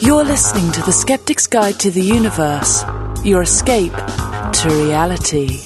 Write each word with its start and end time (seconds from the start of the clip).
You're 0.00 0.22
listening 0.24 0.70
to 0.72 0.82
The 0.82 0.92
Skeptic's 0.92 1.48
Guide 1.48 1.80
to 1.80 1.90
the 1.90 2.00
Universe, 2.00 2.84
your 3.24 3.42
escape 3.42 3.92
to 3.92 4.68
reality. 4.68 5.58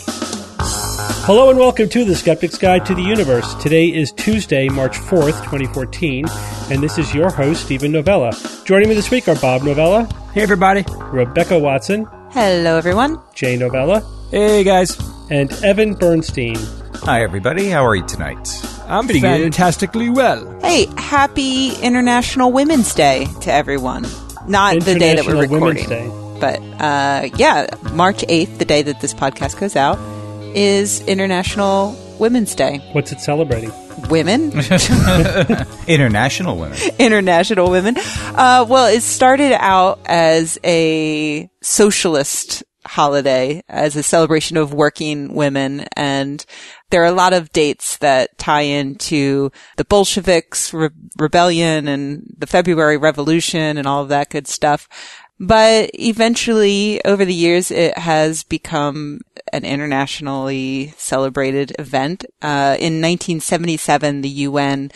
Hello 1.26 1.50
and 1.50 1.58
welcome 1.58 1.90
to 1.90 2.04
The 2.06 2.14
Skeptic's 2.16 2.56
Guide 2.56 2.86
to 2.86 2.94
the 2.94 3.02
Universe. 3.02 3.52
Today 3.56 3.88
is 3.88 4.12
Tuesday, 4.12 4.66
March 4.70 4.96
4th, 4.96 5.44
2014, 5.44 6.24
and 6.70 6.82
this 6.82 6.96
is 6.96 7.14
your 7.14 7.28
host, 7.30 7.66
Stephen 7.66 7.92
Novella. 7.92 8.32
Joining 8.64 8.88
me 8.88 8.94
this 8.94 9.10
week 9.10 9.28
are 9.28 9.34
Bob 9.36 9.62
Novella, 9.62 10.04
Hey, 10.32 10.40
everybody. 10.40 10.86
Rebecca 11.12 11.58
Watson, 11.58 12.06
Hello, 12.30 12.78
everyone. 12.78 13.20
Jay 13.34 13.56
Novella, 13.58 14.00
Hey, 14.30 14.64
guys. 14.64 14.96
and 15.28 15.52
Evan 15.62 15.92
Bernstein. 15.92 16.56
Hi, 17.02 17.22
everybody. 17.22 17.68
How 17.68 17.84
are 17.84 17.94
you 17.94 18.06
tonight? 18.06 18.48
I'm 18.88 19.04
pretty 19.04 19.20
fantastically 19.20 20.08
well. 20.08 20.60
Hey, 20.60 20.86
happy 20.96 21.74
International 21.82 22.50
Women's 22.50 22.94
Day 22.94 23.26
to 23.42 23.52
everyone. 23.52 24.06
Not 24.46 24.80
the 24.80 24.98
day 24.98 25.14
that 25.14 25.26
we're 25.26 25.42
recording. 25.42 25.60
Women's 25.60 25.88
Day. 25.88 26.10
But 26.40 26.60
uh, 26.80 27.28
yeah, 27.36 27.66
March 27.92 28.18
8th, 28.22 28.58
the 28.58 28.64
day 28.64 28.80
that 28.82 29.00
this 29.00 29.12
podcast 29.12 29.60
goes 29.60 29.76
out, 29.76 29.98
is 30.56 31.00
International 31.06 31.94
Women's 32.18 32.54
Day. 32.54 32.78
What's 32.92 33.12
it 33.12 33.20
celebrating? 33.20 33.72
Women? 34.08 34.52
International 35.86 36.56
women. 36.56 36.78
International 36.98 37.70
Women. 37.70 37.96
Uh, 37.98 38.64
well, 38.66 38.86
it 38.86 39.02
started 39.02 39.52
out 39.52 39.98
as 40.06 40.58
a 40.64 41.50
socialist 41.60 42.62
holiday, 42.86 43.62
as 43.68 43.96
a 43.96 44.02
celebration 44.02 44.56
of 44.56 44.72
working 44.72 45.34
women. 45.34 45.86
And 45.94 46.44
there 46.90 47.02
are 47.02 47.06
a 47.06 47.12
lot 47.12 47.32
of 47.32 47.52
dates 47.52 47.98
that 47.98 48.36
tie 48.38 48.62
into 48.62 49.50
the 49.76 49.84
Bolsheviks 49.84 50.72
re- 50.72 50.90
rebellion 51.18 51.88
and 51.88 52.34
the 52.38 52.46
February 52.46 52.96
Revolution 52.96 53.76
and 53.76 53.86
all 53.86 54.02
of 54.02 54.08
that 54.08 54.30
good 54.30 54.46
stuff. 54.46 54.88
But 55.40 55.90
eventually, 55.94 57.04
over 57.04 57.24
the 57.24 57.34
years, 57.34 57.70
it 57.70 57.96
has 57.96 58.42
become 58.42 59.20
an 59.52 59.64
internationally 59.64 60.94
celebrated 60.96 61.72
event. 61.78 62.24
Uh, 62.42 62.76
in 62.78 63.00
1977, 63.00 64.22
the 64.22 64.28
UN 64.28 64.90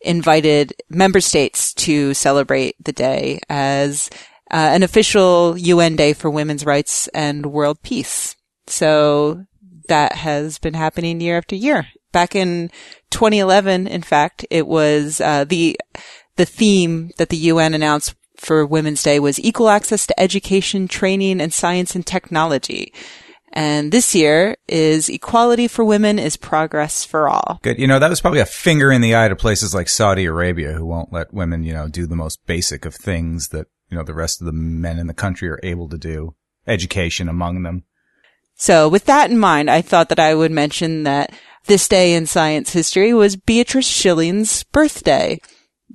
invited 0.00 0.74
member 0.88 1.20
states 1.20 1.74
to 1.74 2.14
celebrate 2.14 2.76
the 2.84 2.92
day 2.92 3.40
as 3.48 4.08
uh, 4.50 4.70
an 4.72 4.84
official 4.84 5.58
UN 5.58 5.96
Day 5.96 6.12
for 6.12 6.30
women's 6.30 6.64
rights 6.64 7.08
and 7.08 7.46
world 7.46 7.82
peace. 7.82 8.36
So 8.68 9.46
that 9.88 10.12
has 10.12 10.58
been 10.58 10.74
happening 10.74 11.20
year 11.20 11.36
after 11.36 11.56
year. 11.56 11.88
Back 12.12 12.34
in 12.34 12.70
2011, 13.10 13.86
in 13.86 14.02
fact, 14.02 14.46
it 14.50 14.66
was 14.66 15.20
uh, 15.20 15.44
the 15.44 15.78
the 16.36 16.46
theme 16.46 17.10
that 17.18 17.28
the 17.28 17.36
UN 17.36 17.74
announced 17.74 18.14
for 18.36 18.64
Women's 18.64 19.02
Day 19.02 19.18
was 19.18 19.40
equal 19.40 19.68
access 19.68 20.06
to 20.06 20.20
education, 20.20 20.88
training, 20.88 21.40
and 21.40 21.52
science 21.52 21.94
and 21.94 22.06
technology. 22.06 22.92
And 23.52 23.90
this 23.92 24.14
year 24.14 24.56
is 24.68 25.08
equality 25.08 25.68
for 25.68 25.84
women 25.84 26.18
is 26.18 26.36
progress 26.36 27.04
for 27.04 27.28
all. 27.28 27.58
Good. 27.62 27.78
You 27.78 27.86
know, 27.86 27.98
that 27.98 28.10
was 28.10 28.20
probably 28.20 28.40
a 28.40 28.46
finger 28.46 28.92
in 28.92 29.00
the 29.00 29.16
eye 29.16 29.28
to 29.28 29.36
places 29.36 29.74
like 29.74 29.88
Saudi 29.88 30.26
Arabia 30.26 30.72
who 30.72 30.86
won't 30.86 31.12
let 31.12 31.32
women, 31.32 31.64
you 31.64 31.72
know, 31.72 31.88
do 31.88 32.06
the 32.06 32.16
most 32.16 32.44
basic 32.46 32.84
of 32.84 32.94
things 32.94 33.48
that, 33.48 33.66
you 33.90 33.96
know, 33.96 34.04
the 34.04 34.14
rest 34.14 34.40
of 34.40 34.46
the 34.46 34.52
men 34.52 34.98
in 34.98 35.06
the 35.06 35.14
country 35.14 35.48
are 35.48 35.60
able 35.62 35.88
to 35.88 35.98
do. 35.98 36.34
Education 36.66 37.28
among 37.28 37.62
them. 37.62 37.84
So 38.58 38.88
with 38.88 39.04
that 39.04 39.30
in 39.30 39.38
mind, 39.38 39.70
I 39.70 39.80
thought 39.80 40.08
that 40.08 40.18
I 40.18 40.34
would 40.34 40.50
mention 40.50 41.04
that 41.04 41.32
this 41.66 41.86
day 41.86 42.14
in 42.14 42.26
science 42.26 42.72
history 42.72 43.14
was 43.14 43.36
Beatrice 43.36 43.86
Shilling's 43.86 44.64
birthday. 44.64 45.40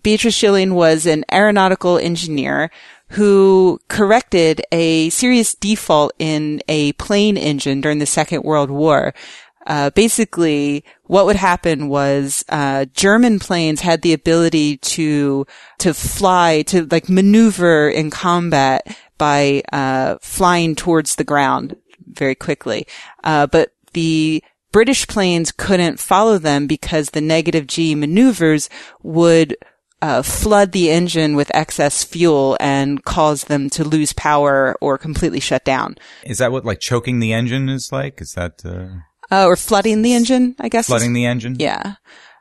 Beatrice 0.02 0.34
Schilling 0.34 0.74
was 0.74 1.06
an 1.06 1.26
aeronautical 1.32 1.98
engineer 1.98 2.72
who 3.10 3.80
corrected 3.90 4.62
a 4.72 5.10
serious 5.10 5.54
default 5.56 6.14
in 6.20 6.62
a 6.70 6.94
plane 6.94 7.38
engine 7.38 7.82
during 7.82 8.00
the 8.00 8.06
Second 8.06 8.44
World 8.44 8.72
War. 8.72 9.14
Uh, 9.68 9.90
basically, 9.92 10.84
what 11.04 11.26
would 11.26 11.36
happen 11.36 11.90
was 11.90 12.46
uh, 12.50 12.86
German 12.94 13.40
planes 13.40 13.82
had 13.82 14.02
the 14.02 14.14
ability 14.14 14.78
to 14.78 15.46
to 15.80 15.94
fly 15.94 16.64
to 16.64 16.86
like 16.92 17.08
maneuver 17.08 17.90
in 17.90 18.10
combat 18.10 18.86
by 19.18 19.64
uh, 19.72 20.18
flying 20.22 20.76
towards 20.76 21.16
the 21.16 21.24
ground 21.24 21.78
very 22.08 22.36
quickly, 22.36 22.88
uh, 23.24 23.48
but 23.48 23.74
the 23.94 24.44
British 24.72 25.08
planes 25.08 25.52
couldn't 25.52 26.00
follow 26.00 26.38
them 26.38 26.66
because 26.68 27.12
the 27.12 27.22
negative 27.22 27.68
G 27.68 27.94
maneuvers 27.96 28.70
would 29.04 29.56
uh, 30.02 30.22
flood 30.22 30.72
the 30.72 30.90
engine 30.92 31.36
with 31.36 31.50
excess 31.54 32.04
fuel 32.04 32.58
and 32.60 33.04
cause 33.06 33.46
them 33.46 33.70
to 33.70 33.84
lose 33.84 34.12
power 34.14 34.76
or 34.82 34.98
completely 34.98 35.40
shut 35.40 35.64
down. 35.64 35.96
Is 36.26 36.40
that 36.40 36.52
what 36.52 36.66
like 36.66 36.80
choking 36.80 37.20
the 37.20 37.32
engine 37.34 37.70
is 37.70 37.92
like? 37.92 38.20
Is 38.20 38.34
that, 38.34 38.66
uh, 38.66 39.00
Uh, 39.32 39.46
or 39.46 39.56
flooding 39.56 40.02
the 40.02 40.14
engine, 40.14 40.56
I 40.60 40.70
guess. 40.70 40.88
flooding 40.88 41.14
the 41.14 41.26
engine? 41.26 41.56
Yeah. 41.60 41.96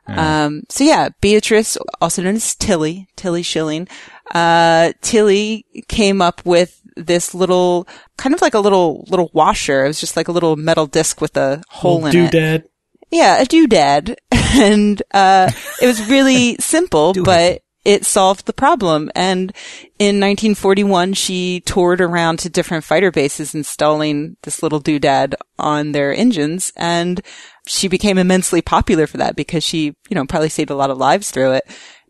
Um, 0.05 0.63
so 0.67 0.83
yeah, 0.83 1.09
Beatrice, 1.21 1.77
also 2.01 2.21
known 2.21 2.35
as 2.35 2.55
Tilly, 2.55 3.07
Tilly 3.15 3.41
Shilling, 3.41 3.87
uh, 4.35 4.91
Tilly 5.01 5.65
came 5.87 6.21
up 6.21 6.41
with 6.43 6.81
this 6.95 7.33
little, 7.33 7.87
kind 8.17 8.33
of 8.35 8.41
like 8.41 8.53
a 8.53 8.59
little, 8.59 9.05
little 9.09 9.29
washer. 9.33 9.85
It 9.85 9.89
was 9.89 9.99
just 9.99 10.17
like 10.17 10.27
a 10.27 10.31
little 10.31 10.55
metal 10.55 10.87
disc 10.87 11.21
with 11.21 11.37
a 11.37 11.63
hole 11.69 12.05
in 12.05 12.15
it. 12.15 12.33
A 12.33 12.37
doodad. 12.37 12.63
Yeah, 13.11 13.41
a 13.41 13.45
doodad. 13.45 14.15
And, 14.55 15.01
uh, 15.11 15.49
it 15.81 15.87
was 15.87 16.07
really 16.11 16.55
simple, 16.59 17.15
but 17.15 17.63
it 17.85 18.05
solved 18.05 18.45
the 18.45 18.53
problem. 18.53 19.11
And 19.15 19.51
in 19.99 20.19
1941, 20.19 21.13
she 21.13 21.61
toured 21.61 22.01
around 22.01 22.39
to 22.39 22.49
different 22.49 22.83
fighter 22.83 23.11
bases 23.11 23.53
installing 23.53 24.37
this 24.43 24.63
little 24.63 24.81
doodad 24.81 25.33
on 25.59 25.91
their 25.91 26.13
engines. 26.13 26.71
And 26.75 27.21
she 27.67 27.87
became 27.87 28.17
immensely 28.17 28.61
popular 28.61 29.07
for 29.07 29.17
that 29.17 29.35
because 29.35 29.63
she, 29.63 29.95
you 30.09 30.15
know, 30.15 30.25
probably 30.25 30.49
saved 30.49 30.69
a 30.69 30.75
lot 30.75 30.89
of 30.89 30.97
lives 30.97 31.31
through 31.31 31.53
it. 31.53 31.63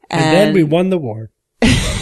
And 0.09 0.35
then 0.35 0.53
we 0.53 0.63
won 0.63 0.89
the 0.89 0.97
war. 0.97 1.31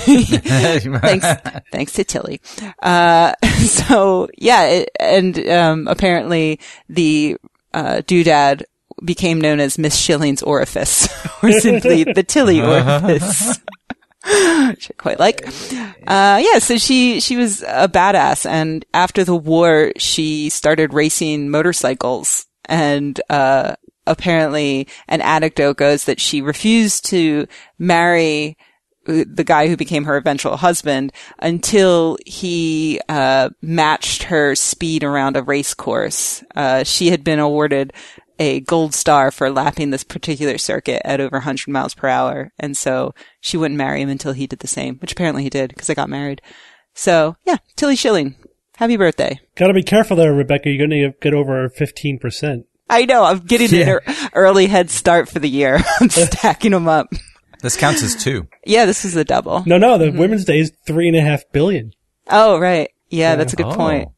thanks, 1.02 1.26
thanks 1.72 1.94
to 1.94 2.04
Tilly. 2.04 2.42
Uh, 2.82 3.34
so 3.60 4.30
yeah, 4.38 4.64
it, 4.66 4.90
and, 5.00 5.48
um, 5.50 5.88
apparently 5.88 6.60
the, 6.90 7.38
uh, 7.74 8.02
doodad 8.06 8.64
became 9.04 9.40
known 9.40 9.60
as 9.60 9.78
Miss 9.78 9.96
Shilling's 9.96 10.44
orifice, 10.44 11.08
or 11.44 11.52
simply 11.54 12.04
the 12.04 12.24
Tilly 12.24 12.62
orifice. 12.62 13.60
Which 14.24 14.92
I 14.92 14.94
quite 14.98 15.20
like. 15.20 15.48
Uh, 16.06 16.42
yeah, 16.44 16.60
so 16.60 16.78
she, 16.78 17.20
she 17.20 17.38
was 17.38 17.64
a 17.64 17.88
badass. 17.88 18.46
And 18.48 18.86
after 18.94 19.24
the 19.24 19.36
war, 19.36 19.94
she 19.98 20.50
started 20.50 20.94
racing 20.94 21.50
motorcycles 21.50 22.46
and, 22.66 23.20
uh, 23.30 23.76
apparently 24.08 24.88
an 25.08 25.22
anecdote 25.22 25.78
goes 25.78 26.06
that 26.06 26.20
she 26.20 26.42
refused 26.42 27.06
to 27.06 27.48
marry 27.78 28.58
the 29.06 29.44
guy 29.44 29.68
who 29.68 29.76
became 29.76 30.04
her 30.06 30.18
eventual 30.18 30.58
husband 30.58 31.12
until 31.40 32.18
he 32.26 33.00
uh, 33.10 33.50
matched 33.62 34.24
her 34.24 34.56
speed 34.56 35.04
around 35.04 35.36
a 35.36 35.44
race 35.44 35.74
course. 35.74 36.44
Uh, 36.56 36.84
she 36.84 37.10
had 37.10 37.24
been 37.24 37.40
awarded 37.40 37.94
a 38.40 38.60
gold 38.62 38.94
star 38.94 39.30
for 39.30 39.52
lapping 39.52 39.92
this 39.92 40.04
particular 40.04 40.58
circuit 40.58 41.02
at 41.06 41.20
over 41.20 41.38
100 41.38 41.68
miles 41.68 41.94
per 41.94 42.08
hour, 42.08 42.52
and 42.58 42.76
so 42.76 43.14
she 43.40 43.58
wouldn't 43.58 43.78
marry 43.78 44.02
him 44.02 44.10
until 44.10 44.34
he 44.34 44.48
did 44.48 44.60
the 44.60 44.68
same, 44.68 44.96
which 44.98 45.12
apparently 45.12 45.44
he 45.44 45.50
did 45.50 45.70
because 45.70 45.88
they 45.88 45.96
got 45.96 46.10
married. 46.10 46.42
So 46.94 47.36
yeah, 47.46 47.58
Tilly 47.76 47.96
Shilling, 47.96 48.36
happy 48.78 48.98
birthday! 48.98 49.40
Gotta 49.56 49.74
be 49.74 49.84
careful 49.84 50.18
there, 50.18 50.34
Rebecca. 50.34 50.70
You're 50.70 50.88
gonna 50.88 51.14
get 51.22 51.34
over 51.34 51.70
15%. 51.70 52.66
I 52.90 53.06
know 53.06 53.24
I'm 53.24 53.40
getting 53.40 53.82
an 53.82 54.00
early 54.34 54.66
head 54.66 54.90
start 54.90 55.30
for 55.30 55.40
the 55.40 55.48
year. 55.48 55.80
I'm 56.02 56.10
stacking 56.10 56.72
them 56.72 56.88
up. 56.88 57.14
This 57.62 57.78
counts 57.78 58.04
as 58.04 58.16
two. 58.16 58.48
Yeah, 58.66 58.86
this 58.86 59.06
is 59.06 59.16
a 59.16 59.24
double. 59.24 59.64
No, 59.66 59.78
no, 59.78 59.98
the 59.98 60.12
Women's 60.12 60.46
Day 60.46 60.60
is 60.60 60.72
three 60.86 61.08
and 61.08 61.18
a 61.18 61.22
half 61.22 61.44
billion. 61.52 61.94
Oh, 62.28 62.60
right. 62.60 62.90
Yeah, 63.10 63.36
that's 63.36 63.54
a 63.54 63.56
good 63.56 63.66
Oh. 63.68 63.76
point. 63.76 64.10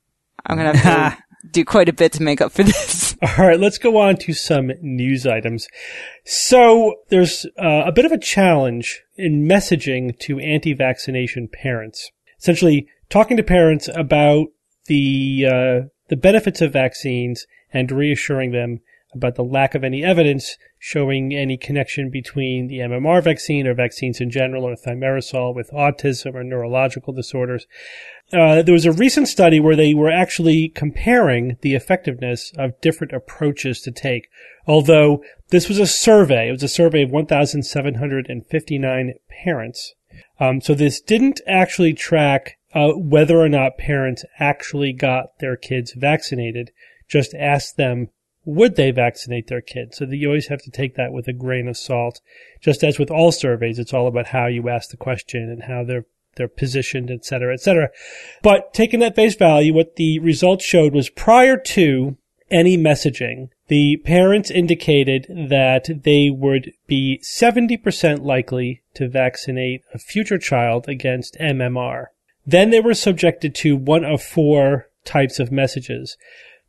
I'm 0.46 0.58
gonna 0.58 0.76
have 0.78 1.18
to 1.18 1.24
do 1.52 1.64
quite 1.66 1.88
a 1.90 1.94
bit 1.94 2.12
to 2.14 2.24
make 2.24 2.42
up 2.42 2.52
for 2.52 2.64
this. 2.64 3.16
All 3.22 3.46
right, 3.48 3.60
let's 3.60 3.78
go 3.78 3.98
on 3.98 4.18
to 4.18 4.34
some 4.34 4.72
news 4.82 5.26
items. 5.26 5.68
So 6.26 6.96
there's 7.10 7.46
uh, 7.62 7.84
a 7.86 7.92
bit 7.92 8.06
of 8.06 8.12
a 8.12 8.18
challenge 8.18 9.02
in 9.16 9.48
messaging 9.48 10.18
to 10.20 10.40
anti-vaccination 10.40 11.48
parents. 11.50 12.12
Essentially, 12.40 12.88
talking 13.10 13.38
to 13.38 13.44
parents 13.44 13.90
about 13.96 14.48
the 14.88 15.46
uh, 15.48 15.88
the 16.10 16.18
benefits 16.18 16.62
of 16.62 16.74
vaccines 16.74 17.46
and 17.72 17.92
reassuring 17.92 18.52
them 18.52 18.80
about 19.16 19.36
the 19.36 19.44
lack 19.44 19.76
of 19.76 19.84
any 19.84 20.04
evidence 20.04 20.58
showing 20.80 21.34
any 21.34 21.58
connection 21.58 22.10
between 22.10 22.68
the 22.68 22.80
MMR 22.80 23.24
vaccine 23.24 23.68
or 23.68 23.74
vaccines 23.74 24.20
in 24.20 24.30
general 24.30 24.66
or 24.66 24.76
thimerosal 24.76 25.56
with 25.56 25.72
autism 25.72 26.36
or 26.36 26.44
neurological 26.44 27.14
disorders. 27.14 27.66
Uh, 28.34 28.62
there 28.62 28.74
was 28.74 28.86
a 28.86 28.92
recent 28.92 29.28
study 29.28 29.60
where 29.60 29.76
they 29.76 29.94
were 29.94 30.12
actually 30.12 30.70
comparing 30.70 31.58
the 31.62 31.76
effectiveness 31.76 32.52
of 32.58 32.80
different 32.82 33.14
approaches 33.14 33.80
to 33.82 33.92
take. 33.92 34.28
Although 34.68 35.24
this 35.50 35.70
was 35.70 35.80
a 35.80 35.88
survey, 35.88 36.50
it 36.50 36.54
was 36.54 36.64
a 36.64 36.68
survey 36.68 37.04
of 37.04 37.12
1,759 37.12 39.14
parents. 39.30 39.94
Um, 40.40 40.62
so 40.62 40.74
this 40.74 41.00
didn't 41.00 41.42
actually 41.48 41.94
track 41.94 42.58
uh, 42.74 42.94
whether 42.94 43.40
or 43.40 43.50
not 43.50 43.78
parents 43.78 44.26
actually 44.40 44.94
got 44.94 45.38
their 45.40 45.56
kids 45.56 45.94
vaccinated. 45.94 46.72
Just 47.08 47.36
asked 47.36 47.78
them 47.78 48.10
would 48.46 48.76
they 48.76 48.92
vaccinate 48.92 49.48
their 49.48 49.62
kids? 49.62 49.98
So 49.98 50.06
that 50.06 50.16
you 50.16 50.28
always 50.28 50.48
have 50.48 50.62
to 50.64 50.72
take 50.72 50.96
that 50.96 51.14
with 51.14 51.28
a 51.28 51.34
grain 51.34 51.68
of 51.68 51.78
salt. 51.78 52.22
Just 52.62 52.84
as 52.84 53.00
with 53.00 53.12
all 53.12 53.32
surveys, 53.32 53.80
it's 53.80 53.94
all 53.94 54.08
about 54.08 54.28
how 54.28 54.48
you 54.48 54.70
ask 54.70 54.90
the 54.90 54.98
question 54.98 55.50
and 55.50 55.64
how 55.64 55.84
they're 55.84 56.06
they're 56.36 56.48
positioned, 56.48 57.12
et 57.12 57.24
cetera, 57.24 57.54
et 57.54 57.62
cetera. 57.62 57.90
But 58.42 58.74
taking 58.74 59.04
at 59.04 59.16
face 59.16 59.36
value, 59.36 59.74
what 59.74 59.98
the 59.98 60.18
results 60.20 60.66
showed 60.66 60.94
was 60.94 61.10
prior 61.10 61.58
to 61.58 62.18
any 62.50 62.78
messaging, 62.78 63.50
the 63.68 63.98
parents 63.98 64.52
indicated 64.52 65.26
that 65.30 65.90
they 66.04 66.30
would 66.30 66.74
be 66.88 67.20
70% 67.24 68.24
likely 68.24 68.82
to 68.96 69.08
vaccinate 69.08 69.82
a 69.94 69.98
future 69.98 70.38
child 70.38 70.88
against 70.88 71.38
MMR. 71.40 72.08
Then 72.46 72.70
they 72.70 72.80
were 72.80 72.94
subjected 72.94 73.56
to 73.56 73.78
one 73.78 74.04
of 74.04 74.22
four 74.22 74.90
types 75.06 75.40
of 75.40 75.52
messages. 75.52 76.18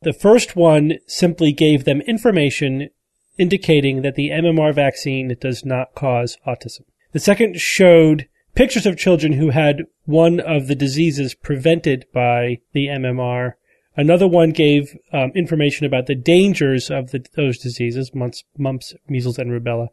The 0.05 0.12
first 0.12 0.55
one 0.55 0.99
simply 1.06 1.51
gave 1.51 1.85
them 1.85 2.03
information 2.03 2.91
indicating 3.39 4.03
that 4.03 4.17
the 4.17 4.29
MMR 4.29 4.75
vaccine 4.75 5.35
does 5.41 5.65
not 5.65 5.95
cause 5.95 6.37
autism. 6.47 6.83
The 7.12 7.19
second 7.19 7.59
showed 7.59 8.29
pictures 8.55 8.85
of 8.85 8.99
children 8.99 9.33
who 9.33 9.49
had 9.49 9.85
one 10.05 10.41
of 10.41 10.67
the 10.67 10.75
diseases 10.75 11.35
prevented 11.35 12.05
by 12.12 12.59
the 12.75 12.89
MMR. 12.89 13.55
Another 13.97 14.29
one 14.29 14.51
gave 14.51 14.95
um, 15.11 15.33
information 15.35 15.87
about 15.87 16.05
the 16.05 16.15
dangers 16.15 16.91
of 16.91 17.11
the, 17.11 17.25
those 17.35 17.56
diseases, 17.56 18.15
mumps, 18.15 18.45
mumps, 18.59 18.93
measles, 19.09 19.39
and 19.39 19.51
rubella. 19.51 19.89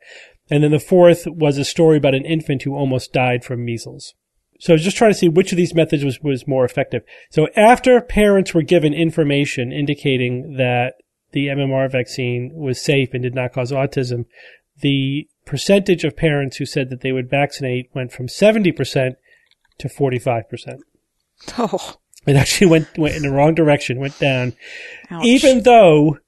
And 0.50 0.62
then 0.62 0.72
the 0.72 0.80
fourth 0.80 1.26
was 1.26 1.58
a 1.58 1.64
story 1.64 1.98
about 1.98 2.16
an 2.16 2.26
infant 2.26 2.64
who 2.64 2.76
almost 2.76 3.14
died 3.14 3.46
from 3.46 3.64
measles. 3.64 4.14
So 4.62 4.74
I 4.74 4.76
was 4.76 4.84
just 4.84 4.96
trying 4.96 5.12
to 5.12 5.18
see 5.18 5.28
which 5.28 5.52
of 5.52 5.58
these 5.58 5.74
methods 5.74 6.06
was, 6.06 6.22
was 6.22 6.48
more 6.48 6.64
effective. 6.64 7.02
So 7.32 7.48
after 7.56 8.00
parents 8.00 8.54
were 8.54 8.62
given 8.62 8.94
information 8.94 9.72
indicating 9.72 10.58
that 10.58 10.94
the 11.32 11.48
MMR 11.48 11.92
vaccine 11.92 12.52
was 12.54 12.80
safe 12.80 13.10
and 13.12 13.24
did 13.24 13.34
not 13.34 13.54
cause 13.54 13.72
autism, 13.72 14.26
the 14.82 15.28
percentage 15.46 16.04
of 16.04 16.16
parents 16.16 16.58
who 16.58 16.68
said 16.68 16.92
that 16.92 17.02
they 17.02 17.12
would 17.12 17.28
vaccinate 17.28 17.90
went 17.96 18.12
from 18.12 18.28
70% 18.28 19.16
to 19.80 19.88
45%. 19.88 20.80
Oh. 21.58 21.96
It 22.28 22.36
actually 22.36 22.68
went, 22.68 23.00
went 23.00 23.16
in 23.16 23.24
the 23.24 23.32
wrong 23.32 23.56
direction, 23.56 24.00
went 24.00 24.20
down. 24.20 24.54
Ouch. 25.10 25.26
Even 25.26 25.64
though, 25.64 26.20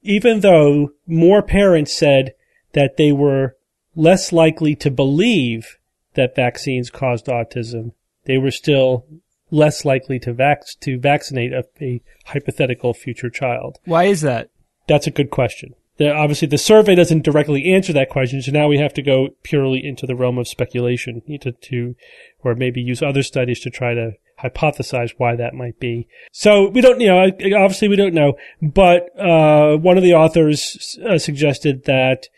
even 0.00 0.40
though 0.40 0.92
more 1.06 1.42
parents 1.42 1.92
said 1.92 2.32
that 2.72 2.96
they 2.96 3.12
were 3.12 3.54
less 3.94 4.32
likely 4.32 4.74
to 4.76 4.90
believe 4.90 5.76
that 6.14 6.36
vaccines 6.36 6.90
caused 6.90 7.26
autism, 7.26 7.92
they 8.24 8.38
were 8.38 8.50
still 8.50 9.06
less 9.50 9.84
likely 9.84 10.18
to 10.18 10.32
vac- 10.32 10.64
to 10.80 10.98
vaccinate 10.98 11.52
a, 11.52 11.64
a 11.80 12.02
hypothetical 12.26 12.94
future 12.94 13.30
child. 13.30 13.78
Why 13.84 14.04
is 14.04 14.22
that? 14.22 14.50
That's 14.88 15.06
a 15.06 15.12
good 15.12 15.30
question. 15.30 15.74
The, 15.98 16.12
obviously, 16.12 16.48
the 16.48 16.58
survey 16.58 16.94
doesn't 16.94 17.22
directly 17.24 17.72
answer 17.72 17.92
that 17.92 18.08
question, 18.08 18.40
so 18.40 18.50
now 18.50 18.66
we 18.66 18.78
have 18.78 18.94
to 18.94 19.02
go 19.02 19.28
purely 19.42 19.84
into 19.84 20.06
the 20.06 20.16
realm 20.16 20.38
of 20.38 20.48
speculation 20.48 21.20
to, 21.42 21.52
to 21.52 21.94
or 22.42 22.54
maybe 22.54 22.80
use 22.80 23.02
other 23.02 23.22
studies 23.22 23.60
to 23.60 23.70
try 23.70 23.92
to 23.94 24.12
hypothesize 24.42 25.14
why 25.18 25.36
that 25.36 25.54
might 25.54 25.78
be. 25.78 26.08
So 26.32 26.68
we 26.68 26.80
don't, 26.80 27.00
you 27.00 27.08
know, 27.08 27.26
obviously 27.62 27.88
we 27.88 27.96
don't 27.96 28.14
know, 28.14 28.34
but 28.60 29.08
uh, 29.18 29.76
one 29.76 29.96
of 29.96 30.02
the 30.02 30.14
authors 30.14 30.98
uh, 31.08 31.18
suggested 31.18 31.84
that 31.84 32.28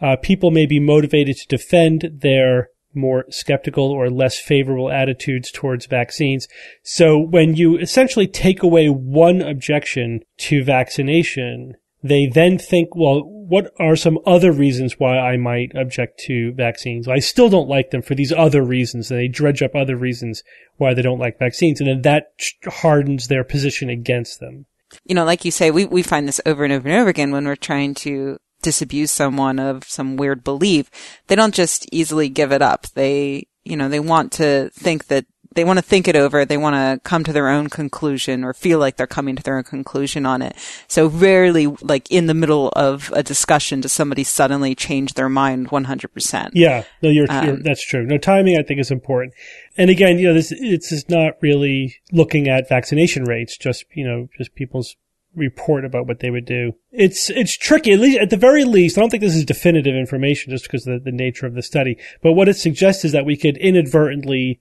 uh, 0.00 0.16
people 0.16 0.50
may 0.50 0.66
be 0.66 0.80
motivated 0.80 1.36
to 1.36 1.46
defend 1.46 2.20
their 2.22 2.70
more 2.94 3.24
skeptical 3.30 3.90
or 3.90 4.10
less 4.10 4.38
favorable 4.38 4.90
attitudes 4.90 5.50
towards 5.50 5.86
vaccines. 5.86 6.48
So 6.82 7.18
when 7.18 7.54
you 7.54 7.78
essentially 7.78 8.26
take 8.26 8.62
away 8.62 8.88
one 8.88 9.40
objection 9.40 10.20
to 10.38 10.64
vaccination, 10.64 11.76
they 12.02 12.26
then 12.26 12.58
think, 12.58 12.94
well, 12.94 13.22
what 13.24 13.72
are 13.78 13.96
some 13.96 14.18
other 14.26 14.50
reasons 14.50 14.98
why 14.98 15.18
I 15.18 15.36
might 15.36 15.72
object 15.76 16.18
to 16.26 16.52
vaccines? 16.52 17.06
I 17.06 17.20
still 17.20 17.48
don't 17.48 17.68
like 17.68 17.90
them 17.90 18.02
for 18.02 18.14
these 18.14 18.32
other 18.32 18.62
reasons. 18.62 19.10
And 19.10 19.20
they 19.20 19.28
dredge 19.28 19.62
up 19.62 19.74
other 19.74 19.96
reasons 19.96 20.42
why 20.76 20.94
they 20.94 21.02
don't 21.02 21.18
like 21.18 21.38
vaccines. 21.38 21.80
And 21.80 21.88
then 21.88 22.02
that 22.02 22.32
hardens 22.66 23.28
their 23.28 23.44
position 23.44 23.88
against 23.88 24.40
them. 24.40 24.66
You 25.04 25.14
know, 25.14 25.24
like 25.24 25.44
you 25.44 25.50
say, 25.50 25.70
we, 25.70 25.86
we 25.86 26.02
find 26.02 26.28
this 26.28 26.40
over 26.44 26.64
and 26.64 26.72
over 26.72 26.88
and 26.88 26.98
over 26.98 27.08
again 27.08 27.32
when 27.32 27.46
we're 27.46 27.56
trying 27.56 27.94
to 27.96 28.38
disabuse 28.62 29.10
someone 29.10 29.58
of 29.58 29.84
some 29.84 30.16
weird 30.16 30.44
belief. 30.44 30.90
They 31.26 31.34
don't 31.34 31.54
just 31.54 31.86
easily 31.92 32.28
give 32.28 32.52
it 32.52 32.62
up. 32.62 32.86
They, 32.88 33.48
you 33.64 33.76
know, 33.76 33.88
they 33.88 34.00
want 34.00 34.32
to 34.32 34.70
think 34.74 35.06
that 35.08 35.26
they 35.54 35.64
want 35.64 35.78
to 35.78 35.82
think 35.82 36.08
it 36.08 36.16
over. 36.16 36.44
They 36.44 36.56
want 36.56 36.76
to 36.76 37.00
come 37.08 37.24
to 37.24 37.32
their 37.32 37.48
own 37.48 37.68
conclusion 37.68 38.44
or 38.44 38.54
feel 38.54 38.78
like 38.78 38.96
they're 38.96 39.06
coming 39.06 39.36
to 39.36 39.42
their 39.42 39.56
own 39.56 39.64
conclusion 39.64 40.26
on 40.26 40.42
it. 40.42 40.56
So 40.88 41.06
rarely, 41.08 41.66
like 41.66 42.10
in 42.10 42.26
the 42.26 42.34
middle 42.34 42.70
of 42.70 43.12
a 43.14 43.22
discussion, 43.22 43.80
does 43.80 43.92
somebody 43.92 44.24
suddenly 44.24 44.74
change 44.74 45.14
their 45.14 45.28
mind 45.28 45.68
100%. 45.68 46.50
Yeah, 46.54 46.84
no, 47.02 47.10
you're, 47.10 47.30
um, 47.30 47.46
you're, 47.46 47.56
that's 47.56 47.84
true. 47.84 48.06
No, 48.06 48.18
timing 48.18 48.56
I 48.56 48.62
think 48.62 48.80
is 48.80 48.90
important. 48.90 49.34
And 49.76 49.90
again, 49.90 50.18
you 50.18 50.28
know, 50.28 50.34
this, 50.34 50.52
it's 50.52 51.08
not 51.08 51.34
really 51.40 51.96
looking 52.10 52.48
at 52.48 52.68
vaccination 52.68 53.24
rates, 53.24 53.56
just, 53.56 53.84
you 53.94 54.06
know, 54.06 54.28
just 54.36 54.54
people's 54.54 54.96
report 55.34 55.84
about 55.84 56.06
what 56.06 56.20
they 56.20 56.30
would 56.30 56.44
do. 56.44 56.72
It's 56.90 57.30
it's 57.30 57.56
tricky. 57.56 57.92
At 57.92 58.00
least 58.00 58.18
at 58.18 58.30
the 58.30 58.36
very 58.36 58.64
least, 58.64 58.98
I 58.98 59.00
don't 59.00 59.10
think 59.10 59.22
this 59.22 59.36
is 59.36 59.44
definitive 59.44 59.94
information 59.94 60.50
just 60.50 60.64
because 60.64 60.86
of 60.86 61.04
the, 61.04 61.10
the 61.10 61.16
nature 61.16 61.46
of 61.46 61.54
the 61.54 61.62
study. 61.62 61.96
But 62.22 62.32
what 62.32 62.48
it 62.48 62.56
suggests 62.56 63.04
is 63.04 63.12
that 63.12 63.26
we 63.26 63.36
could 63.36 63.56
inadvertently 63.56 64.60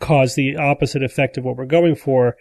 cause 0.00 0.34
the 0.34 0.56
opposite 0.56 1.02
effect 1.02 1.36
of 1.36 1.44
what 1.44 1.56
we're 1.56 1.66
going 1.66 1.94
for 1.94 2.36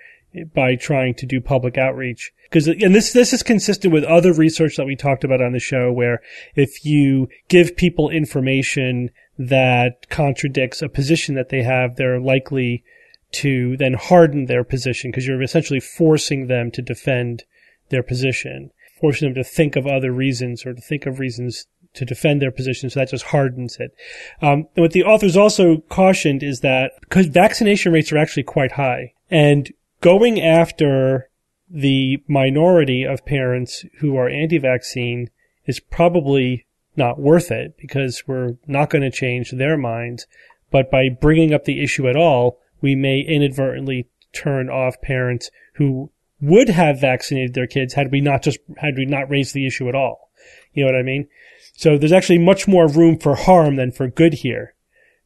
by 0.53 0.75
trying 0.75 1.13
to 1.15 1.25
do 1.25 1.41
public 1.41 1.77
outreach. 1.77 2.31
Because, 2.43 2.67
and 2.67 2.95
this, 2.95 3.13
this 3.13 3.33
is 3.33 3.43
consistent 3.43 3.93
with 3.93 4.03
other 4.03 4.33
research 4.33 4.75
that 4.77 4.85
we 4.85 4.95
talked 4.95 5.23
about 5.23 5.41
on 5.41 5.53
the 5.53 5.59
show 5.59 5.91
where 5.91 6.21
if 6.55 6.85
you 6.85 7.27
give 7.47 7.75
people 7.75 8.09
information 8.09 9.09
that 9.37 10.09
contradicts 10.09 10.81
a 10.81 10.89
position 10.89 11.35
that 11.35 11.49
they 11.49 11.63
have, 11.63 11.95
they're 11.95 12.19
likely 12.19 12.83
to 13.31 13.77
then 13.77 13.93
harden 13.93 14.45
their 14.45 14.63
position 14.63 15.09
because 15.09 15.25
you're 15.25 15.41
essentially 15.41 15.79
forcing 15.79 16.47
them 16.47 16.69
to 16.71 16.81
defend 16.81 17.43
their 17.91 18.03
position, 18.03 18.71
forcing 18.99 19.27
them 19.27 19.35
to 19.35 19.43
think 19.43 19.75
of 19.75 19.85
other 19.85 20.11
reasons 20.11 20.65
or 20.65 20.73
to 20.73 20.81
think 20.81 21.05
of 21.05 21.19
reasons 21.19 21.67
to 21.93 22.05
defend 22.05 22.41
their 22.41 22.51
position. 22.51 22.89
So 22.89 22.99
that 22.99 23.09
just 23.09 23.25
hardens 23.25 23.77
it. 23.79 23.93
Um, 24.41 24.67
and 24.75 24.83
what 24.83 24.91
the 24.91 25.03
authors 25.03 25.37
also 25.37 25.77
cautioned 25.89 26.41
is 26.41 26.61
that 26.61 26.93
because 27.01 27.27
vaccination 27.27 27.91
rates 27.91 28.11
are 28.11 28.17
actually 28.17 28.43
quite 28.43 28.73
high 28.73 29.13
and 29.29 29.71
going 30.01 30.41
after 30.41 31.29
the 31.69 32.21
minority 32.27 33.03
of 33.03 33.25
parents 33.25 33.85
who 33.99 34.17
are 34.17 34.27
anti-vaccine 34.27 35.29
is 35.65 35.79
probably 35.79 36.65
not 36.97 37.19
worth 37.19 37.51
it 37.51 37.77
because 37.77 38.23
we're 38.27 38.57
not 38.67 38.89
going 38.89 39.03
to 39.03 39.11
change 39.11 39.51
their 39.51 39.77
minds. 39.77 40.27
But 40.69 40.91
by 40.91 41.09
bringing 41.09 41.53
up 41.53 41.65
the 41.65 41.81
issue 41.81 42.07
at 42.07 42.15
all, 42.15 42.59
we 42.81 42.95
may 42.95 43.21
inadvertently 43.21 44.09
turn 44.33 44.69
off 44.69 45.01
parents 45.01 45.49
who 45.75 46.11
would 46.41 46.69
have 46.69 46.99
vaccinated 46.99 47.53
their 47.53 47.67
kids 47.67 47.93
had 47.93 48.11
we 48.11 48.19
not 48.19 48.41
just 48.41 48.59
had 48.77 48.97
we 48.97 49.05
not 49.05 49.29
raised 49.29 49.53
the 49.53 49.67
issue 49.67 49.87
at 49.87 49.95
all. 49.95 50.31
You 50.73 50.83
know 50.83 50.91
what 50.91 50.99
I 50.99 51.03
mean? 51.03 51.27
So 51.75 51.97
there's 51.97 52.11
actually 52.11 52.39
much 52.39 52.67
more 52.67 52.87
room 52.87 53.17
for 53.17 53.35
harm 53.35 53.75
than 53.75 53.91
for 53.91 54.07
good 54.07 54.35
here. 54.35 54.73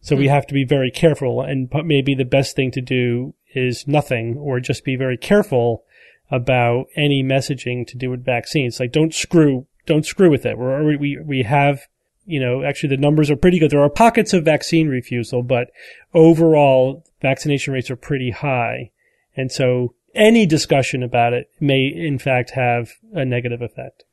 So 0.02 0.16
we 0.16 0.26
hmm. 0.26 0.34
have 0.34 0.48
to 0.48 0.54
be 0.54 0.66
very 0.66 0.92
careful 0.92 1.42
and 1.42 1.70
maybe 1.84 2.14
the 2.14 2.26
best 2.26 2.56
thing 2.56 2.72
to 2.72 2.82
do 2.82 3.34
is 3.54 3.88
nothing 3.88 4.38
or 4.38 4.60
just 4.60 4.84
be 4.84 4.96
very 4.96 5.18
careful 5.18 5.84
about 6.30 6.88
any 6.96 7.24
messaging 7.24 7.88
to 7.88 7.98
do 7.98 8.10
with 8.10 8.26
vaccines. 8.26 8.80
Like 8.80 8.92
don't 8.92 9.14
screw, 9.14 9.66
don't 9.86 10.06
screw 10.06 10.30
with 10.30 10.46
it. 10.46 10.58
We're, 10.58 10.98
we, 10.98 11.18
we 11.24 11.44
have, 11.44 11.88
you 12.26 12.40
know, 12.40 12.64
actually 12.64 12.90
the 12.90 13.02
numbers 13.02 13.32
are 13.32 13.36
pretty 13.36 13.60
good. 13.60 13.72
There 13.72 13.82
are 13.82 13.90
pockets 13.90 14.34
of 14.34 14.44
vaccine 14.44 14.88
refusal, 14.88 15.44
but 15.44 15.70
overall 16.14 17.06
vaccination 17.22 17.74
rates 17.74 17.90
are 17.90 17.96
pretty 17.96 18.32
high. 18.32 18.92
And 19.38 19.52
so 19.52 19.94
any 20.16 20.46
discussion 20.46 21.04
about 21.04 21.34
it 21.34 21.50
may 21.60 21.92
in 21.94 22.20
fact 22.20 22.52
have 22.52 22.92
a 23.14 23.26
negative 23.26 23.62
effect. 23.62 24.04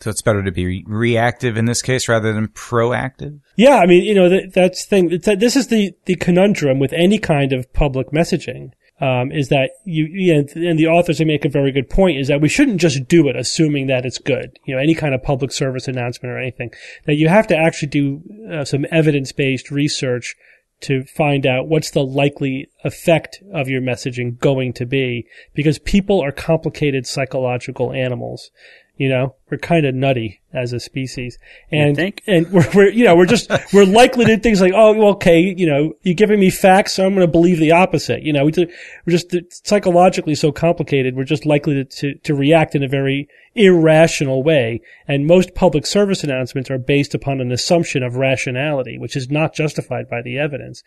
So 0.00 0.10
it's 0.10 0.22
better 0.22 0.44
to 0.44 0.52
be 0.52 0.84
reactive 0.86 1.56
in 1.56 1.64
this 1.64 1.82
case 1.82 2.08
rather 2.08 2.32
than 2.32 2.48
proactive. 2.48 3.40
Yeah, 3.56 3.78
I 3.78 3.86
mean, 3.86 4.04
you 4.04 4.14
know, 4.14 4.28
that, 4.28 4.52
that's 4.54 4.86
thing. 4.86 5.08
This 5.08 5.56
is 5.56 5.68
the 5.68 5.92
the 6.04 6.14
conundrum 6.14 6.78
with 6.78 6.92
any 6.92 7.18
kind 7.18 7.52
of 7.52 7.72
public 7.72 8.10
messaging. 8.10 8.72
Um, 9.00 9.30
is 9.30 9.48
that 9.48 9.70
you, 9.84 10.06
you 10.06 10.34
know, 10.34 10.68
and 10.68 10.76
the 10.76 10.88
authors 10.88 11.18
they 11.18 11.24
make 11.24 11.44
a 11.44 11.48
very 11.48 11.70
good 11.70 11.88
point 11.88 12.18
is 12.18 12.26
that 12.26 12.40
we 12.40 12.48
shouldn't 12.48 12.80
just 12.80 13.06
do 13.06 13.28
it 13.28 13.36
assuming 13.36 13.86
that 13.86 14.04
it's 14.04 14.18
good. 14.18 14.58
You 14.64 14.74
know, 14.74 14.82
any 14.82 14.96
kind 14.96 15.14
of 15.14 15.22
public 15.22 15.52
service 15.52 15.86
announcement 15.86 16.32
or 16.32 16.38
anything 16.38 16.72
that 17.06 17.14
you 17.14 17.28
have 17.28 17.46
to 17.48 17.56
actually 17.56 17.90
do 17.90 18.22
uh, 18.52 18.64
some 18.64 18.86
evidence 18.90 19.30
based 19.30 19.70
research 19.70 20.34
to 20.80 21.04
find 21.04 21.46
out 21.46 21.68
what's 21.68 21.90
the 21.90 22.04
likely 22.04 22.68
effect 22.84 23.42
of 23.52 23.68
your 23.68 23.80
messaging 23.80 24.38
going 24.38 24.72
to 24.72 24.86
be 24.86 25.26
because 25.54 25.78
people 25.78 26.22
are 26.22 26.32
complicated 26.32 27.06
psychological 27.06 27.92
animals. 27.92 28.50
You 28.98 29.08
know, 29.08 29.36
we're 29.48 29.58
kind 29.58 29.86
of 29.86 29.94
nutty 29.94 30.40
as 30.52 30.72
a 30.72 30.80
species, 30.80 31.38
and 31.70 31.96
and 32.26 32.50
we're, 32.50 32.68
we're 32.74 32.90
you 32.90 33.04
know 33.04 33.14
we're 33.14 33.26
just 33.26 33.48
we're 33.72 33.84
likely 33.84 34.24
to 34.24 34.36
do 34.36 34.42
things 34.42 34.60
like 34.60 34.72
oh 34.74 35.10
okay 35.10 35.40
you 35.40 35.66
know 35.66 35.92
you're 36.02 36.16
giving 36.16 36.40
me 36.40 36.50
facts, 36.50 36.94
so 36.94 37.06
I'm 37.06 37.14
going 37.14 37.24
to 37.24 37.30
believe 37.30 37.58
the 37.58 37.70
opposite. 37.70 38.22
You 38.22 38.32
know, 38.32 38.44
we 38.44 38.50
do, 38.50 38.66
we're 39.06 39.16
just 39.16 39.34
psychologically 39.64 40.34
so 40.34 40.50
complicated. 40.50 41.14
We're 41.14 41.22
just 41.22 41.46
likely 41.46 41.74
to, 41.74 41.84
to 41.84 42.14
to 42.18 42.34
react 42.34 42.74
in 42.74 42.82
a 42.82 42.88
very 42.88 43.28
irrational 43.54 44.42
way, 44.42 44.80
and 45.06 45.28
most 45.28 45.54
public 45.54 45.86
service 45.86 46.24
announcements 46.24 46.68
are 46.68 46.78
based 46.78 47.14
upon 47.14 47.40
an 47.40 47.52
assumption 47.52 48.02
of 48.02 48.16
rationality, 48.16 48.98
which 48.98 49.16
is 49.16 49.30
not 49.30 49.54
justified 49.54 50.10
by 50.10 50.22
the 50.22 50.38
evidence. 50.38 50.82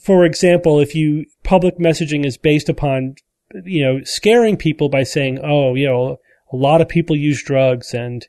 For 0.00 0.24
example, 0.24 0.80
if 0.80 0.94
you 0.94 1.26
public 1.44 1.78
messaging 1.78 2.24
is 2.24 2.38
based 2.38 2.70
upon 2.70 3.16
you 3.64 3.84
know 3.84 4.02
scaring 4.04 4.56
people 4.56 4.88
by 4.88 5.02
saying 5.02 5.38
oh 5.42 5.74
you 5.74 5.86
know 5.86 6.18
a 6.52 6.56
lot 6.56 6.80
of 6.80 6.88
people 6.88 7.16
use 7.16 7.42
drugs 7.42 7.94
and 7.94 8.26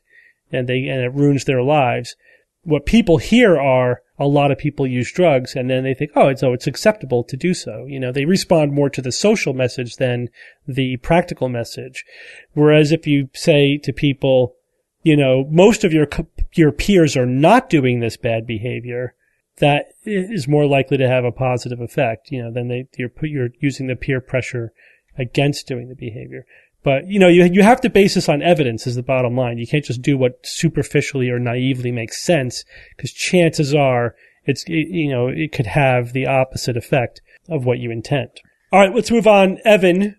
and 0.52 0.68
they 0.68 0.86
and 0.88 1.02
it 1.02 1.12
ruins 1.12 1.44
their 1.44 1.62
lives. 1.62 2.16
What 2.62 2.86
people 2.86 3.18
hear 3.18 3.58
are 3.58 4.00
a 4.18 4.26
lot 4.26 4.52
of 4.52 4.58
people 4.58 4.86
use 4.86 5.10
drugs, 5.10 5.56
and 5.56 5.68
then 5.68 5.82
they 5.82 5.94
think, 5.94 6.12
oh, 6.14 6.28
it's 6.28 6.42
oh, 6.42 6.52
it's 6.52 6.66
acceptable 6.66 7.24
to 7.24 7.36
do 7.36 7.52
so. 7.52 7.84
You 7.86 7.98
know, 7.98 8.12
they 8.12 8.24
respond 8.24 8.72
more 8.72 8.88
to 8.90 9.02
the 9.02 9.12
social 9.12 9.52
message 9.52 9.96
than 9.96 10.28
the 10.66 10.96
practical 10.98 11.48
message. 11.48 12.04
Whereas 12.52 12.92
if 12.92 13.06
you 13.06 13.28
say 13.34 13.76
to 13.78 13.92
people, 13.92 14.54
you 15.02 15.16
know, 15.16 15.46
most 15.50 15.82
of 15.82 15.92
your 15.92 16.08
your 16.54 16.70
peers 16.72 17.16
are 17.16 17.26
not 17.26 17.68
doing 17.68 18.00
this 18.00 18.16
bad 18.16 18.46
behavior, 18.46 19.14
that 19.58 19.86
is 20.04 20.46
more 20.46 20.66
likely 20.66 20.96
to 20.96 21.08
have 21.08 21.24
a 21.24 21.32
positive 21.32 21.80
effect. 21.80 22.30
You 22.30 22.44
know, 22.44 22.52
than 22.52 22.68
they 22.68 22.86
you're 22.96 23.12
you're 23.22 23.50
using 23.60 23.88
the 23.88 23.96
peer 23.96 24.20
pressure 24.20 24.72
against 25.18 25.66
doing 25.66 25.88
the 25.88 25.96
behavior. 25.96 26.46
But, 26.84 27.08
you 27.08 27.18
know, 27.18 27.28
you, 27.28 27.44
you 27.44 27.62
have 27.62 27.80
to 27.80 27.90
base 27.90 28.14
this 28.14 28.28
on 28.28 28.42
evidence 28.42 28.86
is 28.86 28.94
the 28.94 29.02
bottom 29.02 29.34
line. 29.36 29.58
You 29.58 29.66
can't 29.66 29.84
just 29.84 30.02
do 30.02 30.16
what 30.16 30.38
superficially 30.44 31.30
or 31.30 31.38
naively 31.40 31.90
makes 31.90 32.22
sense 32.22 32.64
because 32.96 33.10
chances 33.12 33.74
are 33.74 34.14
it's, 34.44 34.62
it, 34.68 34.88
you 34.90 35.10
know, 35.10 35.28
it 35.28 35.50
could 35.50 35.66
have 35.66 36.12
the 36.12 36.26
opposite 36.26 36.76
effect 36.76 37.22
of 37.48 37.64
what 37.64 37.78
you 37.78 37.90
intend. 37.90 38.28
All 38.70 38.80
right, 38.80 38.94
let's 38.94 39.10
move 39.10 39.26
on. 39.26 39.58
Evan, 39.64 40.16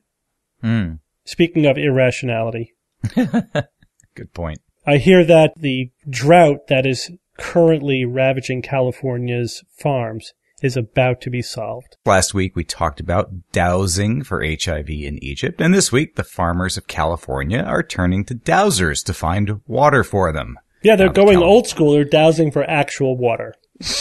Mm. 0.64 1.00
speaking 1.26 1.66
of 1.66 1.78
irrationality, 1.78 2.74
Good 3.14 4.34
point. 4.34 4.60
I 4.88 4.98
hear 4.98 5.24
that 5.26 5.54
the 5.58 5.92
drought 6.10 6.68
that 6.70 6.86
is 6.86 7.12
currently 7.38 8.06
ravaging 8.06 8.62
California's 8.62 9.64
farms 9.78 10.34
is 10.66 10.76
about 10.76 11.22
to 11.22 11.30
be 11.30 11.42
solved. 11.42 11.96
Last 12.06 12.34
week 12.34 12.56
we 12.56 12.64
talked 12.64 13.00
about 13.00 13.32
dowsing 13.52 14.24
for 14.24 14.44
HIV 14.46 14.90
in 14.90 15.24
Egypt, 15.24 15.62
and 15.62 15.74
this 15.74 15.92
week 15.92 16.16
the 16.16 16.24
farmers 16.24 16.76
of 16.78 16.88
California 16.88 17.60
are 17.60 17.84
turning 17.84 18.26
to 18.26 18.36
dowsers 18.36 19.04
to 19.06 19.14
find 19.14 19.62
water 19.68 20.04
for 20.04 20.32
them. 20.34 20.58
Yeah, 20.84 20.96
they're 20.96 21.08
Now, 21.08 21.14
going 21.14 21.40
Cal- 21.40 21.44
old 21.48 21.68
school. 21.68 21.94
They're 21.94 22.04
dowsing 22.04 22.52
for 22.52 22.64
actual 22.70 23.18
water. 23.18 23.56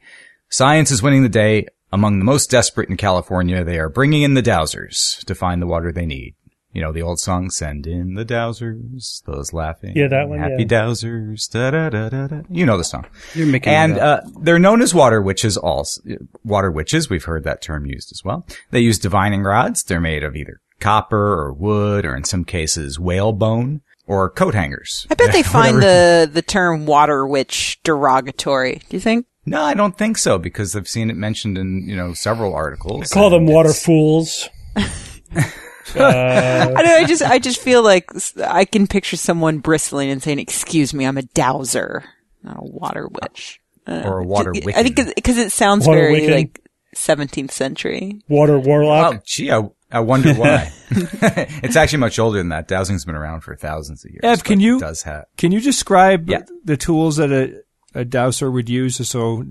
science 0.49 0.91
is 0.91 1.03
winning 1.03 1.23
the 1.23 1.29
day. 1.29 1.67
Among 1.93 2.19
the 2.19 2.25
most 2.25 2.49
desperate 2.49 2.89
in 2.89 2.97
California, 2.97 3.63
they 3.63 3.79
are 3.79 3.89
bringing 3.89 4.23
in 4.23 4.33
the 4.33 4.43
dowsers 4.43 5.23
to 5.25 5.35
find 5.35 5.61
the 5.61 5.67
water 5.67 5.91
they 5.91 6.05
need. 6.05 6.35
You 6.75 6.81
know 6.81 6.91
the 6.91 7.01
old 7.01 7.19
song, 7.19 7.49
"Send 7.49 7.87
in 7.87 8.15
the 8.15 8.25
dowsers," 8.25 9.23
those 9.23 9.53
laughing, 9.53 9.93
Yeah, 9.95 10.09
that 10.09 10.27
one, 10.27 10.39
happy 10.39 10.55
yeah. 10.59 10.65
dowsers. 10.67 11.49
Da 11.49 11.71
da 11.71 11.89
da 11.89 12.09
da 12.09 12.27
da. 12.27 12.41
You 12.49 12.65
know 12.65 12.77
the 12.77 12.83
song. 12.83 13.05
You're 13.33 13.47
making 13.47 13.71
And 13.73 13.93
it 13.93 13.99
up. 13.99 14.23
uh, 14.25 14.29
they're 14.41 14.59
known 14.59 14.81
as 14.81 14.93
water 14.93 15.21
witches. 15.21 15.55
Also, 15.55 16.01
water 16.43 16.69
witches. 16.69 17.09
We've 17.09 17.23
heard 17.23 17.45
that 17.45 17.61
term 17.61 17.85
used 17.85 18.11
as 18.11 18.23
well. 18.25 18.45
They 18.71 18.81
use 18.81 18.99
divining 18.99 19.41
rods. 19.43 19.83
They're 19.83 20.01
made 20.01 20.23
of 20.23 20.35
either 20.35 20.59
copper 20.81 21.33
or 21.41 21.53
wood, 21.53 22.05
or 22.05 22.13
in 22.15 22.25
some 22.25 22.43
cases 22.43 22.99
whalebone 22.99 23.79
or 24.05 24.29
coat 24.29 24.53
hangers. 24.53 25.07
I 25.09 25.15
bet 25.15 25.31
they 25.31 25.43
find 25.59 25.81
the, 25.81 26.29
the 26.31 26.41
term 26.41 26.85
water 26.85 27.25
witch 27.25 27.79
derogatory. 27.83 28.81
Do 28.89 28.97
you 28.97 29.01
think? 29.01 29.25
No, 29.45 29.61
I 29.63 29.75
don't 29.75 29.97
think 29.97 30.17
so 30.17 30.37
because 30.37 30.75
I've 30.75 30.89
seen 30.89 31.09
it 31.09 31.15
mentioned 31.15 31.57
in 31.57 31.87
you 31.87 31.95
know 31.95 32.13
several 32.13 32.53
articles. 32.53 33.11
Call 33.13 33.29
them 33.29 33.45
water 33.47 33.71
fools. 33.73 34.49
uh, 35.95 35.99
I 36.03 36.81
don't 36.81 36.85
know. 36.85 36.95
I 36.95 37.05
just, 37.05 37.21
I 37.21 37.39
just 37.39 37.61
feel 37.61 37.83
like 37.83 38.09
I 38.41 38.65
can 38.65 38.87
picture 38.87 39.17
someone 39.17 39.59
bristling 39.59 40.09
and 40.09 40.21
saying, 40.23 40.39
"Excuse 40.39 40.93
me, 40.93 41.05
I'm 41.05 41.17
a 41.17 41.23
dowser, 41.23 42.03
not 42.43 42.57
a 42.57 42.63
water 42.63 43.07
witch." 43.07 43.59
or 43.87 44.19
a 44.19 44.23
water 44.23 44.51
Just- 44.51 44.67
I 44.75 44.81
think 44.81 44.95
because 45.15 45.37
it 45.37 45.51
sounds 45.51 45.85
Water 45.85 45.99
very 45.99 46.21
Wiccan? 46.21 46.31
like 46.35 46.59
17th 46.95 47.51
century. 47.51 48.19
water 48.27 48.57
warlock. 48.57 49.15
Oh, 49.15 49.21
gee, 49.25 49.51
I, 49.51 49.69
I 49.91 49.99
wonder 49.99 50.33
why. 50.33 50.71
it's 50.89 51.75
actually 51.75 51.99
much 51.99 52.17
older 52.17 52.39
than 52.39 52.49
that. 52.49 52.67
Dowsing's 52.67 53.05
been 53.05 53.13
around 53.13 53.41
for 53.41 53.55
thousands 53.55 54.03
of 54.03 54.09
years. 54.09 54.21
Ev, 54.23 54.43
can 54.43 54.59
you- 54.59 54.77
it 54.77 54.81
does 54.81 55.03
have 55.03 55.25
Can 55.37 55.51
you 55.51 55.61
describe 55.61 56.27
Yeah. 56.27 56.41
the 56.63 56.77
tools 56.77 57.17
that 57.17 57.31
a, 57.31 57.61
a 57.93 58.05
dowser 58.05 58.49
would 58.49 58.69
use 58.69 59.07
so 59.07 59.43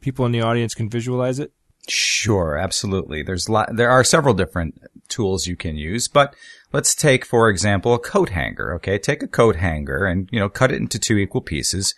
people 0.00 0.24
in 0.24 0.32
the 0.32 0.40
audience 0.40 0.74
can 0.74 0.88
visualize 0.88 1.38
it? 1.38 1.52
Sure, 1.86 2.56
absolutely. 2.56 3.22
There's 3.22 3.50
lot, 3.50 3.68
there 3.76 3.90
are 3.90 4.02
several 4.02 4.32
different 4.32 4.80
tools 5.08 5.46
you 5.46 5.56
can 5.56 5.76
use, 5.76 6.08
but 6.08 6.34
let's 6.72 6.94
take, 6.94 7.24
for 7.24 7.48
example, 7.48 7.94
a 7.94 7.98
coat 7.98 8.30
hanger. 8.30 8.74
Okay, 8.74 8.98
take 8.98 9.22
a 9.22 9.28
coat 9.28 9.56
hanger 9.56 10.04
and 10.04 10.28
you 10.32 10.38
know 10.38 10.48
cut 10.48 10.72
it 10.72 10.80
into 10.80 10.98
two 10.98 11.16
equal 11.16 11.40
pieces, 11.40 11.94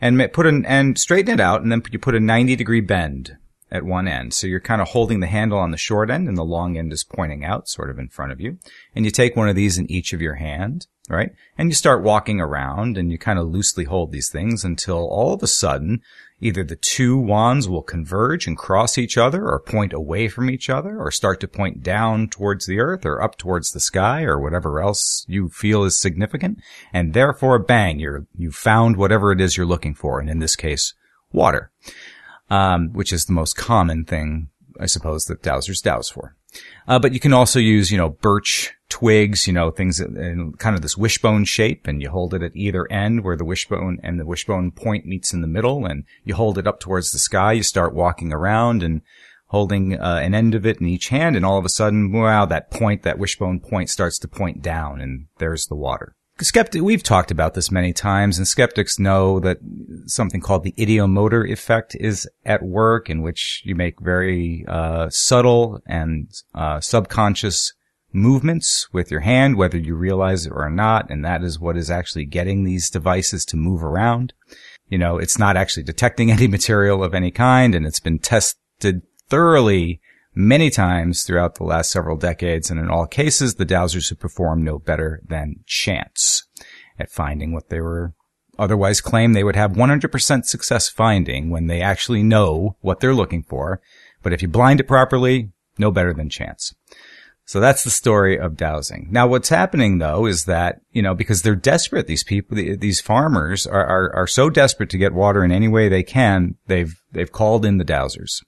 and 0.00 0.20
put 0.32 0.46
an 0.46 0.64
and 0.66 0.98
straighten 0.98 1.34
it 1.34 1.40
out, 1.40 1.62
and 1.62 1.70
then 1.70 1.82
you 1.90 1.98
put 1.98 2.14
a 2.14 2.20
90 2.20 2.56
degree 2.56 2.80
bend 2.80 3.36
at 3.70 3.84
one 3.84 4.06
end. 4.06 4.32
So 4.32 4.46
you're 4.46 4.60
kind 4.60 4.80
of 4.80 4.88
holding 4.88 5.20
the 5.20 5.26
handle 5.26 5.58
on 5.58 5.70
the 5.70 5.76
short 5.76 6.10
end, 6.10 6.28
and 6.28 6.36
the 6.36 6.44
long 6.44 6.76
end 6.76 6.92
is 6.92 7.04
pointing 7.04 7.44
out, 7.44 7.68
sort 7.68 7.90
of 7.90 7.98
in 7.98 8.08
front 8.08 8.32
of 8.32 8.40
you. 8.40 8.58
And 8.94 9.04
you 9.04 9.10
take 9.10 9.36
one 9.36 9.48
of 9.48 9.56
these 9.56 9.78
in 9.78 9.90
each 9.90 10.12
of 10.12 10.22
your 10.22 10.34
hand, 10.34 10.86
right? 11.08 11.32
And 11.58 11.68
you 11.68 11.74
start 11.74 12.02
walking 12.02 12.40
around, 12.40 12.96
and 12.96 13.10
you 13.10 13.18
kind 13.18 13.38
of 13.38 13.48
loosely 13.48 13.84
hold 13.84 14.12
these 14.12 14.30
things 14.30 14.64
until 14.64 15.08
all 15.08 15.32
of 15.32 15.42
a 15.42 15.48
sudden 15.48 16.00
Either 16.38 16.62
the 16.62 16.76
two 16.76 17.16
wands 17.16 17.66
will 17.66 17.82
converge 17.82 18.46
and 18.46 18.58
cross 18.58 18.98
each 18.98 19.16
other 19.16 19.46
or 19.46 19.58
point 19.58 19.94
away 19.94 20.28
from 20.28 20.50
each 20.50 20.68
other 20.68 20.98
or 20.98 21.10
start 21.10 21.40
to 21.40 21.48
point 21.48 21.82
down 21.82 22.28
towards 22.28 22.66
the 22.66 22.78
earth 22.78 23.06
or 23.06 23.22
up 23.22 23.38
towards 23.38 23.72
the 23.72 23.80
sky 23.80 24.22
or 24.22 24.38
whatever 24.38 24.80
else 24.80 25.24
you 25.28 25.48
feel 25.48 25.82
is 25.84 25.98
significant. 25.98 26.58
And 26.92 27.14
therefore, 27.14 27.58
bang, 27.58 27.98
you're, 27.98 28.26
you 28.36 28.50
found 28.50 28.96
whatever 28.96 29.32
it 29.32 29.40
is 29.40 29.56
you're 29.56 29.64
looking 29.64 29.94
for. 29.94 30.20
And 30.20 30.28
in 30.28 30.38
this 30.38 30.56
case, 30.56 30.92
water, 31.32 31.70
um, 32.50 32.92
which 32.92 33.14
is 33.14 33.24
the 33.24 33.32
most 33.32 33.56
common 33.56 34.04
thing, 34.04 34.50
I 34.78 34.86
suppose, 34.86 35.24
that 35.24 35.42
dowsers 35.42 35.82
douse 35.82 36.10
for. 36.10 36.36
Uh, 36.86 36.98
but 36.98 37.14
you 37.14 37.20
can 37.20 37.32
also 37.32 37.58
use, 37.58 37.90
you 37.90 37.96
know, 37.96 38.10
birch 38.10 38.75
twigs, 38.88 39.46
you 39.46 39.52
know, 39.52 39.70
things 39.70 40.00
in 40.00 40.54
kind 40.58 40.76
of 40.76 40.82
this 40.82 40.96
wishbone 40.96 41.44
shape, 41.44 41.86
and 41.86 42.00
you 42.00 42.10
hold 42.10 42.34
it 42.34 42.42
at 42.42 42.54
either 42.54 42.90
end 42.90 43.24
where 43.24 43.36
the 43.36 43.44
wishbone 43.44 43.98
and 44.02 44.18
the 44.20 44.26
wishbone 44.26 44.70
point 44.70 45.06
meets 45.06 45.32
in 45.32 45.40
the 45.40 45.46
middle, 45.46 45.84
and 45.84 46.04
you 46.24 46.34
hold 46.34 46.58
it 46.58 46.66
up 46.66 46.80
towards 46.80 47.12
the 47.12 47.18
sky. 47.18 47.52
You 47.52 47.62
start 47.62 47.94
walking 47.94 48.32
around 48.32 48.82
and 48.82 49.02
holding 49.48 49.98
uh, 49.98 50.20
an 50.22 50.34
end 50.34 50.54
of 50.54 50.66
it 50.66 50.80
in 50.80 50.86
each 50.86 51.08
hand, 51.08 51.36
and 51.36 51.44
all 51.44 51.58
of 51.58 51.64
a 51.64 51.70
sudden, 51.70 52.12
wow, 52.12 52.46
that 52.46 52.70
point, 52.70 53.02
that 53.02 53.18
wishbone 53.18 53.60
point 53.60 53.90
starts 53.90 54.18
to 54.20 54.28
point 54.28 54.62
down, 54.62 55.00
and 55.00 55.26
there's 55.38 55.66
the 55.66 55.76
water. 55.76 56.14
skeptic, 56.40 56.82
we've 56.82 57.02
talked 57.02 57.30
about 57.30 57.54
this 57.54 57.70
many 57.70 57.92
times 57.92 58.38
and 58.38 58.46
skeptics 58.46 58.98
know 58.98 59.40
that 59.40 59.58
something 60.06 60.40
called 60.40 60.64
the 60.64 60.74
ideomotor 60.78 61.48
effect 61.50 61.96
is 61.98 62.28
at 62.44 62.62
work 62.62 63.08
in 63.08 63.22
which 63.22 63.62
you 63.64 63.74
make 63.74 64.00
very, 64.00 64.64
uh, 64.68 65.08
subtle 65.10 65.80
and, 65.86 66.28
uh, 66.54 66.80
subconscious 66.80 67.72
movements 68.16 68.88
with 68.92 69.10
your 69.10 69.20
hand, 69.20 69.56
whether 69.56 69.78
you 69.78 69.94
realize 69.94 70.46
it 70.46 70.52
or 70.52 70.68
not. 70.70 71.10
And 71.10 71.24
that 71.24 71.44
is 71.44 71.60
what 71.60 71.76
is 71.76 71.90
actually 71.90 72.24
getting 72.24 72.64
these 72.64 72.90
devices 72.90 73.44
to 73.46 73.56
move 73.56 73.84
around. 73.84 74.32
You 74.88 74.98
know, 74.98 75.18
it's 75.18 75.38
not 75.38 75.56
actually 75.56 75.84
detecting 75.84 76.30
any 76.32 76.48
material 76.48 77.04
of 77.04 77.14
any 77.14 77.30
kind 77.30 77.74
and 77.74 77.86
it's 77.86 78.00
been 78.00 78.18
tested 78.18 79.02
thoroughly 79.28 80.00
many 80.36 80.70
times 80.70 81.22
throughout 81.22 81.54
the 81.54 81.64
last 81.64 81.90
several 81.90 82.16
decades, 82.16 82.70
and 82.70 82.78
in 82.78 82.90
all 82.90 83.06
cases, 83.06 83.54
the 83.54 83.64
dowsers 83.64 84.10
have 84.10 84.20
performed 84.20 84.62
no 84.64 84.78
better 84.78 85.22
than 85.26 85.64
chance 85.66 86.46
at 86.98 87.10
finding 87.10 87.52
what 87.52 87.70
they 87.70 87.80
were 87.80 88.12
otherwise 88.58 89.00
claim 89.00 89.32
they 89.32 89.44
would 89.44 89.56
have 89.56 89.72
100% 89.72 90.44
success 90.44 90.88
finding 90.88 91.50
when 91.50 91.66
they 91.66 91.82
actually 91.82 92.22
know 92.22 92.76
what 92.80 93.00
they're 93.00 93.14
looking 93.14 93.42
for. 93.42 93.80
But 94.22 94.32
if 94.32 94.42
you 94.42 94.48
blind 94.48 94.80
it 94.80 94.88
properly, 94.88 95.50
no 95.78 95.90
better 95.90 96.14
than 96.14 96.30
chance. 96.30 96.74
So 97.46 97.60
that's 97.60 97.84
the 97.84 97.90
story 97.90 98.38
of 98.38 98.56
dowsing. 98.56 99.08
Now 99.10 99.28
what's 99.28 99.48
happening 99.48 99.98
though 99.98 100.26
is 100.26 100.44
that, 100.44 100.80
you 100.90 101.00
know, 101.00 101.14
because 101.14 101.42
they're 101.42 101.54
desperate, 101.54 102.08
these 102.08 102.24
people, 102.24 102.56
these 102.56 103.00
farmers 103.00 103.66
are, 103.66 103.86
are, 103.86 104.14
are 104.14 104.26
so 104.26 104.50
desperate 104.50 104.90
to 104.90 104.98
get 104.98 105.14
water 105.14 105.44
in 105.44 105.52
any 105.52 105.68
way 105.68 105.88
they 105.88 106.02
can, 106.02 106.56
they've, 106.66 107.00
they've 107.12 107.30
called 107.30 107.64
in 107.64 107.78
the 107.78 107.84
dowsers 107.84 108.42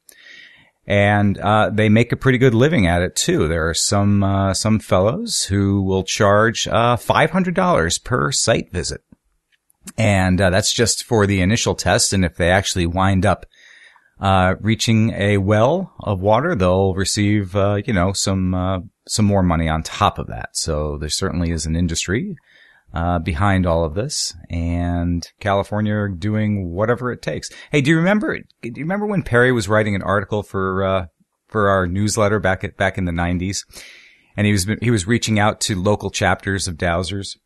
and 0.88 1.36
uh, 1.38 1.68
they 1.70 1.90
make 1.90 2.12
a 2.12 2.16
pretty 2.16 2.38
good 2.38 2.54
living 2.54 2.86
at 2.86 3.02
it 3.02 3.14
too. 3.14 3.46
There 3.46 3.68
are 3.68 3.74
some 3.74 4.24
uh, 4.24 4.54
some 4.54 4.78
fellows 4.78 5.44
who 5.44 5.82
will 5.82 6.02
charge 6.02 6.66
uh, 6.66 6.96
five 6.96 7.30
hundred 7.30 7.54
dollars 7.54 7.98
per 7.98 8.32
site 8.32 8.72
visit, 8.72 9.02
and 9.98 10.40
uh, 10.40 10.48
that's 10.48 10.72
just 10.72 11.04
for 11.04 11.26
the 11.26 11.42
initial 11.42 11.74
test. 11.74 12.14
And 12.14 12.24
if 12.24 12.36
they 12.36 12.50
actually 12.50 12.86
wind 12.86 13.26
up 13.26 13.44
uh, 14.20 14.54
reaching 14.60 15.10
a 15.12 15.38
well 15.38 15.92
of 16.00 16.20
water, 16.20 16.54
they'll 16.54 16.94
receive 16.94 17.54
uh, 17.54 17.80
you 17.84 17.92
know 17.92 18.12
some 18.12 18.90
some 19.06 19.24
more 19.24 19.42
money 19.42 19.68
on 19.68 19.82
top 19.82 20.18
of 20.18 20.26
that. 20.26 20.50
So 20.56 20.98
there 20.98 21.08
certainly 21.08 21.50
is 21.50 21.66
an 21.66 21.76
industry 21.76 22.36
uh, 22.92 23.18
behind 23.18 23.66
all 23.66 23.84
of 23.84 23.94
this, 23.94 24.34
and 24.48 25.26
California 25.40 26.08
doing 26.16 26.70
whatever 26.70 27.12
it 27.12 27.22
takes. 27.22 27.50
Hey, 27.70 27.80
do 27.80 27.90
you 27.90 27.96
remember? 27.96 28.38
Do 28.38 28.44
you 28.62 28.82
remember 28.82 29.06
when 29.06 29.22
Perry 29.22 29.52
was 29.52 29.68
writing 29.68 29.94
an 29.94 30.02
article 30.02 30.42
for 30.42 30.84
uh, 30.84 31.06
for 31.48 31.68
our 31.68 31.86
newsletter 31.86 32.38
back 32.38 32.64
at 32.64 32.76
back 32.76 32.98
in 32.98 33.04
the 33.04 33.12
'90s, 33.12 33.64
and 34.36 34.46
he 34.46 34.52
was 34.52 34.66
he 34.80 34.90
was 34.90 35.06
reaching 35.06 35.38
out 35.38 35.60
to 35.62 35.80
local 35.80 36.10
chapters 36.10 36.66
of 36.66 36.76
Dowsers. 36.76 37.36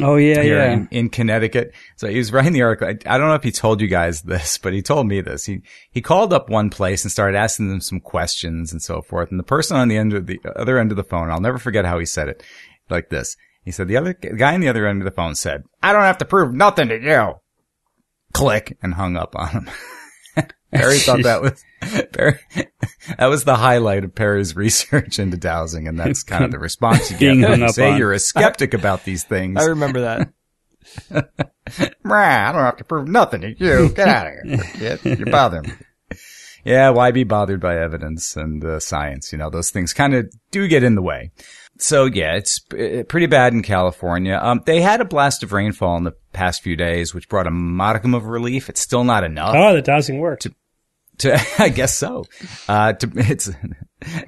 Oh 0.00 0.16
yeah, 0.16 0.40
yeah. 0.40 0.72
In, 0.72 0.88
in, 0.90 1.08
Connecticut, 1.10 1.74
so 1.96 2.08
he 2.08 2.16
was 2.16 2.32
writing 2.32 2.54
the 2.54 2.62
article. 2.62 2.88
I, 2.88 3.14
I, 3.14 3.18
don't 3.18 3.28
know 3.28 3.34
if 3.34 3.42
he 3.42 3.52
told 3.52 3.82
you 3.82 3.88
guys 3.88 4.22
this, 4.22 4.56
but 4.56 4.72
he 4.72 4.80
told 4.80 5.06
me 5.06 5.20
this. 5.20 5.44
He 5.44 5.60
he 5.90 6.00
called 6.00 6.32
up 6.32 6.48
one 6.48 6.70
place 6.70 7.04
and 7.04 7.12
started 7.12 7.36
asking 7.36 7.68
them 7.68 7.82
some 7.82 8.00
questions 8.00 8.72
and 8.72 8.80
so 8.80 9.02
forth. 9.02 9.30
And 9.30 9.38
the 9.38 9.44
person 9.44 9.76
on 9.76 9.88
the 9.88 9.98
end 9.98 10.14
of 10.14 10.26
the 10.26 10.40
other 10.56 10.78
end 10.78 10.92
of 10.92 10.96
the 10.96 11.04
phone, 11.04 11.30
I'll 11.30 11.40
never 11.40 11.58
forget 11.58 11.84
how 11.84 11.98
he 11.98 12.06
said 12.06 12.28
it, 12.28 12.42
like 12.88 13.10
this. 13.10 13.36
He 13.64 13.70
said, 13.70 13.86
the 13.86 13.98
other 13.98 14.16
the 14.20 14.34
guy 14.34 14.54
on 14.54 14.60
the 14.60 14.68
other 14.68 14.86
end 14.86 15.02
of 15.02 15.04
the 15.04 15.10
phone 15.10 15.34
said, 15.34 15.64
I 15.82 15.92
don't 15.92 16.02
have 16.02 16.18
to 16.18 16.24
prove 16.24 16.54
nothing 16.54 16.88
to 16.88 17.00
you. 17.00 17.34
Click 18.32 18.78
and 18.82 18.94
hung 18.94 19.16
up 19.16 19.36
on 19.36 19.48
him. 19.48 19.70
Perry 20.72 20.98
thought 20.98 21.22
that 21.22 21.42
was, 21.42 21.64
Perry, 22.12 22.38
that 23.18 23.26
was 23.26 23.44
the 23.44 23.56
highlight 23.56 24.04
of 24.04 24.14
Perry's 24.14 24.56
research 24.56 25.18
into 25.18 25.36
dowsing. 25.36 25.88
And 25.88 25.98
that's 25.98 26.22
kind 26.22 26.44
of 26.44 26.50
the 26.50 26.58
response 26.58 27.10
you 27.10 27.18
get 27.18 27.48
when 27.48 27.60
you 27.60 27.68
say 27.68 27.92
on. 27.92 27.98
you're 27.98 28.12
a 28.12 28.18
skeptic 28.18 28.74
about 28.74 29.04
these 29.04 29.24
things. 29.24 29.60
I 29.60 29.66
remember 29.66 30.00
that. 30.02 30.32
I 32.04 32.52
don't 32.52 32.62
have 32.62 32.76
to 32.78 32.84
prove 32.84 33.08
nothing 33.08 33.42
to 33.42 33.50
you. 33.50 33.90
Get 33.90 34.08
out 34.08 34.26
of 34.26 34.32
here, 34.44 34.98
kid. 34.98 35.18
You're 35.18 35.30
bothering 35.30 35.64
me. 35.64 36.16
Yeah, 36.64 36.90
why 36.90 37.10
be 37.10 37.24
bothered 37.24 37.60
by 37.60 37.76
evidence 37.76 38.36
and 38.36 38.64
uh, 38.64 38.78
science? 38.78 39.32
You 39.32 39.38
know, 39.38 39.50
those 39.50 39.70
things 39.70 39.92
kind 39.92 40.14
of 40.14 40.32
do 40.52 40.68
get 40.68 40.84
in 40.84 40.94
the 40.94 41.02
way 41.02 41.32
so 41.78 42.04
yeah, 42.04 42.34
it's 42.34 42.60
uh, 42.72 43.02
pretty 43.08 43.26
bad 43.26 43.52
in 43.52 43.62
California. 43.62 44.38
Um, 44.40 44.62
they 44.64 44.80
had 44.80 45.00
a 45.00 45.04
blast 45.04 45.42
of 45.42 45.52
rainfall 45.52 45.96
in 45.96 46.04
the 46.04 46.14
past 46.32 46.62
few 46.62 46.76
days, 46.76 47.14
which 47.14 47.28
brought 47.28 47.46
a 47.46 47.50
modicum 47.50 48.14
of 48.14 48.26
relief. 48.26 48.68
It's 48.68 48.80
still 48.80 49.04
not 49.04 49.24
enough. 49.24 49.54
Oh, 49.56 49.74
that 49.74 49.84
doesn't 49.84 50.18
work. 50.18 50.40
To, 50.40 50.54
to 51.22 51.40
I 51.58 51.68
guess 51.68 51.96
so. 51.96 52.24
Uh, 52.68 52.92
to, 52.92 53.10
it's 53.16 53.50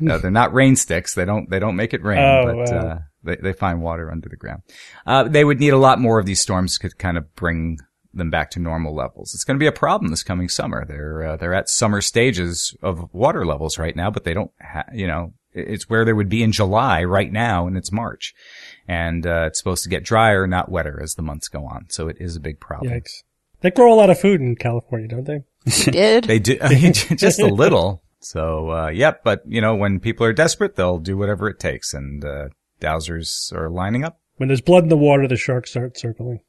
no, 0.01 0.19
they're 0.19 0.31
not 0.31 0.55
rain 0.55 0.77
sticks. 0.77 1.15
They 1.15 1.25
don't 1.25 1.51
they 1.51 1.59
don't 1.59 1.77
make 1.77 1.95
it 1.95 2.03
rain, 2.03 2.19
oh, 2.19 2.45
but 2.45 2.57
wow. 2.57 2.79
uh, 2.79 2.99
they 3.23 3.37
they 3.37 3.53
find 3.53 3.83
water 3.83 4.11
under 4.11 4.29
the 4.29 4.37
ground. 4.37 4.63
Uh, 5.07 5.25
they 5.25 5.45
would 5.45 5.61
need 5.61 5.73
a 5.73 5.79
lot 5.79 6.01
more 6.01 6.19
of 6.19 6.27
these 6.27 6.41
storms 6.41 6.79
to 6.79 6.91
kind 6.91 7.17
of 7.17 7.35
bring 7.35 7.79
them 8.13 8.31
back 8.31 8.51
to 8.53 8.61
normal 8.61 8.95
levels. 8.95 9.35
It's 9.35 9.45
going 9.45 9.57
to 9.57 9.63
be 9.63 9.67
a 9.67 9.73
problem 9.73 10.11
this 10.11 10.23
coming 10.23 10.49
summer. 10.49 10.85
They're 10.85 11.27
uh, 11.27 11.37
they're 11.37 11.55
at 11.55 11.69
summer 11.69 12.01
stages 12.01 12.77
of 12.83 13.13
water 13.13 13.45
levels 13.45 13.79
right 13.79 13.95
now, 13.95 14.11
but 14.11 14.25
they 14.25 14.35
don't 14.35 14.53
ha- 14.61 14.85
you 14.93 15.07
know 15.07 15.35
it's 15.53 15.89
where 15.89 16.05
they 16.05 16.13
would 16.13 16.29
be 16.29 16.43
in 16.43 16.53
July 16.53 17.05
right 17.05 17.33
now, 17.33 17.67
and 17.67 17.77
it's 17.77 17.93
March, 17.93 18.35
and 18.89 19.27
uh, 19.27 19.45
it's 19.47 19.59
supposed 19.59 19.85
to 19.85 19.89
get 19.89 20.05
drier, 20.05 20.47
not 20.47 20.71
wetter, 20.71 21.01
as 21.03 21.15
the 21.15 21.23
months 21.23 21.49
go 21.49 21.65
on. 21.65 21.87
So 21.91 22.09
it 22.09 22.17
is 22.21 22.37
a 22.37 22.41
big 22.41 22.61
problem. 22.61 22.93
Yikes! 22.93 23.23
They 23.61 23.71
grow 23.71 23.93
a 23.93 23.97
lot 23.97 24.11
of 24.11 24.21
food 24.21 24.41
in 24.41 24.57
California, 24.57 25.09
don't 25.09 25.25
they? 25.25 25.43
They 25.65 25.91
did. 25.91 26.25
they 26.25 26.39
do 26.39 26.57
just 27.17 27.41
a 27.41 27.47
little. 27.47 28.03
So 28.21 28.71
uh, 28.71 28.89
yep, 28.89 29.23
but 29.23 29.43
you 29.47 29.61
know 29.61 29.75
when 29.75 30.01
people 30.01 30.27
are 30.27 30.33
desperate, 30.33 30.77
they'll 30.77 30.99
do 30.99 31.17
whatever 31.17 31.49
it 31.49 31.59
takes, 31.59 31.93
and 31.93 32.25
uh, 32.25 32.49
dowsers 32.81 33.53
are 33.53 33.69
lining 33.71 34.05
up. 34.05 34.21
When 34.37 34.49
there's 34.49 34.61
blood 34.61 34.83
in 34.83 34.89
the 34.89 34.97
water, 34.97 35.29
the 35.29 35.37
sharks 35.37 35.71
start 35.71 35.99
circling. 35.99 36.41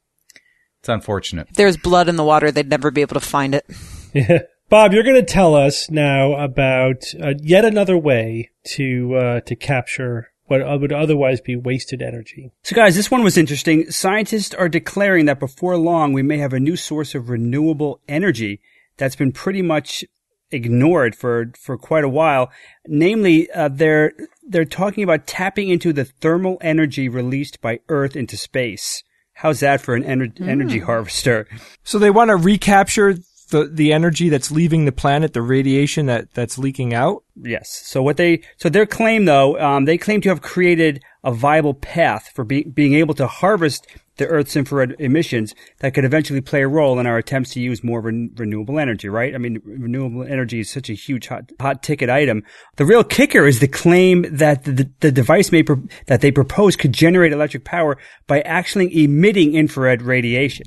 It's 0.80 0.88
unfortunate. 0.88 1.48
If 1.50 1.56
there's 1.56 1.76
blood 1.76 2.08
in 2.08 2.16
the 2.16 2.24
water, 2.24 2.50
they'd 2.50 2.68
never 2.68 2.90
be 2.90 3.00
able 3.02 3.14
to 3.14 3.26
find 3.26 3.54
it. 3.54 3.66
Yeah. 4.14 4.38
Bob, 4.70 4.94
you're 4.94 5.02
going 5.02 5.16
to 5.16 5.22
tell 5.22 5.54
us 5.54 5.90
now 5.90 6.32
about 6.36 7.04
uh, 7.22 7.34
yet 7.38 7.66
another 7.66 7.98
way 7.98 8.50
to 8.68 9.14
uh, 9.14 9.40
to 9.40 9.54
capture 9.54 10.32
what 10.46 10.60
would 10.80 10.92
otherwise 10.92 11.42
be 11.42 11.54
wasted 11.54 12.00
energy. 12.00 12.50
So, 12.62 12.74
guys, 12.74 12.96
this 12.96 13.10
one 13.10 13.22
was 13.22 13.36
interesting. 13.36 13.90
Scientists 13.90 14.54
are 14.54 14.70
declaring 14.70 15.26
that 15.26 15.38
before 15.38 15.76
long 15.76 16.14
we 16.14 16.22
may 16.22 16.38
have 16.38 16.54
a 16.54 16.60
new 16.60 16.76
source 16.76 17.14
of 17.14 17.28
renewable 17.28 18.00
energy 18.08 18.62
that's 18.96 19.16
been 19.16 19.32
pretty 19.32 19.62
much 19.62 20.04
ignored 20.50 21.16
for 21.16 21.52
for 21.60 21.76
quite 21.76 22.04
a 22.04 22.08
while. 22.08 22.50
Namely, 22.86 23.50
uh, 23.50 23.68
they're 23.68 24.12
they're 24.46 24.64
talking 24.64 25.04
about 25.04 25.26
tapping 25.26 25.68
into 25.68 25.92
the 25.92 26.04
thermal 26.04 26.58
energy 26.60 27.08
released 27.08 27.60
by 27.60 27.80
Earth 27.88 28.16
into 28.16 28.36
space. 28.36 29.02
How's 29.34 29.60
that 29.60 29.80
for 29.82 29.94
an 29.94 30.04
ener- 30.04 30.34
mm. 30.34 30.48
energy 30.48 30.78
harvester? 30.78 31.46
So 31.84 31.98
they 31.98 32.10
want 32.10 32.30
to 32.30 32.36
recapture 32.36 33.16
the 33.50 33.68
the 33.70 33.92
energy 33.92 34.28
that's 34.28 34.50
leaving 34.50 34.84
the 34.84 34.92
planet, 34.92 35.32
the 35.32 35.42
radiation 35.42 36.06
that 36.06 36.32
that's 36.34 36.58
leaking 36.58 36.94
out. 36.94 37.24
Yes. 37.36 37.70
So 37.84 38.02
what 38.02 38.16
they 38.16 38.42
so 38.56 38.68
their 38.68 38.86
claim 38.86 39.24
though, 39.24 39.60
um, 39.60 39.84
they 39.84 39.98
claim 39.98 40.20
to 40.22 40.28
have 40.30 40.42
created 40.42 41.02
a 41.22 41.32
viable 41.32 41.74
path 41.74 42.30
for 42.34 42.44
be, 42.44 42.64
being 42.64 42.94
able 42.94 43.14
to 43.14 43.26
harvest 43.26 43.86
the 44.16 44.26
Earth's 44.26 44.56
infrared 44.56 44.96
emissions 44.98 45.54
that 45.78 45.94
could 45.94 46.04
eventually 46.04 46.40
play 46.40 46.62
a 46.62 46.68
role 46.68 46.98
in 46.98 47.06
our 47.06 47.18
attempts 47.18 47.50
to 47.50 47.60
use 47.60 47.84
more 47.84 48.00
ren- 48.00 48.30
renewable 48.36 48.78
energy. 48.78 49.08
Right? 49.08 49.34
I 49.34 49.38
mean, 49.38 49.60
renewable 49.64 50.24
energy 50.24 50.60
is 50.60 50.70
such 50.70 50.90
a 50.90 50.94
huge 50.94 51.28
hot 51.28 51.50
hot 51.60 51.82
ticket 51.82 52.10
item. 52.10 52.42
The 52.76 52.84
real 52.84 53.04
kicker 53.04 53.46
is 53.46 53.60
the 53.60 53.68
claim 53.68 54.26
that 54.30 54.64
the, 54.64 54.90
the 55.00 55.12
device 55.12 55.50
pro- 55.50 55.82
that 56.06 56.20
they 56.20 56.30
propose 56.30 56.76
could 56.76 56.92
generate 56.92 57.32
electric 57.32 57.64
power 57.64 57.98
by 58.26 58.40
actually 58.42 59.04
emitting 59.04 59.54
infrared 59.54 60.02
radiation. 60.02 60.66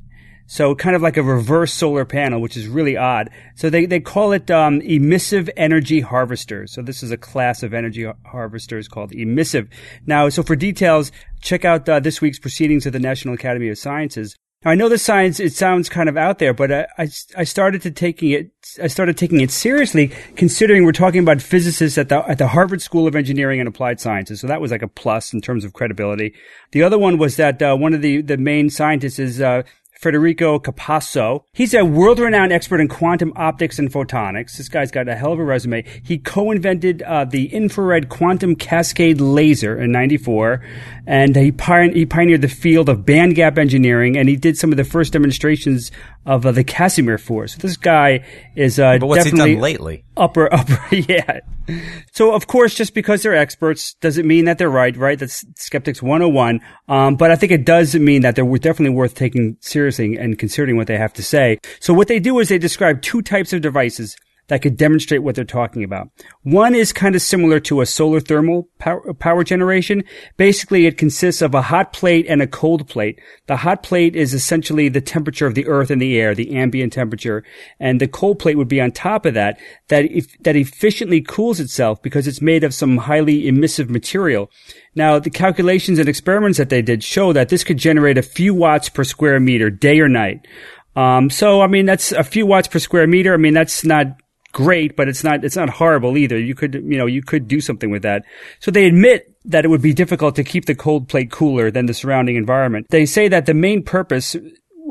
So 0.52 0.74
kind 0.74 0.96
of 0.96 1.04
like 1.04 1.16
a 1.16 1.22
reverse 1.22 1.72
solar 1.72 2.06
panel, 2.06 2.42
which 2.42 2.58
is 2.58 2.68
really 2.68 2.98
odd. 2.98 3.30
So 3.54 3.70
they, 3.70 3.86
they 3.86 4.00
call 4.00 4.32
it 4.32 4.50
um, 4.50 4.82
emissive 4.82 5.48
energy 5.56 6.02
harvesters. 6.02 6.74
So 6.74 6.82
this 6.82 7.04
is 7.04 7.12
a 7.12 7.18
class 7.18 7.62
of 7.62 7.72
energy 7.72 8.12
harvesters 8.26 8.88
called 8.88 9.12
emissive. 9.12 9.70
Now, 10.08 10.28
so 10.30 10.42
for 10.42 10.56
details, 10.56 11.12
check 11.40 11.66
out 11.66 11.88
uh, 11.88 12.00
this 12.00 12.20
week's 12.20 12.40
proceedings 12.40 12.88
of 12.88 12.94
the 12.94 13.00
National 13.00 13.36
Academy 13.36 13.70
of 13.70 13.78
Sciences. 13.78 14.36
Now, 14.66 14.72
I 14.72 14.76
know 14.76 14.90
the 14.90 14.98
science, 14.98 15.40
it 15.40 15.54
sounds 15.54 15.88
kind 15.88 16.10
of 16.10 16.18
out 16.18 16.40
there, 16.40 16.54
but 16.54 16.72
I, 16.72 16.88
I, 16.98 17.08
I, 17.38 17.44
started 17.46 17.82
to 17.84 17.92
taking 17.92 18.32
it, 18.32 18.52
I 18.82 18.88
started 18.88 19.18
taking 19.18 19.40
it 19.40 19.52
seriously 19.52 20.12
considering 20.36 20.84
we're 20.84 20.92
talking 20.92 21.22
about 21.22 21.42
physicists 21.42 21.98
at 21.98 22.10
the, 22.10 22.28
at 22.28 22.40
the 22.40 22.48
Harvard 22.48 22.82
School 22.82 23.08
of 23.08 23.16
Engineering 23.16 23.62
and 23.62 23.70
Applied 23.70 24.02
Sciences. 24.02 24.42
So 24.42 24.48
that 24.48 24.60
was 24.60 24.72
like 24.72 24.82
a 24.82 24.88
plus 24.90 25.32
in 25.32 25.40
terms 25.40 25.64
of 25.64 25.72
credibility. 25.72 26.34
The 26.72 26.84
other 26.84 26.98
one 26.98 27.18
was 27.18 27.38
that, 27.38 27.62
uh, 27.62 27.78
one 27.78 27.94
of 27.94 28.02
the, 28.02 28.22
the 28.22 28.36
main 28.36 28.70
scientists 28.70 29.20
is, 29.20 29.40
uh, 29.40 29.62
Federico 30.00 30.60
Capasso. 30.60 31.44
He's 31.52 31.74
a 31.74 31.84
world-renowned 31.84 32.54
expert 32.54 32.80
in 32.80 32.88
quantum 32.88 33.34
optics 33.36 33.80
and 33.80 33.92
photonics. 33.92 34.56
This 34.56 34.70
guy's 34.70 34.92
got 34.92 35.10
a 35.10 35.16
hell 35.16 35.34
of 35.34 35.40
a 35.40 35.44
resume. 35.44 35.84
He 36.02 36.18
co-invented 36.18 37.02
uh, 37.02 37.26
the 37.26 37.54
infrared 37.54 38.08
quantum 38.08 38.56
cascade 38.56 39.20
laser 39.20 39.78
in 39.78 39.92
'94, 39.92 40.64
and 41.06 41.36
he, 41.36 41.52
pioneered 41.52 42.42
the 42.42 42.48
field 42.48 42.88
of 42.88 43.00
bandgap 43.00 43.58
engineering. 43.58 44.18
And 44.18 44.30
he 44.30 44.38
did 44.38 44.58
some 44.58 44.72
of 44.72 44.78
the 44.78 44.86
first 44.86 45.12
demonstrations 45.12 45.92
of 46.30 46.46
uh, 46.46 46.52
the 46.52 46.64
Casimir 46.64 47.18
Force. 47.18 47.56
This 47.56 47.76
guy 47.76 48.24
is 48.56 48.80
uh, 48.80 49.00
But 49.00 49.08
what's 49.08 49.24
he 49.24 49.32
definitely 49.32 49.56
done 49.56 49.62
lately? 49.62 50.04
upper 50.16 50.54
upper 50.54 50.96
yeah. 50.96 51.40
So 52.14 52.34
of 52.34 52.46
course, 52.46 52.76
just 52.76 52.94
because 52.94 53.24
they're 53.24 53.36
experts 53.36 53.96
doesn't 53.96 54.28
mean 54.28 54.46
that 54.46 54.60
they're 54.60 54.70
right. 54.70 54.96
Right? 54.96 55.18
That's 55.18 55.44
Skeptics 55.56 56.04
101. 56.04 56.62
Um, 56.88 57.16
but 57.16 57.32
I 57.32 57.36
think 57.36 57.52
it 57.52 57.66
does 57.66 57.96
mean 57.96 58.22
that 58.22 58.36
they're 58.36 58.46
definitely 58.58 58.96
worth 58.96 59.16
taking 59.16 59.58
seriously 59.60 60.18
and 60.18 60.38
considering 60.38 60.78
what 60.78 60.86
they 60.88 60.98
have 60.98 61.14
to 61.14 61.24
say. 61.24 61.58
So 61.80 61.94
what 61.94 62.08
they 62.08 62.20
do 62.20 62.38
is 62.40 62.50
they 62.50 62.60
describe 62.60 63.02
two 63.02 63.24
types 63.24 63.52
of 63.52 63.62
devices 63.62 64.16
that 64.50 64.62
could 64.62 64.78
demonstrate 64.78 65.24
what 65.24 65.36
they're 65.36 65.46
talking 65.46 65.84
about. 65.84 66.10
One 66.44 66.76
is 66.76 66.92
kind 66.92 67.16
of 67.16 67.22
similar 67.22 67.60
to 67.62 67.82
a 67.82 67.86
solar 67.86 68.20
thermal 68.20 68.68
power, 68.80 69.14
power, 69.14 69.44
generation. 69.44 70.04
Basically, 70.38 70.86
it 70.86 70.98
consists 70.98 71.42
of 71.42 71.56
a 71.56 71.62
hot 71.62 71.94
plate 71.94 72.26
and 72.28 72.42
a 72.42 72.48
cold 72.48 72.88
plate. 72.88 73.20
The 73.48 73.58
hot 73.58 73.84
plate 73.84 74.16
is 74.16 74.34
essentially 74.34 74.90
the 74.90 75.02
temperature 75.02 75.48
of 75.48 75.56
the 75.56 75.68
earth 75.68 75.90
and 75.90 76.02
the 76.02 76.20
air, 76.20 76.36
the 76.36 76.56
ambient 76.56 76.94
temperature, 76.94 77.44
and 77.80 78.02
the 78.02 78.08
cold 78.08 78.40
plate 78.40 78.58
would 78.58 78.68
be 78.68 78.82
on 78.82 78.92
top 78.92 79.26
of 79.26 79.36
that, 79.36 79.60
that 79.88 80.06
if, 80.06 80.38
that 80.40 80.56
efficiently 80.56 81.22
cools 81.22 81.60
itself 81.60 82.02
because 82.02 82.28
it's 82.28 82.42
made 82.42 82.64
of 82.64 82.74
some 82.74 82.98
highly 82.98 83.48
emissive 83.48 83.90
material. 83.90 84.52
Now, 84.96 85.20
the 85.20 85.30
calculations 85.30 86.00
and 86.00 86.10
experiments 86.10 86.58
that 86.58 86.70
they 86.70 86.82
did 86.82 87.04
show 87.04 87.32
that 87.34 87.50
this 87.50 87.64
could 87.64 87.78
generate 87.78 88.18
a 88.18 88.24
few 88.24 88.54
watts 88.54 88.90
per 88.90 89.04
square 89.04 89.40
meter, 89.40 89.70
day 89.70 90.00
or 90.00 90.10
night. 90.10 90.48
Um, 90.96 91.30
so, 91.30 91.62
I 91.62 91.68
mean, 91.68 91.86
that's 91.86 92.12
a 92.12 92.24
few 92.24 92.46
watts 92.46 92.68
per 92.68 92.80
square 92.80 93.08
meter. 93.08 93.34
I 93.34 93.38
mean, 93.38 93.54
that's 93.54 93.86
not 93.86 94.08
great, 94.52 94.96
but 94.96 95.08
it's 95.08 95.24
not, 95.24 95.44
it's 95.44 95.56
not 95.56 95.70
horrible 95.70 96.18
either. 96.18 96.38
You 96.38 96.56
could, 96.56 96.74
you 96.74 96.98
know, 96.98 97.06
you 97.06 97.22
could 97.22 97.48
do 97.48 97.62
something 97.62 97.92
with 97.92 98.04
that. 98.04 98.24
So 98.60 98.72
they 98.72 98.86
admit 98.86 99.36
that 99.46 99.66
it 99.66 99.70
would 99.70 99.82
be 99.82 99.94
difficult 99.94 100.36
to 100.36 100.44
keep 100.44 100.66
the 100.66 100.76
cold 100.76 101.08
plate 101.08 101.32
cooler 101.32 101.72
than 101.72 101.86
the 101.86 101.94
surrounding 101.94 102.36
environment. 102.36 102.88
They 102.90 103.06
say 103.06 103.28
that 103.30 103.46
the 103.46 103.54
main 103.54 103.84
purpose 103.84 104.36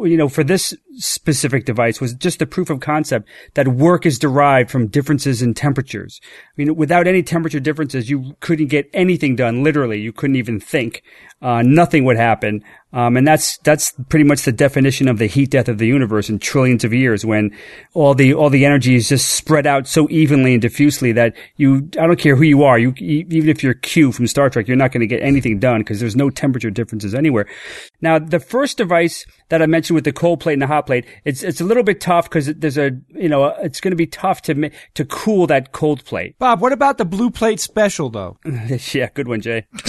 you 0.04 0.16
know, 0.16 0.28
for 0.28 0.44
this 0.44 0.74
specific 0.98 1.64
device 1.64 2.00
was 2.00 2.14
just 2.14 2.38
the 2.38 2.46
proof 2.46 2.70
of 2.70 2.80
concept 2.80 3.28
that 3.54 3.68
work 3.68 4.04
is 4.04 4.18
derived 4.18 4.70
from 4.70 4.88
differences 4.88 5.42
in 5.42 5.54
temperatures. 5.54 6.20
I 6.24 6.52
mean, 6.56 6.76
without 6.76 7.06
any 7.06 7.22
temperature 7.22 7.60
differences, 7.60 8.10
you 8.10 8.36
couldn't 8.40 8.66
get 8.66 8.90
anything 8.92 9.36
done. 9.36 9.62
Literally, 9.62 10.00
you 10.00 10.12
couldn't 10.12 10.36
even 10.36 10.60
think. 10.60 11.02
Uh, 11.40 11.62
nothing 11.62 12.04
would 12.04 12.16
happen. 12.16 12.64
Um, 12.92 13.16
and 13.16 13.26
that's, 13.26 13.58
that's 13.58 13.92
pretty 14.08 14.24
much 14.24 14.42
the 14.42 14.50
definition 14.50 15.08
of 15.08 15.18
the 15.18 15.26
heat 15.26 15.50
death 15.50 15.68
of 15.68 15.78
the 15.78 15.86
universe 15.86 16.28
in 16.28 16.38
trillions 16.38 16.84
of 16.84 16.92
years 16.92 17.24
when 17.24 17.56
all 17.92 18.14
the, 18.14 18.34
all 18.34 18.50
the 18.50 18.64
energy 18.64 18.96
is 18.96 19.08
just 19.08 19.28
spread 19.28 19.66
out 19.66 19.86
so 19.86 20.08
evenly 20.10 20.54
and 20.54 20.62
diffusely 20.62 21.12
that 21.12 21.36
you, 21.58 21.88
I 22.00 22.06
don't 22.06 22.18
care 22.18 22.34
who 22.34 22.42
you 22.42 22.64
are, 22.64 22.78
you, 22.78 22.94
even 22.96 23.50
if 23.50 23.62
you're 23.62 23.74
Q 23.74 24.10
from 24.10 24.26
Star 24.26 24.50
Trek, 24.50 24.66
you're 24.66 24.76
not 24.76 24.90
going 24.90 25.02
to 25.02 25.06
get 25.06 25.22
anything 25.22 25.60
done 25.60 25.82
because 25.82 26.00
there's 26.00 26.16
no 26.16 26.30
temperature 26.30 26.70
differences 26.70 27.14
anywhere. 27.14 27.46
Now, 28.00 28.18
the 28.18 28.40
first 28.40 28.78
device 28.78 29.26
that 29.50 29.62
I 29.62 29.66
mentioned 29.66 29.94
with 29.94 30.04
the 30.04 30.12
cold 30.12 30.40
plate 30.40 30.54
and 30.54 30.62
the 30.62 30.66
hot 30.66 30.86
plate, 30.88 31.04
it's, 31.24 31.42
it's 31.42 31.60
a 31.60 31.64
little 31.64 31.82
bit 31.82 32.00
tough 32.00 32.28
because 32.28 32.46
there's 32.46 32.78
a, 32.78 32.92
you 33.10 33.28
know, 33.28 33.44
it's 33.60 33.80
going 33.80 33.92
to 33.92 33.96
be 33.96 34.06
tough 34.06 34.40
to, 34.42 34.70
to 34.94 35.04
cool 35.04 35.46
that 35.46 35.72
cold 35.72 36.02
plate. 36.04 36.38
Bob, 36.38 36.62
what 36.62 36.72
about 36.72 36.96
the 36.96 37.04
blue 37.04 37.30
plate 37.30 37.60
special 37.60 38.08
though? 38.08 38.38
yeah, 38.92 39.10
good 39.12 39.28
one, 39.28 39.42
Jay. 39.42 39.66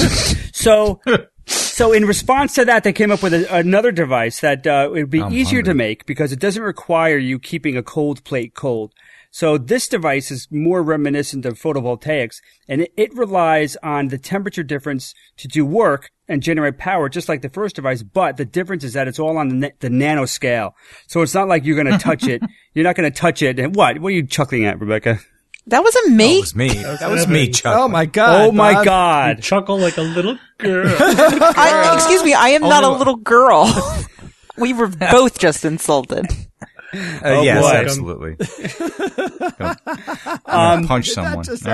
so, 0.53 0.99
so 1.45 1.93
in 1.93 2.05
response 2.05 2.55
to 2.55 2.65
that, 2.65 2.83
they 2.83 2.91
came 2.91 3.11
up 3.11 3.23
with 3.23 3.33
a, 3.33 3.55
another 3.55 3.91
device 3.91 4.41
that 4.41 4.67
uh, 4.67 4.89
it 4.89 4.91
would 4.91 5.09
be 5.09 5.21
I'm 5.21 5.33
easier 5.33 5.59
hungry. 5.59 5.71
to 5.71 5.73
make 5.73 6.05
because 6.05 6.33
it 6.33 6.39
doesn't 6.39 6.61
require 6.61 7.17
you 7.17 7.39
keeping 7.39 7.77
a 7.77 7.83
cold 7.83 8.23
plate 8.25 8.53
cold. 8.53 8.93
So 9.31 9.57
this 9.57 9.87
device 9.87 10.31
is 10.31 10.47
more 10.49 10.81
reminiscent 10.81 11.45
of 11.45 11.59
photovoltaics 11.59 12.37
and 12.67 12.81
it, 12.81 12.93
it 12.97 13.15
relies 13.15 13.77
on 13.83 14.07
the 14.07 14.17
temperature 14.17 14.63
difference 14.63 15.13
to 15.37 15.47
do 15.47 15.65
work 15.65 16.09
and 16.27 16.41
generate 16.41 16.77
power 16.77 17.09
just 17.09 17.29
like 17.29 17.41
the 17.41 17.49
first 17.49 17.75
device. 17.75 18.01
But 18.03 18.37
the 18.37 18.45
difference 18.45 18.83
is 18.83 18.93
that 18.93 19.07
it's 19.07 19.19
all 19.19 19.37
on 19.37 19.49
the, 19.49 19.55
na- 19.55 19.75
the 19.79 19.89
nano 19.89 20.25
scale. 20.25 20.75
So 21.07 21.21
it's 21.21 21.33
not 21.33 21.47
like 21.47 21.65
you're 21.65 21.81
going 21.81 21.91
to 21.95 22.03
touch 22.03 22.27
it. 22.27 22.41
You're 22.73 22.83
not 22.83 22.95
going 22.95 23.11
to 23.11 23.17
touch 23.17 23.41
it. 23.41 23.59
And 23.59 23.75
what? 23.75 23.99
What 23.99 24.09
are 24.09 24.15
you 24.15 24.25
chuckling 24.25 24.65
at, 24.65 24.79
Rebecca? 24.79 25.19
That 25.67 25.83
wasn't 25.83 26.09
That 26.09 26.15
me. 26.15 26.39
was 26.39 26.55
me. 26.55 26.69
That 26.69 27.09
was 27.09 27.27
me, 27.27 27.49
Chuck. 27.49 27.75
Oh 27.77 27.87
my 27.87 28.05
god! 28.05 28.41
oh 28.41 28.51
my 28.51 28.73
Bob. 28.73 28.85
God. 28.85 29.41
Chuckle 29.41 29.77
like 29.77 29.97
a 29.97 30.01
little 30.01 30.37
girl. 30.57 30.87
I, 30.99 31.93
excuse 31.95 32.23
me, 32.23 32.33
I 32.33 32.49
am 32.49 32.63
oh, 32.63 32.69
not 32.69 32.83
a 32.83 32.89
little 32.89 33.17
girl. 33.17 33.71
we 34.57 34.73
were 34.73 34.87
both 34.87 35.37
just 35.37 35.65
insulted. 35.65 36.25
Uh, 37.23 37.41
yes, 37.43 37.61
boy. 37.61 37.77
absolutely. 37.77 38.35
Go- 39.59 39.75
gonna 40.45 40.87
punch 40.87 41.09
someone. 41.09 41.43
That 41.43 41.51
just 41.51 41.67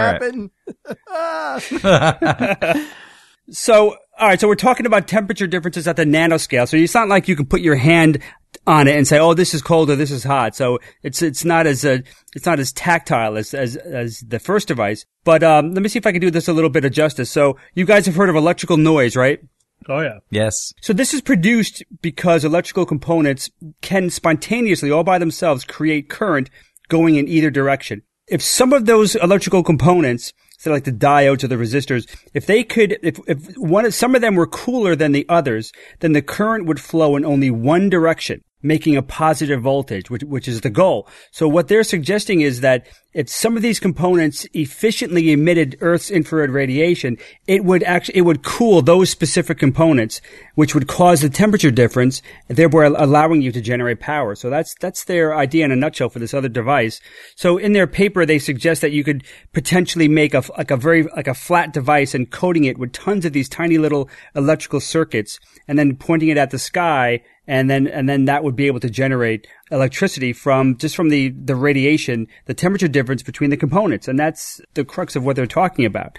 All 1.13 2.79
right. 2.81 2.87
So, 3.51 3.95
all 4.17 4.27
right. 4.27 4.39
So 4.39 4.47
we're 4.47 4.55
talking 4.55 4.85
about 4.85 5.07
temperature 5.07 5.45
differences 5.45 5.87
at 5.87 5.97
the 5.97 6.03
nanoscale. 6.03 6.67
So 6.67 6.77
it's 6.77 6.95
not 6.95 7.07
like 7.07 7.27
you 7.27 7.35
can 7.35 7.45
put 7.45 7.61
your 7.61 7.75
hand 7.75 8.19
on 8.65 8.87
it 8.87 8.97
and 8.97 9.07
say, 9.07 9.19
"Oh, 9.19 9.33
this 9.35 9.53
is 9.53 9.61
cold 9.61 9.89
or 9.89 9.95
this 9.95 10.09
is 10.11 10.23
hot." 10.23 10.55
So 10.55 10.79
it's 11.03 11.21
it's 11.21 11.45
not 11.45 11.67
as 11.67 11.85
uh, 11.85 11.99
it's 12.35 12.45
not 12.45 12.59
as 12.59 12.73
tactile 12.73 13.37
as 13.37 13.53
as 13.53 13.75
as 13.75 14.21
the 14.21 14.39
first 14.39 14.67
device. 14.67 15.05
But 15.23 15.43
um, 15.43 15.73
let 15.73 15.83
me 15.83 15.89
see 15.89 15.99
if 15.99 16.07
I 16.07 16.11
can 16.11 16.21
do 16.21 16.31
this 16.31 16.47
a 16.47 16.53
little 16.53 16.69
bit 16.69 16.85
of 16.85 16.91
justice. 16.91 17.29
So 17.29 17.57
you 17.75 17.85
guys 17.85 18.05
have 18.07 18.15
heard 18.15 18.29
of 18.29 18.35
electrical 18.35 18.77
noise, 18.77 19.15
right? 19.15 19.39
Oh 19.87 19.99
yeah. 19.99 20.19
Yes. 20.29 20.73
So 20.81 20.93
this 20.93 21.13
is 21.13 21.21
produced 21.21 21.83
because 22.01 22.43
electrical 22.43 22.85
components 22.85 23.49
can 23.81 24.09
spontaneously, 24.09 24.91
all 24.91 25.03
by 25.03 25.17
themselves, 25.17 25.63
create 25.63 26.09
current 26.09 26.49
going 26.87 27.15
in 27.15 27.27
either 27.27 27.51
direction. 27.51 28.01
If 28.27 28.41
some 28.41 28.73
of 28.73 28.85
those 28.85 29.15
electrical 29.15 29.63
components, 29.63 30.33
so 30.57 30.71
like 30.71 30.85
the 30.85 30.91
diodes 30.91 31.43
or 31.43 31.47
the 31.47 31.55
resistors, 31.55 32.07
if 32.33 32.47
they 32.47 32.63
could, 32.63 32.97
if, 33.03 33.19
if 33.27 33.55
one, 33.57 33.91
some 33.91 34.15
of 34.15 34.21
them 34.21 34.35
were 34.35 34.47
cooler 34.47 34.95
than 34.95 35.11
the 35.11 35.25
others, 35.29 35.71
then 35.99 36.13
the 36.13 36.21
current 36.23 36.65
would 36.65 36.79
flow 36.79 37.15
in 37.15 37.23
only 37.23 37.51
one 37.51 37.89
direction, 37.89 38.41
making 38.63 38.97
a 38.97 39.03
positive 39.03 39.61
voltage, 39.61 40.09
which, 40.09 40.23
which 40.23 40.47
is 40.47 40.61
the 40.61 40.71
goal. 40.71 41.07
So 41.31 41.47
what 41.47 41.67
they're 41.67 41.83
suggesting 41.83 42.41
is 42.41 42.61
that 42.61 42.87
if 43.15 43.29
some 43.29 43.55
of 43.55 43.63
these 43.63 43.79
components 43.79 44.45
efficiently 44.53 45.31
emitted 45.31 45.77
Earth's 45.79 46.11
infrared 46.11 46.49
radiation, 46.49 47.17
it 47.47 47.63
would 47.63 47.81
actually, 47.83 48.17
it 48.17 48.23
would 48.23 48.43
cool 48.43 48.81
those 48.81 49.09
specific 49.09 49.57
components, 49.57 50.19
which 50.55 50.75
would 50.75 50.89
cause 50.89 51.21
the 51.21 51.29
temperature 51.29 51.71
difference, 51.71 52.21
thereby 52.49 52.87
allowing 52.87 53.41
you 53.41 53.53
to 53.53 53.61
generate 53.61 54.01
power. 54.01 54.35
So 54.35 54.49
that's, 54.49 54.75
that's 54.81 55.05
their 55.05 55.33
idea 55.33 55.63
in 55.63 55.71
a 55.71 55.77
nutshell 55.77 56.09
for 56.09 56.19
this 56.19 56.33
other 56.33 56.49
device. 56.49 56.99
So 57.37 57.57
in 57.57 57.71
their 57.71 57.87
paper, 57.87 58.25
they 58.25 58.37
suggest 58.37 58.81
that 58.81 58.91
you 58.91 59.05
could 59.05 59.23
potentially 59.53 60.09
make 60.09 60.33
a, 60.33 60.43
like 60.57 60.71
a 60.71 60.77
very, 60.77 61.03
like 61.03 61.27
a 61.27 61.33
flat 61.33 61.71
device 61.71 62.15
and 62.15 62.29
coating 62.29 62.65
it 62.65 62.77
with 62.77 62.91
tons 62.91 63.23
of 63.23 63.31
these 63.31 63.47
tiny 63.47 63.77
little 63.77 64.09
electrical 64.35 64.81
circuits 64.81 65.39
and 65.69 65.79
then 65.79 65.95
pointing 65.95 66.27
it 66.27 66.37
at 66.37 66.51
the 66.51 66.59
sky 66.59 67.21
and 67.47 67.69
then 67.69 67.87
and 67.87 68.09
then 68.09 68.25
that 68.25 68.43
would 68.43 68.55
be 68.55 68.67
able 68.67 68.79
to 68.79 68.89
generate 68.89 69.47
electricity 69.71 70.33
from 70.33 70.77
just 70.77 70.95
from 70.95 71.09
the 71.09 71.29
the 71.29 71.55
radiation, 71.55 72.27
the 72.45 72.53
temperature 72.53 72.87
difference 72.87 73.23
between 73.23 73.49
the 73.49 73.57
components, 73.57 74.07
and 74.07 74.17
that's 74.19 74.61
the 74.73 74.85
crux 74.85 75.15
of 75.15 75.25
what 75.25 75.35
they're 75.35 75.47
talking 75.47 75.85
about. 75.85 76.17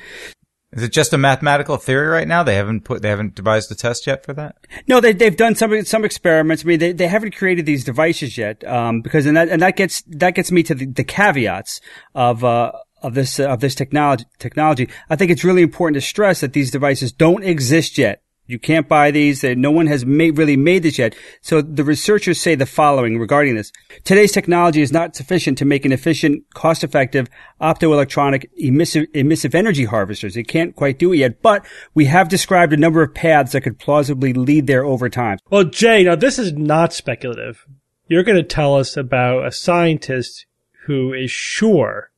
Is 0.72 0.82
it 0.82 0.92
just 0.92 1.12
a 1.12 1.18
mathematical 1.18 1.76
theory 1.76 2.08
right 2.08 2.26
now? 2.26 2.42
They 2.42 2.56
haven't 2.56 2.82
put, 2.82 3.00
they 3.00 3.08
haven't 3.08 3.34
devised 3.34 3.70
a 3.70 3.74
test 3.74 4.06
yet 4.06 4.24
for 4.24 4.32
that? 4.34 4.56
No, 4.88 5.00
they 5.00 5.12
they've 5.12 5.36
done 5.36 5.54
some 5.54 5.84
some 5.84 6.04
experiments. 6.04 6.64
I 6.64 6.66
mean, 6.66 6.78
they 6.78 6.92
they 6.92 7.06
haven't 7.06 7.36
created 7.36 7.66
these 7.66 7.84
devices 7.84 8.36
yet, 8.36 8.62
um, 8.64 9.00
because 9.00 9.26
and 9.26 9.36
that 9.36 9.48
and 9.48 9.62
that 9.62 9.76
gets 9.76 10.02
that 10.08 10.34
gets 10.34 10.50
me 10.50 10.62
to 10.64 10.74
the, 10.74 10.86
the 10.86 11.04
caveats 11.04 11.80
of. 12.14 12.44
Uh, 12.44 12.72
of 13.02 13.12
this 13.12 13.38
uh, 13.38 13.44
of 13.44 13.60
this 13.60 13.74
technology 13.74 14.24
technology, 14.38 14.88
I 15.10 15.16
think 15.16 15.30
it's 15.30 15.44
really 15.44 15.62
important 15.62 15.94
to 15.96 16.00
stress 16.00 16.40
that 16.40 16.54
these 16.54 16.70
devices 16.70 17.12
don't 17.12 17.44
exist 17.44 17.98
yet. 17.98 18.22
You 18.46 18.58
can't 18.58 18.88
buy 18.88 19.10
these. 19.10 19.42
No 19.42 19.70
one 19.70 19.86
has 19.88 20.06
made, 20.06 20.38
really 20.38 20.56
made 20.56 20.84
this 20.84 20.98
yet. 20.98 21.14
So 21.40 21.60
the 21.60 21.84
researchers 21.84 22.40
say 22.40 22.54
the 22.54 22.66
following 22.66 23.18
regarding 23.18 23.56
this. 23.56 23.72
Today's 24.04 24.32
technology 24.32 24.82
is 24.82 24.92
not 24.92 25.16
sufficient 25.16 25.58
to 25.58 25.64
make 25.64 25.84
an 25.84 25.92
efficient, 25.92 26.44
cost-effective 26.54 27.28
optoelectronic 27.60 28.48
emissive, 28.62 29.06
emissive 29.14 29.54
energy 29.54 29.84
harvesters. 29.84 30.36
It 30.36 30.44
can't 30.44 30.76
quite 30.76 30.98
do 30.98 31.12
it 31.12 31.18
yet, 31.18 31.42
but 31.42 31.66
we 31.94 32.04
have 32.04 32.28
described 32.28 32.72
a 32.72 32.76
number 32.76 33.02
of 33.02 33.14
paths 33.14 33.52
that 33.52 33.62
could 33.62 33.78
plausibly 33.78 34.32
lead 34.32 34.66
there 34.66 34.84
over 34.84 35.08
time. 35.08 35.38
Well, 35.50 35.64
Jay, 35.64 36.04
now 36.04 36.14
this 36.14 36.38
is 36.38 36.52
not 36.52 36.92
speculative. 36.92 37.66
You're 38.08 38.22
going 38.22 38.36
to 38.36 38.44
tell 38.44 38.76
us 38.76 38.96
about 38.96 39.46
a 39.46 39.50
scientist 39.50 40.46
who 40.84 41.12
is 41.12 41.30
sure 41.30 42.10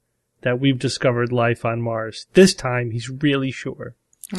that 0.43 0.61
we've 0.61 0.79
discovered 0.79 1.33
life 1.33 1.65
on 1.65 1.81
Mars. 1.81 2.27
This 2.35 2.53
time, 2.53 2.91
he's 2.91 3.09
really 3.09 3.51
sure. 3.51 3.95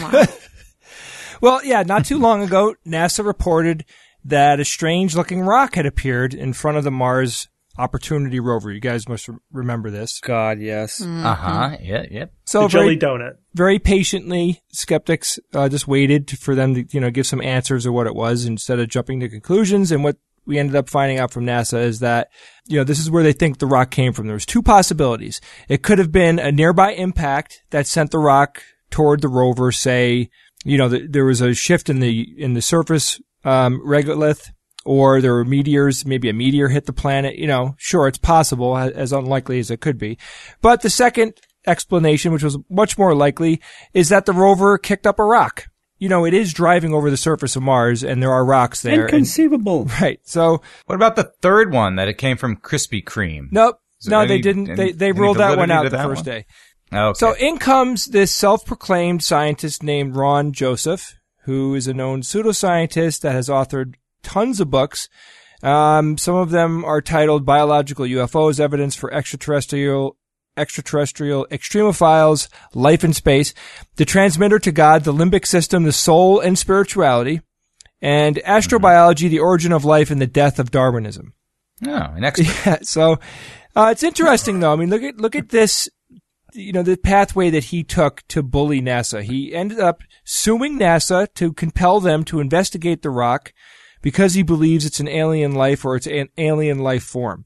Well, 1.41 1.63
yeah, 1.63 1.83
not 1.83 2.05
too 2.05 2.17
long 2.17 2.41
ago, 2.43 2.75
NASA 2.85 3.25
reported 3.25 3.85
that 4.25 4.59
a 4.59 4.65
strange 4.65 5.15
looking 5.15 5.41
rock 5.41 5.75
had 5.75 5.85
appeared 5.85 6.33
in 6.33 6.53
front 6.53 6.77
of 6.77 6.83
the 6.83 6.91
Mars 6.91 7.47
Opportunity 7.77 8.41
rover. 8.41 8.73
You 8.73 8.81
guys 8.81 9.07
must 9.07 9.29
re- 9.29 9.37
remember 9.53 9.89
this. 9.89 10.19
God, 10.19 10.59
yes. 10.59 11.01
Uh 11.01 11.33
huh. 11.33 11.77
Yeah. 11.81 12.03
Yep. 12.11 12.33
So 12.43 12.63
the 12.63 12.67
very, 12.67 12.97
jelly 12.97 13.19
donut. 13.19 13.37
very 13.53 13.79
patiently, 13.79 14.61
skeptics 14.67 15.39
uh, 15.53 15.69
just 15.69 15.87
waited 15.87 16.29
for 16.39 16.55
them 16.55 16.75
to, 16.75 16.85
you 16.91 16.99
know, 16.99 17.09
give 17.09 17.25
some 17.25 17.41
answers 17.41 17.85
or 17.85 17.93
what 17.93 18.05
it 18.07 18.15
was 18.15 18.43
instead 18.43 18.79
of 18.79 18.89
jumping 18.89 19.21
to 19.21 19.29
conclusions. 19.29 19.93
And 19.93 20.03
what 20.03 20.17
we 20.45 20.59
ended 20.59 20.75
up 20.75 20.89
finding 20.89 21.19
out 21.19 21.31
from 21.31 21.45
NASA 21.45 21.79
is 21.81 21.99
that, 21.99 22.29
you 22.67 22.77
know, 22.77 22.83
this 22.83 22.99
is 22.99 23.09
where 23.09 23.23
they 23.23 23.31
think 23.31 23.59
the 23.59 23.65
rock 23.65 23.91
came 23.91 24.11
from. 24.11 24.27
There 24.27 24.33
was 24.33 24.45
two 24.45 24.61
possibilities. 24.61 25.39
It 25.69 25.81
could 25.81 25.99
have 25.99 26.11
been 26.11 26.37
a 26.37 26.51
nearby 26.51 26.91
impact 26.91 27.63
that 27.69 27.87
sent 27.87 28.11
the 28.11 28.19
rock 28.19 28.61
toward 28.89 29.21
the 29.21 29.29
rover. 29.29 29.71
Say, 29.71 30.31
you 30.65 30.77
know, 30.77 30.89
th 30.89 31.03
there 31.09 31.25
was 31.25 31.41
a 31.41 31.53
shift 31.53 31.89
in 31.89 31.99
the 31.99 32.27
in 32.37 32.53
the 32.53 32.61
surface 32.61 33.19
um, 33.45 33.81
regolith 33.85 34.49
or 34.85 35.21
there 35.21 35.33
were 35.33 35.45
meteors, 35.45 36.05
maybe 36.05 36.29
a 36.29 36.33
meteor 36.33 36.69
hit 36.69 36.85
the 36.85 36.93
planet. 36.93 37.35
You 37.35 37.47
know, 37.47 37.75
sure, 37.77 38.07
it's 38.07 38.17
possible, 38.17 38.77
as 38.77 39.11
unlikely 39.11 39.59
as 39.59 39.69
it 39.71 39.81
could 39.81 39.97
be. 39.97 40.17
But 40.61 40.81
the 40.81 40.89
second 40.89 41.33
explanation, 41.67 42.31
which 42.31 42.43
was 42.43 42.57
much 42.69 42.97
more 42.97 43.13
likely, 43.13 43.61
is 43.93 44.09
that 44.09 44.25
the 44.25 44.33
rover 44.33 44.77
kicked 44.77 45.05
up 45.05 45.19
a 45.19 45.23
rock. 45.23 45.65
You 45.97 46.07
know, 46.07 46.25
it 46.25 46.33
is 46.33 46.53
driving 46.53 46.93
over 46.93 47.09
the 47.11 47.17
surface 47.17 47.57
of 47.57 47.61
Mars 47.61 48.03
and 48.05 48.23
there 48.23 48.31
are 48.31 48.45
rocks 48.45 48.81
there. 48.81 48.93
and- 48.93 49.03
Inconceivable. 49.03 49.85
right. 50.01 50.19
So, 50.23 50.61
What 50.85 50.95
about 50.95 51.17
the 51.17 51.31
third 51.41 51.73
one 51.73 51.97
that 51.97 52.07
it 52.07 52.17
came 52.17 52.37
from 52.37 52.55
Krispy 52.55 53.03
Kreme? 53.03 53.49
nope. 53.51 53.79
Is 53.99 54.07
No, 54.07 54.19
any- 54.21 54.29
they 54.29 54.41
didn't. 54.41 54.69
any- 54.69 54.75
They, 54.77 54.91
they 54.93 55.11
ruled 55.11 55.37
that 55.37 55.57
one 55.57 55.69
out 55.71 55.83
the 55.83 55.89
that 55.89 56.05
first 56.05 56.25
one? 56.25 56.35
day. 56.37 56.45
Okay. 56.91 57.17
So 57.17 57.33
in 57.35 57.57
comes 57.57 58.07
this 58.07 58.35
self-proclaimed 58.35 59.23
scientist 59.23 59.83
named 59.83 60.15
Rhawn 60.15 60.51
Joseph, 60.51 61.15
who 61.43 61.75
is 61.75 61.87
a 61.87 61.93
known 61.93 62.21
pseudoscientist 62.21 63.21
that 63.21 63.33
has 63.33 63.47
authored 63.49 63.95
tons 64.23 64.59
of 64.59 64.69
books. 64.69 65.07
Um, 65.61 66.17
some 66.17 66.35
of 66.35 66.51
them 66.51 66.83
are 66.85 67.01
titled 67.01 67.45
"Biological 67.45 68.05
UFOs: 68.05 68.59
Evidence 68.59 68.95
for 68.95 69.13
Extraterrestrial." 69.13 70.15
Extraterrestrial 70.57 71.47
extremophiles, 71.51 72.49
life 72.73 73.05
in 73.05 73.13
space, 73.13 73.53
the 73.95 74.03
transmitter 74.03 74.59
to 74.59 74.73
God, 74.73 75.05
the 75.05 75.13
limbic 75.13 75.45
system, 75.45 75.83
the 75.83 75.93
soul 75.93 76.41
and 76.41 76.59
spirituality, 76.59 77.39
and 78.01 78.37
astrobiology, 78.45 79.29
the 79.29 79.39
origin 79.39 79.71
of 79.71 79.85
life 79.85 80.11
and 80.11 80.19
the 80.19 80.27
death 80.27 80.59
of 80.59 80.69
Darwinism. 80.69 81.33
oh, 81.87 81.91
an 81.91 82.25
expert. 82.25 82.47
Yeah, 82.65 82.77
so 82.81 83.19
uh, 83.73 83.89
it's 83.91 84.03
interesting 84.03 84.59
though. 84.59 84.73
I 84.73 84.75
mean, 84.75 84.89
look 84.89 85.03
at 85.03 85.17
look 85.17 85.35
at 85.35 85.47
this. 85.47 85.87
You 86.53 86.73
know, 86.73 86.83
the 86.83 86.97
pathway 86.97 87.49
that 87.49 87.65
he 87.65 87.83
took 87.83 88.23
to 88.29 88.41
bully 88.43 88.81
NASA. 88.81 89.21
He 89.23 89.53
ended 89.53 89.79
up 89.79 90.01
suing 90.23 90.79
NASA 90.79 91.27
to 91.35 91.53
compel 91.53 91.99
them 91.99 92.23
to 92.25 92.39
investigate 92.39 93.01
the 93.01 93.09
rock 93.09 93.53
because 94.01 94.33
he 94.33 94.43
believes 94.43 94.85
it's 94.85 94.99
an 94.99 95.07
alien 95.07 95.53
life 95.53 95.85
or 95.85 95.95
it's 95.95 96.07
an 96.07 96.29
alien 96.37 96.79
life 96.79 97.03
form. 97.03 97.45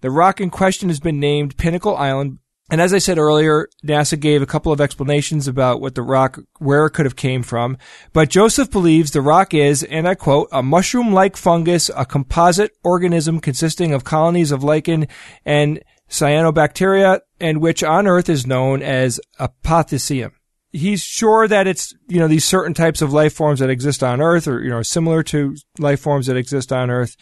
The 0.00 0.10
rock 0.10 0.40
in 0.40 0.50
question 0.50 0.88
has 0.90 1.00
been 1.00 1.18
named 1.18 1.56
Pinnacle 1.56 1.96
Island. 1.96 2.38
And 2.70 2.80
as 2.80 2.94
I 2.94 2.98
said 2.98 3.18
earlier, 3.18 3.68
NASA 3.84 4.18
gave 4.18 4.40
a 4.40 4.46
couple 4.46 4.72
of 4.72 4.80
explanations 4.80 5.46
about 5.46 5.80
what 5.80 5.94
the 5.94 6.02
rock, 6.02 6.38
where 6.58 6.86
it 6.86 6.90
could 6.90 7.04
have 7.04 7.16
came 7.16 7.42
from. 7.42 7.76
But 8.12 8.30
Joseph 8.30 8.70
believes 8.70 9.10
the 9.10 9.20
rock 9.20 9.52
is, 9.52 9.82
and 9.82 10.08
I 10.08 10.14
quote, 10.14 10.48
a 10.50 10.62
mushroom-like 10.62 11.36
fungus, 11.36 11.90
a 11.94 12.06
composite 12.06 12.72
organism 12.82 13.40
consisting 13.40 13.92
of 13.92 14.04
colonies 14.04 14.50
of 14.50 14.64
lichen 14.64 15.08
and 15.44 15.82
cyanobacteria, 16.08 17.20
and 17.40 17.60
which 17.60 17.82
on 17.82 18.06
Earth 18.06 18.28
is 18.28 18.46
known 18.46 18.82
as 18.82 19.20
apothecium. 19.40 20.32
He's 20.70 21.02
sure 21.02 21.46
that 21.46 21.66
it's, 21.66 21.94
you 22.08 22.18
know, 22.18 22.28
these 22.28 22.44
certain 22.44 22.74
types 22.74 23.00
of 23.00 23.12
life 23.12 23.32
forms 23.32 23.60
that 23.60 23.70
exist 23.70 24.02
on 24.02 24.20
Earth 24.20 24.48
or, 24.48 24.62
you 24.62 24.70
know, 24.70 24.82
similar 24.82 25.22
to 25.24 25.54
life 25.78 26.00
forms 26.00 26.26
that 26.26 26.36
exist 26.36 26.72
on 26.72 26.90
Earth. 26.90 27.16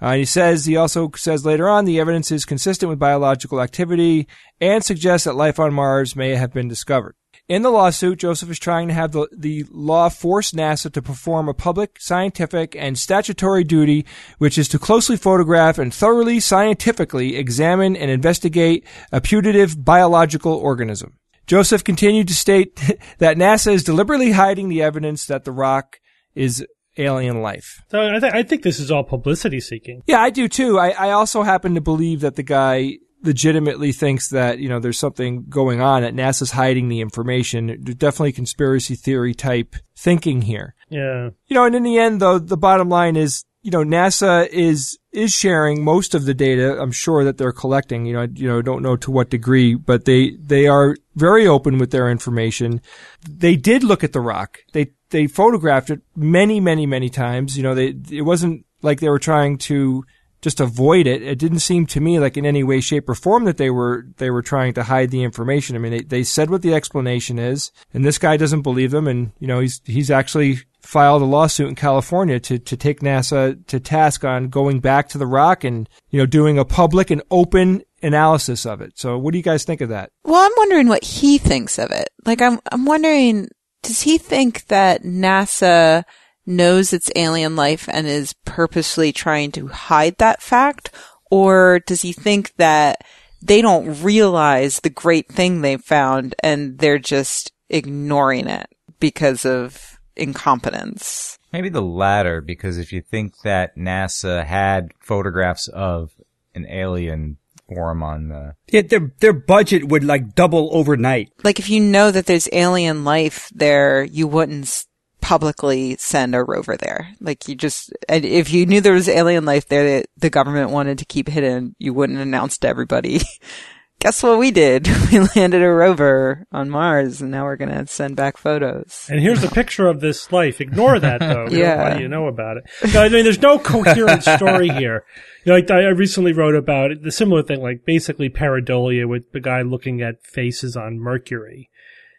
Uh, 0.00 0.14
he 0.14 0.24
says, 0.24 0.66
he 0.66 0.76
also 0.76 1.10
says 1.16 1.44
later 1.44 1.68
on, 1.68 1.84
the 1.84 1.98
evidence 1.98 2.30
is 2.30 2.44
consistent 2.44 2.88
with 2.88 2.98
biological 2.98 3.60
activity 3.60 4.28
and 4.60 4.84
suggests 4.84 5.24
that 5.24 5.34
life 5.34 5.58
on 5.58 5.74
Mars 5.74 6.14
may 6.14 6.36
have 6.36 6.52
been 6.52 6.68
discovered. 6.68 7.16
In 7.48 7.62
the 7.62 7.70
lawsuit, 7.70 8.18
Joseph 8.18 8.50
is 8.50 8.58
trying 8.58 8.88
to 8.88 8.94
have 8.94 9.12
the, 9.12 9.26
the 9.34 9.64
law 9.70 10.10
force 10.10 10.52
NASA 10.52 10.92
to 10.92 11.00
perform 11.00 11.48
a 11.48 11.54
public, 11.54 11.96
scientific, 11.98 12.76
and 12.76 12.98
statutory 12.98 13.64
duty, 13.64 14.04
which 14.36 14.58
is 14.58 14.68
to 14.68 14.78
closely 14.78 15.16
photograph 15.16 15.78
and 15.78 15.92
thoroughly 15.92 16.40
scientifically 16.40 17.36
examine 17.36 17.96
and 17.96 18.10
investigate 18.10 18.86
a 19.12 19.22
putative 19.22 19.82
biological 19.82 20.52
organism. 20.52 21.16
Joseph 21.46 21.82
continued 21.82 22.28
to 22.28 22.34
state 22.34 22.76
that 23.18 23.38
NASA 23.38 23.72
is 23.72 23.82
deliberately 23.82 24.32
hiding 24.32 24.68
the 24.68 24.82
evidence 24.82 25.24
that 25.24 25.44
the 25.44 25.52
rock 25.52 26.00
is 26.34 26.66
alien 26.98 27.40
life. 27.40 27.82
So 27.90 28.14
I, 28.14 28.18
th- 28.18 28.34
I 28.34 28.42
think 28.42 28.62
this 28.62 28.78
is 28.78 28.90
all 28.90 29.04
publicity 29.04 29.60
seeking. 29.60 30.02
Yeah, 30.06 30.20
I 30.20 30.28
do 30.28 30.48
too. 30.48 30.78
I, 30.78 30.90
I 30.90 31.10
also 31.12 31.44
happen 31.44 31.74
to 31.76 31.80
believe 31.80 32.20
that 32.20 32.36
the 32.36 32.42
guy 32.42 32.98
legitimately 33.22 33.92
thinks 33.92 34.28
that, 34.30 34.58
you 34.58 34.68
know, 34.68 34.78
there's 34.78 34.98
something 34.98 35.44
going 35.48 35.80
on, 35.80 36.02
that 36.02 36.14
NASA's 36.14 36.52
hiding 36.52 36.88
the 36.88 37.00
information. 37.00 37.82
Definitely 37.82 38.32
conspiracy 38.32 38.94
theory 38.94 39.34
type 39.34 39.76
thinking 39.96 40.42
here. 40.42 40.74
Yeah. 40.88 41.30
You 41.46 41.54
know, 41.54 41.64
and 41.64 41.74
in 41.74 41.82
the 41.82 41.98
end 41.98 42.20
though, 42.20 42.38
the 42.38 42.56
bottom 42.56 42.88
line 42.88 43.16
is, 43.16 43.44
you 43.62 43.72
know, 43.72 43.82
NASA 43.82 44.48
is, 44.48 44.98
is 45.10 45.32
sharing 45.32 45.82
most 45.82 46.14
of 46.14 46.24
the 46.24 46.34
data. 46.34 46.80
I'm 46.80 46.92
sure 46.92 47.24
that 47.24 47.38
they're 47.38 47.52
collecting, 47.52 48.06
you 48.06 48.12
know, 48.12 48.22
I, 48.22 48.28
you 48.32 48.46
know, 48.46 48.62
don't 48.62 48.82
know 48.82 48.96
to 48.96 49.10
what 49.10 49.30
degree, 49.30 49.74
but 49.74 50.04
they, 50.04 50.36
they 50.40 50.68
are 50.68 50.96
very 51.16 51.46
open 51.46 51.78
with 51.78 51.90
their 51.90 52.08
information. 52.08 52.80
They 53.28 53.56
did 53.56 53.82
look 53.82 54.04
at 54.04 54.12
the 54.12 54.20
rock. 54.20 54.58
They, 54.72 54.92
they 55.10 55.26
photographed 55.26 55.90
it 55.90 56.02
many, 56.14 56.60
many, 56.60 56.86
many 56.86 57.08
times. 57.08 57.56
You 57.56 57.64
know, 57.64 57.74
they, 57.74 57.96
it 58.10 58.22
wasn't 58.22 58.64
like 58.80 59.00
they 59.00 59.08
were 59.08 59.18
trying 59.18 59.58
to 59.58 60.04
just 60.40 60.60
avoid 60.60 61.06
it. 61.06 61.22
It 61.22 61.38
didn't 61.38 61.60
seem 61.60 61.86
to 61.86 62.00
me 62.00 62.18
like 62.18 62.36
in 62.36 62.46
any 62.46 62.62
way, 62.62 62.80
shape, 62.80 63.08
or 63.08 63.14
form 63.14 63.44
that 63.44 63.56
they 63.56 63.70
were 63.70 64.06
they 64.18 64.30
were 64.30 64.42
trying 64.42 64.74
to 64.74 64.84
hide 64.84 65.10
the 65.10 65.22
information. 65.22 65.76
I 65.76 65.78
mean, 65.78 65.92
they, 65.92 66.02
they 66.02 66.22
said 66.22 66.50
what 66.50 66.62
the 66.62 66.74
explanation 66.74 67.38
is, 67.38 67.72
and 67.92 68.04
this 68.04 68.18
guy 68.18 68.36
doesn't 68.36 68.62
believe 68.62 68.90
them, 68.90 69.08
and 69.08 69.32
you 69.38 69.46
know 69.46 69.60
he's 69.60 69.80
he's 69.84 70.10
actually 70.10 70.58
filed 70.80 71.22
a 71.22 71.26
lawsuit 71.26 71.68
in 71.68 71.74
California 71.74 72.38
to 72.40 72.58
to 72.58 72.76
take 72.76 73.00
NASA 73.00 73.64
to 73.66 73.80
task 73.80 74.24
on 74.24 74.48
going 74.48 74.80
back 74.80 75.08
to 75.08 75.18
the 75.18 75.26
rock 75.26 75.64
and 75.64 75.88
you 76.10 76.18
know 76.18 76.26
doing 76.26 76.58
a 76.58 76.64
public 76.64 77.10
and 77.10 77.22
open 77.30 77.82
analysis 78.02 78.66
of 78.66 78.80
it. 78.80 78.98
So, 78.98 79.18
what 79.18 79.32
do 79.32 79.38
you 79.38 79.44
guys 79.44 79.64
think 79.64 79.80
of 79.80 79.88
that? 79.88 80.10
Well, 80.24 80.44
I'm 80.44 80.52
wondering 80.56 80.88
what 80.88 81.04
he 81.04 81.38
thinks 81.38 81.78
of 81.78 81.90
it. 81.90 82.08
Like, 82.24 82.40
I'm, 82.40 82.60
I'm 82.70 82.84
wondering, 82.84 83.48
does 83.82 84.00
he 84.00 84.18
think 84.18 84.66
that 84.66 85.02
NASA 85.02 86.04
knows 86.48 86.92
it's 86.92 87.10
alien 87.14 87.54
life 87.54 87.88
and 87.92 88.06
is 88.06 88.32
purposely 88.44 89.12
trying 89.12 89.52
to 89.52 89.68
hide 89.68 90.16
that 90.18 90.42
fact? 90.42 90.90
Or 91.30 91.80
does 91.80 92.02
he 92.02 92.12
think 92.12 92.54
that 92.56 93.04
they 93.42 93.60
don't 93.62 94.02
realize 94.02 94.80
the 94.80 94.90
great 94.90 95.28
thing 95.28 95.60
they 95.60 95.76
found 95.76 96.34
and 96.42 96.78
they're 96.78 96.98
just 96.98 97.52
ignoring 97.68 98.48
it 98.48 98.66
because 98.98 99.44
of 99.44 100.00
incompetence? 100.16 101.38
Maybe 101.52 101.68
the 101.68 101.82
latter, 101.82 102.40
because 102.40 102.78
if 102.78 102.92
you 102.92 103.02
think 103.02 103.40
that 103.42 103.76
NASA 103.76 104.44
had 104.44 104.92
photographs 105.00 105.68
of 105.68 106.12
an 106.54 106.66
alien 106.68 107.36
form 107.68 108.02
on 108.02 108.28
the 108.28 108.54
Yeah, 108.70 108.82
their 108.82 109.12
their 109.20 109.32
budget 109.32 109.88
would 109.88 110.04
like 110.04 110.34
double 110.34 110.70
overnight. 110.72 111.32
Like, 111.44 111.58
if 111.58 111.68
you 111.70 111.80
know 111.80 112.10
that 112.10 112.26
there's 112.26 112.48
alien 112.52 113.04
life 113.04 113.50
there, 113.54 114.02
you 114.04 114.26
wouldn't 114.26 114.64
s- 114.64 114.86
publicly 115.28 115.94
send 115.98 116.34
a 116.34 116.42
rover 116.42 116.74
there. 116.78 117.10
Like, 117.20 117.48
you 117.48 117.54
just, 117.54 117.92
and 118.08 118.24
if 118.24 118.50
you 118.50 118.64
knew 118.64 118.80
there 118.80 118.94
was 118.94 119.10
alien 119.10 119.44
life 119.44 119.68
there 119.68 119.98
that 119.98 120.06
the 120.16 120.30
government 120.30 120.70
wanted 120.70 120.96
to 121.00 121.04
keep 121.04 121.28
hidden, 121.28 121.76
you 121.78 121.92
wouldn't 121.92 122.18
announce 122.18 122.56
to 122.58 122.68
everybody. 122.68 123.20
Guess 124.00 124.22
what 124.22 124.38
we 124.38 124.50
did? 124.52 124.88
We 125.12 125.18
landed 125.36 125.60
a 125.62 125.68
rover 125.68 126.46
on 126.50 126.70
Mars 126.70 127.20
and 127.20 127.30
now 127.30 127.44
we're 127.44 127.56
going 127.56 127.72
to 127.72 127.86
send 127.86 128.16
back 128.16 128.38
photos. 128.38 129.06
And 129.10 129.20
here's 129.20 129.44
a 129.44 129.50
picture 129.50 129.86
of 129.86 130.00
this 130.00 130.32
life. 130.32 130.62
Ignore 130.62 130.98
that 131.00 131.20
though. 131.20 131.44
We 131.44 131.50
don't 131.50 131.58
Yeah. 131.58 131.82
want 131.82 131.96
you 131.96 132.02
to 132.04 132.08
know 132.08 132.26
about 132.28 132.56
it. 132.58 132.64
No, 132.94 133.02
I 133.02 133.08
mean, 133.10 133.24
there's 133.24 133.42
no 133.42 133.58
coherent 133.58 134.22
story 134.22 134.68
here. 134.70 135.04
You 135.44 135.52
know, 135.52 135.58
like 135.58 135.70
I 135.70 135.80
I 135.80 135.88
recently 135.88 136.32
wrote 136.32 136.54
about 136.54 136.90
the 137.02 137.10
similar 137.12 137.42
thing, 137.42 137.60
like 137.60 137.84
basically 137.84 138.30
pareidolia 138.30 139.06
with 139.06 139.32
the 139.32 139.40
guy 139.40 139.60
looking 139.62 140.00
at 140.00 140.22
faces 140.24 140.74
on 140.76 140.98
Mercury. 141.00 141.68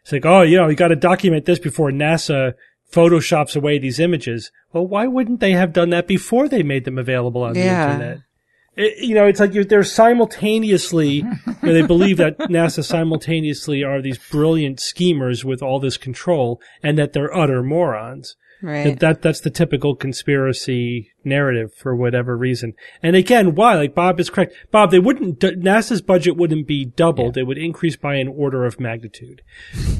It's 0.03 0.11
like, 0.11 0.25
oh, 0.25 0.41
you 0.41 0.57
know, 0.57 0.67
you 0.67 0.75
got 0.75 0.87
to 0.89 0.95
document 0.95 1.45
this 1.45 1.59
before 1.59 1.91
NASA 1.91 2.53
photoshops 2.91 3.55
away 3.55 3.77
these 3.79 3.99
images. 3.99 4.51
Well, 4.73 4.87
why 4.87 5.07
wouldn't 5.07 5.39
they 5.39 5.51
have 5.53 5.73
done 5.73 5.89
that 5.91 6.07
before 6.07 6.47
they 6.47 6.63
made 6.63 6.85
them 6.85 6.97
available 6.97 7.43
on 7.43 7.55
Yeah. 7.55 7.85
the 7.87 7.93
internet? 7.93 8.17
It, 8.75 8.97
you 9.03 9.13
know, 9.15 9.25
it's 9.25 9.39
like 9.39 9.51
they're 9.51 9.83
simultaneously, 9.83 11.09
you 11.15 11.23
know, 11.63 11.73
they 11.73 11.81
believe 11.81 12.17
that 12.17 12.37
NASA 12.37 12.83
simultaneously 12.83 13.83
are 13.83 14.01
these 14.01 14.17
brilliant 14.17 14.79
schemers 14.79 15.43
with 15.43 15.61
all 15.61 15.79
this 15.79 15.97
control 15.97 16.61
and 16.81 16.97
that 16.97 17.13
they're 17.13 17.35
utter 17.35 17.61
morons. 17.63 18.35
Right. 18.61 18.83
That, 18.83 18.99
that 18.99 19.21
that's 19.21 19.39
the 19.39 19.49
typical 19.49 19.95
conspiracy 19.95 21.11
narrative 21.23 21.73
for 21.73 21.95
whatever 21.95 22.35
reason. 22.35 22.73
And 23.01 23.15
again, 23.15 23.55
why? 23.55 23.75
Like 23.75 23.95
Bob 23.95 24.19
is 24.19 24.29
correct. 24.29 24.53
Bob, 24.69 24.91
they 24.91 24.99
wouldn't 24.99 25.39
NASA's 25.39 26.01
budget 26.01 26.35
wouldn't 26.35 26.67
be 26.67 26.85
doubled. 26.85 27.37
It 27.37 27.43
would 27.43 27.57
increase 27.57 27.95
by 27.95 28.15
an 28.15 28.27
order 28.27 28.65
of 28.65 28.79
magnitude. 28.79 29.41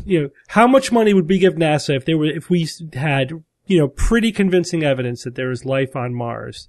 you 0.06 0.22
know, 0.22 0.30
how 0.50 0.68
much 0.68 0.92
money 0.92 1.14
would 1.14 1.30
we 1.30 1.40
give 1.40 1.56
NASA 1.56 1.96
if 1.96 2.06
they 2.06 2.16
were 2.16 2.26
if 2.26 2.50
we 2.50 2.68
had 2.94 3.32
you 3.66 3.78
know 3.78 3.88
pretty 3.88 4.32
convincing 4.32 4.84
evidence 4.84 5.24
that 5.24 5.36
there 5.36 5.52
is 5.52 5.64
life 5.64 5.96
on 5.96 6.14
Mars? 6.14 6.68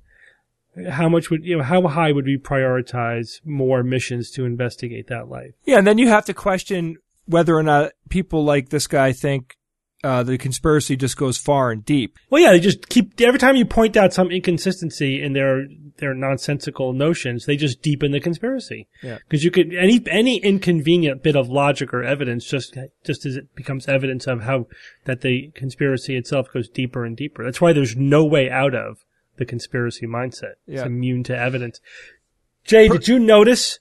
How 0.89 1.09
much 1.09 1.29
would 1.31 1.45
you 1.45 1.59
know? 1.59 1.65
How 1.65 1.83
high 1.89 2.13
would 2.13 2.27
we 2.27 2.39
prioritize 2.39 3.41
more 3.45 3.83
missions 3.83 4.31
to 4.33 4.45
investigate 4.45 5.09
that 5.09 5.29
life? 5.29 5.55
Yeah, 5.65 5.79
and 5.79 5.87
then 5.87 5.99
you 5.99 6.09
have 6.09 6.27
to 6.27 6.35
question 6.35 6.99
whether 7.27 7.57
or 7.57 7.65
not 7.65 7.93
people 8.09 8.45
like 8.45 8.69
this 8.69 8.87
guy 8.87 9.13
think 9.13 9.57
uh, 10.03 10.23
the 10.23 10.39
conspiracy 10.39 10.97
just 10.97 11.17
goes 11.17 11.37
far 11.37 11.71
and 11.71 11.85
deep. 11.85 12.17
Well, 12.31 12.43
yeah, 12.43 12.53
they 12.53 12.61
just 12.61 12.89
keep 12.89 13.21
every 13.21 13.39
time 13.39 13.57
you 13.57 13.65
point 13.67 13.97
out 13.97 14.13
some 14.15 14.31
inconsistency 14.31 15.23
in 15.23 15.33
their 15.35 15.67
their 15.99 16.15
nonsensical 16.15 16.95
notions, 16.95 17.45
they 17.45 17.57
just 17.57 17.83
deepen 17.83 18.13
the 18.13 18.21
conspiracy. 18.21 18.89
Yeah. 19.03 19.19
because 19.29 19.45
you 19.45 19.51
could 19.51 19.75
any 19.75 20.01
any 20.11 20.39
inconvenient 20.39 21.23
bit 21.23 21.37
of 21.37 21.49
logic 21.51 21.93
or 21.93 22.03
evidence 22.03 22.47
just 22.47 22.77
just 23.05 23.27
as 23.27 23.37
it 23.37 23.55
becomes 23.55 23.89
evidence 23.89 24.27
of 24.27 24.43
how 24.43 24.67
that 25.05 25.21
the 25.21 25.51
conspiracy 25.55 26.17
itself 26.17 26.47
goes 26.53 26.69
deeper 26.69 27.05
and 27.05 27.17
deeper. 27.17 27.45
That's 27.45 27.61
why 27.61 27.73
there's 27.75 27.97
no 27.97 28.25
way 28.25 28.49
out 28.49 28.75
of 28.75 29.05
the 29.37 29.45
conspiracy 29.45 30.07
mindset. 30.07 30.55
It's 30.67 30.81
Yeah. 30.81 30.87
immune 30.87 31.23
to 31.25 31.37
evidence. 31.37 31.81
Jay, 32.65 32.89
did 32.89 33.09
you 33.09 33.19
notice 33.19 33.79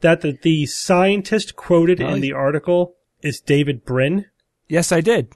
that 0.00 0.20
the, 0.22 0.38
the 0.42 0.66
scientist 0.66 1.56
quoted 1.56 2.00
in 2.00 2.20
the 2.20 2.32
article 2.32 2.94
is 3.22 3.40
David 3.40 3.84
Brin? 3.84 4.26
Yes, 4.68 4.92
I 4.92 5.00
did. 5.00 5.32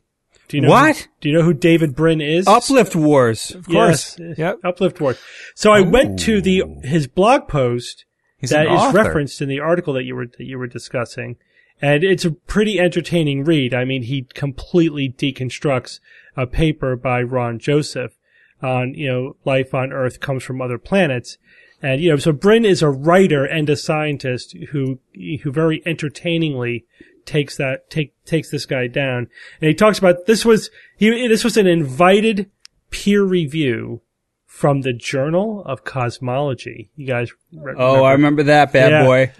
Do 0.48 0.56
you 0.56 0.62
know 0.62 0.70
What? 0.70 0.96
Who, 0.96 1.08
do 1.20 1.28
you 1.28 1.38
know 1.38 1.44
who 1.44 1.54
David 1.54 1.94
Brin 1.94 2.20
is? 2.20 2.46
Uplift 2.46 2.94
Wars. 2.94 3.50
Of 3.52 3.66
course. 3.66 4.18
Yes. 4.18 4.38
Yep. 4.38 4.58
Uplift 4.64 5.00
Wars. 5.00 5.18
So 5.54 5.72
I 5.72 5.80
went 5.80 6.18
to 6.20 6.40
the 6.40 6.64
his 6.82 7.06
blog 7.06 7.48
post 7.48 8.04
He's 8.38 8.50
that 8.50 8.66
is 8.66 8.94
referenced 8.94 9.40
in 9.40 9.48
the 9.48 9.60
article 9.60 9.94
that 9.94 10.04
you 10.04 10.14
were 10.14 10.26
that 10.26 10.44
you 10.44 10.58
were 10.58 10.66
discussing, 10.66 11.36
and 11.80 12.04
it's 12.04 12.24
a 12.24 12.30
pretty 12.30 12.78
entertaining 12.78 13.44
read. 13.44 13.72
I 13.72 13.84
mean, 13.84 14.02
he 14.02 14.26
completely 14.34 15.08
deconstructs 15.08 16.00
a 16.36 16.46
paper 16.46 16.96
by 16.96 17.22
Rhawn 17.22 17.58
Joseph 17.58 18.18
on 18.62 18.94
you 18.94 19.10
know 19.10 19.36
life 19.44 19.74
on 19.74 19.92
Earth 19.92 20.20
comes 20.20 20.42
from 20.42 20.60
other 20.60 20.78
planets, 20.78 21.38
and 21.82 22.02
you 22.02 22.10
know 22.10 22.16
so 22.16 22.32
Brin 22.32 22.64
is 22.64 22.82
a 22.82 22.90
writer 22.90 23.44
and 23.44 23.68
a 23.70 23.76
scientist 23.76 24.56
who 24.70 24.98
who 25.14 25.50
very 25.50 25.82
entertainingly 25.86 26.84
takes 27.26 27.56
that 27.56 27.90
take 27.90 28.12
takes 28.24 28.50
this 28.50 28.66
guy 28.66 28.86
down, 28.86 29.28
and 29.60 29.68
he 29.68 29.74
talks 29.74 29.98
about 29.98 30.26
this 30.26 30.44
was 30.44 30.70
he 30.96 31.28
this 31.28 31.44
was 31.44 31.56
an 31.56 31.66
invited 31.66 32.50
peer 32.90 33.22
review 33.24 34.00
from 34.46 34.82
the 34.82 34.92
Journal 34.92 35.62
of 35.66 35.84
Cosmology. 35.84 36.90
You 36.96 37.06
guys, 37.08 37.30
re- 37.52 37.74
Oh, 37.76 38.04
I 38.04 38.12
remember 38.12 38.44
that 38.44 38.72
bad 38.72 38.92
Yeah. 38.92 39.04
boy. 39.04 39.32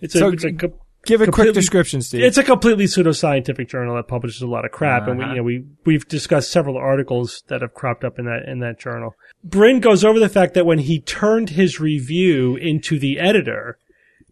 It's 0.00 0.14
a, 0.14 0.18
So 0.18 0.28
it's 0.28 0.44
a 0.44 0.52
co- 0.52 0.80
Give 1.04 1.20
a 1.20 1.26
quick 1.30 1.54
description, 1.54 2.02
Steve. 2.02 2.24
it's 2.24 2.36
a 2.38 2.42
completely 2.42 2.86
pseudoscientific 2.86 3.68
journal 3.68 3.94
that 3.94 4.08
publishes 4.08 4.42
a 4.42 4.46
lot 4.48 4.64
of 4.64 4.72
crap, 4.72 5.06
and 5.06 5.18
we, 5.18 5.24
Uh-huh. 5.24 5.32
you 5.34 5.36
know, 5.38 5.42
we 5.44 5.64
we've 5.84 6.08
discussed 6.08 6.50
several 6.50 6.76
articles 6.78 7.44
that 7.48 7.60
have 7.62 7.74
cropped 7.74 8.02
up 8.02 8.18
in 8.18 8.24
that 8.24 8.48
in 8.48 8.58
that 8.60 8.80
journal. 8.80 9.14
Brin 9.44 9.78
goes 9.80 10.04
over 10.04 10.18
the 10.18 10.28
fact 10.28 10.54
that 10.54 10.66
when 10.66 10.78
he 10.78 10.98
turned 11.00 11.50
his 11.50 11.78
review 11.78 12.56
into 12.56 12.98
the 12.98 13.20
editor, 13.20 13.78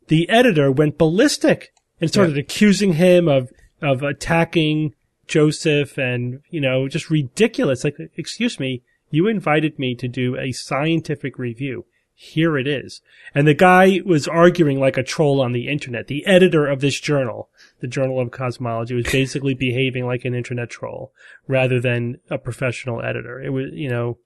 the 0.09 0.29
editor 0.31 0.73
went 0.73 0.97
ballistic 0.99 1.73
and 2.01 2.11
started 2.11 2.39
accusing 2.39 2.95
him 2.95 3.29
of 3.29 3.53
of 3.81 4.03
attacking 4.03 4.95
Joseph, 5.27 5.99
and 5.99 6.41
you 6.51 6.61
know, 6.61 6.89
just 6.89 7.11
ridiculous. 7.11 7.85
Like, 7.85 7.97
excuse 8.17 8.59
me, 8.61 8.83
you 9.11 9.27
invited 9.27 9.79
me 9.79 9.95
to 9.97 10.09
do 10.09 10.37
a 10.37 10.53
scientific 10.53 11.39
review. 11.39 11.87
Here 12.17 12.57
it 12.57 12.69
is. 12.69 13.01
And 13.35 13.47
the 13.47 13.55
guy 13.55 14.01
was 14.05 14.29
arguing 14.29 14.79
like 14.79 14.97
a 14.97 15.03
troll 15.03 15.41
on 15.41 15.51
the 15.53 15.67
internet. 15.69 16.07
The 16.07 16.25
editor 16.27 16.65
of 16.67 16.81
this 16.81 17.01
journal, 17.01 17.49
the 17.81 17.89
Journal 17.89 18.21
of 18.21 18.31
Cosmology, 18.31 18.95
was 18.95 19.07
basically 19.11 19.55
behaving 19.69 20.07
like 20.07 20.25
an 20.25 20.35
internet 20.35 20.71
troll 20.71 21.13
rather 21.49 21.81
than 21.81 22.19
a 22.31 22.39
professional 22.39 23.03
editor. 23.03 23.43
It 23.43 23.51
was, 23.51 23.71
you 23.73 23.89
know, 23.89 24.19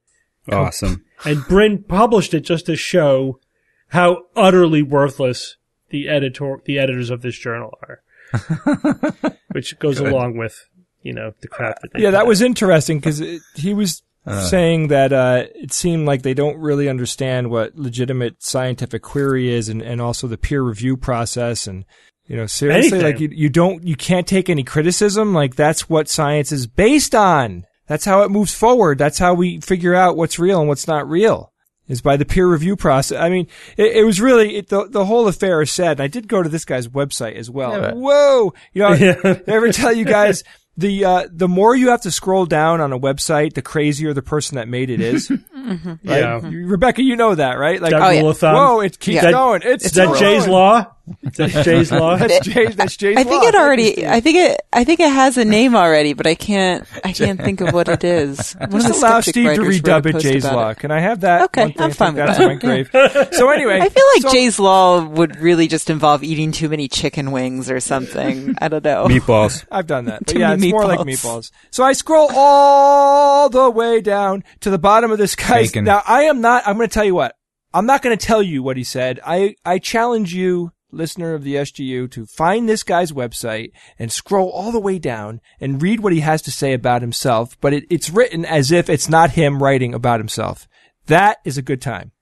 Awesome. 0.51 1.05
and 1.25 1.45
Brin 1.47 1.83
published 1.83 2.33
it 2.35 2.41
just 2.41 2.67
to 2.67 2.77
show 2.77 3.41
how 3.89 4.25
utterly 4.37 4.83
worthless 4.83 5.57
the 5.91 6.09
editor, 6.09 6.61
the 6.65 6.79
editors 6.79 7.11
of 7.11 7.23
this 7.23 7.39
journal 7.39 7.79
are. 7.83 8.03
Which 9.53 9.79
goes 9.79 10.01
along 10.01 10.37
with, 10.37 10.69
you 11.03 11.15
know, 11.15 11.33
the 11.41 11.49
crap 11.49 11.81
that 11.81 11.93
they 11.93 12.03
yeah, 12.03 12.11
that 12.11 12.23
out. 12.23 12.27
was 12.27 12.43
interesting 12.43 12.99
because 12.99 13.23
he 13.55 13.73
was 13.73 14.03
saying 14.49 14.89
that 14.89 15.13
uh, 15.13 15.45
it 15.55 15.73
seemed 15.73 16.07
like 16.07 16.23
they 16.23 16.35
don't 16.35 16.59
really 16.59 16.89
understand 16.89 17.51
what 17.51 17.77
legitimate 17.77 18.43
scientific 18.43 19.03
query 19.03 19.51
is, 19.51 19.69
and, 19.69 19.83
and 19.83 20.01
also 20.01 20.27
the 20.27 20.39
peer 20.39 20.63
review 20.63 20.97
process, 20.97 21.67
and 21.67 21.85
you 22.27 22.37
know, 22.37 22.47
seriously, 22.47 22.99
Anything. 22.99 23.03
like 23.03 23.21
you, 23.21 23.31
you 23.33 23.49
don't, 23.49 23.83
you 23.85 23.97
can't 23.97 24.27
take 24.27 24.51
any 24.51 24.65
criticism. 24.65 25.33
Like 25.33 25.57
that's 25.57 25.89
what 25.89 26.09
science 26.09 26.53
is 26.53 26.67
based 26.67 27.15
on. 27.15 27.65
That's 27.87 28.05
how 28.05 28.23
it 28.23 28.31
moves 28.31 28.53
forward. 28.53 28.99
That's 28.99 29.19
how 29.19 29.33
we 29.33 29.61
figure 29.61 29.95
out 29.95 30.17
what's 30.17 30.39
real 30.39 30.61
and 30.61 30.69
what's 30.69 30.87
not 30.87 31.09
real. 31.09 31.53
Is 31.89 32.03
by 32.03 32.17
the 32.19 32.25
peer 32.27 32.47
review 32.47 32.77
process. 32.77 33.19
I 33.19 33.31
mean, 33.31 33.47
it, 33.77 33.97
it 33.97 34.05
was 34.05 34.21
really 34.21 34.57
it, 34.57 34.69
the 34.69 34.87
the 34.89 35.05
whole 35.07 35.27
affair 35.27 35.63
is 35.63 35.71
sad. 35.73 35.93
And 35.93 36.01
I 36.03 36.07
did 36.07 36.29
go 36.29 36.43
to 36.43 36.49
this 36.49 36.65
guy's 36.67 36.87
website 36.89 37.35
as 37.37 37.51
well. 37.51 37.73
Yeah, 37.81 37.93
Whoa, 37.95 38.53
you 38.75 38.83
know, 38.83 38.93
Yeah. 38.93 39.15
I 39.25 39.41
ever 39.47 39.73
tell 39.73 39.93
you 39.93 40.05
guys 40.05 40.45
the 40.77 41.05
uh, 41.05 41.29
the 41.33 41.49
more 41.49 41.75
you 41.75 41.89
have 41.89 42.03
to 42.03 42.11
scroll 42.11 42.45
down 42.47 42.81
on 42.83 42.93
a 42.93 42.99
website, 42.99 43.55
the 43.55 43.63
crazier 43.63 44.13
the 44.13 44.23
person 44.23 44.57
that 44.57 44.69
made 44.69 44.91
it 44.91 45.01
is. 45.01 45.33
Right? 45.69 45.99
Yeah. 46.03 46.41
Rebecca, 46.43 47.03
you 47.03 47.15
know 47.17 47.35
that, 47.35 47.59
right? 47.59 47.81
Like, 47.83 47.91
That 47.91 48.01
Oh, 48.01 48.09
yeah. 48.09 48.21
rule 48.21 48.31
of 48.31 48.39
thumb. 48.39 48.55
whoa, 48.55 48.81
it 48.81 48.99
keeps 48.99 49.23
Yeah. 49.23 49.31
going. 49.33 49.61
It's 49.65 49.85
Is 49.87 49.93
that 49.93 50.17
Jay's 50.19 50.47
law? 50.49 50.95
Is 51.23 51.37
that 51.53 51.65
Jay's 51.65 51.91
law? 51.93 52.17
That's 52.17 52.41
Jay's. 52.47 52.77
That's 52.77 52.97
Jay's. 52.97 53.17
I 53.17 53.25
think 53.25 53.43
law. 53.43 53.49
it 53.49 53.53
Thank 53.53 53.55
you, 53.55 53.61
already. 53.61 54.07
I 54.07 54.21
think 54.21 54.37
it. 54.39 54.61
I 54.73 54.85
think 54.85 55.01
it 55.01 55.11
has 55.11 55.37
a 55.39 55.45
name 55.45 55.75
already, 55.77 56.13
but 56.13 56.27
I 56.27 56.35
can't. 56.35 56.85
I 57.05 57.13
can't 57.13 57.41
think 57.41 57.61
of 57.61 57.73
what 57.73 57.89
it 57.89 58.05
is. 58.05 58.53
One 58.59 58.65
of 58.65 58.71
the 58.73 58.79
Just 58.89 59.03
allow 59.03 59.21
Steve 59.21 59.55
to 59.57 59.61
redub 59.63 60.07
it 60.07 60.19
Jay's 60.21 60.45
law. 60.45 60.71
it. 60.71 60.79
Can 60.79 60.91
I 60.91 61.01
have 61.01 61.21
that? 61.21 61.43
Okay, 61.47 61.75
I'm 61.79 61.91
fine 61.93 62.15
with 62.15 62.27
that's 62.27 62.39
that. 62.39 62.47
my 62.47 62.55
grave. 62.55 62.91
So 63.33 63.51
anyway, 63.51 63.81
I 63.81 63.89
feel 63.89 64.05
like 64.15 64.23
so- 64.23 64.31
Jay's 64.33 64.59
law 64.59 65.05
would 65.05 65.37
really 65.41 65.69
just 65.69 65.91
involve 65.91 66.23
eating 66.25 66.53
too 66.53 66.69
many 66.69 66.89
chicken 66.89 67.31
wings 67.31 67.71
or 67.71 67.81
something. 67.81 68.55
I 68.61 68.69
don't 68.69 68.85
know. 68.85 69.07
Meatballs. 69.09 69.65
I've 69.71 69.87
done 69.87 70.07
that. 70.07 70.21
But 70.21 70.29
Too 70.29 70.39
yeah, 70.41 70.53
it's 70.55 70.61
many 70.61 70.73
more 70.73 70.85
like 70.87 71.01
meatballs. 71.01 71.07
meatballs. 71.07 71.51
So 71.71 71.85
I 71.85 71.93
scroll 71.93 72.29
all 72.35 73.49
the 73.49 73.71
way 73.71 74.01
down 74.01 74.45
to 74.61 74.71
the 74.71 74.79
bottom 74.79 75.11
of 75.11 75.19
this 75.19 75.35
guy's. 75.37 75.69
Bacon. 75.71 75.85
Now 75.85 76.03
I 76.07 76.25
am 76.25 76.41
not, 76.41 76.67
I'm 76.67 76.77
going 76.77 76.89
to 76.89 76.93
tell 76.95 77.05
you 77.05 77.15
what. 77.15 77.35
I'm 77.75 77.85
not 77.87 78.01
going 78.03 78.17
to 78.17 78.27
tell 78.27 78.43
you 78.43 78.63
what 78.63 78.77
he 78.79 78.85
said. 78.85 79.21
I, 79.25 79.55
I 79.65 79.79
challenge 79.79 80.33
you, 80.33 80.73
listener 80.91 81.35
of 81.35 81.45
the 81.45 81.57
SGU, 81.57 82.11
to 82.11 82.27
find 82.27 82.69
this 82.69 82.83
guy's 82.83 83.13
website 83.13 83.73
and 83.99 84.11
scroll 84.13 84.51
all 84.51 84.73
the 84.73 84.81
way 84.81 84.99
down 84.99 85.41
and 85.61 85.83
read 85.83 86.01
what 86.01 86.13
he 86.13 86.21
has 86.21 86.43
to 86.43 86.51
say 86.51 86.73
about 86.73 87.03
himself. 87.03 87.57
But 87.61 87.73
it, 87.73 87.85
it's 87.91 88.11
written 88.11 88.45
as 88.45 88.73
if 88.73 88.89
it's 88.89 89.09
not 89.09 89.31
him 89.31 89.63
writing 89.63 89.95
about 89.95 90.21
himself. 90.21 90.67
That 91.07 91.39
is 91.45 91.59
a 91.59 91.63
good 91.63 91.83
time. 91.83 92.13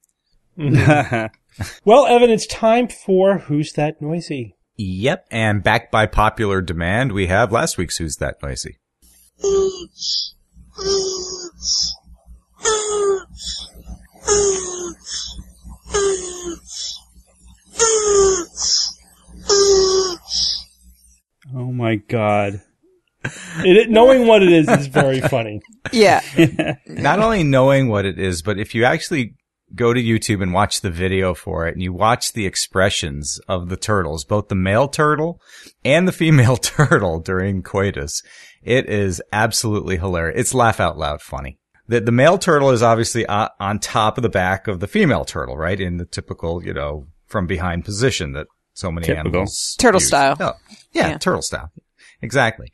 Mm-hmm. 0.58 1.26
Well, 1.86 2.06
Evan, 2.06 2.28
it's 2.28 2.46
time 2.46 2.86
for 2.86 3.38
Who's 3.38 3.72
That 3.72 4.02
Noisy? 4.02 4.56
Yep. 4.76 5.26
And 5.30 5.62
backed 5.62 5.90
by 5.90 6.04
popular 6.04 6.60
demand, 6.60 7.12
we 7.12 7.28
have 7.28 7.50
last 7.50 7.78
week's 7.78 7.96
Who's 7.96 8.16
That 8.16 8.36
Noisy? 8.42 8.76
Oh 21.54 21.72
my 21.96 22.02
god. 22.08 22.60
It, 23.58 23.90
knowing 23.90 24.26
what 24.28 24.42
it 24.42 24.52
is 24.52 24.68
is 24.68 24.86
very 24.86 25.20
funny. 25.28 25.60
Yeah. 25.92 26.20
Not 26.86 27.18
only 27.18 27.42
knowing 27.42 27.88
what 27.88 28.04
it 28.04 28.18
is, 28.18 28.42
but 28.42 28.58
if 28.58 28.74
you 28.74 28.84
actually 28.84 29.34
go 29.74 29.92
to 29.92 30.00
YouTube 30.00 30.42
and 30.42 30.52
watch 30.52 30.80
the 30.80 30.90
video 30.90 31.34
for 31.34 31.66
it 31.66 31.74
and 31.74 31.82
you 31.82 31.92
watch 31.92 32.32
the 32.34 32.46
expressions 32.46 33.40
of 33.48 33.68
the 33.68 33.76
turtles, 33.76 34.24
both 34.24 34.46
the 34.48 34.54
male 34.54 34.86
turtle 34.86 35.40
and 35.84 36.06
the 36.06 36.12
female 36.12 36.56
turtle 36.56 37.18
during 37.18 37.62
coitus, 37.62 38.22
it 38.62 38.88
is 38.88 39.20
absolutely 39.32 39.96
hilarious. 39.96 40.38
It's 40.40 40.54
laugh 40.54 40.78
out 40.78 40.96
loud 40.96 41.20
funny. 41.20 41.58
The, 41.88 42.00
the 42.00 42.12
male 42.12 42.38
turtle 42.38 42.70
is 42.70 42.82
obviously 42.82 43.26
uh, 43.26 43.48
on 43.58 43.78
top 43.80 44.18
of 44.18 44.22
the 44.22 44.28
back 44.28 44.68
of 44.68 44.78
the 44.80 44.88
female 44.88 45.24
turtle, 45.24 45.56
right? 45.56 45.80
In 45.80 45.96
the 45.96 46.06
typical, 46.06 46.62
you 46.64 46.74
know, 46.74 47.06
from 47.26 47.46
behind 47.48 47.84
position 47.84 48.32
that 48.32 48.46
so 48.72 48.92
many 48.92 49.06
Typical. 49.06 49.28
animals 49.30 49.74
Turtle 49.78 50.00
use. 50.00 50.08
style. 50.08 50.36
Oh, 50.38 50.52
yeah, 50.92 51.08
Yeah. 51.10 51.18
turtle 51.18 51.42
style. 51.42 51.70
Exactly. 52.22 52.72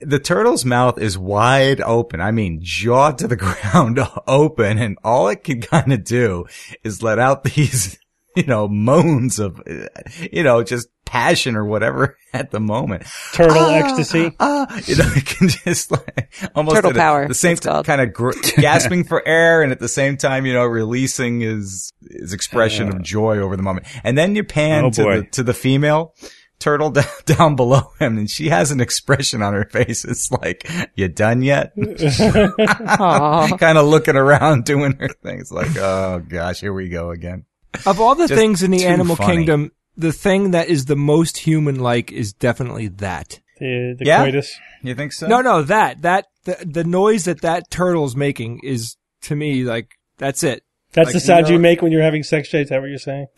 The 0.00 0.18
turtle's 0.18 0.64
mouth 0.64 0.98
is 0.98 1.16
wide 1.16 1.80
open. 1.80 2.20
I 2.20 2.30
mean, 2.32 2.58
jaw 2.62 3.12
to 3.12 3.28
the 3.28 3.36
ground 3.44 4.00
open. 4.26 4.78
And 4.78 4.98
all 5.04 5.28
it 5.28 5.44
can 5.44 5.60
kind 5.60 5.92
of 5.92 6.04
do 6.04 6.46
is 6.82 7.02
let 7.02 7.18
out 7.20 7.44
these, 7.54 7.98
you 8.34 8.44
know, 8.44 8.66
moans 8.68 9.38
of, 9.38 9.60
uh, 9.60 9.86
you 10.32 10.42
know, 10.42 10.62
just 10.64 10.88
passion 11.04 11.54
or 11.56 11.64
whatever 11.66 12.16
at 12.32 12.50
the 12.50 12.58
moment. 12.58 13.04
Turtle 13.34 13.58
Ah, 13.60 13.74
ecstasy. 13.74 14.34
Ah, 14.40 14.66
you 14.86 14.96
know, 14.96 15.08
it 15.14 15.26
can 15.26 15.48
just 15.48 15.90
like 15.92 16.32
almost 16.54 16.74
Turtle 16.74 16.90
at 16.90 16.96
a- 16.96 16.98
power, 16.98 17.28
the 17.28 17.34
same 17.34 17.52
it's 17.52 17.66
kind 17.66 18.00
of 18.00 18.12
gr- 18.14 18.32
gasping 18.56 19.04
for 19.04 19.22
air 19.28 19.62
and 19.62 19.70
at 19.70 19.78
the 19.78 19.88
same 19.88 20.16
time, 20.16 20.46
you 20.46 20.54
know, 20.54 20.64
releasing 20.64 21.40
his, 21.40 21.92
his 22.10 22.32
expression 22.32 22.88
of 22.88 23.02
joy 23.02 23.38
over 23.38 23.56
the 23.56 23.62
moment. 23.62 23.86
And 24.02 24.16
then 24.18 24.34
you 24.34 24.42
pan 24.42 24.86
Oh, 24.86 24.90
to 24.90 25.02
boy. 25.04 25.20
the, 25.20 25.26
to 25.28 25.42
the 25.42 25.54
female 25.54 26.14
turtle 26.62 26.90
down, 26.90 27.04
down 27.26 27.56
below 27.56 27.82
him 27.98 28.18
and 28.18 28.30
she 28.30 28.48
has 28.48 28.70
an 28.70 28.80
expression 28.80 29.42
on 29.42 29.52
her 29.52 29.64
face. 29.64 30.04
It's 30.04 30.30
like, 30.30 30.68
you 30.94 31.08
done 31.08 31.42
yet? 31.42 31.72
Kind 31.76 33.78
of 33.78 33.86
looking 33.86 34.16
around 34.16 34.64
doing 34.64 34.92
her 34.98 35.08
thing. 35.08 35.40
It's 35.40 35.52
like, 35.52 35.76
oh 35.76 36.22
gosh, 36.26 36.60
here 36.60 36.72
we 36.72 36.88
go 36.88 37.10
again. 37.10 37.44
Of 37.86 38.00
all 38.00 38.14
the 38.14 38.28
Just 38.28 38.38
things 38.38 38.62
in 38.62 38.70
the 38.70 38.84
animal 38.84 39.16
funny. 39.16 39.36
kingdom, 39.38 39.72
the 39.96 40.12
thing 40.12 40.52
that 40.52 40.68
is 40.68 40.84
the 40.86 40.96
most 40.96 41.38
human-like 41.38 42.12
is 42.12 42.32
definitely 42.32 42.88
that. 42.88 43.40
The, 43.58 43.96
the 43.98 44.04
Yeah? 44.04 44.24
coitus. 44.24 44.58
You 44.82 44.94
think 44.94 45.12
so? 45.12 45.26
No, 45.26 45.40
no, 45.40 45.62
that 45.62 46.02
that 46.02 46.26
the, 46.44 46.56
the 46.64 46.84
noise 46.84 47.24
that 47.24 47.40
that 47.42 47.70
turtle's 47.70 48.16
making 48.16 48.60
is 48.62 48.96
to 49.22 49.36
me 49.36 49.64
like 49.64 49.92
that's 50.18 50.42
it. 50.42 50.64
That's 50.92 51.06
Like, 51.06 51.14
the 51.14 51.20
sound 51.20 51.48
you 51.48 51.54
you 51.54 51.60
make 51.60 51.80
when 51.82 51.92
you're 51.92 52.02
having 52.02 52.22
sex, 52.22 52.50
Jay. 52.50 52.62
Is 52.62 52.68
that 52.68 52.80
what 52.80 52.90
you're 52.90 52.98
saying? 52.98 53.26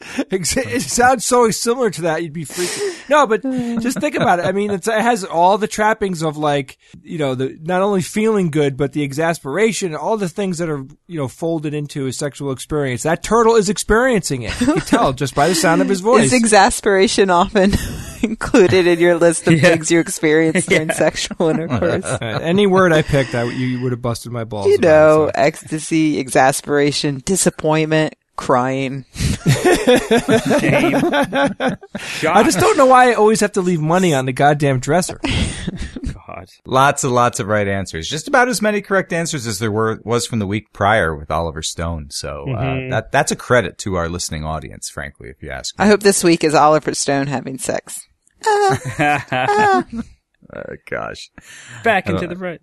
it 0.00 0.82
sounds 0.82 1.24
so 1.24 1.50
similar 1.50 1.90
to 1.90 2.02
that. 2.02 2.22
You'd 2.22 2.32
be 2.32 2.44
freaking. 2.44 3.08
No, 3.08 3.26
but 3.26 3.42
just 3.80 3.98
think 3.98 4.14
about 4.14 4.40
it. 4.40 4.44
I 4.44 4.52
mean, 4.52 4.70
it 4.70 4.84
has 4.84 5.24
all 5.24 5.56
the 5.58 5.66
trappings 5.68 6.22
of 6.22 6.36
like, 6.36 6.76
you 7.02 7.18
know, 7.18 7.34
the 7.34 7.58
not 7.62 7.80
only 7.80 8.02
feeling 8.02 8.50
good, 8.50 8.76
but 8.76 8.92
the 8.92 9.02
exasperation, 9.02 9.94
all 9.94 10.16
the 10.16 10.28
things 10.28 10.58
that 10.58 10.68
are, 10.68 10.84
you 11.06 11.18
know, 11.18 11.28
folded 11.28 11.72
into 11.72 12.06
a 12.06 12.12
sexual 12.12 12.50
experience. 12.52 13.04
That 13.04 13.22
turtle 13.22 13.56
is 13.56 13.68
experiencing 13.70 14.42
it. 14.42 14.58
You 14.60 14.66
can 14.66 14.80
tell 14.80 15.12
just 15.14 15.34
by 15.34 15.48
the 15.48 15.54
sound 15.54 15.80
of 15.80 15.88
his 15.88 16.00
voice. 16.02 16.26
Is 16.26 16.32
exasperation 16.34 17.30
often 17.30 17.72
included 18.22 18.86
in 18.86 18.98
your 18.98 19.16
list 19.16 19.46
of 19.46 19.52
Yeah. 19.56 19.70
things 19.70 19.90
you 19.90 20.00
experience 20.00 20.66
during 20.66 20.90
sexual 20.90 21.48
intercourse? 21.48 22.04
Any 22.20 22.66
word 22.66 22.92
I 22.92 23.00
picked, 23.02 23.34
I, 23.34 23.44
you 23.44 23.80
would 23.80 23.92
have 23.92 24.02
busted 24.02 24.30
my 24.30 24.44
balls. 24.44 24.66
you 24.66 24.74
about, 24.74 24.82
know, 24.82 25.26
so. 25.26 25.30
ecstasy, 25.36 26.18
exasperation, 26.18 27.22
disappointment, 27.24 28.14
crying. 28.36 29.04
I 29.46 29.76
just 32.44 32.58
don't 32.58 32.76
know 32.76 32.86
why 32.86 33.10
I 33.10 33.14
always 33.14 33.40
have 33.40 33.52
to 33.52 33.60
leave 33.60 33.80
money 33.80 34.14
on 34.14 34.26
the 34.26 34.32
goddamn 34.32 34.80
dresser. 34.80 35.20
God. 35.22 36.48
Lots 36.66 37.04
and 37.04 37.14
lots 37.14 37.40
of 37.40 37.46
right 37.46 37.66
answers. 37.66 38.08
Just 38.08 38.28
about 38.28 38.48
as 38.48 38.60
many 38.60 38.80
correct 38.82 39.12
answers 39.12 39.46
as 39.46 39.58
there 39.58 39.72
were 39.72 40.00
was 40.04 40.26
from 40.26 40.38
the 40.38 40.46
week 40.46 40.72
prior 40.72 41.14
with 41.16 41.30
Oliver 41.30 41.62
Stone. 41.62 42.08
So 42.10 42.44
uh, 42.50 42.62
Mhm. 42.62 42.90
that 42.90 43.12
that's 43.12 43.32
a 43.32 43.36
credit 43.36 43.78
to 43.78 43.94
our 43.96 44.08
listening 44.08 44.44
audience, 44.44 44.90
frankly, 44.90 45.28
if 45.30 45.42
you 45.42 45.50
ask 45.50 45.78
me. 45.78 45.84
I 45.84 45.88
hope 45.88 46.00
this 46.00 46.22
week 46.24 46.44
is 46.44 46.54
Oliver 46.54 46.94
Stone 46.94 47.28
having 47.28 47.58
sex. 47.58 48.00
Oh, 50.54 50.62
gosh. 50.88 51.28
Back 51.82 52.08
into 52.08 52.28
the 52.28 52.36
right. 52.36 52.60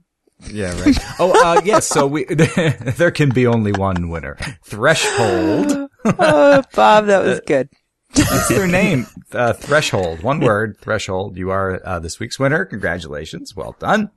Yeah, 0.51 0.79
right. 0.81 0.97
Oh, 1.19 1.31
uh, 1.43 1.61
yes. 1.65 1.87
So 1.87 2.07
we 2.07 2.25
there 2.25 3.11
can 3.11 3.29
be 3.29 3.47
only 3.47 3.71
one 3.71 4.09
winner. 4.09 4.37
Threshold. 4.63 5.89
oh, 6.05 6.63
Bob, 6.73 7.05
that 7.05 7.23
was 7.23 7.41
good. 7.41 7.69
That's 8.13 8.47
their 8.49 8.67
name. 8.67 9.07
Uh, 9.31 9.53
threshold. 9.53 10.21
One 10.21 10.39
word. 10.39 10.77
Threshold. 10.79 11.37
You 11.37 11.49
are 11.49 11.81
uh, 11.85 11.99
this 11.99 12.19
week's 12.19 12.37
winner. 12.37 12.65
Congratulations. 12.65 13.55
Well 13.55 13.75
done. 13.79 14.11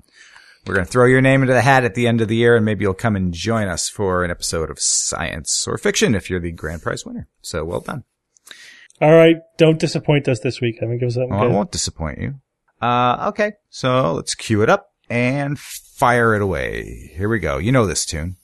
We're 0.66 0.74
going 0.74 0.86
to 0.86 0.92
throw 0.92 1.06
your 1.06 1.20
name 1.20 1.42
into 1.42 1.54
the 1.54 1.62
hat 1.62 1.84
at 1.84 1.94
the 1.94 2.08
end 2.08 2.20
of 2.20 2.26
the 2.26 2.34
year, 2.34 2.56
and 2.56 2.64
maybe 2.64 2.82
you'll 2.82 2.94
come 2.94 3.14
and 3.14 3.32
join 3.32 3.68
us 3.68 3.88
for 3.88 4.24
an 4.24 4.32
episode 4.32 4.68
of 4.68 4.80
science 4.80 5.66
or 5.68 5.78
fiction 5.78 6.14
if 6.16 6.28
you're 6.28 6.40
the 6.40 6.50
grand 6.50 6.82
prize 6.82 7.06
winner. 7.06 7.28
So 7.40 7.64
well 7.64 7.80
done. 7.80 8.02
All 9.00 9.14
right, 9.14 9.36
don't 9.58 9.78
disappoint 9.78 10.26
us 10.26 10.40
this 10.40 10.60
week. 10.60 10.78
I 10.82 10.86
mean, 10.86 10.98
give 10.98 11.08
us 11.08 11.14
something 11.14 11.30
Well, 11.30 11.44
I 11.44 11.46
won't 11.46 11.70
disappoint 11.70 12.18
you. 12.18 12.34
Uh, 12.80 13.26
okay. 13.28 13.52
So 13.70 14.14
let's 14.14 14.34
cue 14.34 14.62
it 14.62 14.68
up 14.68 14.85
and 15.08 15.58
fire 15.58 16.34
it 16.34 16.42
away. 16.42 17.12
Here 17.14 17.28
we 17.28 17.38
go. 17.38 17.58
You 17.58 17.72
know 17.72 17.86
this 17.86 18.04
tune. 18.04 18.36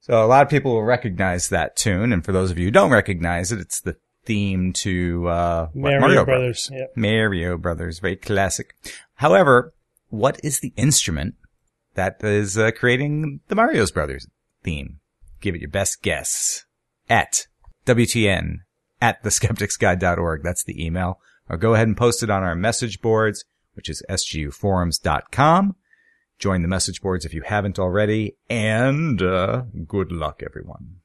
So 0.00 0.24
a 0.24 0.26
lot 0.26 0.42
of 0.42 0.48
people 0.48 0.72
will 0.72 0.84
recognize 0.84 1.50
that 1.50 1.76
tune, 1.76 2.14
and 2.14 2.24
for 2.24 2.32
those 2.32 2.50
of 2.50 2.58
you 2.58 2.64
who 2.64 2.70
don't 2.70 2.90
recognize 2.90 3.52
it, 3.52 3.58
it's 3.60 3.78
the 3.82 3.96
theme 4.28 4.74
to 4.74 5.26
uh, 5.26 5.68
what, 5.72 5.98
Mario 5.98 6.24
Brothers, 6.24 6.70
yeah. 6.70 6.84
Mario 6.94 7.56
Brothers, 7.56 7.98
very 7.98 8.14
classic. 8.14 8.74
However, 9.14 9.72
what 10.10 10.38
is 10.44 10.60
the 10.60 10.74
instrument 10.76 11.34
that 11.94 12.22
is 12.22 12.58
uh, 12.58 12.70
creating 12.70 13.40
the 13.48 13.54
Mario's 13.54 13.90
Brothers 13.90 14.28
theme? 14.62 15.00
Give 15.40 15.54
it 15.54 15.62
your 15.62 15.70
best 15.70 16.02
guess 16.02 16.66
at 17.08 17.46
WTN 17.86 18.58
at 19.00 19.22
theskepticsguide.org. 19.24 20.42
That's 20.42 20.62
the 20.62 20.84
email. 20.84 21.20
Or 21.48 21.56
go 21.56 21.72
ahead 21.72 21.88
and 21.88 21.96
post 21.96 22.22
it 22.22 22.28
on 22.28 22.42
our 22.42 22.54
message 22.54 23.00
boards, 23.00 23.46
which 23.72 23.88
is 23.88 24.02
sguforums.com. 24.10 25.74
Join 26.38 26.60
the 26.60 26.68
message 26.68 27.00
boards 27.00 27.24
if 27.24 27.32
you 27.32 27.42
haven't 27.42 27.78
already, 27.78 28.36
and 28.50 29.22
uh, 29.22 29.62
good 29.86 30.12
luck, 30.12 30.42
everyone. 30.44 31.00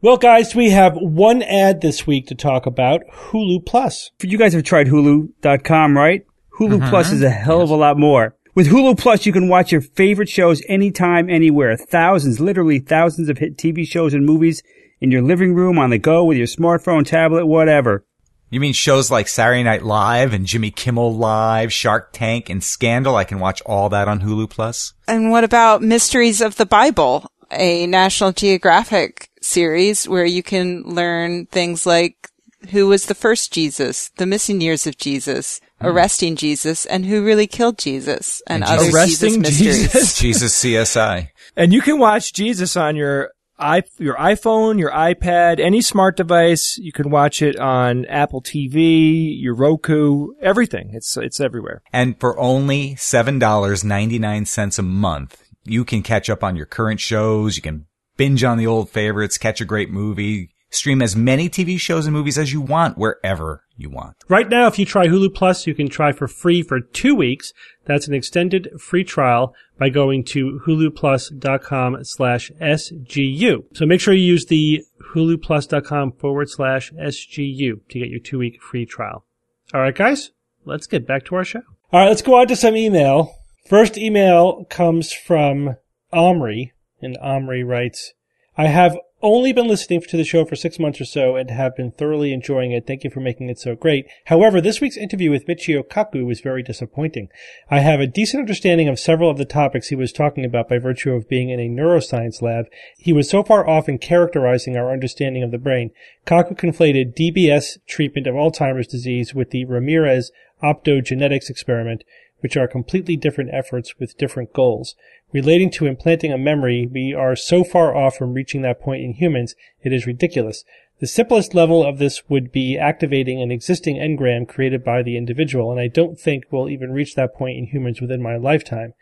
Well, 0.00 0.16
guys, 0.16 0.54
we 0.54 0.70
have 0.70 0.94
one 0.94 1.42
ad 1.42 1.80
this 1.80 2.06
week 2.06 2.28
to 2.28 2.36
talk 2.36 2.66
about 2.66 3.02
Hulu 3.12 3.66
Plus. 3.66 4.12
You 4.22 4.38
guys 4.38 4.52
have 4.52 4.62
tried 4.62 4.86
Hulu.com, 4.86 5.96
right? 5.96 6.24
Hulu 6.56 6.78
mm-hmm. 6.78 6.88
Plus 6.88 7.10
is 7.10 7.20
a 7.20 7.30
hell 7.30 7.62
of 7.62 7.70
a 7.70 7.74
lot 7.74 7.98
more. 7.98 8.36
With 8.54 8.68
Hulu 8.68 8.96
Plus, 8.96 9.26
you 9.26 9.32
can 9.32 9.48
watch 9.48 9.72
your 9.72 9.80
favorite 9.80 10.28
shows 10.28 10.62
anytime, 10.68 11.28
anywhere. 11.28 11.76
Thousands, 11.76 12.38
literally 12.38 12.78
thousands 12.78 13.28
of 13.28 13.38
hit 13.38 13.56
TV 13.56 13.84
shows 13.84 14.14
and 14.14 14.24
movies 14.24 14.62
in 15.00 15.10
your 15.10 15.22
living 15.22 15.52
room, 15.52 15.80
on 15.80 15.90
the 15.90 15.98
go, 15.98 16.22
with 16.22 16.38
your 16.38 16.46
smartphone, 16.46 17.04
tablet, 17.04 17.46
whatever. 17.46 18.04
You 18.50 18.60
mean 18.60 18.74
shows 18.74 19.10
like 19.10 19.26
Saturday 19.26 19.64
Night 19.64 19.82
Live 19.82 20.32
and 20.32 20.46
Jimmy 20.46 20.70
Kimmel 20.70 21.16
Live, 21.16 21.72
Shark 21.72 22.10
Tank, 22.12 22.48
and 22.48 22.62
Scandal? 22.62 23.16
I 23.16 23.24
can 23.24 23.40
watch 23.40 23.62
all 23.62 23.88
that 23.88 24.06
on 24.06 24.20
Hulu 24.20 24.48
Plus. 24.48 24.94
And 25.08 25.32
what 25.32 25.42
about 25.42 25.82
Mysteries 25.82 26.40
of 26.40 26.54
the 26.54 26.66
Bible, 26.66 27.26
a 27.50 27.88
National 27.88 28.30
Geographic 28.30 29.28
series 29.48 30.08
where 30.08 30.24
you 30.24 30.42
can 30.42 30.82
learn 30.82 31.46
things 31.46 31.86
like 31.86 32.30
who 32.70 32.88
was 32.88 33.06
the 33.06 33.14
first 33.14 33.52
Jesus, 33.52 34.10
the 34.16 34.26
missing 34.26 34.60
years 34.60 34.86
of 34.86 34.98
Jesus, 34.98 35.60
hmm. 35.80 35.86
arresting 35.86 36.36
Jesus, 36.36 36.86
and 36.86 37.06
who 37.06 37.24
really 37.24 37.46
killed 37.46 37.78
Jesus, 37.78 38.42
and, 38.46 38.64
And 38.64 38.72
other 38.72 38.84
Jesus 38.84 38.94
Arresting 38.94 39.40
mysteries. 39.42 39.92
Jesus? 39.92 40.18
Jesus 40.18 40.64
CSI. 40.64 41.28
And 41.56 41.72
you 41.72 41.80
can 41.80 41.98
watch 41.98 42.32
Jesus 42.32 42.76
on 42.76 42.96
your 42.96 43.30
i 43.58 43.82
your 43.98 44.14
iPhone, 44.16 44.78
your 44.78 44.92
iPad, 44.92 45.58
any 45.58 45.80
smart 45.80 46.16
device. 46.16 46.78
You 46.78 46.92
can 46.92 47.10
watch 47.10 47.42
it 47.42 47.58
on 47.58 48.04
Apple 48.06 48.40
TV, 48.40 49.36
your 49.40 49.54
Roku, 49.54 50.28
everything. 50.40 50.90
It's 50.92 51.16
it's 51.16 51.40
everywhere. 51.40 51.82
And 51.92 52.18
for 52.20 52.38
only 52.38 52.94
$7.99 52.94 54.78
a 54.78 54.82
month, 54.82 55.42
you 55.64 55.84
can 55.84 56.02
catch 56.02 56.30
up 56.30 56.44
on 56.44 56.54
your 56.54 56.66
current 56.66 57.00
shows. 57.00 57.56
You 57.56 57.62
can 57.62 57.86
binge 58.18 58.44
on 58.44 58.58
the 58.58 58.66
old 58.66 58.90
favorites, 58.90 59.38
catch 59.38 59.62
a 59.62 59.64
great 59.64 59.90
movie, 59.90 60.50
stream 60.68 61.00
as 61.00 61.16
many 61.16 61.48
TV 61.48 61.80
shows 61.80 62.04
and 62.04 62.14
movies 62.14 62.36
as 62.36 62.52
you 62.52 62.60
want 62.60 62.98
wherever 62.98 63.64
you 63.76 63.88
want. 63.88 64.16
Right 64.28 64.48
now, 64.48 64.66
if 64.66 64.78
you 64.78 64.84
try 64.84 65.06
Hulu 65.06 65.34
Plus, 65.34 65.66
you 65.66 65.74
can 65.74 65.88
try 65.88 66.12
for 66.12 66.28
free 66.28 66.62
for 66.62 66.80
two 66.80 67.14
weeks. 67.14 67.52
That's 67.86 68.06
an 68.06 68.12
extended 68.12 68.68
free 68.78 69.04
trial 69.04 69.54
by 69.78 69.88
going 69.88 70.24
to 70.24 70.60
huluplus.com 70.66 72.04
slash 72.04 72.50
SGU. 72.60 73.64
So 73.74 73.86
make 73.86 74.00
sure 74.00 74.12
you 74.12 74.22
use 74.22 74.46
the 74.46 74.84
huluplus.com 75.14 76.12
forward 76.12 76.50
slash 76.50 76.92
SGU 76.92 77.88
to 77.88 77.98
get 77.98 78.10
your 78.10 78.20
two 78.20 78.38
week 78.38 78.60
free 78.60 78.84
trial. 78.84 79.24
All 79.72 79.80
right, 79.80 79.94
guys, 79.94 80.32
let's 80.64 80.86
get 80.86 81.06
back 81.06 81.24
to 81.26 81.36
our 81.36 81.44
show. 81.44 81.62
All 81.92 82.00
right, 82.00 82.08
let's 82.08 82.22
go 82.22 82.34
on 82.34 82.48
to 82.48 82.56
some 82.56 82.76
email. 82.76 83.34
First 83.66 83.96
email 83.96 84.64
comes 84.64 85.12
from 85.12 85.76
Omri, 86.12 86.72
and 87.00 87.16
Omri 87.18 87.62
writes, 87.62 88.12
I 88.56 88.66
have 88.66 88.98
only 89.20 89.52
been 89.52 89.66
listening 89.66 90.00
to 90.00 90.16
the 90.16 90.24
show 90.24 90.44
for 90.44 90.54
six 90.54 90.78
months 90.78 91.00
or 91.00 91.04
so 91.04 91.34
and 91.34 91.50
have 91.50 91.76
been 91.76 91.90
thoroughly 91.90 92.32
enjoying 92.32 92.70
it. 92.70 92.86
Thank 92.86 93.02
you 93.02 93.10
for 93.10 93.20
making 93.20 93.48
it 93.48 93.58
so 93.58 93.74
great. 93.74 94.06
However, 94.26 94.60
this 94.60 94.80
week's 94.80 94.96
interview 94.96 95.30
with 95.30 95.46
Michio 95.46 95.82
Kaku 95.82 96.24
was 96.24 96.40
very 96.40 96.62
disappointing. 96.62 97.28
I 97.70 97.80
have 97.80 98.00
a 98.00 98.06
decent 98.06 98.40
understanding 98.40 98.88
of 98.88 98.98
several 98.98 99.30
of 99.30 99.38
the 99.38 99.44
topics 99.44 99.88
he 99.88 99.96
was 99.96 100.12
talking 100.12 100.44
about 100.44 100.68
by 100.68 100.78
virtue 100.78 101.12
of 101.12 101.28
being 101.28 101.50
in 101.50 101.58
a 101.58 101.68
neuroscience 101.68 102.42
lab. 102.42 102.66
He 102.96 103.12
was 103.12 103.28
so 103.28 103.42
far 103.42 103.68
off 103.68 103.88
in 103.88 103.98
characterizing 103.98 104.76
our 104.76 104.92
understanding 104.92 105.42
of 105.42 105.50
the 105.50 105.58
brain. 105.58 105.90
Kaku 106.26 106.56
conflated 106.56 107.16
DBS 107.16 107.78
treatment 107.88 108.26
of 108.26 108.34
Alzheimer's 108.34 108.86
disease 108.86 109.34
with 109.34 109.50
the 109.50 109.64
Ramirez 109.64 110.30
optogenetics 110.62 111.50
experiment, 111.50 112.04
which 112.40 112.56
are 112.56 112.68
completely 112.68 113.16
different 113.16 113.50
efforts 113.52 113.98
with 113.98 114.18
different 114.18 114.52
goals. 114.52 114.94
Relating 115.32 115.70
to 115.72 115.86
implanting 115.86 116.32
a 116.32 116.38
memory, 116.38 116.88
we 116.90 117.12
are 117.12 117.36
so 117.36 117.64
far 117.64 117.94
off 117.94 118.16
from 118.16 118.34
reaching 118.34 118.62
that 118.62 118.80
point 118.80 119.02
in 119.02 119.14
humans, 119.14 119.54
it 119.82 119.92
is 119.92 120.06
ridiculous. 120.06 120.64
The 121.00 121.06
simplest 121.06 121.54
level 121.54 121.84
of 121.84 121.98
this 121.98 122.28
would 122.28 122.50
be 122.50 122.76
activating 122.76 123.40
an 123.40 123.52
existing 123.52 123.96
engram 123.96 124.48
created 124.48 124.82
by 124.82 125.02
the 125.02 125.16
individual, 125.16 125.70
and 125.70 125.80
I 125.80 125.86
don't 125.86 126.18
think 126.18 126.44
we'll 126.50 126.68
even 126.68 126.92
reach 126.92 127.14
that 127.14 127.34
point 127.34 127.56
in 127.56 127.66
humans 127.66 128.00
within 128.00 128.20
my 128.20 128.36
lifetime. 128.36 128.94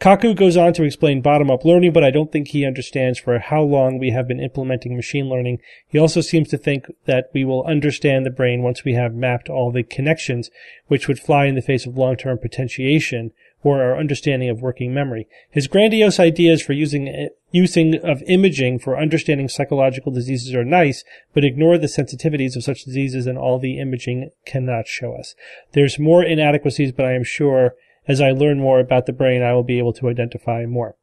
Kaku 0.00 0.34
goes 0.34 0.56
on 0.56 0.72
to 0.72 0.82
explain 0.82 1.20
bottom-up 1.20 1.62
learning, 1.62 1.92
but 1.92 2.02
I 2.02 2.10
don't 2.10 2.32
think 2.32 2.48
he 2.48 2.64
understands 2.64 3.18
for 3.18 3.38
how 3.38 3.60
long 3.60 3.98
we 3.98 4.12
have 4.12 4.26
been 4.26 4.40
implementing 4.40 4.96
machine 4.96 5.28
learning. 5.28 5.58
He 5.88 5.98
also 5.98 6.22
seems 6.22 6.48
to 6.48 6.56
think 6.56 6.86
that 7.04 7.28
we 7.34 7.44
will 7.44 7.64
understand 7.64 8.24
the 8.24 8.30
brain 8.30 8.62
once 8.62 8.82
we 8.82 8.94
have 8.94 9.14
mapped 9.14 9.50
all 9.50 9.70
the 9.70 9.82
connections, 9.82 10.50
which 10.86 11.06
would 11.06 11.18
fly 11.18 11.44
in 11.44 11.54
the 11.54 11.60
face 11.60 11.84
of 11.84 11.98
long-term 11.98 12.38
potentiation 12.38 13.32
or 13.62 13.82
our 13.82 13.98
understanding 13.98 14.48
of 14.48 14.62
working 14.62 14.94
memory. 14.94 15.28
His 15.50 15.66
grandiose 15.66 16.18
ideas 16.18 16.62
for 16.62 16.72
using 16.72 17.28
using 17.52 17.96
of 18.02 18.22
imaging 18.26 18.78
for 18.78 18.98
understanding 18.98 19.50
psychological 19.50 20.12
diseases 20.12 20.54
are 20.54 20.64
nice, 20.64 21.04
but 21.34 21.44
ignore 21.44 21.76
the 21.76 21.86
sensitivities 21.88 22.56
of 22.56 22.64
such 22.64 22.84
diseases 22.84 23.26
and 23.26 23.36
all 23.36 23.58
the 23.58 23.78
imaging 23.78 24.30
cannot 24.46 24.86
show 24.86 25.14
us. 25.14 25.34
There's 25.72 25.98
more 25.98 26.24
inadequacies, 26.24 26.92
but 26.92 27.04
I 27.04 27.12
am 27.12 27.24
sure 27.24 27.74
as 28.10 28.20
I 28.20 28.32
learn 28.32 28.58
more 28.58 28.80
about 28.80 29.06
the 29.06 29.12
brain, 29.12 29.40
I 29.40 29.52
will 29.52 29.62
be 29.62 29.78
able 29.78 29.92
to 29.94 30.08
identify 30.08 30.66
more. 30.66 30.96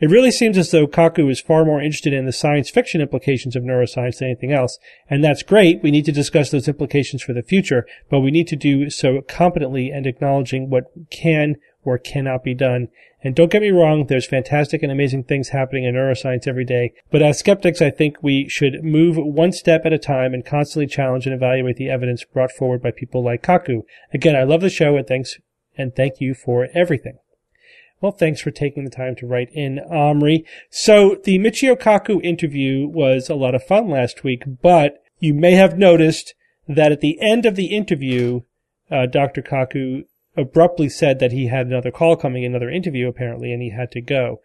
It 0.00 0.10
really 0.10 0.30
seems 0.30 0.56
as 0.56 0.70
though 0.70 0.86
Kaku 0.86 1.28
is 1.28 1.40
far 1.40 1.64
more 1.64 1.80
interested 1.82 2.12
in 2.12 2.24
the 2.24 2.32
science 2.32 2.70
fiction 2.70 3.00
implications 3.00 3.56
of 3.56 3.64
neuroscience 3.64 4.18
than 4.18 4.28
anything 4.28 4.52
else. 4.52 4.78
And 5.10 5.24
that's 5.24 5.42
great. 5.42 5.82
We 5.82 5.90
need 5.90 6.04
to 6.04 6.12
discuss 6.12 6.50
those 6.50 6.68
implications 6.68 7.22
for 7.22 7.32
the 7.32 7.42
future, 7.42 7.84
but 8.08 8.20
we 8.20 8.30
need 8.30 8.46
to 8.48 8.56
do 8.56 8.90
so 8.90 9.22
competently 9.22 9.90
and 9.90 10.06
acknowledging 10.06 10.70
what 10.70 10.92
can 11.10 11.56
or 11.82 11.98
cannot 11.98 12.44
be 12.44 12.54
done. 12.54 12.88
And 13.24 13.34
don't 13.34 13.50
get 13.50 13.62
me 13.62 13.70
wrong, 13.70 14.06
there's 14.06 14.26
fantastic 14.26 14.84
and 14.84 14.92
amazing 14.92 15.24
things 15.24 15.48
happening 15.48 15.84
in 15.84 15.96
neuroscience 15.96 16.46
every 16.46 16.64
day. 16.64 16.92
But 17.10 17.22
as 17.22 17.40
skeptics, 17.40 17.82
I 17.82 17.90
think 17.90 18.22
we 18.22 18.48
should 18.48 18.84
move 18.84 19.16
one 19.16 19.50
step 19.50 19.82
at 19.84 19.92
a 19.92 19.98
time 19.98 20.32
and 20.32 20.46
constantly 20.46 20.86
challenge 20.86 21.26
and 21.26 21.34
evaluate 21.34 21.76
the 21.76 21.90
evidence 21.90 22.24
brought 22.24 22.52
forward 22.52 22.82
by 22.82 22.92
people 22.92 23.24
like 23.24 23.42
Kaku. 23.42 23.82
Again, 24.14 24.36
I 24.36 24.44
love 24.44 24.60
the 24.60 24.70
show 24.70 24.96
and 24.96 25.06
thanks 25.06 25.38
and 25.76 25.94
thank 25.94 26.20
you 26.20 26.34
for 26.34 26.68
everything. 26.74 27.18
Well, 28.00 28.12
thanks 28.12 28.40
for 28.40 28.50
taking 28.50 28.84
the 28.84 28.90
time 28.90 29.14
to 29.16 29.26
write 29.26 29.50
in, 29.52 29.78
Omri. 29.78 30.44
So 30.70 31.20
the 31.22 31.38
Michio 31.38 31.76
Kaku 31.76 32.20
interview 32.24 32.88
was 32.88 33.30
a 33.30 33.36
lot 33.36 33.54
of 33.54 33.64
fun 33.64 33.88
last 33.88 34.24
week, 34.24 34.42
but 34.60 35.02
you 35.20 35.32
may 35.32 35.52
have 35.52 35.78
noticed 35.78 36.34
that 36.66 36.90
at 36.90 37.00
the 37.00 37.20
end 37.20 37.46
of 37.46 37.54
the 37.54 37.66
interview, 37.66 38.40
uh, 38.90 39.06
Dr. 39.06 39.40
Kaku 39.40 40.04
abruptly 40.36 40.88
said 40.88 41.20
that 41.20 41.32
he 41.32 41.46
had 41.46 41.66
another 41.66 41.92
call 41.92 42.16
coming, 42.16 42.44
another 42.44 42.70
interview 42.70 43.06
apparently, 43.06 43.52
and 43.52 43.62
he 43.62 43.70
had 43.70 43.92
to 43.92 44.00
go. 44.00 44.40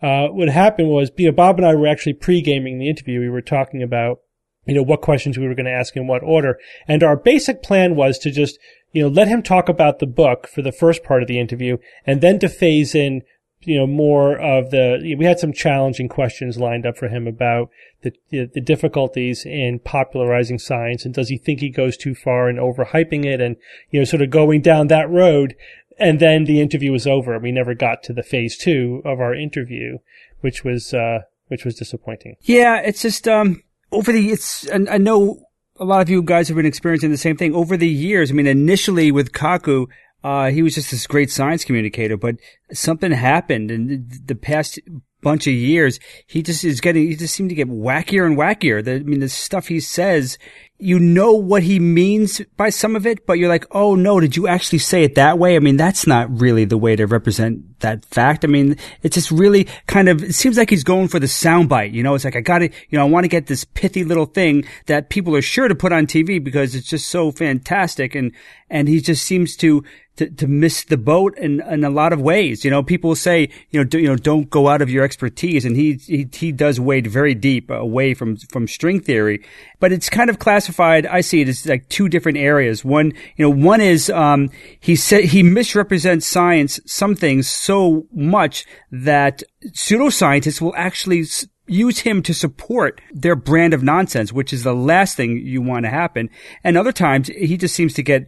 Uh, 0.00 0.28
what 0.28 0.48
happened 0.48 0.88
was, 0.88 1.10
you 1.16 1.26
know, 1.26 1.32
Bob 1.32 1.58
and 1.58 1.66
I 1.66 1.74
were 1.74 1.86
actually 1.86 2.14
pre-gaming 2.14 2.78
the 2.78 2.88
interview. 2.88 3.20
We 3.20 3.28
were 3.28 3.42
talking 3.42 3.82
about, 3.82 4.20
you 4.66 4.74
know, 4.74 4.82
what 4.82 5.00
questions 5.00 5.38
we 5.38 5.46
were 5.46 5.54
going 5.54 5.66
to 5.66 5.72
ask 5.72 5.96
in 5.96 6.06
what 6.06 6.22
order. 6.22 6.58
And 6.86 7.02
our 7.02 7.16
basic 7.16 7.62
plan 7.62 7.96
was 7.96 8.18
to 8.18 8.30
just, 8.30 8.58
you 8.92 9.02
know, 9.02 9.08
let 9.08 9.28
him 9.28 9.42
talk 9.42 9.68
about 9.68 9.98
the 9.98 10.06
book 10.06 10.48
for 10.48 10.62
the 10.62 10.72
first 10.72 11.02
part 11.02 11.22
of 11.22 11.28
the 11.28 11.38
interview 11.38 11.78
and 12.06 12.20
then 12.20 12.38
to 12.40 12.48
phase 12.48 12.94
in 12.94 13.22
you 13.62 13.76
know, 13.76 13.86
more 13.86 14.38
of 14.38 14.70
the, 14.70 15.14
we 15.18 15.24
had 15.24 15.38
some 15.38 15.52
challenging 15.52 16.08
questions 16.08 16.58
lined 16.58 16.86
up 16.86 16.96
for 16.96 17.08
him 17.08 17.26
about 17.26 17.68
the, 18.02 18.12
the 18.30 18.60
difficulties 18.60 19.44
in 19.44 19.78
popularizing 19.80 20.58
science 20.58 21.04
and 21.04 21.14
does 21.14 21.28
he 21.28 21.36
think 21.36 21.60
he 21.60 21.68
goes 21.68 21.96
too 21.96 22.14
far 22.14 22.48
in 22.48 22.56
overhyping 22.56 23.26
it 23.26 23.40
and, 23.40 23.56
you 23.90 24.00
know, 24.00 24.04
sort 24.04 24.22
of 24.22 24.30
going 24.30 24.62
down 24.62 24.86
that 24.86 25.10
road. 25.10 25.54
And 25.98 26.20
then 26.20 26.44
the 26.44 26.62
interview 26.62 26.90
was 26.90 27.06
over. 27.06 27.38
We 27.38 27.52
never 27.52 27.74
got 27.74 28.02
to 28.04 28.14
the 28.14 28.22
phase 28.22 28.56
two 28.56 29.02
of 29.04 29.20
our 29.20 29.34
interview, 29.34 29.98
which 30.40 30.64
was, 30.64 30.94
uh, 30.94 31.20
which 31.48 31.66
was 31.66 31.74
disappointing. 31.74 32.36
Yeah. 32.40 32.80
It's 32.80 33.02
just, 33.02 33.28
um, 33.28 33.62
over 33.92 34.12
the, 34.12 34.30
it's, 34.30 34.66
and 34.66 34.88
I 34.88 34.98
know 34.98 35.44
a 35.78 35.84
lot 35.84 36.02
of 36.02 36.08
you 36.08 36.22
guys 36.22 36.48
have 36.48 36.56
been 36.56 36.66
experiencing 36.66 37.10
the 37.10 37.16
same 37.16 37.36
thing 37.36 37.54
over 37.54 37.76
the 37.76 37.88
years. 37.88 38.30
I 38.30 38.34
mean, 38.34 38.46
initially 38.46 39.10
with 39.10 39.32
Kaku, 39.32 39.86
uh, 40.22 40.50
he 40.50 40.62
was 40.62 40.74
just 40.74 40.90
this 40.90 41.06
great 41.06 41.30
science 41.30 41.64
communicator, 41.64 42.16
but 42.16 42.36
something 42.72 43.10
happened 43.12 43.70
in 43.70 44.08
the 44.26 44.34
past 44.34 44.78
bunch 45.22 45.46
of 45.46 45.54
years. 45.54 45.98
He 46.26 46.42
just 46.42 46.64
is 46.64 46.80
getting, 46.80 47.08
he 47.08 47.16
just 47.16 47.34
seemed 47.34 47.48
to 47.48 47.54
get 47.54 47.68
wackier 47.68 48.26
and 48.26 48.36
wackier. 48.36 48.84
The, 48.84 48.96
I 48.96 48.98
mean, 48.98 49.20
the 49.20 49.28
stuff 49.28 49.68
he 49.68 49.80
says, 49.80 50.38
you 50.82 50.98
know 50.98 51.32
what 51.32 51.62
he 51.62 51.78
means 51.78 52.40
by 52.56 52.70
some 52.70 52.96
of 52.96 53.06
it, 53.06 53.26
but 53.26 53.38
you're 53.38 53.48
like, 53.48 53.66
oh 53.70 53.94
no, 53.94 54.20
did 54.20 54.36
you 54.36 54.48
actually 54.48 54.78
say 54.78 55.04
it 55.04 55.14
that 55.14 55.38
way? 55.38 55.56
I 55.56 55.58
mean, 55.58 55.76
that's 55.76 56.06
not 56.06 56.40
really 56.40 56.64
the 56.64 56.78
way 56.78 56.96
to 56.96 57.06
represent 57.06 57.80
that 57.80 58.04
fact. 58.04 58.44
I 58.44 58.48
mean, 58.48 58.76
it's 59.02 59.14
just 59.14 59.30
really 59.30 59.68
kind 59.86 60.08
of, 60.08 60.22
it 60.22 60.34
seems 60.34 60.56
like 60.56 60.70
he's 60.70 60.84
going 60.84 61.08
for 61.08 61.18
the 61.18 61.26
soundbite, 61.26 61.92
you 61.92 62.02
know, 62.02 62.14
it's 62.14 62.24
like, 62.24 62.36
I 62.36 62.40
gotta, 62.40 62.70
you 62.88 62.98
know, 62.98 63.02
I 63.02 63.08
want 63.08 63.24
to 63.24 63.28
get 63.28 63.46
this 63.46 63.64
pithy 63.64 64.04
little 64.04 64.26
thing 64.26 64.64
that 64.86 65.10
people 65.10 65.36
are 65.36 65.42
sure 65.42 65.68
to 65.68 65.74
put 65.74 65.92
on 65.92 66.06
TV 66.06 66.42
because 66.42 66.74
it's 66.74 66.86
just 66.86 67.08
so 67.08 67.30
fantastic. 67.30 68.14
And, 68.14 68.32
and 68.68 68.88
he 68.88 69.00
just 69.00 69.24
seems 69.24 69.56
to, 69.56 69.84
to, 70.20 70.28
to 70.28 70.46
miss 70.46 70.84
the 70.84 70.98
boat 70.98 71.36
in, 71.38 71.62
in 71.62 71.82
a 71.82 71.88
lot 71.88 72.12
of 72.12 72.20
ways. 72.20 72.62
You 72.62 72.70
know, 72.70 72.82
people 72.82 73.14
say, 73.16 73.48
you 73.70 73.80
know, 73.80 73.84
do, 73.84 73.98
you 73.98 74.06
know, 74.06 74.16
don't 74.16 74.50
go 74.50 74.68
out 74.68 74.82
of 74.82 74.90
your 74.90 75.02
expertise. 75.02 75.64
And 75.64 75.74
he, 75.74 75.94
he, 75.94 76.28
he 76.30 76.52
does 76.52 76.78
wade 76.78 77.06
very 77.06 77.34
deep 77.34 77.70
away 77.70 78.12
from, 78.12 78.36
from 78.36 78.68
string 78.68 79.00
theory, 79.00 79.42
but 79.78 79.92
it's 79.92 80.10
kind 80.10 80.28
of 80.28 80.38
classified. 80.38 80.69
I 80.78 81.20
see 81.22 81.40
it 81.40 81.48
as 81.48 81.66
like 81.66 81.88
two 81.88 82.08
different 82.08 82.38
areas. 82.38 82.84
One, 82.84 83.12
you 83.36 83.44
know, 83.44 83.50
one 83.50 83.80
is, 83.80 84.10
um, 84.10 84.50
he 84.78 84.94
said 84.94 85.24
he 85.24 85.42
misrepresents 85.42 86.26
science, 86.26 86.78
some 86.86 87.16
things 87.16 87.48
so 87.48 88.06
much 88.12 88.66
that 88.90 89.42
pseudoscientists 89.68 90.60
will 90.60 90.74
actually 90.76 91.24
use 91.66 92.00
him 92.00 92.22
to 92.22 92.34
support 92.34 93.00
their 93.12 93.36
brand 93.36 93.72
of 93.72 93.82
nonsense, 93.82 94.32
which 94.32 94.52
is 94.52 94.64
the 94.64 94.74
last 94.74 95.16
thing 95.16 95.38
you 95.38 95.62
want 95.62 95.84
to 95.84 95.90
happen. 95.90 96.28
And 96.62 96.76
other 96.76 96.92
times 96.92 97.28
he 97.28 97.56
just 97.56 97.74
seems 97.74 97.94
to 97.94 98.02
get 98.02 98.26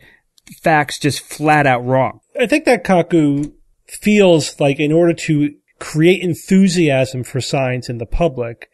facts 0.62 0.98
just 0.98 1.20
flat 1.20 1.66
out 1.66 1.84
wrong. 1.84 2.20
I 2.40 2.46
think 2.46 2.64
that 2.64 2.84
Kaku 2.84 3.52
feels 3.86 4.58
like 4.58 4.80
in 4.80 4.92
order 4.92 5.12
to 5.12 5.54
create 5.78 6.22
enthusiasm 6.22 7.24
for 7.24 7.40
science 7.40 7.88
in 7.88 7.98
the 7.98 8.06
public, 8.06 8.68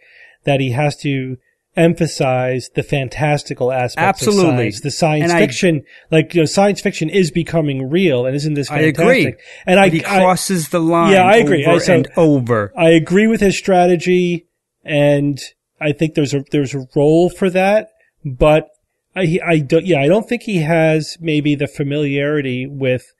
that 0.45 0.61
he 0.61 0.73
has 0.73 0.97
to 0.97 1.37
emphasize 1.79 2.69
the 2.75 2.83
fantastical 2.83 3.73
aspects 3.73 4.23
Absolutely. 4.23 4.49
of 4.69 4.75
science. 4.75 4.81
The 4.81 4.91
science 4.91 5.23
And 5.25 5.33
I- 5.33 5.41
fiction, 5.41 5.83
like, 6.11 6.35
you 6.35 6.43
know, 6.43 6.47
science 6.47 6.81
fiction 6.81 7.09
is 7.09 7.31
becoming 7.31 7.89
real 7.89 8.27
and 8.27 8.37
isn't 8.37 8.55
this 8.55 8.69
fantastic? 8.69 8.99
I 8.99 9.03
agree. 9.03 9.35
And 9.67 9.81
I, 9.81 9.89
he 9.89 10.05
I- 10.05 10.19
crosses 10.21 10.69
the 10.69 10.81
line. 10.81 11.13
Yeah, 11.13 11.25
I 11.25 11.37
agree. 11.37 11.65
Over 11.65 11.77
I- 11.77 11.79
so- 11.79 11.95
and 11.95 12.09
over. 12.17 12.73
I 12.77 12.91
agree 12.91 13.27
with 13.27 13.41
his 13.41 13.57
strategy, 13.57 14.47
and 14.85 15.39
I 15.81 15.93
think 15.93 16.15
there's 16.15 16.35
a 16.35 16.45
there's 16.51 16.75
a 16.75 16.87
role 16.95 17.31
for 17.31 17.49
that. 17.51 17.89
But 18.25 18.69
I 19.15 19.39
I 19.47 19.59
don't 19.61 19.87
yeah 19.87 20.01
I 20.01 20.09
don't 20.09 20.29
think 20.29 20.43
he 20.43 20.59
has 20.59 21.17
maybe 21.21 21.55
the 21.55 21.67
familiarity 21.69 22.67
with 22.67 23.13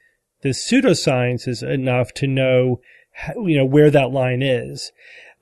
the 0.43 0.51
pseudosciences 0.51 1.63
enough 1.63 2.13
to 2.15 2.27
know 2.27 2.81
you 3.37 3.57
know 3.57 3.65
where 3.65 3.91
that 3.91 4.11
line 4.11 4.43
is, 4.43 4.93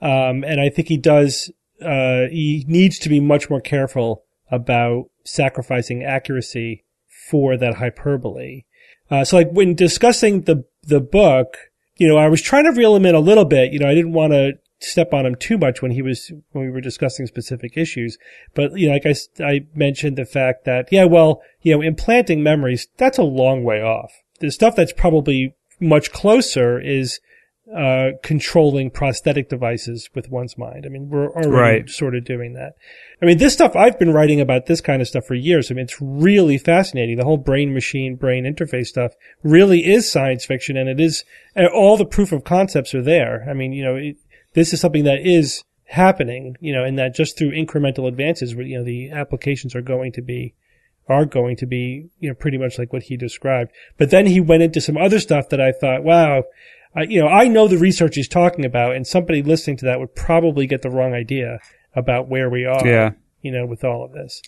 um, 0.00 0.44
and 0.44 0.60
I 0.60 0.68
think 0.68 0.88
he 0.88 0.96
does. 0.96 1.50
Uh, 1.81 2.29
he 2.31 2.64
needs 2.66 2.99
to 2.99 3.09
be 3.09 3.20
much 3.20 3.51
more 3.51 3.61
careful 3.61 4.24
about 4.51 5.05
sacrificing 5.24 6.03
accuracy 6.05 6.85
for 7.29 7.57
that 7.57 7.74
hyperbole. 7.74 8.62
Uh, 9.11 9.24
so 9.24 9.37
like 9.37 9.51
when 9.51 9.74
discussing 9.74 10.43
the 10.43 10.64
the 10.83 11.01
book, 11.01 11.57
you 11.97 12.07
know, 12.07 12.16
I 12.16 12.29
was 12.29 12.43
trying 12.43 12.64
to 12.64 12.72
reel 12.72 12.95
him 12.95 13.07
in 13.07 13.14
a 13.14 13.20
little 13.20 13.45
bit. 13.45 13.72
You 13.72 13.79
know, 13.79 13.89
I 13.89 13.95
didn't 13.95 14.12
want 14.12 14.33
to 14.33 14.53
step 14.79 15.14
on 15.14 15.24
him 15.24 15.35
too 15.35 15.59
much 15.59 15.81
when 15.81 15.91
he 15.91 16.03
was 16.03 16.31
when 16.53 16.64
we 16.64 16.70
were 16.70 16.81
discussing 16.81 17.27
specific 17.27 17.77
issues. 17.77 18.18
But 18.55 18.79
you 18.79 18.89
know, 18.89 18.95
like 18.95 19.07
I, 19.07 19.45
I 19.45 19.66
mentioned 19.74 20.16
the 20.16 20.24
fact 20.24 20.64
that 20.64 20.89
yeah, 20.91 21.05
well, 21.05 21.43
you 21.62 21.74
know, 21.74 21.83
implanting 21.83 22.43
memories 22.43 22.89
that's 22.97 23.18
a 23.18 23.24
long 23.24 23.64
way 23.64 23.81
off. 23.81 24.12
The 24.41 24.51
stuff 24.51 24.77
that's 24.77 24.93
probably 24.93 25.55
much 25.81 26.12
closer 26.12 26.79
is 26.79 27.20
uh, 27.74 28.10
controlling 28.22 28.90
prosthetic 28.90 29.48
devices 29.48 30.08
with 30.14 30.30
one's 30.30 30.56
mind. 30.56 30.84
I 30.86 30.88
mean, 30.88 31.08
we're 31.08 31.30
already 31.32 31.48
Right. 31.48 31.90
sort 31.90 32.14
of 32.14 32.24
doing 32.24 32.52
that. 32.52 32.74
I 33.20 33.26
mean, 33.26 33.38
this 33.38 33.54
stuff, 33.54 33.74
I've 33.74 33.98
been 33.98 34.12
writing 34.12 34.40
about 34.40 34.66
this 34.66 34.80
kind 34.80 35.02
of 35.02 35.08
stuff 35.08 35.24
for 35.26 35.34
years. 35.34 35.70
I 35.70 35.74
mean, 35.74 35.84
it's 35.84 36.00
really 36.00 36.58
fascinating. 36.58 37.16
The 37.16 37.24
whole 37.24 37.38
brain 37.38 37.74
machine, 37.74 38.14
brain 38.14 38.44
interface 38.44 38.86
stuff 38.86 39.14
really 39.42 39.84
is 39.86 40.10
science 40.10 40.44
fiction 40.44 40.76
and 40.76 40.88
it 40.88 41.00
is, 41.00 41.24
and 41.56 41.66
all 41.66 41.96
the 41.96 42.04
proof 42.06 42.30
of 42.30 42.44
concepts 42.44 42.94
are 42.94 43.02
there. 43.02 43.44
I 43.50 43.52
mean, 43.52 43.72
you 43.72 43.82
know, 43.84 43.96
it, 43.96 44.16
this 44.54 44.72
is 44.72 44.80
something 44.80 45.04
that 45.04 45.26
is 45.26 45.64
happening, 45.86 46.56
you 46.60 46.72
know, 46.72 46.84
and 46.84 46.98
that 46.98 47.14
just 47.14 47.36
through 47.36 47.50
incremental 47.50 48.06
advances, 48.06 48.52
you 48.52 48.78
know, 48.78 48.84
the 48.84 49.10
applications 49.10 49.74
are 49.74 49.82
going 49.82 50.12
to 50.12 50.22
be, 50.22 50.54
are 51.08 51.24
going 51.24 51.56
to 51.56 51.66
be, 51.66 52.08
you 52.18 52.28
know, 52.28 52.34
pretty 52.34 52.58
much 52.58 52.78
like 52.78 52.92
what 52.92 53.04
he 53.04 53.16
described. 53.16 53.70
But 53.96 54.10
then 54.10 54.26
he 54.26 54.40
went 54.40 54.62
into 54.62 54.80
some 54.80 54.96
other 54.96 55.20
stuff 55.20 55.48
that 55.50 55.60
I 55.60 55.72
thought, 55.72 56.02
wow, 56.02 56.44
I, 56.97 57.03
you 57.03 57.20
know, 57.20 57.28
I 57.28 57.47
know 57.47 57.68
the 57.68 57.78
research 57.78 58.14
he's 58.16 58.28
talking 58.28 58.64
about, 58.64 58.97
and 58.97 59.07
somebody 59.07 59.42
listening 59.42 59.76
to 59.78 59.84
that 59.84 60.01
would 60.01 60.14
probably 60.14 60.66
get 60.66 60.82
the 60.82 60.90
wrong 60.90 61.12
idea 61.12 61.61
about 61.94 62.28
where 62.28 62.49
we 62.49 62.64
are. 62.64 62.86
Yeah. 62.86 63.11
You 63.42 63.53
know, 63.53 63.66
with 63.66 63.84
all 63.84 64.05
of 64.05 64.11
this. 64.11 64.42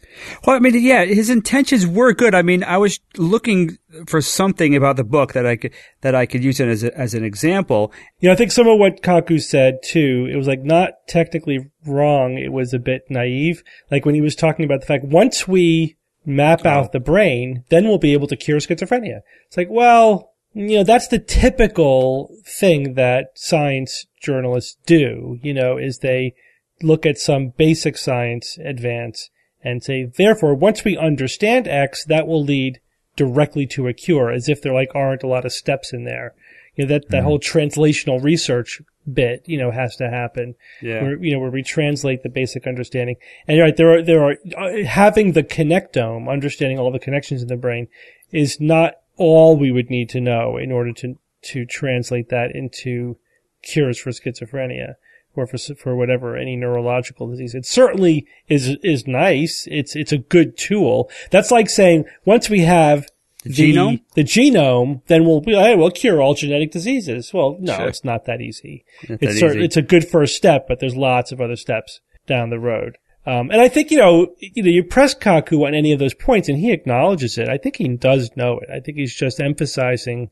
Well, 0.45 0.57
I 0.57 0.59
mean, 0.59 0.75
yeah, 0.83 1.05
his 1.05 1.31
intentions 1.31 1.87
were 1.87 2.13
good. 2.13 2.35
I 2.35 2.43
mean, 2.43 2.65
I 2.65 2.79
was 2.79 2.99
looking 3.17 3.79
for 4.09 4.21
something 4.21 4.75
about 4.75 4.97
the 4.97 5.05
book 5.05 5.35
that 5.35 5.47
I 5.47 5.55
could 5.55 5.73
that 6.01 6.17
I 6.17 6.27
could 6.27 6.43
use 6.43 6.59
it 6.59 6.67
as 6.67 6.83
a, 6.83 6.99
as 6.99 7.15
an 7.15 7.23
example. 7.23 7.93
You 8.19 8.29
know, 8.29 8.33
I 8.33 8.37
think 8.37 8.51
some 8.51 8.67
of 8.67 8.77
what 8.77 9.03
Kaku 9.03 9.41
said 9.41 9.85
too, 9.85 10.27
it 10.33 10.35
was 10.35 10.49
like 10.49 10.65
not 10.65 10.95
technically 11.07 11.71
wrong. 11.87 12.39
It 12.39 12.51
was 12.51 12.75
a 12.75 12.81
bit 12.81 13.03
naive. 13.09 13.63
Like 13.89 14.05
when 14.05 14.17
he 14.17 14.21
was 14.21 14.35
talking 14.35 14.65
about 14.65 14.81
the 14.81 14.87
fact 14.87 15.05
once 15.05 15.47
we 15.47 15.97
map 16.27 16.67
out 16.67 16.91
the 16.91 16.99
brain, 16.99 17.65
then 17.69 17.87
we'll 17.87 17.99
be 17.99 18.15
able 18.15 18.27
to 18.27 18.37
cure 18.37 18.59
schizophrenia. 18.59 19.21
It's 19.47 19.57
like, 19.57 19.69
well, 19.71 20.28
you 20.55 20.79
know, 20.79 20.85
that's 20.85 21.09
the 21.09 21.19
typical 21.19 22.35
thing 22.45 22.95
that 22.95 23.29
science 23.35 24.07
journalists 24.21 24.77
do, 24.87 25.39
you 25.43 25.55
know, 25.55 25.79
is 25.79 25.99
they 25.99 26.35
look 26.83 27.05
at 27.05 27.19
some 27.19 27.53
basic 27.57 27.97
science 27.97 28.59
advance 28.65 29.31
and 29.63 29.83
say, 29.83 30.11
therefore, 30.17 30.55
once 30.55 30.85
we 30.85 30.97
understand 30.97 31.67
X, 31.67 32.05
that 32.05 32.27
will 32.27 32.43
lead 32.43 32.81
directly 33.17 33.67
to 33.67 33.89
a 33.89 33.93
cure, 33.93 34.31
as 34.31 34.49
if 34.49 34.63
there 34.63 34.73
like 34.73 34.91
aren't 34.95 35.25
a 35.25 35.29
lot 35.29 35.45
of 35.45 35.53
steps 35.53 35.93
in 35.93 36.05
there. 36.05 36.35
You 36.77 36.85
know, 36.85 36.95
that, 36.95 37.09
that 37.11 37.25
whole 37.25 37.41
translational 37.41 38.23
research 38.23 38.81
bit, 39.13 39.43
you 39.47 39.59
know, 39.59 39.73
has 39.73 39.97
to 39.97 40.09
happen. 40.09 40.55
Yeah. 40.81 41.03
Where, 41.03 41.23
you 41.23 41.33
know, 41.35 41.41
where 41.41 41.51
we 41.51 41.63
translate 41.63 42.23
the 42.23 42.29
basic 42.29 42.67
understanding. 42.67 43.17
And 43.47 43.57
you're 43.57 43.67
right, 43.67 43.77
there 43.77 43.99
are, 43.99 44.03
there 44.03 44.23
are, 44.23 44.37
uh, 44.57 44.85
having 44.85 45.33
the 45.33 45.43
connectome, 45.43 46.31
understanding 46.31 46.79
all 46.79 46.93
the 46.93 47.01
connections 47.01 47.43
in 47.43 47.49
the 47.49 47.57
brain 47.57 47.89
is 48.31 48.61
not 48.61 48.95
all 49.19 49.57
we 49.57 49.71
would 49.71 49.91
need 49.91 50.09
to 50.11 50.21
know 50.21 50.57
in 50.57 50.73
order 50.73 50.93
to, 50.95 51.19
to 51.43 51.65
translate 51.67 52.29
that 52.31 52.55
into 52.55 53.19
cures 53.63 53.99
for 53.99 54.11
schizophrenia 54.11 54.95
or 55.35 55.47
for 55.47 55.59
for 55.59 55.95
whatever 55.95 56.37
any 56.37 56.57
neurological 56.57 57.29
disease. 57.29 57.55
It 57.55 57.67
certainly 57.67 58.27
is 58.49 58.77
is 58.83 59.07
nice. 59.07 59.69
It's 59.71 59.95
it's 59.95 60.13
a 60.13 60.19
good 60.19 60.57
tool. 60.57 61.11
That's 61.31 61.51
like 61.51 61.69
saying 61.69 62.05
once 62.25 62.49
we 62.49 62.61
have 62.61 63.09
The 63.45 63.51
genome? 63.75 64.01
the 64.15 64.25
genome, 64.25 65.03
then 65.07 65.25
we'll 65.27 65.41
be 65.41 65.53
hey, 65.55 65.77
we'll 65.77 65.91
cure 65.91 66.21
all 66.23 66.35
genetic 66.35 66.73
diseases. 66.73 67.33
Well, 67.33 67.57
no, 67.61 67.77
Sure. 67.77 67.89
it's 67.89 68.05
not 68.05 68.25
that 68.25 68.41
easy. 68.41 68.85
Not 69.09 69.23
It's 69.23 69.35
that 69.35 69.39
cer- 69.39 69.51
easy. 69.57 69.65
it's 69.65 69.77
a 69.77 69.83
good 69.83 70.09
first 70.09 70.35
step, 70.35 70.67
but 70.67 70.81
there's 70.81 70.97
lots 70.97 71.31
of 71.31 71.41
other 71.41 71.57
steps 71.57 72.01
down 72.27 72.51
the 72.51 72.59
road. 72.59 72.97
Um, 73.27 73.51
and 73.51 73.61
I 73.61 73.69
think 73.69 73.91
you 73.91 73.99
know, 73.99 74.35
you 74.39 74.63
know, 74.63 74.71
you 74.71 74.85
press 74.85 75.15
Kaku 75.15 75.67
on 75.67 75.75
any 75.75 75.93
of 75.93 75.99
those 75.99 76.15
points, 76.15 76.49
and 76.49 76.59
he 76.59 76.73
acknowledges 76.73 77.37
it. 77.37 77.49
I 77.49 77.59
think 77.59 77.77
he 77.77 77.89
does 77.89 78.31
know 78.37 78.59
it. 78.61 78.71
I 78.71 78.81
think 78.81 78.97
he's 78.97 79.15
just 79.15 79.41
emphasizing 79.41 80.31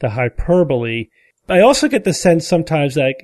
the 0.00 0.10
hyperbole. 0.10 1.08
I 1.48 1.60
also 1.60 1.88
get 1.88 2.04
the 2.04 2.14
sense 2.14 2.46
sometimes 2.46 2.94
that 2.94 3.16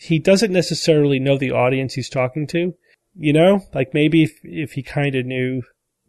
he 0.00 0.18
doesn't 0.18 0.52
necessarily 0.52 1.18
know 1.18 1.38
the 1.38 1.52
audience 1.52 1.94
he's 1.94 2.08
talking 2.08 2.46
to. 2.48 2.74
You 3.16 3.32
know, 3.32 3.60
like 3.72 3.94
maybe 3.94 4.24
if, 4.24 4.40
if 4.42 4.72
he 4.72 4.82
kind 4.82 5.14
of 5.14 5.24
knew 5.24 5.62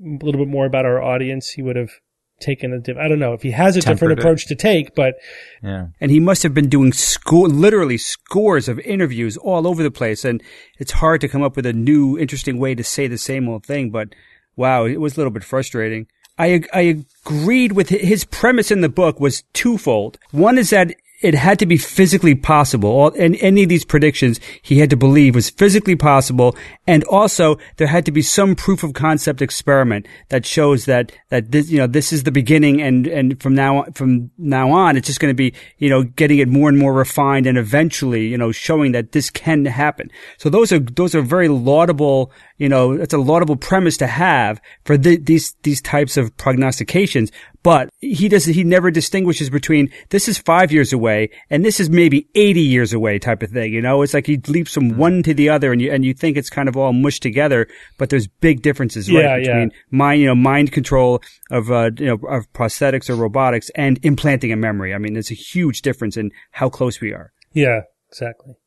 a 0.04 0.26
little 0.26 0.44
bit 0.44 0.52
more 0.52 0.66
about 0.66 0.86
our 0.86 1.02
audience, 1.02 1.50
he 1.50 1.62
would 1.62 1.76
have 1.76 1.92
taken 2.40 2.74
a 2.74 2.80
different. 2.80 3.06
I 3.06 3.08
don't 3.10 3.20
know 3.20 3.34
if 3.34 3.42
he 3.42 3.52
has 3.52 3.76
a 3.76 3.80
different 3.80 4.00
Tempered 4.00 4.18
it. 4.18 4.22
approach 4.22 4.48
to 4.48 4.56
take, 4.56 4.94
but 4.96 5.16
Yeah. 5.64 5.88
and 6.02 6.12
he 6.12 6.20
must 6.20 6.44
have 6.44 6.54
been 6.54 6.70
doing 6.70 6.92
score, 6.94 7.48
literally 7.48 7.98
scores 7.98 8.68
of 8.68 8.80
interviews 8.80 9.38
all 9.38 9.68
over 9.68 9.82
the 9.84 9.92
place. 9.92 10.26
And 10.26 10.42
it's 10.80 10.94
hard 10.94 11.22
to 11.22 11.28
come 11.28 11.44
up 11.44 11.56
with 11.56 11.66
a 11.66 11.74
new, 11.74 12.18
interesting 12.18 12.58
way 12.60 12.76
to 12.76 12.84
say 12.84 13.08
the 13.08 13.18
same 13.18 13.48
old 13.48 13.66
thing. 13.66 13.90
But 13.90 14.10
wow, 14.56 14.86
it 14.86 15.00
was 15.00 15.14
a 15.16 15.18
little 15.18 15.32
bit 15.32 15.44
frustrating. 15.44 16.08
I, 16.38 16.64
I 16.74 17.04
agreed 17.26 17.72
with 17.72 17.88
his 17.90 18.26
premise 18.26 18.70
in 18.70 18.82
the 18.82 18.90
book 18.90 19.20
was 19.22 19.44
twofold. 19.54 20.18
One 20.32 20.58
is 20.58 20.72
that 20.72 20.94
it 21.22 21.34
had 21.34 21.60
to 21.60 21.66
be 21.66 21.78
physically 21.78 22.36
possible. 22.36 22.90
All, 22.90 23.14
and 23.18 23.38
any 23.38 23.64
of 23.64 23.70
these 23.70 23.86
predictions 23.86 24.40
he 24.62 24.80
had 24.80 24.90
to 24.90 24.98
believe 24.98 25.36
was 25.36 25.50
physically 25.50 25.96
possible. 25.96 26.56
And 26.86 27.04
also 27.06 27.58
there 27.78 27.88
had 27.88 28.06
to 28.06 28.12
be 28.12 28.22
some 28.22 28.56
proof 28.56 28.84
of 28.84 28.94
concept 28.94 29.42
experiment 29.42 30.08
that 30.30 30.46
shows 30.46 30.86
that, 30.86 31.14
that 31.30 31.52
this, 31.52 31.70
you 31.70 31.78
know, 31.78 31.88
this 31.88 32.12
is 32.12 32.24
the 32.24 32.32
beginning 32.32 32.82
and, 32.82 33.08
and 33.08 33.42
from 33.42 33.56
now, 33.56 33.86
from 33.94 34.30
now 34.38 34.72
on, 34.72 34.98
it's 34.98 35.08
just 35.08 35.20
going 35.20 35.32
to 35.32 35.36
be, 35.36 35.54
you 35.78 35.90
know, 35.90 36.04
getting 36.04 36.40
it 36.40 36.50
more 36.50 36.68
and 36.68 36.78
more 36.78 36.94
refined 36.94 37.48
and 37.48 37.58
eventually, 37.58 38.28
you 38.28 38.38
know, 38.38 38.52
showing 38.52 38.92
that 38.92 39.14
this 39.14 39.30
can 39.30 39.66
happen. 39.66 40.12
So 40.38 40.50
those 40.50 40.72
are, 40.74 40.80
those 40.80 41.16
are 41.16 41.22
very 41.22 41.48
laudable, 41.48 42.32
you 42.58 42.68
know, 42.68 42.92
it's 42.92 43.14
a 43.14 43.18
laudable 43.18 43.56
premise 43.56 43.98
to 43.98 44.08
have 44.08 44.60
for 44.84 44.98
the, 44.98 45.18
these, 45.18 45.56
these 45.64 45.82
types 45.82 46.18
of 46.18 46.36
prognostications. 46.36 47.32
But 47.66 47.90
he 48.00 48.30
does, 48.30 48.46
he 48.46 48.64
never 48.64 48.92
distinguishes 48.92 49.50
between 49.50 49.92
this 50.12 50.28
is 50.28 50.38
five 50.38 50.72
years 50.72 50.94
away 50.94 51.32
and 51.50 51.66
this 51.66 51.80
is 51.80 51.90
maybe 51.90 52.28
80 52.36 52.62
years 52.62 52.94
away 52.94 53.18
type 53.18 53.42
of 53.42 53.50
thing. 53.50 53.74
You 53.74 53.82
know, 53.82 54.04
it's 54.04 54.14
like 54.14 54.28
he 54.28 54.38
leaps 54.38 54.76
from 54.76 54.98
one 54.98 55.24
to 55.24 55.34
the 55.34 55.50
other 55.50 55.72
and 55.72 55.82
you, 55.82 55.92
and 55.92 56.06
you 56.06 56.14
think 56.14 56.38
it's 56.38 56.52
kind 56.52 56.70
of 56.70 56.78
all 56.78 56.94
mushed 56.94 57.24
together, 57.24 57.68
but 57.98 58.12
there's 58.12 58.28
big 58.28 58.62
differences, 58.62 59.12
right? 59.12 59.24
Yeah, 59.24 59.38
yeah. 59.38 59.46
between 59.48 59.72
mind, 59.90 60.22
you 60.22 60.28
know, 60.28 60.36
mind 60.36 60.74
control 60.74 61.24
of, 61.50 61.72
uh, 61.72 61.90
you 61.98 62.06
know, 62.06 62.28
of 62.28 62.54
prosthetics 62.54 63.10
or 63.10 63.16
robotics 63.16 63.72
and 63.74 64.00
implanting 64.06 64.52
a 64.52 64.56
memory. 64.56 64.94
I 64.94 65.00
mean, 65.00 65.14
there's 65.14 65.32
a 65.32 65.34
huge 65.34 65.82
difference 65.82 66.18
in 66.18 66.30
how 66.52 66.70
close 66.70 67.02
we 67.02 67.14
are. 67.14 67.32
Yeah, 67.52 67.82
exactly. 68.12 68.58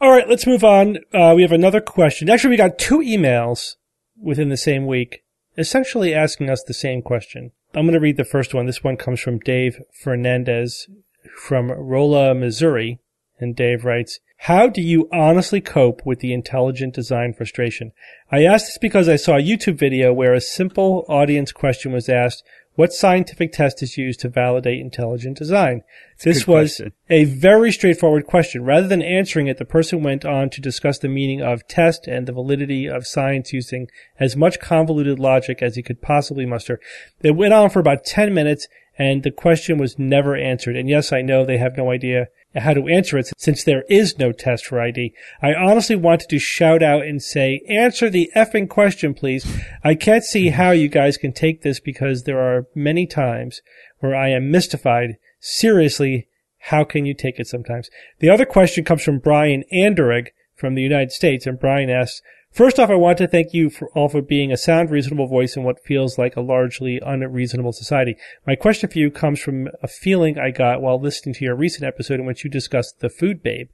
All 0.00 0.12
right, 0.12 0.28
let's 0.28 0.46
move 0.46 0.62
on. 0.62 0.98
Uh, 1.12 1.32
we 1.34 1.42
have 1.42 1.50
another 1.50 1.80
question. 1.80 2.30
Actually, 2.30 2.50
we 2.50 2.58
got 2.58 2.78
two 2.78 3.00
emails 3.00 3.74
within 4.16 4.50
the 4.50 4.56
same 4.56 4.86
week, 4.86 5.24
essentially 5.58 6.14
asking 6.14 6.48
us 6.48 6.62
the 6.62 6.72
same 6.72 7.02
question. 7.02 7.50
I'm 7.72 7.84
going 7.84 7.94
to 7.94 8.00
read 8.00 8.16
the 8.16 8.24
first 8.24 8.52
one. 8.52 8.66
This 8.66 8.82
one 8.82 8.96
comes 8.96 9.20
from 9.20 9.38
Dave 9.38 9.80
Fernandez 9.92 10.88
from 11.36 11.70
Rolla, 11.70 12.34
Missouri. 12.34 12.98
And 13.38 13.54
Dave 13.54 13.84
writes, 13.84 14.18
How 14.38 14.68
do 14.68 14.82
you 14.82 15.08
honestly 15.12 15.60
cope 15.60 16.04
with 16.04 16.18
the 16.18 16.32
intelligent 16.32 16.94
design 16.94 17.32
frustration? 17.32 17.92
I 18.30 18.44
asked 18.44 18.66
this 18.66 18.78
because 18.78 19.08
I 19.08 19.16
saw 19.16 19.36
a 19.36 19.42
YouTube 19.42 19.78
video 19.78 20.12
where 20.12 20.34
a 20.34 20.40
simple 20.40 21.04
audience 21.08 21.52
question 21.52 21.92
was 21.92 22.08
asked, 22.08 22.42
what 22.76 22.92
scientific 22.92 23.52
test 23.52 23.82
is 23.82 23.98
used 23.98 24.20
to 24.20 24.28
validate 24.28 24.80
intelligent 24.80 25.36
design? 25.36 25.82
This 26.22 26.46
was 26.46 26.76
question. 26.76 26.92
a 27.08 27.24
very 27.24 27.72
straightforward 27.72 28.26
question. 28.26 28.64
Rather 28.64 28.86
than 28.86 29.02
answering 29.02 29.48
it, 29.48 29.58
the 29.58 29.64
person 29.64 30.02
went 30.02 30.24
on 30.24 30.50
to 30.50 30.60
discuss 30.60 30.98
the 30.98 31.08
meaning 31.08 31.42
of 31.42 31.66
test 31.66 32.06
and 32.06 32.26
the 32.26 32.32
validity 32.32 32.88
of 32.88 33.06
science 33.06 33.52
using 33.52 33.88
as 34.18 34.36
much 34.36 34.60
convoluted 34.60 35.18
logic 35.18 35.62
as 35.62 35.76
he 35.76 35.82
could 35.82 36.00
possibly 36.00 36.46
muster. 36.46 36.80
It 37.22 37.36
went 37.36 37.52
on 37.52 37.70
for 37.70 37.80
about 37.80 38.04
10 38.04 38.32
minutes 38.32 38.68
and 38.98 39.22
the 39.22 39.30
question 39.30 39.78
was 39.78 39.98
never 39.98 40.36
answered. 40.36 40.76
And 40.76 40.88
yes, 40.88 41.12
I 41.12 41.22
know 41.22 41.44
they 41.44 41.58
have 41.58 41.76
no 41.76 41.90
idea 41.90 42.28
how 42.54 42.74
to 42.74 42.88
answer 42.88 43.16
it 43.18 43.30
since 43.36 43.62
there 43.62 43.84
is 43.88 44.18
no 44.18 44.32
test 44.32 44.66
for 44.66 44.80
ID. 44.80 45.12
I 45.40 45.54
honestly 45.54 45.96
wanted 45.96 46.28
to 46.30 46.38
shout 46.38 46.82
out 46.82 47.02
and 47.02 47.22
say, 47.22 47.62
answer 47.68 48.10
the 48.10 48.30
effing 48.34 48.68
question, 48.68 49.14
please. 49.14 49.46
I 49.84 49.94
can't 49.94 50.24
see 50.24 50.48
how 50.50 50.72
you 50.72 50.88
guys 50.88 51.16
can 51.16 51.32
take 51.32 51.62
this 51.62 51.78
because 51.78 52.24
there 52.24 52.40
are 52.40 52.66
many 52.74 53.06
times 53.06 53.62
where 54.00 54.16
I 54.16 54.30
am 54.30 54.50
mystified. 54.50 55.16
Seriously, 55.38 56.28
how 56.64 56.84
can 56.84 57.06
you 57.06 57.14
take 57.14 57.38
it 57.38 57.46
sometimes? 57.46 57.88
The 58.18 58.30
other 58.30 58.44
question 58.44 58.84
comes 58.84 59.02
from 59.02 59.20
Brian 59.20 59.64
Anderegg 59.72 60.28
from 60.56 60.74
the 60.74 60.82
United 60.82 61.12
States, 61.12 61.46
and 61.46 61.58
Brian 61.58 61.88
asks, 61.88 62.20
First 62.52 62.80
off, 62.80 62.90
I 62.90 62.96
want 62.96 63.18
to 63.18 63.28
thank 63.28 63.54
you 63.54 63.70
for 63.70 63.88
all 63.90 64.08
for 64.08 64.20
being 64.20 64.50
a 64.50 64.56
sound, 64.56 64.90
reasonable 64.90 65.28
voice 65.28 65.56
in 65.56 65.62
what 65.62 65.84
feels 65.84 66.18
like 66.18 66.34
a 66.34 66.40
largely 66.40 66.98
unreasonable 66.98 67.72
society. 67.72 68.16
My 68.44 68.56
question 68.56 68.90
for 68.90 68.98
you 68.98 69.10
comes 69.10 69.38
from 69.40 69.68
a 69.82 69.88
feeling 69.88 70.36
I 70.36 70.50
got 70.50 70.82
while 70.82 71.00
listening 71.00 71.34
to 71.36 71.44
your 71.44 71.54
recent 71.54 71.84
episode 71.84 72.18
in 72.18 72.26
which 72.26 72.42
you 72.42 72.50
discussed 72.50 72.98
the 72.98 73.08
food 73.08 73.40
babe. 73.40 73.68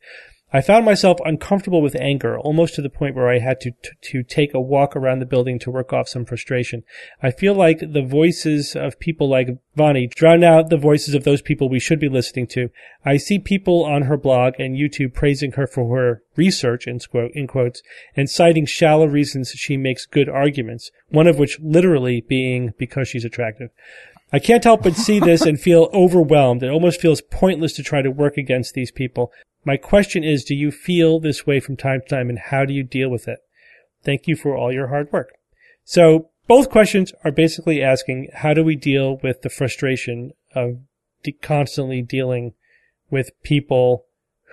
I 0.53 0.61
found 0.61 0.85
myself 0.85 1.19
uncomfortable 1.25 1.83
with 1.83 1.97
anger, 1.97 2.39
almost 2.39 2.77
to 2.77 2.83
the 2.83 2.89
point 2.89 3.17
where 3.17 3.29
I 3.29 3.41
had 3.41 3.61
to, 3.63 3.73
to, 3.83 3.91
to 4.03 4.23
take 4.23 4.55
a 4.55 4.61
walk 4.61 4.95
around 4.95 5.19
the 5.19 5.27
building 5.27 5.59
to 5.59 5.73
work 5.73 5.93
off 5.93 6.09
some 6.09 6.25
frustration. 6.25 6.85
I 7.21 7.33
feel 7.33 7.53
like 7.53 7.81
the 7.81 8.03
voices 8.03 8.77
of 8.77 9.01
people 9.01 9.29
like 9.29 9.59
Vani 9.77 10.09
drown 10.15 10.45
out 10.45 10.71
the 10.71 10.77
voices 10.77 11.15
of 11.15 11.25
those 11.25 11.43
people 11.43 11.69
we 11.69 11.81
should 11.81 11.99
be 11.99 12.09
listening 12.09 12.47
to. 12.49 12.71
I 13.05 13.17
see 13.17 13.41
people 13.41 13.85
on 13.85 14.03
her 14.03 14.17
blog 14.17 14.55
and 14.61 14.77
YouTube 14.77 15.15
praising 15.15 15.53
her 15.53 15.67
for 15.67 15.97
her 15.97 16.23
research, 16.37 16.87
in, 16.87 17.01
quote, 17.01 17.33
in 17.35 17.49
quotes, 17.49 17.83
and 18.15 18.31
citing 18.31 18.67
shallow 18.67 19.07
reasons 19.07 19.51
she 19.51 19.77
makes 19.77 20.07
good 20.07 20.29
arguments, 20.29 20.93
one 21.09 21.27
of 21.27 21.39
which 21.41 21.59
literally 21.61 22.21
being 22.21 22.73
because 22.79 23.09
she's 23.09 23.25
attractive. 23.25 23.71
I 24.33 24.39
can't 24.39 24.65
help 24.65 24.83
but 24.83 24.97
see 24.97 25.21
this 25.21 25.43
and 25.43 25.61
feel 25.61 25.89
overwhelmed. 25.95 26.63
It 26.63 26.71
almost 26.71 27.01
feels 27.01 27.21
pointless 27.21 27.73
to 27.75 27.83
try 27.83 28.03
to 28.03 28.11
work 28.11 28.37
against 28.37 28.75
these 28.75 28.91
people. 28.91 29.33
My 29.65 29.77
question 29.77 30.25
is, 30.25 30.45
do 30.45 30.55
you 30.55 30.71
feel 30.71 31.19
this 31.21 31.47
way 31.47 31.61
from 31.61 31.77
time 31.77 32.01
to 32.01 32.09
time 32.09 32.29
and 32.29 32.39
how 32.39 32.65
do 32.65 32.73
you 32.73 32.83
deal 32.83 33.09
with 33.09 33.29
it? 33.29 33.41
Thank 34.05 34.27
you 34.27 34.37
for 34.37 34.57
all 34.57 34.73
your 34.73 34.89
hard 34.89 35.13
work. 35.13 35.31
So 35.85 36.31
both 36.47 36.71
questions 36.71 37.13
are 37.25 37.33
basically 37.33 37.83
asking, 37.83 38.29
how 38.33 38.55
do 38.55 38.63
we 38.63 38.77
deal 38.77 39.19
with 39.23 39.43
the 39.43 39.49
frustration 39.49 40.33
of 40.55 40.79
de- 41.23 41.33
constantly 41.33 42.03
dealing 42.03 42.55
with 43.11 43.31
people 43.43 44.07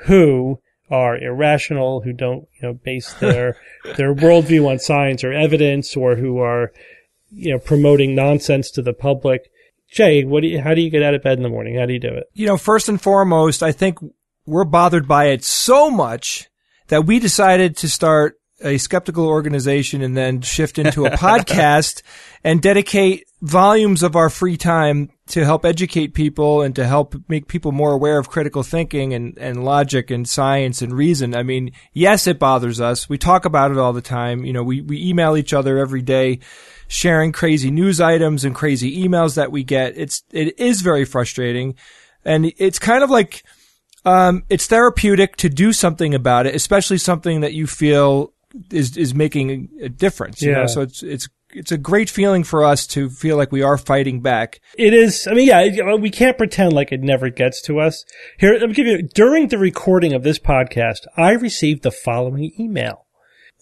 who 0.05 0.59
are 0.89 1.17
irrational, 1.17 2.01
who 2.01 2.13
don't, 2.13 2.47
you 2.59 2.67
know, 2.67 2.73
base 2.73 3.13
their, 3.19 3.57
their 3.97 4.13
worldview 4.13 4.67
on 4.69 4.79
science 4.79 5.23
or 5.23 5.31
evidence 5.31 5.95
or 5.95 6.15
who 6.15 6.39
are, 6.39 6.71
you 7.31 7.51
know, 7.51 7.59
promoting 7.59 8.15
nonsense 8.15 8.71
to 8.71 8.81
the 8.81 8.93
public. 8.93 9.51
Jay, 9.93 10.23
what 10.23 10.41
do 10.41 10.47
you, 10.47 10.59
how 10.59 10.73
do 10.73 10.81
you 10.81 10.89
get 10.89 11.03
out 11.03 11.13
of 11.13 11.21
bed 11.21 11.37
in 11.37 11.43
the 11.43 11.49
morning? 11.49 11.77
How 11.77 11.85
do 11.85 11.93
you 11.93 11.99
do 11.99 12.09
it? 12.09 12.25
you 12.33 12.47
know, 12.47 12.57
first 12.57 12.89
and 12.89 12.99
foremost, 12.99 13.61
I 13.61 13.71
think 13.71 13.99
we're 14.45 14.65
bothered 14.65 15.07
by 15.07 15.25
it 15.25 15.43
so 15.43 15.91
much 15.91 16.49
that 16.87 17.05
we 17.05 17.19
decided 17.19 17.77
to 17.77 17.87
start 17.87 18.39
a 18.61 18.77
skeptical 18.77 19.27
organization 19.27 20.01
and 20.01 20.17
then 20.17 20.41
shift 20.41 20.79
into 20.79 21.05
a 21.05 21.11
podcast 21.17 22.01
and 22.43 22.61
dedicate 22.61 23.27
volumes 23.41 24.01
of 24.01 24.15
our 24.15 24.29
free 24.29 24.57
time 24.57 25.11
to 25.27 25.45
help 25.45 25.63
educate 25.63 26.13
people 26.13 26.61
and 26.61 26.75
to 26.75 26.85
help 26.85 27.15
make 27.27 27.47
people 27.47 27.71
more 27.71 27.91
aware 27.91 28.17
of 28.17 28.29
critical 28.29 28.63
thinking 28.63 29.13
and, 29.13 29.37
and 29.37 29.63
logic 29.63 30.09
and 30.09 30.27
science 30.27 30.81
and 30.81 30.93
reason. 30.93 31.35
I 31.35 31.43
mean, 31.43 31.71
yes, 31.91 32.25
it 32.25 32.39
bothers 32.39 32.81
us. 32.81 33.07
We 33.07 33.17
talk 33.17 33.45
about 33.45 33.71
it 33.71 33.77
all 33.77 33.93
the 33.93 34.01
time. 34.01 34.43
You 34.43 34.53
know, 34.53 34.63
we, 34.63 34.81
we 34.81 35.03
email 35.03 35.37
each 35.37 35.53
other 35.53 35.77
every 35.77 36.01
day 36.01 36.39
sharing 36.93 37.31
crazy 37.31 37.71
news 37.71 37.99
items 37.99 38.45
and 38.45 38.53
crazy 38.53 39.03
emails 39.03 39.35
that 39.35 39.51
we 39.51 39.63
get. 39.63 39.97
It's, 39.97 40.21
it 40.31 40.59
is 40.59 40.81
very 40.81 41.05
frustrating. 41.05 41.73
And 42.23 42.53
it's 42.57 42.77
kind 42.77 43.03
of 43.03 43.09
like, 43.09 43.43
um, 44.05 44.43
it's 44.47 44.67
therapeutic 44.67 45.35
to 45.37 45.49
do 45.49 45.73
something 45.73 46.13
about 46.13 46.45
it, 46.45 46.53
especially 46.53 46.99
something 46.99 47.41
that 47.41 47.53
you 47.53 47.65
feel 47.65 48.31
is, 48.71 48.95
is 48.95 49.15
making 49.15 49.69
a 49.81 49.89
difference. 49.89 50.41
You 50.43 50.51
Yeah. 50.51 50.57
know? 50.59 50.67
So 50.67 50.81
it's, 50.81 51.01
it's, 51.01 51.27
it's 51.55 51.71
a 51.71 51.77
great 51.77 52.09
feeling 52.11 52.43
for 52.43 52.63
us 52.63 52.85
to 52.87 53.09
feel 53.09 53.37
like 53.37 53.51
we 53.51 53.63
are 53.63 53.77
fighting 53.77 54.21
back. 54.21 54.59
It 54.77 54.93
is. 54.93 55.27
I 55.27 55.33
mean, 55.33 55.47
yeah, 55.47 55.95
we 55.95 56.09
can't 56.11 56.37
pretend 56.37 56.73
like 56.73 56.91
it 56.91 57.01
never 57.01 57.29
gets 57.29 57.61
to 57.63 57.79
us. 57.79 58.05
Here, 58.39 58.53
let 58.59 58.69
me 58.69 58.75
give 58.75 58.87
you. 58.87 59.01
During 59.03 59.47
the 59.47 59.57
recording 59.59 60.13
of 60.13 60.23
this 60.23 60.39
podcast, 60.39 61.05
I 61.17 61.31
received 61.31 61.83
the 61.83 61.91
following 61.91 62.51
email. 62.59 63.02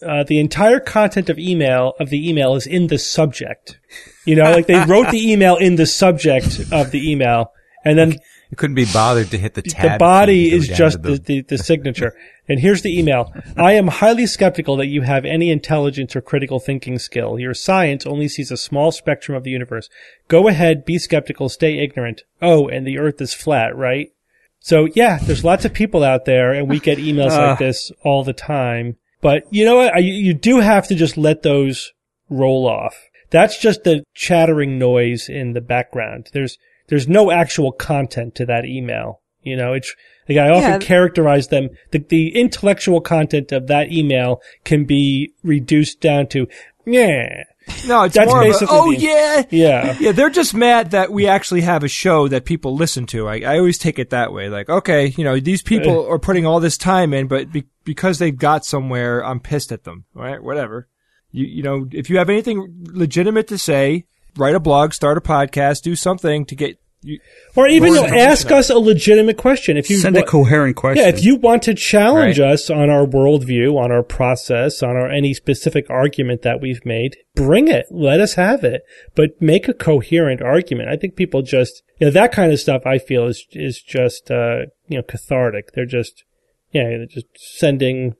Uh, 0.02 0.24
the 0.24 0.38
entire 0.38 0.80
content 0.80 1.30
of 1.30 1.38
email 1.38 1.94
of 2.00 2.10
the 2.10 2.28
email 2.28 2.54
is 2.54 2.66
in 2.66 2.88
the 2.88 2.98
subject. 2.98 3.78
You 4.24 4.36
know, 4.36 4.50
like 4.50 4.66
they 4.66 4.84
wrote 4.84 5.10
the 5.10 5.32
email 5.32 5.56
in 5.56 5.76
the 5.76 5.86
subject 5.86 6.60
of 6.72 6.90
the 6.90 7.10
email, 7.10 7.52
And 7.84 7.98
then 7.98 8.18
it 8.52 8.58
couldn't 8.58 8.74
be 8.74 8.84
bothered 8.84 9.30
to 9.30 9.38
hit 9.38 9.54
the 9.54 9.62
tab. 9.62 9.92
the 9.92 9.98
body 9.98 10.44
key 10.44 10.50
to 10.50 10.56
go 10.56 10.72
is 10.72 10.78
just 10.78 11.02
the, 11.02 11.16
the, 11.18 11.40
the 11.40 11.58
signature. 11.58 12.14
And 12.48 12.60
here's 12.60 12.82
the 12.82 12.96
email. 12.98 13.32
I 13.56 13.72
am 13.72 13.88
highly 13.88 14.26
skeptical 14.26 14.76
that 14.76 14.88
you 14.88 15.02
have 15.02 15.24
any 15.24 15.50
intelligence 15.50 16.14
or 16.14 16.20
critical 16.20 16.60
thinking 16.60 16.98
skill. 16.98 17.38
Your 17.38 17.54
science 17.54 18.04
only 18.04 18.28
sees 18.28 18.50
a 18.50 18.56
small 18.56 18.92
spectrum 18.92 19.36
of 19.36 19.44
the 19.44 19.50
universe. 19.50 19.88
Go 20.28 20.48
ahead, 20.48 20.84
be 20.84 20.98
skeptical, 20.98 21.48
stay 21.48 21.78
ignorant. 21.78 22.24
Oh, 22.42 22.68
and 22.68 22.86
the 22.86 22.98
earth 22.98 23.20
is 23.20 23.32
flat, 23.32 23.74
right? 23.74 24.12
So 24.60 24.86
yeah, 24.94 25.18
there's 25.18 25.44
lots 25.44 25.64
of 25.64 25.72
people 25.72 26.04
out 26.04 26.24
there 26.24 26.52
and 26.52 26.68
we 26.68 26.78
get 26.78 26.98
emails 26.98 27.36
like 27.36 27.58
this 27.58 27.90
all 28.04 28.22
the 28.22 28.32
time. 28.32 28.96
But 29.22 29.44
you 29.50 29.64
know 29.64 29.76
what? 29.76 29.94
I, 29.94 30.00
you 30.00 30.34
do 30.34 30.60
have 30.60 30.86
to 30.88 30.94
just 30.94 31.16
let 31.16 31.42
those 31.42 31.92
roll 32.28 32.68
off. 32.68 32.94
That's 33.30 33.58
just 33.58 33.84
the 33.84 34.04
chattering 34.12 34.78
noise 34.78 35.30
in 35.30 35.54
the 35.54 35.62
background. 35.62 36.28
There's, 36.34 36.58
there's 36.88 37.08
no 37.08 37.30
actual 37.30 37.72
content 37.72 38.34
to 38.34 38.46
that 38.46 38.66
email. 38.66 39.22
You 39.42 39.56
know, 39.56 39.72
it's, 39.72 39.94
like 40.28 40.38
I 40.38 40.50
often 40.50 40.72
Yeah. 40.72 40.78
characterize 40.78 41.48
them, 41.48 41.70
the, 41.92 41.98
the 41.98 42.36
intellectual 42.38 43.00
content 43.00 43.50
of 43.52 43.68
that 43.68 43.90
email 43.90 44.40
can 44.64 44.84
be 44.84 45.32
reduced 45.42 46.00
down 46.00 46.26
to, 46.28 46.46
yeah, 46.84 47.44
No, 47.86 48.04
it's 48.04 48.14
That's 48.14 48.30
more 48.30 48.42
of 48.46 48.54
a, 48.54 48.66
oh 48.68 48.92
the- 48.92 48.98
yeah, 48.98 49.42
yeah. 49.50 49.96
yeah. 49.98 50.12
They're 50.12 50.30
just 50.30 50.54
mad 50.54 50.92
that 50.92 51.12
we 51.12 51.26
actually 51.26 51.62
have 51.62 51.82
a 51.84 51.88
show 51.88 52.28
that 52.28 52.44
people 52.44 52.74
listen 52.74 53.06
to. 53.06 53.28
I, 53.28 53.40
I 53.40 53.58
always 53.58 53.78
take 53.78 53.98
it 53.98 54.10
that 54.10 54.32
way. 54.32 54.48
Like, 54.48 54.68
okay, 54.68 55.08
you 55.16 55.24
know, 55.24 55.38
these 55.40 55.62
people 55.62 56.06
are 56.08 56.18
putting 56.18 56.46
all 56.46 56.60
this 56.60 56.76
time 56.76 57.12
in, 57.12 57.26
but 57.26 57.52
be, 57.52 57.64
because 57.84 58.18
they 58.18 58.30
got 58.30 58.64
somewhere, 58.64 59.24
I'm 59.24 59.40
pissed 59.40 59.72
at 59.72 59.84
them. 59.84 60.04
Right? 60.14 60.42
whatever. 60.42 60.88
You 61.30 61.46
you 61.46 61.62
know, 61.62 61.88
if 61.92 62.10
you 62.10 62.18
have 62.18 62.30
anything 62.30 62.86
legitimate 62.90 63.48
to 63.48 63.58
say, 63.58 64.06
write 64.36 64.54
a 64.54 64.60
blog, 64.60 64.92
start 64.92 65.18
a 65.18 65.20
podcast, 65.20 65.82
do 65.82 65.96
something 65.96 66.44
to 66.46 66.54
get. 66.54 66.78
You, 67.04 67.18
Or 67.56 67.66
even 67.66 67.88
More 67.88 67.96
you 67.96 68.00
know, 68.00 68.06
information 68.06 68.28
ask 68.30 68.50
us 68.52 68.70
a 68.70 68.78
legitimate 68.78 69.36
question. 69.36 69.76
If 69.76 69.90
you 69.90 69.96
Send 69.96 70.16
a 70.16 70.22
coherent 70.22 70.76
question. 70.76 71.02
Yeah, 71.02 71.10
if 71.10 71.24
you 71.24 71.36
want 71.36 71.62
to 71.64 71.74
challenge 71.74 72.38
Right. 72.38 72.52
us 72.52 72.70
on 72.70 72.90
our 72.90 73.04
worldview, 73.04 73.76
on 73.76 73.90
our 73.90 74.02
process, 74.04 74.82
on 74.82 74.90
our 74.96 75.10
any 75.10 75.34
specific 75.34 75.90
argument 75.90 76.42
that 76.42 76.60
we've 76.60 76.84
made, 76.86 77.16
bring 77.34 77.66
it. 77.68 77.86
Let 77.90 78.20
us 78.20 78.34
have 78.34 78.62
it. 78.62 78.82
But 79.16 79.40
make 79.40 79.66
a 79.68 79.74
coherent 79.74 80.40
argument. 80.42 80.88
I 80.90 80.96
think 80.96 81.16
people 81.16 81.42
just 81.42 81.82
you 81.98 82.06
know, 82.06 82.12
that 82.12 82.32
kind 82.32 82.52
of 82.52 82.60
stuff 82.60 82.82
I 82.86 82.98
feel 82.98 83.26
is 83.26 83.46
is 83.52 83.80
just 83.82 84.30
uh 84.30 84.66
you 84.88 84.98
know, 84.98 85.02
cathartic. 85.02 85.72
They're 85.74 85.86
just 85.86 86.24
yeah, 86.72 86.84
they're 86.88 87.06
just 87.06 87.26
sending 87.36 88.14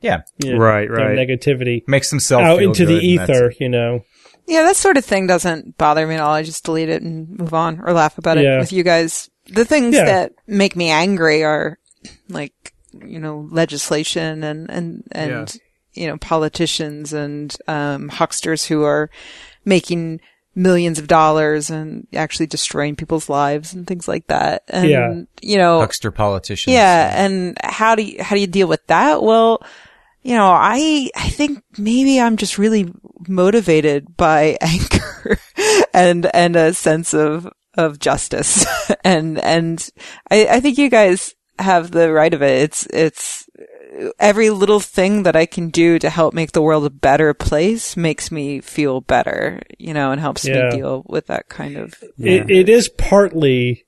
Yeah. 0.00 0.22
you 0.42 0.54
know, 0.54 0.58
Right, 0.58 0.90
right. 0.90 1.16
negativity 1.16 1.82
Makes 1.86 2.10
themselves 2.10 2.44
out 2.44 2.58
feel 2.58 2.68
into 2.70 2.84
the 2.84 2.94
good, 2.94 3.04
and 3.04 3.18
that's 3.20 3.30
ether, 3.30 3.52
you 3.60 3.68
know. 3.68 4.00
Yeah, 4.46 4.62
that 4.64 4.76
sort 4.76 4.96
of 4.96 5.04
thing 5.04 5.26
doesn't 5.26 5.78
bother 5.78 6.06
me 6.06 6.14
at 6.16 6.20
all. 6.20 6.34
I 6.34 6.42
just 6.42 6.64
delete 6.64 6.88
it 6.90 7.02
and 7.02 7.38
move 7.38 7.54
on 7.54 7.80
or 7.80 7.92
laugh 7.92 8.18
about 8.18 8.38
Yeah. 8.38 8.56
it 8.56 8.58
with 8.60 8.72
you 8.72 8.82
guys. 8.82 9.30
The 9.48 9.64
things 9.64 9.94
Yeah. 9.94 10.04
that 10.04 10.32
make 10.46 10.76
me 10.76 10.90
angry 10.90 11.42
are 11.44 11.78
like, 12.28 12.52
you 13.04 13.18
know, 13.18 13.48
legislation 13.50 14.44
and, 14.44 14.68
and, 14.70 15.04
and, 15.12 15.56
you 15.94 16.06
know, 16.06 16.16
politicians 16.18 17.12
and, 17.12 17.54
um, 17.68 18.08
hucksters 18.10 18.66
who 18.66 18.82
are 18.84 19.10
making 19.64 20.20
millions 20.54 20.98
of 21.00 21.08
dollars 21.08 21.68
and 21.70 22.06
actually 22.14 22.46
destroying 22.46 22.94
people's 22.94 23.28
lives 23.28 23.72
and 23.74 23.86
things 23.86 24.06
like 24.06 24.26
that. 24.28 24.62
And, 24.68 24.88
Yeah. 24.88 25.14
you 25.42 25.56
know, 25.58 25.80
Huckster 25.80 26.10
politicians. 26.12 26.72
yeah, 26.74 27.12
and 27.24 27.56
how 27.64 27.94
do 27.96 28.02
you, 28.02 28.22
how 28.22 28.36
do 28.36 28.40
you 28.40 28.46
deal 28.46 28.68
with 28.68 28.86
that? 28.86 29.22
Well, 29.22 29.62
you 30.24 30.34
know, 30.34 30.48
I 30.48 31.10
I 31.14 31.28
think 31.28 31.62
maybe 31.78 32.20
I'm 32.20 32.36
just 32.36 32.58
really 32.58 32.92
motivated 33.28 34.16
by 34.16 34.56
anger 34.60 35.38
and 35.94 36.28
and 36.34 36.56
a 36.56 36.74
sense 36.74 37.14
of 37.14 37.48
of 37.74 37.98
justice. 37.98 38.66
and 39.04 39.38
and 39.38 39.88
I 40.30 40.46
I 40.48 40.60
think 40.60 40.78
you 40.78 40.90
guys 40.90 41.34
have 41.58 41.92
the 41.92 42.10
right 42.12 42.34
of 42.34 42.42
it. 42.42 42.62
It's 42.62 42.86
it's 42.92 43.48
every 44.18 44.50
little 44.50 44.80
thing 44.80 45.22
that 45.22 45.36
I 45.36 45.46
can 45.46 45.70
do 45.70 46.00
to 46.00 46.10
help 46.10 46.34
make 46.34 46.50
the 46.50 46.62
world 46.62 46.84
a 46.84 46.90
better 46.90 47.32
place 47.32 47.96
makes 47.96 48.32
me 48.32 48.60
feel 48.60 49.00
better, 49.00 49.62
you 49.78 49.94
know, 49.94 50.10
and 50.10 50.20
helps 50.20 50.44
Yeah. 50.44 50.70
me 50.70 50.78
deal 50.78 51.04
with 51.06 51.26
that 51.28 51.48
kind 51.48 51.76
of 51.76 51.94
It, 52.18 52.50
it 52.50 52.68
is 52.68 52.88
partly 52.88 53.86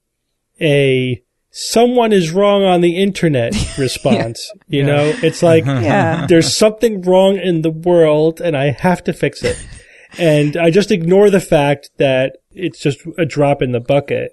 a 0.60 1.20
someone 1.58 2.12
is 2.12 2.32
wrong 2.32 2.64
on 2.64 2.82
the 2.82 2.98
internet 3.02 3.54
response. 3.78 4.52
You 4.68 4.84
know, 4.84 5.10
it's 5.22 5.42
like 5.42 5.64
Yeah. 5.66 6.26
there's 6.26 6.54
something 6.54 7.00
wrong 7.00 7.38
in 7.38 7.62
the 7.62 7.70
world 7.70 8.42
and 8.42 8.54
I 8.54 8.72
have 8.72 9.02
to 9.04 9.14
fix 9.14 9.42
it. 9.42 9.56
And 10.18 10.56
I 10.58 10.70
just 10.70 10.90
ignore 10.90 11.30
the 11.30 11.40
fact 11.40 11.90
that 11.96 12.36
it's 12.52 12.78
just 12.78 12.98
a 13.16 13.24
drop 13.24 13.62
in 13.62 13.72
the 13.72 13.80
bucket. 13.80 14.32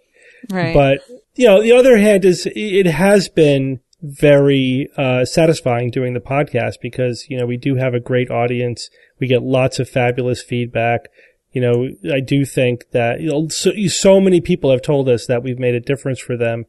right. 0.51 0.73
But, 0.73 0.99
you 1.35 1.47
know, 1.47 1.61
the 1.61 1.71
other 1.71 1.97
hand 1.97 2.25
is 2.25 2.45
it 2.55 2.87
has 2.87 3.29
been 3.29 3.79
very 4.01 4.89
uh, 4.97 5.23
satisfying 5.23 5.91
doing 5.91 6.13
the 6.13 6.19
podcast 6.19 6.75
because, 6.81 7.25
you 7.29 7.37
know, 7.37 7.45
we 7.45 7.55
do 7.55 7.75
have 7.75 7.93
a 7.93 8.01
great 8.01 8.29
audience. 8.31 8.89
We 9.21 9.27
get 9.27 9.43
lots 9.43 9.79
of 9.79 9.87
fabulous 9.87 10.41
feedback. 10.43 11.07
You 11.53 11.61
know, 11.61 11.89
I 12.13 12.19
do 12.19 12.43
think 12.43 12.91
that 12.91 13.21
you 13.21 13.29
know, 13.29 13.47
so, 13.47 13.71
so 13.87 14.19
many 14.19 14.41
people 14.41 14.71
have 14.71 14.81
told 14.81 15.07
us 15.07 15.25
that 15.27 15.41
we've 15.41 15.59
made 15.59 15.75
a 15.75 15.79
difference 15.79 16.19
for 16.19 16.35
them 16.35 16.65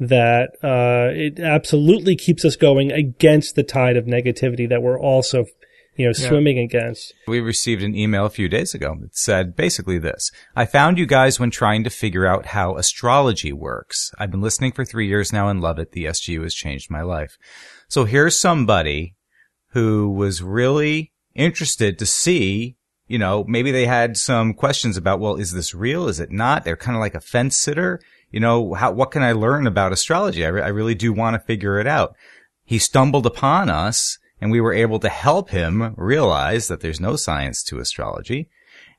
that 0.00 0.50
uh, 0.62 1.12
it 1.12 1.40
absolutely 1.40 2.16
keeps 2.16 2.44
us 2.44 2.56
going 2.56 2.92
against 2.92 3.56
the 3.56 3.62
tide 3.62 3.96
of 3.96 4.04
negativity 4.04 4.68
that 4.68 4.82
we're 4.82 5.00
also, 5.00 5.46
you 5.96 6.06
know, 6.06 6.12
swimming 6.12 6.58
against. 6.58 7.12
We 7.26 7.40
received 7.40 7.82
an 7.82 7.96
email 7.96 8.24
a 8.24 8.30
few 8.30 8.48
days 8.48 8.74
ago 8.74 8.96
that 9.00 9.16
said 9.16 9.56
basically 9.56 9.98
this. 9.98 10.30
I 10.54 10.66
found 10.66 10.98
you 10.98 11.06
guys 11.06 11.40
when 11.40 11.50
trying 11.50 11.82
to 11.84 11.90
figure 11.90 12.26
out 12.26 12.46
how 12.46 12.76
astrology 12.76 13.52
works. 13.52 14.12
I've 14.18 14.30
been 14.30 14.40
listening 14.40 14.72
for 14.72 14.84
three 14.84 15.08
years 15.08 15.32
now 15.32 15.48
and 15.48 15.60
love 15.60 15.78
it. 15.78 15.92
The 15.92 16.04
SGU 16.04 16.42
has 16.44 16.54
changed 16.54 16.90
my 16.90 17.02
life. 17.02 17.36
So 17.88 18.04
here's 18.04 18.38
somebody 18.38 19.16
who 19.72 20.10
was 20.10 20.42
really 20.42 21.12
interested 21.34 21.98
to 21.98 22.06
see, 22.06 22.76
you 23.06 23.18
know, 23.18 23.44
maybe 23.48 23.72
they 23.72 23.86
had 23.86 24.16
some 24.16 24.54
questions 24.54 24.96
about, 24.96 25.20
well, 25.20 25.36
is 25.36 25.52
this 25.52 25.74
real? 25.74 26.08
Is 26.08 26.20
it 26.20 26.30
not? 26.30 26.64
They're 26.64 26.76
kind 26.76 26.96
of 26.96 27.00
like 27.00 27.14
a 27.14 27.20
fence 27.20 27.56
sitter. 27.56 28.00
You 28.30 28.40
know, 28.40 28.74
how, 28.74 28.92
what 28.92 29.10
can 29.10 29.22
I 29.22 29.32
learn 29.32 29.66
about 29.66 29.92
astrology? 29.92 30.44
I, 30.44 30.48
re- 30.48 30.62
I 30.62 30.68
really 30.68 30.94
do 30.94 31.12
want 31.12 31.34
to 31.34 31.46
figure 31.46 31.78
it 31.78 31.86
out. 31.86 32.14
He 32.64 32.78
stumbled 32.78 33.26
upon 33.26 33.70
us 33.70 34.18
and 34.40 34.50
we 34.50 34.60
were 34.60 34.72
able 34.72 34.98
to 35.00 35.08
help 35.08 35.50
him 35.50 35.94
realize 35.96 36.68
that 36.68 36.80
there's 36.80 37.00
no 37.00 37.16
science 37.16 37.62
to 37.64 37.78
astrology. 37.78 38.48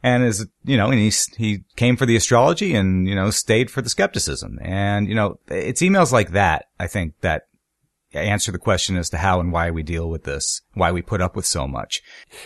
And 0.02 0.24
is, 0.24 0.48
you 0.64 0.78
know, 0.78 0.92
and 0.92 1.00
he, 1.00 1.12
he 1.38 1.64
came 1.76 1.98
for 1.98 2.06
the 2.06 2.16
astrology 2.16 2.74
and, 2.74 3.08
you 3.08 3.16
know, 3.16 3.32
stayed 3.32 3.70
for 3.70 3.82
the 3.82 3.90
skepticism. 3.90 4.58
And, 4.62 5.08
you 5.08 5.16
know, 5.16 5.40
it's 5.50 5.82
emails 5.82 6.14
like 6.14 6.32
that, 6.32 6.66
I 6.80 6.88
think, 6.88 7.20
that 7.20 7.44
answer 8.14 8.52
the 8.52 8.58
question 8.58 8.98
as 8.98 9.10
to 9.10 9.18
how 9.18 9.40
and 9.40 9.52
why 9.52 9.70
we 9.72 9.84
deal 9.84 10.10
with 10.10 10.24
this, 10.24 10.62
why 10.74 10.92
we 10.92 11.02
put 11.02 11.22
up 11.22 11.36
with 11.36 11.46
so 11.46 11.68
much. 11.68 12.02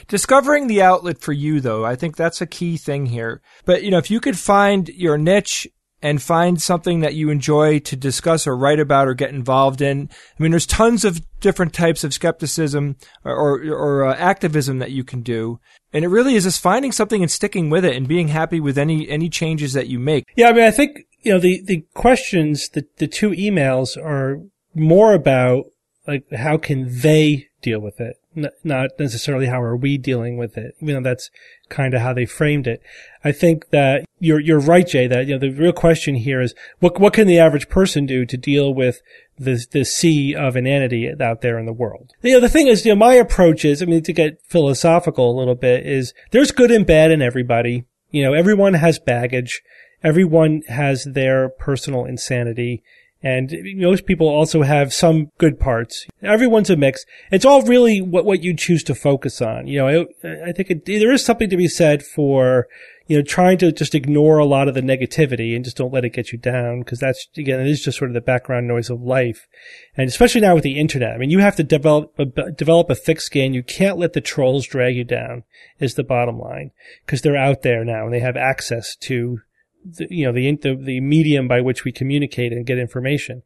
Discovering 0.08 0.68
the 0.68 0.82
outlet 0.82 1.20
for 1.20 1.32
you, 1.32 1.62
though, 1.62 1.86
I 1.86 1.96
think 1.96 2.18
that's 2.18 2.42
a 2.42 2.48
key 2.48 2.76
thing 2.76 3.06
here. 3.06 3.42
But, 3.66 3.84
you 3.84 3.92
know, 3.92 4.00
if 4.00 4.12
you 4.12 4.20
could 4.20 4.38
find 4.38 4.90
your 4.90 5.18
niche 5.18 5.68
and 6.04 6.22
find 6.22 6.62
something 6.62 7.00
that 7.00 7.14
you 7.14 7.30
enjoy 7.30 7.80
to 7.80 7.96
discuss 7.96 8.46
or 8.46 8.58
write 8.58 8.80
about 8.80 9.08
or 9.08 9.14
get 9.14 9.30
involved 9.30 9.82
in, 9.82 10.10
I 10.38 10.44
mean, 10.44 10.52
there's 10.52 10.68
tons 10.68 11.06
of 11.06 11.22
different 11.40 11.74
types 11.74 12.04
of 12.04 12.14
skepticism 12.14 12.98
or, 13.24 13.34
or, 13.34 13.74
or 13.74 14.06
uh, 14.06 14.16
activism 14.18 14.80
that 14.80 14.92
you 14.92 15.06
can 15.06 15.22
do. 15.22 15.62
And 15.94 16.04
it 16.04 16.10
really 16.10 16.36
is 16.36 16.44
just 16.44 16.62
finding 16.62 16.92
something 16.92 17.22
and 17.22 17.32
sticking 17.32 17.70
with 17.70 17.86
it 17.86 17.96
and 17.96 18.06
being 18.06 18.28
happy 18.28 18.60
with 18.60 18.78
any, 18.78 19.08
any 19.08 19.30
changes 19.30 19.72
that 19.74 19.88
you 19.88 19.98
make. 19.98 20.26
Yeah, 20.36 20.50
I 20.50 20.54
mean, 20.54 20.66
I 20.66 20.72
think, 20.72 21.06
you 21.22 21.32
know, 21.32 21.40
the, 21.40 21.64
the 21.64 21.86
questions, 21.94 22.68
the, 22.68 22.86
the 22.98 23.08
two 23.08 23.30
emails 23.30 23.96
are 23.96 24.42
more 24.76 25.14
about, 25.14 25.68
like, 26.06 26.26
how 26.34 26.58
can 26.58 27.00
they 27.00 27.48
deal 27.62 27.80
with 27.80 28.02
it? 28.02 28.18
Not 28.36 28.92
necessarily 29.00 29.48
how 29.48 29.62
are 29.62 29.76
we 29.76 29.98
dealing 29.98 30.38
with 30.38 30.58
it, 30.58 30.76
You 30.80 30.94
know, 30.94 31.02
that's 31.02 31.30
kind 31.70 31.94
of 31.94 32.02
how 32.02 32.14
they 32.14 32.26
framed 32.26 32.68
it. 32.68 32.82
I 33.24 33.32
think 33.32 33.70
that 33.70 34.06
you're, 34.20 34.40
you're 34.40 34.60
right, 34.60 34.88
Jay, 34.88 35.08
that, 35.08 35.28
you 35.28 35.34
know, 35.34 35.40
the 35.40 35.52
real 35.52 35.74
question 35.74 36.16
here 36.16 36.42
is 36.42 36.56
what, 36.80 37.00
what 37.00 37.14
can 37.14 37.28
the 37.28 37.40
average 37.40 37.70
person 37.70 38.06
do 38.06 38.26
to 38.26 38.38
deal 38.38 38.74
with 38.74 39.02
the, 39.38 39.64
the 39.72 39.84
sea 39.84 40.36
of 40.36 40.56
inanity 40.56 41.12
out 41.20 41.42
there 41.42 41.60
in 41.60 41.66
the 41.66 41.74
world? 41.74 42.12
You 42.22 42.34
know, 42.34 42.40
the 42.40 42.50
thing 42.50 42.68
is, 42.68 42.86
you 42.86 42.92
know, 42.92 43.00
my 43.00 43.14
approach 43.14 43.66
is, 43.66 43.82
I 43.82 43.86
mean, 43.86 44.04
to 44.04 44.14
get 44.14 44.42
philosophical 44.48 45.30
a 45.32 45.38
little 45.38 45.56
bit 45.56 45.86
is 45.86 46.14
there's 46.32 46.52
good 46.52 46.72
and 46.72 46.86
bad 46.86 47.12
in 47.12 47.22
everybody. 47.22 47.86
You 48.12 48.24
know, 48.24 48.34
everyone 48.34 48.76
has 48.76 49.00
baggage. 49.00 49.62
Everyone 50.04 50.62
has 50.68 51.06
their 51.06 51.50
personal 51.50 52.06
insanity. 52.06 52.84
And 53.24 53.56
most 53.78 54.06
people 54.06 54.28
also 54.28 54.64
have 54.64 54.94
some 54.94 55.32
good 55.38 55.58
parts. 55.58 56.06
Everyone's 56.22 56.70
a 56.70 56.76
mix. 56.76 57.06
It's 57.32 57.46
all 57.46 57.62
really 57.62 58.02
what, 58.02 58.26
what 58.26 58.44
you 58.44 58.54
choose 58.54 58.84
to 58.84 58.94
focus 58.94 59.42
on. 59.42 59.66
You 59.66 59.80
know, 59.80 59.88
I, 60.26 60.50
I 60.50 60.52
think 60.52 60.70
it, 60.70 60.86
there 60.86 61.14
is 61.14 61.24
something 61.24 61.50
to 61.50 61.56
be 61.56 61.70
said 61.70 62.04
for, 62.04 62.68
you 63.08 63.16
know, 63.16 63.24
trying 63.24 63.58
to 63.60 63.72
just 63.72 63.96
ignore 63.96 64.40
a 64.40 64.46
lot 64.46 64.68
of 64.68 64.74
the 64.74 64.82
negativity 64.82 65.56
and 65.56 65.64
just 65.64 65.78
don't 65.78 65.94
let 65.94 66.04
it 66.04 66.10
get 66.10 66.34
you 66.34 66.38
down. 66.38 66.84
Cause 66.84 67.00
that's, 67.00 67.30
again, 67.38 67.62
it 67.62 67.68
is 67.68 67.82
just 67.82 67.98
sort 67.98 68.12
of 68.12 68.14
the 68.14 68.20
background 68.20 68.68
noise 68.68 68.90
of 68.90 69.02
life. 69.02 69.48
And 69.96 70.10
especially 70.10 70.42
now 70.42 70.56
with 70.56 70.66
the 70.66 70.78
internet. 70.78 71.14
I 71.14 71.18
mean, 71.18 71.30
you 71.30 71.40
have 71.40 71.56
to 71.56 71.64
develop, 71.64 72.14
a, 72.20 72.26
develop 72.52 72.90
a 72.90 72.96
thick 72.96 73.22
skin. 73.22 73.54
You 73.54 73.64
can't 73.64 73.98
let 73.98 74.12
the 74.12 74.22
trolls 74.22 74.68
drag 74.68 74.98
you 74.98 75.06
down 75.06 75.44
is 75.80 75.96
the 75.96 76.04
bottom 76.04 76.40
line. 76.40 76.72
Cause 77.08 77.22
they're 77.22 77.38
out 77.38 77.62
there 77.62 77.86
now 77.86 78.04
and 78.04 78.14
they 78.14 78.20
have 78.20 78.36
access 78.36 78.98
to 78.98 79.40
the, 79.86 80.08
you 80.10 80.26
know, 80.26 80.32
the, 80.32 80.56
the, 80.56 80.76
the 80.76 81.00
medium 81.02 81.48
by 81.48 81.62
which 81.62 81.84
we 81.84 81.92
communicate 81.92 82.52
and 82.52 82.66
get 82.66 82.78
information. 82.78 83.44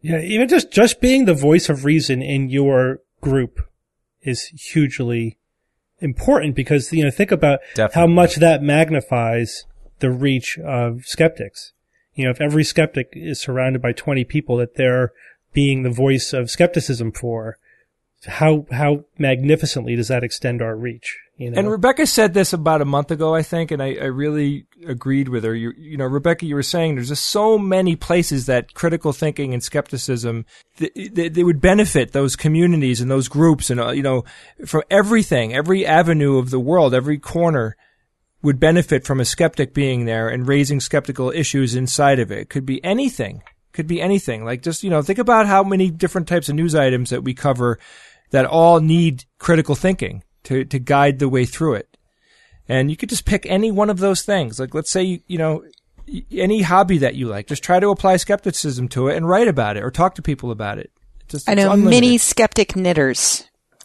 Yeah. 0.00 0.20
Even 0.20 0.48
just, 0.48 0.70
just 0.70 1.00
being 1.00 1.24
the 1.24 1.34
voice 1.34 1.68
of 1.68 1.84
reason 1.84 2.22
in 2.22 2.50
your 2.50 3.00
group 3.20 3.60
is 4.22 4.44
hugely 4.72 5.38
important 5.98 6.54
because, 6.54 6.92
you 6.92 7.04
know, 7.04 7.10
think 7.10 7.32
about 7.32 7.60
how 7.94 8.06
much 8.06 8.36
that 8.36 8.62
magnifies 8.62 9.64
the 10.00 10.10
reach 10.10 10.58
of 10.58 11.04
skeptics. 11.04 11.72
You 12.14 12.24
know, 12.24 12.30
if 12.30 12.40
every 12.40 12.64
skeptic 12.64 13.08
is 13.12 13.40
surrounded 13.40 13.80
by 13.80 13.92
20 13.92 14.24
people 14.24 14.56
that 14.58 14.76
they're 14.76 15.12
being 15.52 15.82
the 15.82 15.90
voice 15.90 16.32
of 16.32 16.50
skepticism 16.50 17.12
for, 17.12 17.58
how, 18.26 18.66
how 18.70 19.04
magnificently 19.18 19.96
does 19.96 20.08
that 20.08 20.24
extend 20.24 20.60
our 20.60 20.76
reach? 20.76 21.18
You 21.36 21.50
know? 21.50 21.58
And 21.58 21.70
Rebecca 21.70 22.06
said 22.06 22.32
this 22.32 22.52
about 22.52 22.80
a 22.80 22.84
month 22.84 23.10
ago, 23.10 23.34
I 23.34 23.42
think, 23.42 23.72
and 23.72 23.82
I, 23.82 23.94
I 23.94 24.04
really 24.04 24.66
agreed 24.86 25.28
with 25.28 25.42
her. 25.42 25.54
You, 25.54 25.72
you 25.76 25.96
know, 25.96 26.04
Rebecca, 26.04 26.46
you 26.46 26.54
were 26.54 26.62
saying 26.62 26.94
there's 26.94 27.08
just 27.08 27.24
so 27.24 27.58
many 27.58 27.96
places 27.96 28.46
that 28.46 28.74
critical 28.74 29.12
thinking 29.12 29.52
and 29.52 29.62
skepticism 29.62 30.46
th- 30.76 30.92
they, 30.94 31.28
they 31.28 31.42
would 31.42 31.60
benefit 31.60 32.12
those 32.12 32.36
communities 32.36 33.00
and 33.00 33.10
those 33.10 33.26
groups, 33.26 33.68
and 33.68 33.80
uh, 33.80 33.90
you 33.90 34.02
know, 34.02 34.24
from 34.64 34.82
everything, 34.90 35.52
every 35.52 35.84
avenue 35.84 36.38
of 36.38 36.50
the 36.50 36.60
world, 36.60 36.94
every 36.94 37.18
corner 37.18 37.76
would 38.42 38.60
benefit 38.60 39.04
from 39.04 39.18
a 39.18 39.24
skeptic 39.24 39.74
being 39.74 40.04
there 40.04 40.28
and 40.28 40.46
raising 40.46 40.78
skeptical 40.78 41.30
issues 41.30 41.74
inside 41.74 42.20
of 42.20 42.30
it. 42.30 42.38
It 42.38 42.48
could 42.50 42.66
be 42.66 42.84
anything. 42.84 43.42
Could 43.72 43.86
be 43.88 44.00
anything. 44.00 44.44
Like 44.44 44.62
just, 44.62 44.84
you 44.84 44.90
know, 44.90 45.02
think 45.02 45.18
about 45.18 45.46
how 45.46 45.64
many 45.64 45.90
different 45.90 46.28
types 46.28 46.48
of 46.48 46.54
news 46.54 46.76
items 46.76 47.10
that 47.10 47.24
we 47.24 47.34
cover 47.34 47.80
that 48.30 48.44
all 48.44 48.80
need 48.80 49.24
critical 49.38 49.74
thinking 49.74 50.22
to, 50.44 50.64
to 50.64 50.78
guide 50.78 51.18
the 51.18 51.28
way 51.28 51.44
through 51.44 51.74
it. 51.74 51.96
And 52.68 52.90
you 52.90 52.96
could 52.96 53.08
just 53.10 53.24
pick 53.26 53.44
any 53.46 53.70
one 53.70 53.90
of 53.90 53.98
those 53.98 54.22
things. 54.22 54.58
Like, 54.58 54.74
let's 54.74 54.90
say, 54.90 55.20
you 55.26 55.38
know, 55.38 55.64
any 56.32 56.62
hobby 56.62 56.98
that 56.98 57.14
you 57.14 57.28
like, 57.28 57.46
just 57.46 57.62
try 57.62 57.78
to 57.80 57.88
apply 57.90 58.16
skepticism 58.16 58.88
to 58.88 59.08
it 59.08 59.16
and 59.16 59.28
write 59.28 59.48
about 59.48 59.76
it 59.76 59.82
or 59.82 59.90
talk 59.90 60.14
to 60.14 60.22
people 60.22 60.50
about 60.50 60.78
it. 60.78 60.90
Just, 61.28 61.48
I 61.48 61.54
know 61.54 61.76
many 61.76 62.16
skeptic 62.18 62.74
knitters. 62.76 63.44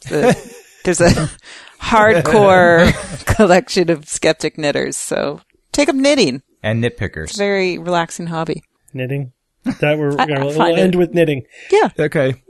The- 0.09 0.55
there's 0.85 1.01
a 1.01 1.29
hardcore 1.81 3.25
collection 3.35 3.89
of 3.89 4.07
skeptic 4.07 4.57
knitters. 4.57 4.95
So 4.97 5.41
take 5.71 5.89
up 5.89 5.95
knitting. 5.95 6.41
and 6.63 6.83
nitpickers. 6.83 7.37
Very 7.37 7.77
relaxing 7.77 8.27
hobby. 8.27 8.63
knitting. 8.93 9.33
That 9.81 9.97
we're, 9.99 10.13
I- 10.13 10.25
gonna, 10.25 10.41
I 10.41 10.45
we'll 10.45 10.61
end 10.77 10.95
it- 10.95 10.97
with 10.97 11.13
knitting. 11.13 11.43
Yeah. 11.69 11.89
Okay. 11.99 12.41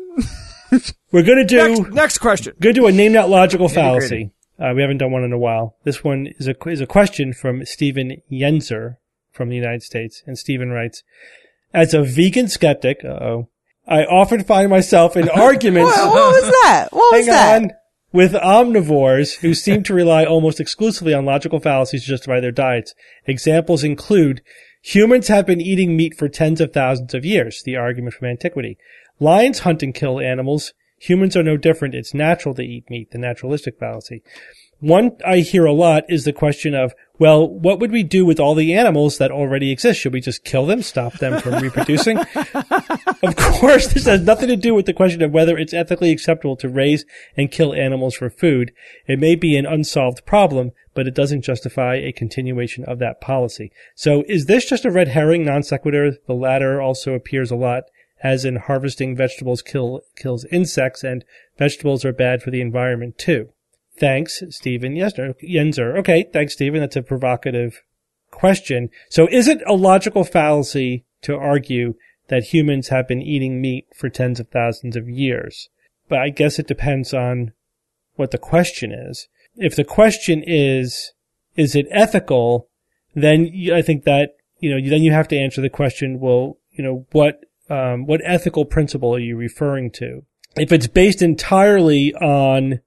We're 1.11 1.23
gonna 1.23 1.45
do, 1.45 1.57
Next, 1.57 1.93
next 1.93 2.17
question. 2.19 2.53
To 2.61 2.73
do 2.73 2.87
a 2.87 2.91
name 2.91 3.13
not 3.13 3.29
logical 3.29 3.69
fallacy. 3.69 4.31
Uh, 4.59 4.73
we 4.75 4.81
haven't 4.81 4.97
done 4.97 5.11
one 5.11 5.23
in 5.23 5.31
a 5.31 5.37
while. 5.37 5.77
This 5.83 6.03
one 6.03 6.27
is 6.37 6.47
a 6.47 6.55
is 6.67 6.81
a 6.81 6.87
question 6.87 7.33
from 7.33 7.65
Stephen 7.65 8.21
Yenzer 8.31 8.97
from 9.31 9.49
the 9.49 9.55
United 9.55 9.83
States, 9.83 10.21
and 10.25 10.37
Stephen 10.37 10.69
writes, 10.69 11.03
"As 11.73 11.93
a 11.93 12.03
vegan 12.03 12.49
skeptic, 12.49 12.99
uh-oh, 13.05 13.47
I 13.87 14.03
often 14.03 14.43
find 14.43 14.69
myself 14.69 15.15
in 15.15 15.29
arguments. 15.33 15.95
What, 15.95 16.13
what 16.13 16.43
was 16.43 16.51
that? 16.63 16.87
What 16.91 17.17
was 17.17 17.25
that? 17.27 17.61
on." 17.61 17.71
With 18.11 18.33
omnivores 18.33 19.37
who 19.37 19.53
seem 19.53 19.83
to 19.83 19.93
rely 19.93 20.25
almost 20.25 20.59
exclusively 20.59 21.13
on 21.13 21.25
logical 21.25 21.59
fallacies 21.59 22.01
to 22.01 22.09
justify 22.09 22.39
their 22.39 22.51
diets. 22.51 22.95
Examples 23.27 23.83
include 23.83 24.41
humans 24.81 25.27
have 25.27 25.45
been 25.45 25.61
eating 25.61 25.95
meat 25.95 26.17
for 26.17 26.27
tens 26.27 26.59
of 26.59 26.73
thousands 26.73 27.13
of 27.13 27.23
years, 27.23 27.61
the 27.63 27.75
argument 27.75 28.15
from 28.15 28.27
antiquity. 28.27 28.79
Lions 29.19 29.59
hunt 29.59 29.83
and 29.83 29.93
kill 29.93 30.19
animals. 30.19 30.73
Humans 30.99 31.35
are 31.35 31.43
no 31.43 31.57
different. 31.57 31.95
It's 31.95 32.13
natural 32.13 32.53
to 32.55 32.61
eat 32.61 32.89
meat, 32.89 33.11
the 33.11 33.17
naturalistic 33.17 33.79
fallacy. 33.79 34.21
One 34.81 35.17
I 35.25 35.39
hear 35.39 35.65
a 35.65 35.73
lot 35.73 36.05
is 36.07 36.23
the 36.23 36.31
question 36.31 36.73
of, 36.73 36.93
well, 37.17 37.45
what 37.45 37.79
would 37.79 37.91
we 37.91 38.01
do 38.01 38.25
with 38.25 38.39
all 38.39 38.55
the 38.55 38.73
animals 38.73 39.17
that 39.17 39.29
already 39.29 39.71
exist? 39.71 39.99
Should 39.99 40.13
we 40.13 40.21
just 40.21 40.45
kill 40.45 40.65
them, 40.65 40.81
stop 40.81 41.15
them 41.15 41.41
from 41.41 41.55
reproducing? 41.61 42.17
of 42.17 43.35
course, 43.35 43.87
this 43.87 44.05
has 44.05 44.21
nothing 44.21 44.47
to 44.47 44.55
do 44.55 44.73
with 44.73 44.85
the 44.85 44.93
question 44.93 45.21
of 45.21 45.31
whether 45.31 45.57
it's 45.57 45.73
ethically 45.73 46.11
acceptable 46.11 46.55
to 46.55 46.69
raise 46.69 47.03
and 47.35 47.51
kill 47.51 47.73
animals 47.73 48.15
for 48.15 48.29
food. 48.29 48.71
It 49.05 49.19
may 49.19 49.35
be 49.35 49.57
an 49.57 49.65
unsolved 49.65 50.25
problem, 50.25 50.71
but 50.93 51.07
it 51.07 51.15
doesn't 51.15 51.41
justify 51.41 51.95
a 51.95 52.13
continuation 52.13 52.85
of 52.85 52.99
that 52.99 53.19
policy. 53.19 53.73
So 53.95 54.23
is 54.29 54.45
this 54.45 54.69
just 54.69 54.85
a 54.85 54.91
red 54.91 55.09
herring 55.09 55.43
non 55.43 55.63
sequitur? 55.63 56.13
The 56.25 56.33
latter 56.33 56.81
also 56.81 57.15
appears 57.15 57.51
a 57.51 57.57
lot 57.57 57.83
as 58.21 58.45
in 58.45 58.57
harvesting 58.57 59.15
vegetables 59.15 59.61
kill, 59.61 60.01
kills 60.15 60.45
insects 60.45 61.03
and 61.03 61.23
vegetables 61.57 62.03
are 62.03 62.13
bad 62.13 62.41
for 62.41 62.51
the 62.51 62.61
environment 62.61 63.17
too. 63.17 63.49
Thanks, 63.97 64.41
Stephen 64.49 64.95
Yenzer. 64.95 65.97
Okay, 65.97 66.25
thanks, 66.31 66.53
Stephen. 66.53 66.79
That's 66.79 66.95
a 66.95 67.01
provocative 67.01 67.83
question. 68.31 68.89
So 69.09 69.27
is 69.29 69.47
it 69.47 69.61
a 69.65 69.73
logical 69.73 70.23
fallacy 70.23 71.05
to 71.23 71.35
argue 71.35 71.95
that 72.29 72.45
humans 72.45 72.89
have 72.89 73.07
been 73.07 73.21
eating 73.21 73.59
meat 73.59 73.87
for 73.95 74.09
tens 74.09 74.39
of 74.39 74.47
thousands 74.47 74.95
of 74.95 75.09
years? 75.09 75.69
But 76.07 76.19
I 76.19 76.29
guess 76.29 76.59
it 76.59 76.67
depends 76.67 77.13
on 77.13 77.51
what 78.15 78.31
the 78.31 78.37
question 78.37 78.91
is. 78.91 79.27
If 79.55 79.75
the 79.75 79.83
question 79.83 80.43
is, 80.45 81.13
is 81.55 81.75
it 81.75 81.87
ethical? 81.91 82.69
Then 83.13 83.51
I 83.73 83.81
think 83.81 84.05
that, 84.05 84.37
you 84.59 84.69
know, 84.69 84.89
then 84.89 85.03
you 85.03 85.11
have 85.11 85.27
to 85.29 85.37
answer 85.37 85.61
the 85.61 85.69
question, 85.69 86.19
well, 86.19 86.57
you 86.71 86.83
know, 86.83 87.05
what, 87.11 87.43
um, 87.69 88.05
what 88.05 88.21
ethical 88.23 88.65
principle 88.65 89.15
are 89.15 89.19
you 89.19 89.35
referring 89.35 89.91
to? 89.91 90.23
If 90.55 90.71
it's 90.71 90.87
based 90.87 91.21
entirely 91.21 92.13
on 92.15 92.79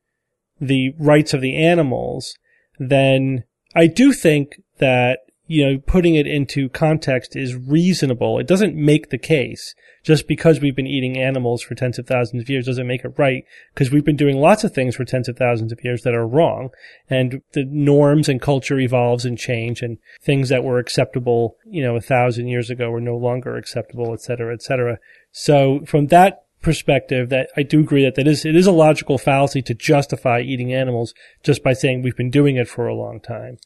the 0.60 0.94
rights 0.98 1.32
of 1.34 1.40
the 1.40 1.56
animals, 1.56 2.36
then 2.78 3.44
I 3.74 3.86
do 3.86 4.12
think 4.12 4.60
that, 4.78 5.20
you 5.46 5.64
know, 5.64 5.78
putting 5.78 6.14
it 6.14 6.26
into 6.26 6.68
context 6.68 7.36
is 7.36 7.54
reasonable. 7.54 8.38
It 8.38 8.46
doesn't 8.46 8.74
make 8.74 9.10
the 9.10 9.18
case. 9.18 9.74
Just 10.04 10.26
because 10.26 10.60
we've 10.60 10.74
been 10.74 10.86
eating 10.86 11.16
animals 11.16 11.62
for 11.62 11.76
tens 11.76 11.96
of 11.96 12.08
thousands 12.08 12.42
of 12.42 12.50
years 12.50 12.66
doesn't 12.66 12.88
make 12.88 13.04
it 13.04 13.14
right, 13.18 13.44
because 13.72 13.92
we've 13.92 14.04
been 14.04 14.16
doing 14.16 14.36
lots 14.36 14.64
of 14.64 14.74
things 14.74 14.96
for 14.96 15.04
tens 15.04 15.28
of 15.28 15.36
thousands 15.36 15.70
of 15.70 15.84
years 15.84 16.02
that 16.02 16.14
are 16.14 16.26
wrong, 16.26 16.70
and 17.08 17.40
the 17.52 17.64
norms 17.64 18.28
and 18.28 18.42
culture 18.42 18.80
evolves 18.80 19.24
and 19.24 19.38
change, 19.38 19.80
and 19.80 19.98
things 20.20 20.48
that 20.48 20.64
were 20.64 20.78
acceptable, 20.78 21.56
you 21.64 21.82
know, 21.82 21.94
a 21.94 22.00
thousand 22.00 22.48
years 22.48 22.68
ago 22.68 22.92
are 22.92 23.00
no 23.00 23.16
longer 23.16 23.56
acceptable, 23.56 24.12
et 24.12 24.20
cetera, 24.20 24.52
et 24.52 24.62
cetera. 24.62 24.98
So 25.30 25.84
from 25.86 26.08
that 26.08 26.46
perspective 26.62 27.28
that 27.28 27.50
I 27.56 27.62
do 27.62 27.80
agree 27.80 28.04
that 28.04 28.14
that 28.14 28.28
is 28.28 28.44
it 28.44 28.54
is 28.54 28.68
a 28.68 28.72
logical 28.72 29.18
fallacy 29.18 29.62
to 29.62 29.74
justify 29.74 30.40
eating 30.40 30.72
animals 30.72 31.12
just 31.42 31.62
by 31.62 31.72
saying 31.72 32.02
we've 32.02 32.16
been 32.16 32.30
doing 32.30 32.54
it 32.56 32.68
for 32.68 32.86
a 32.86 32.94
long 32.94 33.18
time 33.18 33.58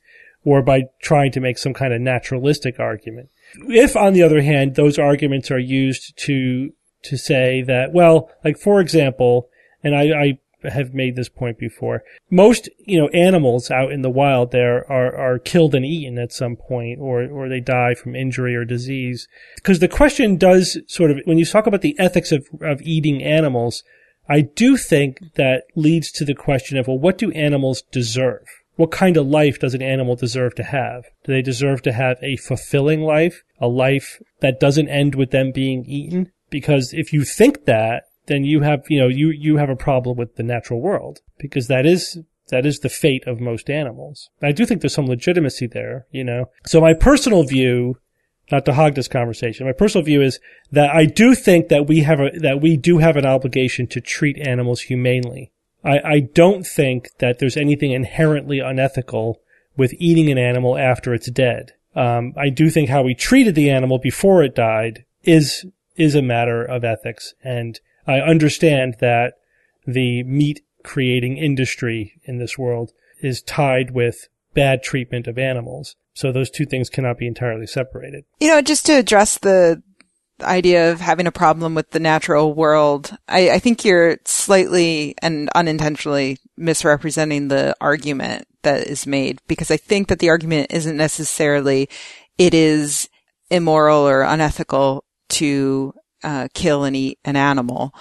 or 0.47 0.63
by 0.63 0.85
trying 1.03 1.33
to 1.33 1.41
make 1.41 1.59
some 1.59 1.75
kind 1.75 1.93
of 1.93 2.01
naturalistic 2.01 2.81
argument. 2.81 3.29
If 3.69 3.97
on 3.97 4.15
the 4.15 4.23
other 4.23 4.41
hand 4.41 4.75
those 4.75 4.99
arguments 4.99 5.51
are 5.51 5.59
used 5.59 6.17
to 6.25 6.71
to 7.03 7.19
say 7.19 7.63
that 7.63 7.93
well 7.93 8.31
like 8.45 8.59
for 8.59 8.81
example 8.81 9.51
and 9.85 9.95
I, 9.95 10.03
I 10.03 10.39
have 10.71 10.95
made 10.95 11.17
this 11.17 11.29
point 11.29 11.59
before. 11.59 12.03
Most, 12.31 12.69
you 12.79 12.99
know, 12.99 13.09
animals 13.09 13.71
out 13.71 13.93
in 13.93 14.03
the 14.03 14.11
wild 14.11 14.53
there 14.53 14.91
are, 14.91 15.15
are 15.15 15.39
killed 15.39 15.75
and 15.75 15.85
eaten 15.85 16.19
at 16.19 16.33
some 16.33 16.57
point 16.57 16.99
or, 17.01 17.25
or 17.25 17.49
they 17.49 17.61
die 17.61 17.95
from 17.95 18.17
injury 18.17 18.57
or 18.57 18.65
disease. 18.65 19.29
Because 19.57 19.79
the 19.79 19.89
question 19.89 20.37
does 20.37 20.79
sort 20.87 21.11
of, 21.11 21.19
when 21.25 21.39
you 21.39 21.45
talk 21.45 21.67
about 21.67 21.83
the 21.83 21.99
ethics 21.99 22.33
of, 22.33 22.47
of 22.61 22.81
eating 22.83 23.23
animals, 23.23 23.83
I 24.29 24.41
do 24.41 24.77
think 24.77 25.35
that 25.35 25.65
leads 25.75 26.11
to 26.13 26.25
the 26.25 26.35
question 26.35 26.79
of, 26.79 26.89
well, 26.89 26.99
what 26.99 27.19
do 27.19 27.31
animals 27.33 27.83
deserve? 27.93 28.47
What 28.77 28.91
kind 28.91 29.17
of 29.17 29.27
life 29.27 29.59
does 29.59 29.75
an 29.75 29.83
animal 29.83 30.17
deserve 30.17 30.55
to 30.57 30.63
have? 30.63 31.07
Do 31.25 31.33
they 31.33 31.43
deserve 31.43 31.83
to 31.83 31.93
have 31.93 32.19
a 32.23 32.37
fulfilling 32.37 33.01
life? 33.01 33.43
A 33.59 33.69
life 33.69 34.23
that 34.41 34.61
doesn't 34.61 34.89
end 34.89 35.15
with 35.15 35.31
them 35.31 35.51
being 35.51 35.85
eaten? 35.87 36.31
Because 36.51 36.93
if 36.93 37.13
you 37.13 37.25
think 37.25 37.65
that, 37.65 38.05
then 38.27 38.45
you 38.45 38.61
have, 38.61 38.85
you 38.89 39.01
know, 39.01 39.09
you, 39.09 39.31
you 39.31 39.57
have 39.57 39.71
a 39.71 39.77
problem 39.77 40.17
with 40.17 40.37
the 40.37 40.43
natural 40.43 40.81
world 40.81 41.21
because 41.39 41.69
that 41.69 41.87
is, 41.87 42.19
that 42.49 42.67
is 42.67 42.81
the 42.81 42.89
fate 42.89 43.27
of 43.27 43.41
most 43.41 43.71
animals. 43.71 44.31
I 44.43 44.53
do 44.53 44.67
think 44.67 44.81
there's 44.81 44.95
some 44.95 45.07
legitimacy 45.07 45.67
there, 45.67 46.07
you 46.11 46.25
know. 46.25 46.51
So 46.67 46.81
my 46.81 46.93
personal 46.93 47.45
view, 47.45 47.99
not 48.53 48.65
to 48.67 48.75
hog 48.75 48.95
this 48.95 49.09
conversation, 49.09 49.67
my 49.67 49.73
personal 49.73 50.05
view 50.05 50.23
is 50.23 50.39
that 50.71 50.91
I 50.91 51.07
do 51.07 51.35
think 51.35 51.69
that 51.69 51.87
we 51.87 52.01
have 52.01 52.21
a, 52.21 52.31
that 52.41 52.61
we 52.61 52.77
do 52.77 52.99
have 52.99 53.17
an 53.17 53.27
obligation 53.27 53.87
to 53.89 54.01
treat 54.01 54.39
animals 54.39 54.83
humanely. 54.83 55.53
I, 55.87 56.01
I 56.05 56.21
don't 56.21 56.67
think 56.67 57.09
that 57.19 57.39
there's 57.39 57.57
anything 57.57 57.93
inherently 57.93 58.59
unethical 58.59 59.41
with 59.77 59.95
eating 59.99 60.31
an 60.31 60.39
animal 60.39 60.77
after 60.77 61.15
it's 61.15 61.31
dead. 61.31 61.73
Um, 61.95 62.35
I 62.37 62.51
do 62.51 62.69
think 62.69 62.91
how 62.91 63.03
we 63.03 63.15
treated 63.15 63.55
the 63.55 63.71
animal 63.71 63.99
before 63.99 64.43
it 64.43 64.55
died 64.55 65.05
is, 65.23 65.65
is 65.97 66.15
a 66.15 66.23
matter 66.23 66.63
of 66.63 66.85
ethics 66.85 67.35
and 67.43 67.79
I 68.07 68.21
understand 68.21 68.97
that 69.01 69.35
the 69.87 70.23
meat 70.25 70.61
creating 70.85 71.37
industry 71.37 72.21
in 72.25 72.39
this 72.39 72.57
world 72.57 72.93
is 73.21 73.43
tied 73.43 73.91
with 73.93 74.29
bad 74.55 74.83
treatment 74.83 75.27
of 75.27 75.39
animals. 75.39 75.97
So 76.15 76.33
those 76.33 76.51
two 76.51 76.65
things 76.65 76.89
cannot 76.89 77.19
be 77.19 77.27
entirely 77.27 77.67
separated. 77.67 78.25
You 78.41 78.49
know, 78.49 78.63
just 78.63 78.87
to 78.87 78.93
address 78.93 79.39
the 79.39 79.83
idea 80.43 80.93
of 80.93 81.01
having 81.01 81.27
a 81.27 81.33
problem 81.33 81.75
with 81.75 81.91
the 81.91 82.01
natural 82.01 82.55
world, 82.55 83.17
I, 83.29 83.51
I 83.51 83.59
think 83.59 83.85
you're 83.85 84.19
slightly 84.25 85.15
and 85.23 85.49
unintentionally 85.55 86.39
misrepresenting 86.57 87.49
the 87.49 87.75
argument 87.81 88.47
that 88.63 88.87
is 88.87 89.07
made 89.07 89.41
because 89.47 89.71
I 89.71 89.77
think 89.77 90.09
that 90.09 90.19
the 90.19 90.31
argument 90.31 90.73
isn't 90.73 90.97
necessarily 90.97 91.89
it 92.39 92.55
is 92.55 93.09
immoral 93.51 94.07
or 94.07 94.23
unethical 94.23 95.05
to 95.29 95.95
uh, 96.23 96.49
kill 96.55 96.85
and 96.85 96.97
eat 96.97 97.19
an 97.25 97.37
animal. 97.37 97.95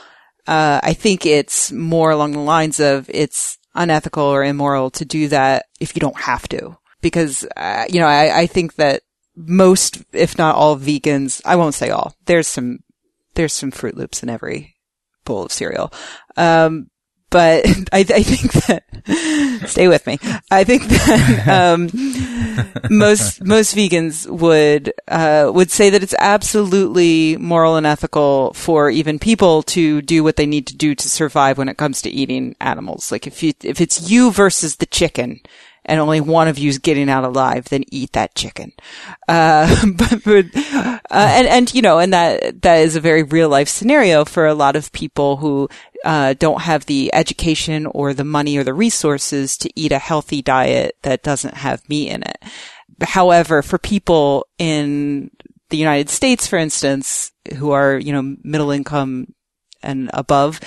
Uh, 0.47 0.79
I 0.83 0.93
think 0.93 1.25
it's 1.25 1.71
more 1.71 2.11
along 2.11 2.33
the 2.33 2.39
lines 2.39 2.79
of 2.79 3.09
it's 3.09 3.57
unethical 3.73 4.23
or 4.23 4.43
immoral 4.43 4.89
to 4.91 5.05
do 5.05 5.27
that 5.29 5.65
if 5.79 5.95
you 5.95 5.99
don't 5.99 6.19
have 6.19 6.47
to. 6.49 6.77
Because, 7.01 7.45
uh, 7.55 7.85
you 7.89 7.99
know, 7.99 8.07
I, 8.07 8.39
I 8.41 8.47
think 8.47 8.75
that 8.75 9.03
most, 9.35 10.03
if 10.13 10.37
not 10.37 10.55
all 10.55 10.77
vegans, 10.77 11.41
I 11.45 11.55
won't 11.55 11.75
say 11.75 11.89
all, 11.89 12.15
there's 12.25 12.47
some, 12.47 12.79
there's 13.35 13.53
some 13.53 13.71
Fruit 13.71 13.95
Loops 13.95 14.23
in 14.23 14.29
every 14.29 14.75
bowl 15.25 15.43
of 15.43 15.51
cereal. 15.51 15.91
Um, 16.37 16.89
but 17.35 17.65
I, 17.91 17.99
I, 17.99 18.23
think 18.23 18.53
that 18.65 19.67
stay 19.67 19.89
with 19.89 20.07
me. 20.07 20.17
I 20.49 20.63
think 20.63 20.83
that 20.83 21.47
um, 21.47 21.89
most 22.89 23.43
most 23.43 23.75
vegans 23.75 24.25
would 24.29 24.93
uh, 25.07 25.51
would 25.53 25.69
say 25.69 25.89
that 25.89 26.01
it's 26.01 26.15
absolutely 26.19 27.35
moral 27.37 27.75
and 27.75 27.85
ethical 27.85 28.53
for 28.53 28.89
even 28.89 29.19
people 29.19 29.63
to 29.63 30.01
do 30.01 30.23
what 30.23 30.37
they 30.37 30.45
need 30.45 30.67
to 30.67 30.77
do 30.77 30.95
to 30.95 31.09
survive 31.09 31.57
when 31.57 31.67
it 31.67 31.77
comes 31.77 32.01
to 32.03 32.09
eating 32.09 32.55
animals. 32.61 33.11
Like 33.11 33.27
if 33.27 33.43
you 33.43 33.53
if 33.63 33.81
it's 33.81 34.09
you 34.09 34.31
versus 34.31 34.77
the 34.77 34.85
chicken, 34.85 35.41
and 35.85 35.99
only 35.99 36.19
one 36.19 36.47
of 36.47 36.57
you 36.57 36.69
is 36.69 36.79
getting 36.79 37.09
out 37.09 37.23
alive, 37.23 37.65
then 37.65 37.83
eat 37.91 38.11
that 38.13 38.35
chicken. 38.35 38.73
Uh, 39.27 39.85
but, 39.95 40.23
but 40.23 40.45
uh, 40.55 40.99
and, 41.09 41.47
and, 41.47 41.73
you 41.73 41.81
know, 41.81 41.99
and 41.99 42.11
that, 42.13 42.61
that 42.63 42.79
is 42.79 42.95
a 42.95 43.01
very 43.01 43.23
real 43.23 43.49
life 43.49 43.69
scenario 43.69 44.25
for 44.25 44.45
a 44.45 44.55
lot 44.55 44.75
of 44.75 44.91
people 44.91 45.37
who, 45.37 45.69
uh, 46.03 46.33
don't 46.37 46.61
have 46.61 46.85
the 46.85 47.13
education 47.13 47.85
or 47.87 48.13
the 48.13 48.23
money 48.23 48.57
or 48.57 48.63
the 48.63 48.73
resources 48.73 49.57
to 49.57 49.69
eat 49.75 49.91
a 49.91 49.99
healthy 49.99 50.41
diet 50.41 50.95
that 51.03 51.23
doesn't 51.23 51.55
have 51.55 51.87
meat 51.89 52.09
in 52.09 52.23
it. 52.23 52.43
However, 53.01 53.61
for 53.61 53.77
people 53.77 54.47
in 54.57 55.31
the 55.69 55.77
United 55.77 56.09
States, 56.09 56.47
for 56.47 56.57
instance, 56.57 57.31
who 57.57 57.71
are, 57.71 57.97
you 57.97 58.13
know, 58.13 58.35
middle 58.43 58.71
income 58.71 59.33
and 59.81 60.09
above, 60.13 60.59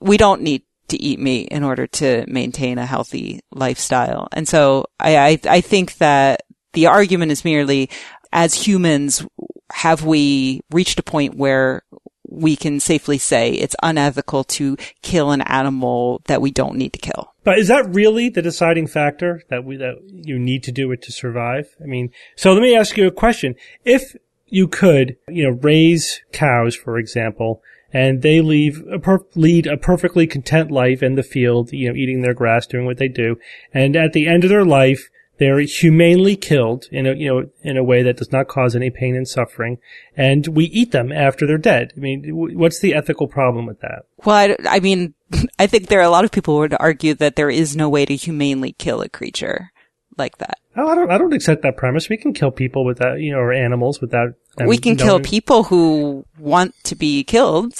we 0.00 0.16
don't 0.16 0.42
need 0.42 0.62
to 0.88 1.02
eat 1.02 1.18
meat 1.18 1.48
in 1.48 1.62
order 1.62 1.86
to 1.86 2.24
maintain 2.28 2.78
a 2.78 2.86
healthy 2.86 3.40
lifestyle. 3.52 4.28
And 4.32 4.46
so 4.46 4.86
I, 5.00 5.16
I, 5.16 5.38
I 5.48 5.60
think 5.60 5.96
that 5.98 6.42
the 6.72 6.86
argument 6.86 7.32
is 7.32 7.44
merely 7.44 7.90
as 8.32 8.54
humans, 8.54 9.24
have 9.72 10.04
we 10.04 10.60
reached 10.70 10.98
a 10.98 11.02
point 11.02 11.36
where 11.36 11.82
we 12.28 12.56
can 12.56 12.80
safely 12.80 13.18
say 13.18 13.52
it's 13.52 13.76
unethical 13.82 14.44
to 14.44 14.76
kill 15.02 15.30
an 15.30 15.40
animal 15.42 16.20
that 16.26 16.40
we 16.40 16.50
don't 16.50 16.76
need 16.76 16.92
to 16.92 16.98
kill. 16.98 17.32
But 17.44 17.58
is 17.58 17.68
that 17.68 17.88
really 17.88 18.28
the 18.28 18.42
deciding 18.42 18.88
factor 18.88 19.42
that 19.50 19.64
we 19.64 19.76
that 19.76 19.96
you 20.10 20.38
need 20.38 20.64
to 20.64 20.72
do 20.72 20.90
it 20.92 21.02
to 21.02 21.12
survive? 21.12 21.76
I 21.80 21.86
mean, 21.86 22.10
so 22.36 22.52
let 22.52 22.62
me 22.62 22.76
ask 22.76 22.96
you 22.96 23.06
a 23.06 23.12
question. 23.12 23.54
If 23.84 24.16
you 24.46 24.66
could, 24.68 25.16
you 25.28 25.44
know, 25.44 25.58
raise 25.62 26.22
cows, 26.32 26.74
for 26.74 26.98
example, 26.98 27.62
and 27.94 28.22
they 28.22 28.40
leave 28.40 28.84
a 28.92 28.98
per- 28.98 29.24
lead 29.36 29.68
a 29.68 29.76
perfectly 29.76 30.26
content 30.26 30.70
life 30.70 31.02
in 31.02 31.14
the 31.14 31.22
field, 31.22 31.72
you 31.72 31.88
know, 31.88 31.94
eating 31.94 32.20
their 32.20 32.34
grass, 32.34 32.66
doing 32.66 32.84
what 32.84 32.98
they 32.98 33.08
do. 33.08 33.36
And 33.72 33.94
at 33.96 34.12
the 34.12 34.26
end 34.26 34.42
of 34.42 34.50
their 34.50 34.64
life, 34.64 35.08
they're 35.38 35.60
humanely 35.60 36.36
killed 36.36 36.86
in 36.90 37.06
a, 37.06 37.14
you 37.14 37.28
know, 37.28 37.50
in 37.62 37.76
a 37.76 37.84
way 37.84 38.02
that 38.02 38.16
does 38.16 38.32
not 38.32 38.48
cause 38.48 38.76
any 38.76 38.90
pain 38.90 39.16
and 39.16 39.26
suffering. 39.26 39.78
And 40.16 40.46
we 40.48 40.66
eat 40.66 40.90
them 40.90 41.12
after 41.12 41.46
they're 41.46 41.56
dead. 41.56 41.92
I 41.96 42.00
mean, 42.00 42.24
what's 42.30 42.80
the 42.80 42.94
ethical 42.94 43.28
problem 43.28 43.66
with 43.66 43.80
that? 43.80 44.06
Well, 44.24 44.36
I, 44.36 44.56
I 44.76 44.80
mean, 44.80 45.14
I 45.58 45.66
think 45.68 45.86
there 45.86 46.00
are 46.00 46.02
a 46.02 46.10
lot 46.10 46.24
of 46.24 46.32
people 46.32 46.54
who 46.54 46.60
would 46.60 46.76
argue 46.78 47.14
that 47.14 47.36
there 47.36 47.50
is 47.50 47.76
no 47.76 47.88
way 47.88 48.04
to 48.04 48.16
humanely 48.16 48.72
kill 48.72 49.00
a 49.02 49.08
creature 49.08 49.70
like 50.16 50.38
that. 50.38 50.58
Oh, 50.76 50.88
I 50.88 50.94
don't, 50.94 51.10
I 51.10 51.18
don't 51.18 51.32
accept 51.32 51.62
that 51.62 51.76
premise. 51.76 52.08
We 52.08 52.16
can 52.16 52.32
kill 52.32 52.50
people 52.50 52.84
without, 52.84 53.20
you 53.20 53.32
know, 53.32 53.38
or 53.38 53.52
animals 53.52 54.00
without. 54.00 54.34
We 54.64 54.78
can 54.78 54.96
knowing. 54.96 55.08
kill 55.08 55.20
people 55.20 55.64
who 55.64 56.24
want 56.38 56.74
to 56.84 56.94
be 56.94 57.24
killed. 57.24 57.74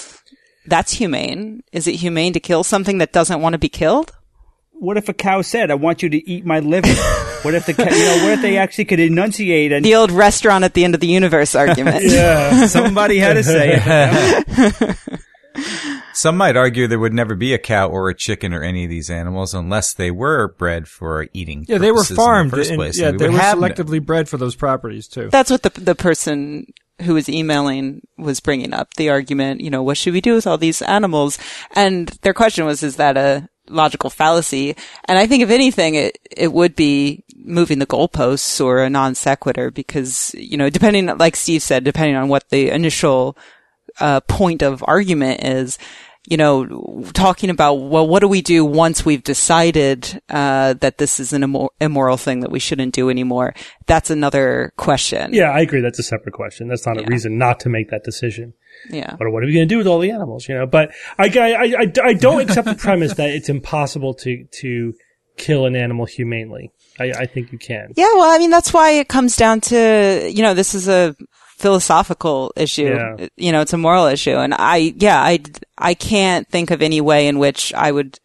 That's 0.66 0.92
humane. 0.92 1.62
Is 1.72 1.86
it 1.86 1.96
humane 1.96 2.32
to 2.34 2.40
kill 2.40 2.64
something 2.64 2.98
that 2.98 3.12
doesn't 3.12 3.40
want 3.40 3.54
to 3.54 3.58
be 3.58 3.68
killed? 3.68 4.12
What 4.72 4.96
if 4.96 5.08
a 5.08 5.12
cow 5.12 5.42
said, 5.42 5.70
"I 5.70 5.74
want 5.74 6.02
you 6.02 6.08
to 6.08 6.30
eat 6.30 6.44
my 6.44 6.60
liver"? 6.60 6.88
what 7.42 7.54
if 7.54 7.66
the 7.66 7.74
cow, 7.74 7.84
you 7.84 7.90
know? 7.90 8.24
What 8.24 8.32
if 8.32 8.42
they 8.42 8.56
actually 8.56 8.86
could 8.86 9.00
enunciate 9.00 9.72
and 9.72 9.84
the 9.84 9.94
old 9.94 10.10
restaurant 10.10 10.64
at 10.64 10.74
the 10.74 10.84
end 10.84 10.94
of 10.94 11.00
the 11.00 11.06
universe 11.06 11.54
argument? 11.54 12.04
yeah, 12.04 12.66
somebody 12.68 13.18
had 13.18 13.34
to 13.34 13.44
say 13.44 13.80
it. 13.84 15.20
Some 16.14 16.36
might 16.36 16.56
argue 16.56 16.86
there 16.86 16.98
would 16.98 17.12
never 17.12 17.34
be 17.34 17.52
a 17.54 17.58
cow 17.58 17.88
or 17.88 18.08
a 18.08 18.14
chicken 18.14 18.54
or 18.54 18.62
any 18.62 18.84
of 18.84 18.90
these 18.90 19.10
animals 19.10 19.52
unless 19.52 19.92
they 19.92 20.10
were 20.10 20.48
bred 20.48 20.88
for 20.88 21.28
eating. 21.32 21.64
Yeah, 21.68 21.78
they 21.78 21.92
were 21.92 22.04
farmed. 22.04 22.52
In 22.52 22.58
the 22.58 22.64
first 22.64 22.74
place. 22.74 22.98
yeah, 22.98 23.10
they 23.10 23.28
were 23.28 23.38
selectively 23.38 24.00
no. 24.00 24.06
bred 24.06 24.28
for 24.28 24.36
those 24.36 24.54
properties 24.54 25.08
too. 25.08 25.28
That's 25.30 25.50
what 25.50 25.62
the 25.62 25.70
the 25.70 25.94
person 25.94 26.72
who 27.02 27.14
was 27.14 27.28
emailing 27.28 28.06
was 28.16 28.40
bringing 28.40 28.72
up 28.72 28.94
the 28.94 29.10
argument. 29.10 29.60
You 29.60 29.70
know, 29.70 29.82
what 29.82 29.96
should 29.96 30.14
we 30.14 30.20
do 30.20 30.34
with 30.34 30.46
all 30.46 30.58
these 30.58 30.82
animals? 30.82 31.38
And 31.72 32.08
their 32.22 32.34
question 32.34 32.64
was, 32.64 32.82
is 32.82 32.96
that 32.96 33.16
a 33.16 33.48
logical 33.68 34.10
fallacy? 34.10 34.76
And 35.06 35.18
I 35.18 35.26
think 35.26 35.42
if 35.42 35.50
anything, 35.50 35.94
it 35.94 36.18
it 36.30 36.52
would 36.52 36.76
be 36.76 37.24
moving 37.36 37.78
the 37.78 37.86
goalposts 37.86 38.64
or 38.64 38.82
a 38.82 38.90
non 38.90 39.14
sequitur 39.14 39.70
because 39.70 40.34
you 40.38 40.56
know, 40.56 40.70
depending, 40.70 41.06
like 41.18 41.36
Steve 41.36 41.62
said, 41.62 41.84
depending 41.84 42.16
on 42.16 42.28
what 42.28 42.48
the 42.50 42.70
initial 42.70 43.36
uh, 44.00 44.20
point 44.20 44.62
of 44.62 44.84
argument 44.86 45.44
is, 45.44 45.78
you 46.26 46.38
know, 46.38 47.02
talking 47.12 47.50
about, 47.50 47.74
well, 47.74 48.08
what 48.08 48.20
do 48.20 48.28
we 48.28 48.40
do 48.40 48.64
once 48.64 49.04
we've 49.04 49.22
decided, 49.22 50.22
uh, 50.30 50.72
that 50.74 50.96
this 50.96 51.20
is 51.20 51.34
an 51.34 51.42
immor- 51.42 51.68
immoral 51.80 52.16
thing 52.16 52.40
that 52.40 52.50
we 52.50 52.58
shouldn't 52.58 52.94
do 52.94 53.10
anymore? 53.10 53.54
That's 53.86 54.08
another 54.08 54.72
question. 54.76 55.34
Yeah, 55.34 55.50
I 55.50 55.60
agree. 55.60 55.82
That's 55.82 55.98
a 55.98 56.02
separate 56.02 56.32
question. 56.32 56.68
That's 56.68 56.86
not 56.86 56.96
yeah. 56.96 57.02
a 57.02 57.06
reason 57.06 57.36
not 57.36 57.60
to 57.60 57.68
make 57.68 57.90
that 57.90 58.04
decision. 58.04 58.54
Yeah. 58.88 59.16
But 59.18 59.30
what 59.32 59.42
are 59.42 59.46
we 59.46 59.52
going 59.52 59.68
to 59.68 59.72
do 59.74 59.78
with 59.78 59.86
all 59.86 59.98
the 59.98 60.12
animals, 60.12 60.48
you 60.48 60.54
know? 60.54 60.66
But 60.66 60.92
I, 61.18 61.26
I, 61.26 61.64
I, 61.82 61.92
I 62.02 62.14
don't 62.14 62.40
accept 62.40 62.68
the 62.68 62.74
premise 62.74 63.14
that 63.14 63.30
it's 63.30 63.50
impossible 63.50 64.14
to, 64.14 64.44
to 64.60 64.94
kill 65.36 65.66
an 65.66 65.76
animal 65.76 66.06
humanely. 66.06 66.72
I, 66.98 67.10
I 67.10 67.26
think 67.26 67.52
you 67.52 67.58
can. 67.58 67.92
Yeah, 67.96 68.12
well, 68.14 68.34
I 68.34 68.38
mean, 68.38 68.50
that's 68.50 68.72
why 68.72 68.92
it 68.92 69.08
comes 69.08 69.36
down 69.36 69.60
to, 69.62 70.30
you 70.32 70.42
know, 70.42 70.54
this 70.54 70.74
is 70.74 70.88
a 70.88 71.14
philosophical 71.56 72.52
issue. 72.56 72.94
Yeah. 72.94 73.28
You 73.36 73.52
know, 73.52 73.60
it's 73.60 73.72
a 73.72 73.78
moral 73.78 74.06
issue. 74.06 74.36
And 74.36 74.54
I, 74.54 74.94
yeah, 74.96 75.20
I, 75.20 75.40
I 75.78 75.94
can't 75.94 76.48
think 76.48 76.70
of 76.70 76.82
any 76.82 77.00
way 77.00 77.28
in 77.28 77.38
which 77.38 77.72
I 77.74 77.92
would, 77.92 78.18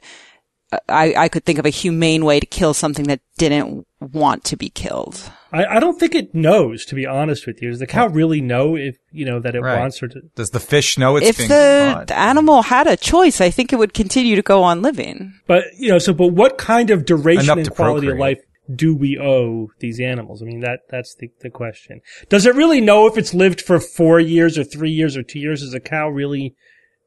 I, 0.88 1.14
I 1.16 1.30
could 1.30 1.46
think 1.46 1.60
of 1.60 1.66
a 1.66 1.70
humane 1.70 2.26
way 2.26 2.40
to 2.40 2.46
kill 2.46 2.74
something 2.74 3.06
that 3.06 3.22
didn't 3.38 3.88
want 4.00 4.44
to 4.46 4.56
be 4.56 4.70
killed. 4.70 5.32
I, 5.52 5.66
I 5.66 5.80
don't 5.80 6.00
think 6.00 6.14
it 6.14 6.36
knows, 6.36 6.86
to 6.86 6.96
be 6.96 7.08
honest 7.08 7.48
with 7.48 7.60
you. 7.60 7.70
Does 7.70 7.80
the 7.80 7.88
cow 7.88 8.08
really 8.08 8.40
know 8.40 8.76
if, 8.76 8.98
you 9.12 9.26
know, 9.26 9.40
that 9.40 9.56
it 9.56 9.62
right. 9.62 9.80
wants 9.80 9.98
her 10.00 10.08
to? 10.08 10.22
Does 10.36 10.52
the 10.52 10.60
fish 10.60 10.98
know 10.98 11.18
it's 11.18 11.28
if 11.28 11.38
being 11.38 11.50
the, 11.50 12.04
the 12.08 12.18
animal 12.18 12.62
had 12.62 12.86
a 12.86 12.96
choice, 12.96 13.42
I 13.42 13.50
think 13.50 13.74
it 13.74 13.78
would 13.78 13.96
continue 13.96 14.36
to 14.36 14.44
go 14.44 14.62
on 14.62 14.84
living. 14.84 15.34
But, 15.48 15.64
you 15.76 15.90
know, 15.90 15.98
so, 15.98 16.14
but 16.14 16.28
what 16.28 16.60
kind 16.60 16.92
of 16.92 17.06
duration 17.06 17.58
and 17.58 17.72
quality 17.72 18.08
procreate. 18.08 18.14
of 18.14 18.20
life 18.20 18.40
do 18.74 18.96
we 18.96 19.18
owe 19.20 19.72
these 19.80 20.00
animals? 20.00 20.42
I 20.42 20.46
mean, 20.46 20.60
that, 20.62 20.82
that's 20.90 21.16
the, 21.16 21.32
the 21.42 21.50
question. 21.50 22.02
Does 22.30 22.46
it 22.46 22.56
really 22.56 22.82
know 22.82 23.08
if 23.08 23.18
it's 23.18 23.34
lived 23.34 23.62
for 23.62 23.80
four 23.80 24.20
years 24.20 24.58
or 24.58 24.64
three 24.64 24.92
years 24.92 25.18
or 25.18 25.24
two 25.24 25.40
years? 25.40 25.62
Does 25.62 25.74
a 25.74 25.80
cow 25.80 26.10
really 26.10 26.56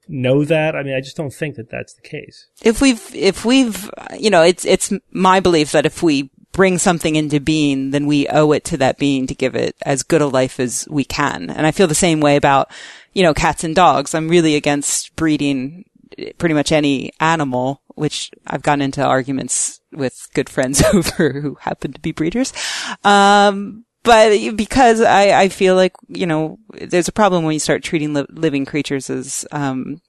know 0.09 0.45
that? 0.45 0.75
I 0.75 0.83
mean, 0.83 0.95
I 0.95 1.01
just 1.01 1.17
don't 1.17 1.33
think 1.33 1.57
that 1.57 1.71
that's 1.71 1.95
the 1.95 2.03
case. 2.03 2.49
If 2.63 2.81
we've, 2.81 3.15
if 3.15 3.45
we've, 3.45 3.91
you 4.19 4.31
know, 4.31 4.43
it's, 4.43 4.65
it's 4.65 4.93
my 5.13 5.41
belief 5.41 5.73
that 5.73 5.87
if 5.87 6.03
we 6.03 6.31
bring 6.53 6.79
something 6.79 7.17
into 7.17 7.41
being, 7.41 7.93
then 7.93 8.07
we 8.07 8.29
owe 8.29 8.53
it 8.53 8.65
to 8.65 8.77
that 8.77 8.99
being 8.99 9.27
to 9.27 9.35
give 9.35 9.55
it 9.55 9.75
as 9.83 10.03
good 10.03 10.21
a 10.21 10.27
life 10.27 10.61
as 10.61 10.87
we 10.91 11.05
can. 11.05 11.49
And 11.49 11.67
I 11.67 11.71
feel 11.71 11.87
the 11.87 11.95
same 11.95 12.21
way 12.21 12.37
about, 12.37 12.71
you 13.15 13.23
know, 13.23 13.33
cats 13.33 13.65
and 13.65 13.75
dogs. 13.75 14.15
I'm 14.15 14.29
really 14.29 14.55
against 14.55 15.17
breeding 15.17 15.85
pretty 16.39 16.55
much 16.55 16.73
any 16.73 17.13
animal, 17.21 17.83
which 17.95 18.31
I've 18.47 18.63
gotten 18.63 18.83
into 18.83 19.05
arguments 19.05 19.81
with 19.93 20.29
good 20.35 20.49
friends 20.49 20.83
over 20.95 21.33
who 21.33 21.57
happen 21.61 21.93
to 21.93 22.01
be 22.01 22.13
breeders. 22.13 22.53
Um, 23.05 23.85
but 24.03 24.57
because 24.57 25.01
I, 25.01 25.43
I 25.43 25.49
feel 25.49 25.77
like, 25.77 25.93
you 26.09 26.27
know, 26.27 26.59
there's 26.73 27.09
a 27.09 27.13
problem 27.13 27.45
when 27.45 27.53
you 27.53 27.61
start 27.61 27.85
treating 27.85 28.15
li- 28.15 28.27
living 28.31 28.65
creatures 28.65 29.09
as, 29.09 29.47
um, 29.53 30.01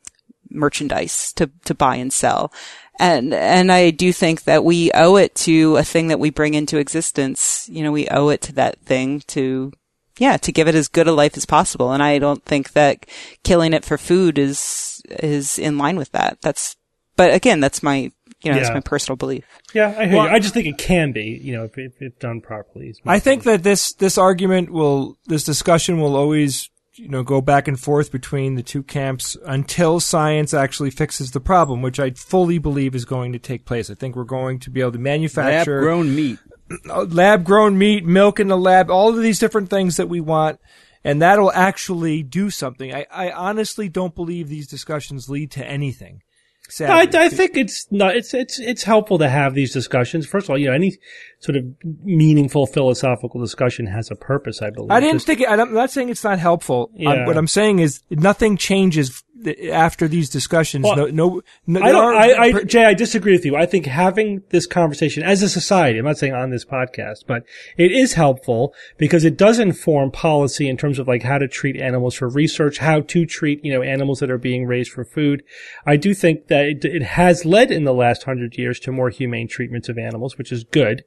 merchandise 0.50 1.34
to, 1.34 1.50
to 1.66 1.76
buy 1.76 1.96
and 1.96 2.12
sell. 2.14 2.52
And, 3.00 3.34
and 3.34 3.72
I 3.72 3.90
do 3.90 4.14
think 4.14 4.44
that 4.44 4.64
we 4.64 4.92
owe 4.94 5.16
it 5.16 5.34
to 5.36 5.78
a 5.78 5.84
thing 5.84 6.08
that 6.08 6.20
we 6.20 6.30
bring 6.30 6.54
into 6.54 6.78
existence. 6.78 7.68
You 7.72 7.84
know, 7.84 7.92
we 7.92 8.08
owe 8.08 8.30
it 8.30 8.42
to 8.44 8.54
that 8.54 8.80
thing 8.82 9.22
to, 9.28 9.72
yeah, 10.18 10.38
to 10.38 10.52
give 10.52 10.68
it 10.68 10.76
as 10.76 10.88
good 10.88 11.08
a 11.08 11.12
life 11.12 11.36
as 11.36 11.46
possible. 11.46 11.92
And 11.92 12.04
I 12.04 12.20
don't 12.20 12.44
think 12.46 12.74
that 12.74 13.06
killing 13.44 13.74
it 13.74 13.84
for 13.84 13.98
food 13.98 14.38
is, 14.38 14.93
is 15.10 15.60
in 15.60 15.78
line 15.78 15.98
with 15.98 16.12
that. 16.12 16.40
That's, 16.42 16.76
but 17.16 17.34
again, 17.34 17.60
that's 17.60 17.84
my 17.84 18.12
you 18.44 18.52
know, 18.52 18.58
yeah. 18.58 18.64
that's 18.64 18.74
my 18.74 18.82
personal 18.82 19.16
belief. 19.16 19.46
Yeah, 19.74 19.96
I 19.98 20.06
hear 20.06 20.18
well, 20.18 20.28
you. 20.28 20.34
I 20.34 20.40
just 20.40 20.54
think 20.54 20.68
it 20.68 20.78
can 20.78 21.14
be, 21.14 21.40
you 21.42 21.54
know, 21.54 21.64
if, 21.64 21.78
if, 21.78 22.02
if 22.02 22.20
done 22.20 22.42
properly. 22.42 22.94
I 23.06 23.20
think 23.20 23.44
that 23.44 23.64
this, 23.64 23.94
this 23.94 24.18
argument 24.18 24.70
will, 24.70 25.18
this 25.26 25.46
discussion 25.46 26.00
will 26.02 26.18
always, 26.18 26.70
you 26.96 27.08
know, 27.08 27.24
go 27.24 27.40
back 27.42 27.70
and 27.70 27.80
forth 27.80 28.12
between 28.12 28.56
the 28.56 28.64
two 28.64 28.84
camps 28.84 29.38
until 29.46 30.02
science 30.02 30.54
actually 30.54 30.92
fixes 30.92 31.32
the 31.32 31.40
problem, 31.40 31.82
which 31.82 32.02
I 32.02 32.12
fully 32.12 32.58
believe 32.58 32.96
is 32.96 33.06
going 33.06 33.32
to 33.32 33.40
take 33.40 33.64
place. 33.64 33.90
I 33.90 33.94
think 33.94 34.16
we're 34.16 34.26
going 34.26 34.60
to 34.60 34.70
be 34.70 34.82
able 34.82 34.92
to 34.92 35.00
manufacture 35.00 35.78
lab 35.78 35.84
grown 35.84 36.16
meat. 36.16 36.40
lab 36.86 37.46
grown 37.46 37.78
meat, 37.78 38.06
milk 38.06 38.42
in 38.42 38.50
the 38.50 38.58
lab, 38.58 38.92
all 38.92 39.10
of 39.10 39.22
these 39.22 39.40
different 39.40 39.70
things 39.70 39.96
that 39.98 40.10
we 40.10 40.20
want. 40.20 40.60
And 41.04 41.22
that'll 41.22 41.52
actually 41.52 42.24
do 42.24 42.50
something. 42.50 42.94
I, 42.94 43.06
I 43.12 43.32
honestly 43.32 43.90
don't 43.90 44.16
believe 44.16 44.48
these 44.48 44.68
discussions 44.68 45.30
lead 45.30 45.52
to 45.52 45.66
anything. 45.66 46.22
I, 46.66 46.72
Sadly. 46.72 47.20
I 47.20 47.30
think 47.30 47.58
it's 47.58 47.88
not. 47.92 48.16
It's 48.16 48.34
it's 48.34 48.58
it's 48.58 48.84
helpful 48.84 49.18
to 49.20 49.28
have 49.28 49.54
these 49.54 49.74
discussions. 49.74 50.26
First 50.26 50.46
of 50.46 50.52
all, 50.52 50.58
you 50.58 50.68
know, 50.68 50.74
any 50.74 50.98
sort 51.42 51.58
of 51.58 51.66
meaningful 51.84 52.66
philosophical 52.68 53.42
discussion 53.42 53.86
has 53.88 54.10
a 54.10 54.16
purpose. 54.16 54.62
I 54.62 54.70
believe. 54.70 54.90
I 54.90 55.02
didn't 55.02 55.16
Just- 55.16 55.26
think 55.28 55.42
it, 55.42 55.50
I'm 55.50 55.74
not 55.74 55.92
saying 55.92 56.08
it's 56.08 56.24
not 56.24 56.40
helpful. 56.40 56.90
Um, 56.94 57.02
Yeah. 57.02 57.28
what 57.28 57.36
I'm 57.38 57.48
saying 57.48 57.80
is 57.80 58.02
nothing 58.10 58.56
changes 58.56 59.23
after 59.72 60.08
these 60.08 60.30
discussions. 60.30 60.84
Well, 60.84 60.96
no, 60.96 61.06
no, 61.08 61.42
no 61.68 61.82
I 61.82 61.92
don't. 61.92 62.04
are- 62.04 62.16
I, 62.16 62.34
I, 62.34 62.52
per- 62.52 62.64
Jay, 62.64 62.86
I 62.86 62.94
disagree 62.94 63.34
with 63.34 63.46
you. 63.46 63.56
I 63.56 63.66
think 63.66 63.86
having 63.86 64.44
this 64.50 64.66
conversation 64.66 65.24
as 65.24 65.42
a 65.42 65.50
society, 65.50 66.00
I'm 66.00 66.06
not 66.06 66.18
saying 66.18 66.34
on 66.34 66.50
this 66.50 66.66
podcast, 66.66 67.26
but 67.28 67.44
it 67.78 67.92
is 67.92 68.14
helpful 68.14 68.74
because 68.98 69.24
it 69.26 69.38
does 69.38 69.60
inform 69.60 70.12
policy 70.12 70.68
in 70.68 70.78
terms 70.78 71.00
of 71.00 71.08
like 71.08 71.24
how 71.24 71.38
to 71.38 71.48
treat 71.48 71.76
animals 71.78 72.16
for 72.16 72.28
research, 72.30 72.78
how 72.78 73.02
to 73.02 73.26
treat, 73.26 73.64
you 73.64 73.74
know, 73.74 73.82
animals 73.82 74.20
that 74.20 74.32
are 74.32 74.38
being 74.38 74.66
raised 74.66 74.92
for 74.92 75.06
food. 75.06 75.44
I 75.86 75.98
do 75.98 76.14
think 76.14 76.48
that 76.48 76.66
it, 76.66 76.86
it 76.86 77.04
has 77.04 77.46
led 77.46 77.72
in 77.72 77.84
the 77.84 77.94
last 77.94 78.24
hundred 78.24 78.58
years 78.58 78.80
to 78.82 78.92
more 78.92 79.10
humane 79.10 79.48
treatments 79.48 79.90
of 79.90 79.98
animals, 79.98 80.38
which 80.38 80.52
is 80.52 80.64
good. 80.64 81.04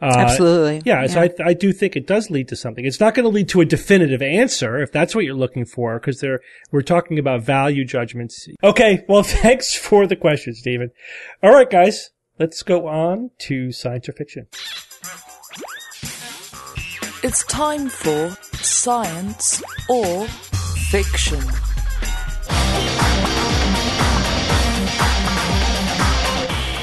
Uh, 0.00 0.14
Absolutely. 0.16 0.82
Yeah, 0.84 1.06
so 1.08 1.22
I, 1.22 1.30
I 1.44 1.54
do 1.54 1.72
think 1.72 1.96
it 1.96 2.06
does 2.06 2.30
lead 2.30 2.46
to 2.48 2.56
something. 2.56 2.84
It's 2.84 3.00
not 3.00 3.14
going 3.14 3.24
to 3.24 3.30
lead 3.30 3.48
to 3.50 3.60
a 3.60 3.64
definitive 3.64 4.22
answer 4.22 4.80
if 4.80 4.92
that's 4.92 5.14
what 5.14 5.24
you're 5.24 5.34
looking 5.34 5.64
for, 5.64 5.98
because 5.98 6.20
there 6.20 6.40
we're 6.70 6.82
talking 6.82 7.18
about 7.18 7.42
value 7.42 7.84
judgments. 7.84 8.46
Okay, 8.62 9.04
well, 9.08 9.22
thanks 9.24 9.74
for 9.74 10.06
the 10.06 10.16
question, 10.16 10.54
Stephen. 10.54 10.90
All 11.42 11.52
right, 11.52 11.68
guys, 11.68 12.10
let's 12.38 12.62
go 12.62 12.86
on 12.86 13.30
to 13.38 13.72
science 13.72 14.08
or 14.08 14.12
fiction. 14.12 14.46
It's 17.24 17.42
time 17.46 17.88
for 17.88 18.30
science 18.62 19.60
or 19.88 20.26
fiction. 20.28 21.40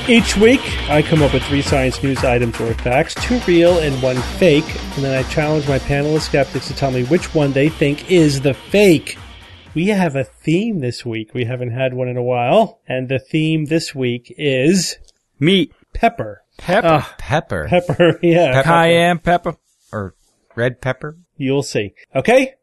Each 0.07 0.37
week, 0.37 0.61
I 0.87 1.01
come 1.01 1.23
up 1.23 1.33
with 1.33 1.43
three 1.45 1.63
science 1.63 2.03
news 2.03 2.23
items 2.23 2.59
or 2.61 2.71
facts, 2.75 3.15
two 3.15 3.39
real 3.47 3.79
and 3.79 3.99
one 4.03 4.17
fake, 4.37 4.63
and 4.95 5.03
then 5.03 5.17
I 5.17 5.27
challenge 5.29 5.67
my 5.67 5.79
panel 5.79 6.15
of 6.15 6.21
skeptics 6.21 6.67
to 6.67 6.75
tell 6.75 6.91
me 6.91 7.03
which 7.05 7.33
one 7.33 7.53
they 7.53 7.69
think 7.69 8.11
is 8.11 8.41
the 8.41 8.53
fake. 8.53 9.17
We 9.73 9.87
have 9.87 10.15
a 10.15 10.23
theme 10.23 10.79
this 10.79 11.03
week. 11.03 11.33
We 11.33 11.45
haven't 11.45 11.71
had 11.71 11.95
one 11.95 12.07
in 12.07 12.17
a 12.17 12.23
while, 12.23 12.81
and 12.87 13.09
the 13.09 13.17
theme 13.17 13.65
this 13.65 13.95
week 13.95 14.31
is 14.37 14.95
Meat. 15.39 15.73
pepper. 15.95 16.43
pepper, 16.59 16.87
Ugh. 16.87 17.03
Pepper. 17.17 17.67
Pepper, 17.67 18.19
yeah. 18.23 18.51
Pepper. 18.53 18.63
cayenne 18.69 19.17
pepper. 19.17 19.55
Or 19.91 20.13
red 20.55 20.81
pepper. 20.81 21.17
You'll 21.35 21.63
see. 21.63 21.95
Okay? 22.15 22.53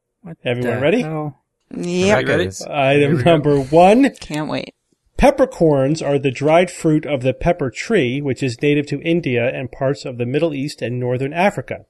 Everyone 0.44 0.80
ready? 0.80 1.04
Oh. 1.04 1.34
Yep. 1.74 2.18
Rebecca 2.18 2.38
ready? 2.38 2.50
Item 2.70 3.22
number 3.22 3.60
one. 3.60 4.14
Can't 4.14 4.48
wait. 4.48 4.74
Peppercorns 5.22 6.02
are 6.02 6.18
the 6.18 6.32
dried 6.32 6.68
fruit 6.68 7.06
of 7.06 7.22
the 7.22 7.32
pepper 7.32 7.70
tree, 7.70 8.20
which 8.20 8.42
is 8.42 8.60
native 8.60 8.86
to 8.86 9.00
India 9.02 9.48
and 9.54 9.70
parts 9.70 10.04
of 10.04 10.18
the 10.18 10.26
Middle 10.26 10.52
East 10.52 10.82
and 10.82 10.98
Northern 10.98 11.32
Africa. 11.32 11.86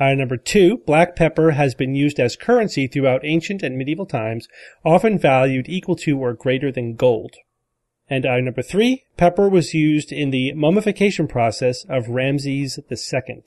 Item 0.00 0.20
number 0.20 0.38
two, 0.38 0.78
black 0.86 1.14
pepper 1.14 1.50
has 1.50 1.74
been 1.74 1.94
used 1.94 2.18
as 2.18 2.34
currency 2.34 2.86
throughout 2.86 3.26
ancient 3.26 3.62
and 3.62 3.76
medieval 3.76 4.06
times, 4.06 4.48
often 4.86 5.18
valued 5.18 5.68
equal 5.68 5.96
to 5.96 6.18
or 6.18 6.32
greater 6.32 6.72
than 6.72 6.94
gold. 6.94 7.34
And 8.08 8.24
item 8.24 8.46
number 8.46 8.62
three, 8.62 9.04
pepper 9.18 9.50
was 9.50 9.74
used 9.74 10.10
in 10.10 10.30
the 10.30 10.54
mummification 10.54 11.28
process 11.28 11.84
of 11.90 12.08
Ramses 12.08 12.78
II. 12.90 13.42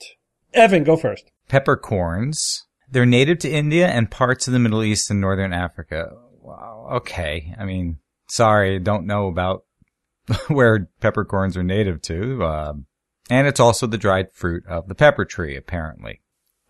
Evan, 0.54 0.84
go 0.84 0.96
first. 0.96 1.32
Peppercorns. 1.48 2.64
They're 2.88 3.04
native 3.04 3.40
to 3.40 3.50
India 3.50 3.88
and 3.88 4.08
parts 4.08 4.46
of 4.46 4.52
the 4.52 4.60
Middle 4.60 4.84
East 4.84 5.10
and 5.10 5.20
Northern 5.20 5.52
Africa. 5.52 6.12
Wow. 6.40 6.90
Okay. 6.92 7.56
I 7.58 7.64
mean, 7.64 7.98
sorry, 8.30 8.78
don't 8.78 9.06
know 9.06 9.28
about 9.28 9.64
where 10.48 10.88
peppercorns 11.00 11.56
are 11.56 11.62
native 11.62 12.00
to. 12.02 12.44
Um, 12.44 12.86
and 13.28 13.46
it's 13.46 13.60
also 13.60 13.86
the 13.86 13.98
dried 13.98 14.32
fruit 14.32 14.66
of 14.66 14.88
the 14.88 14.94
pepper 14.94 15.24
tree, 15.24 15.56
apparently. 15.56 16.20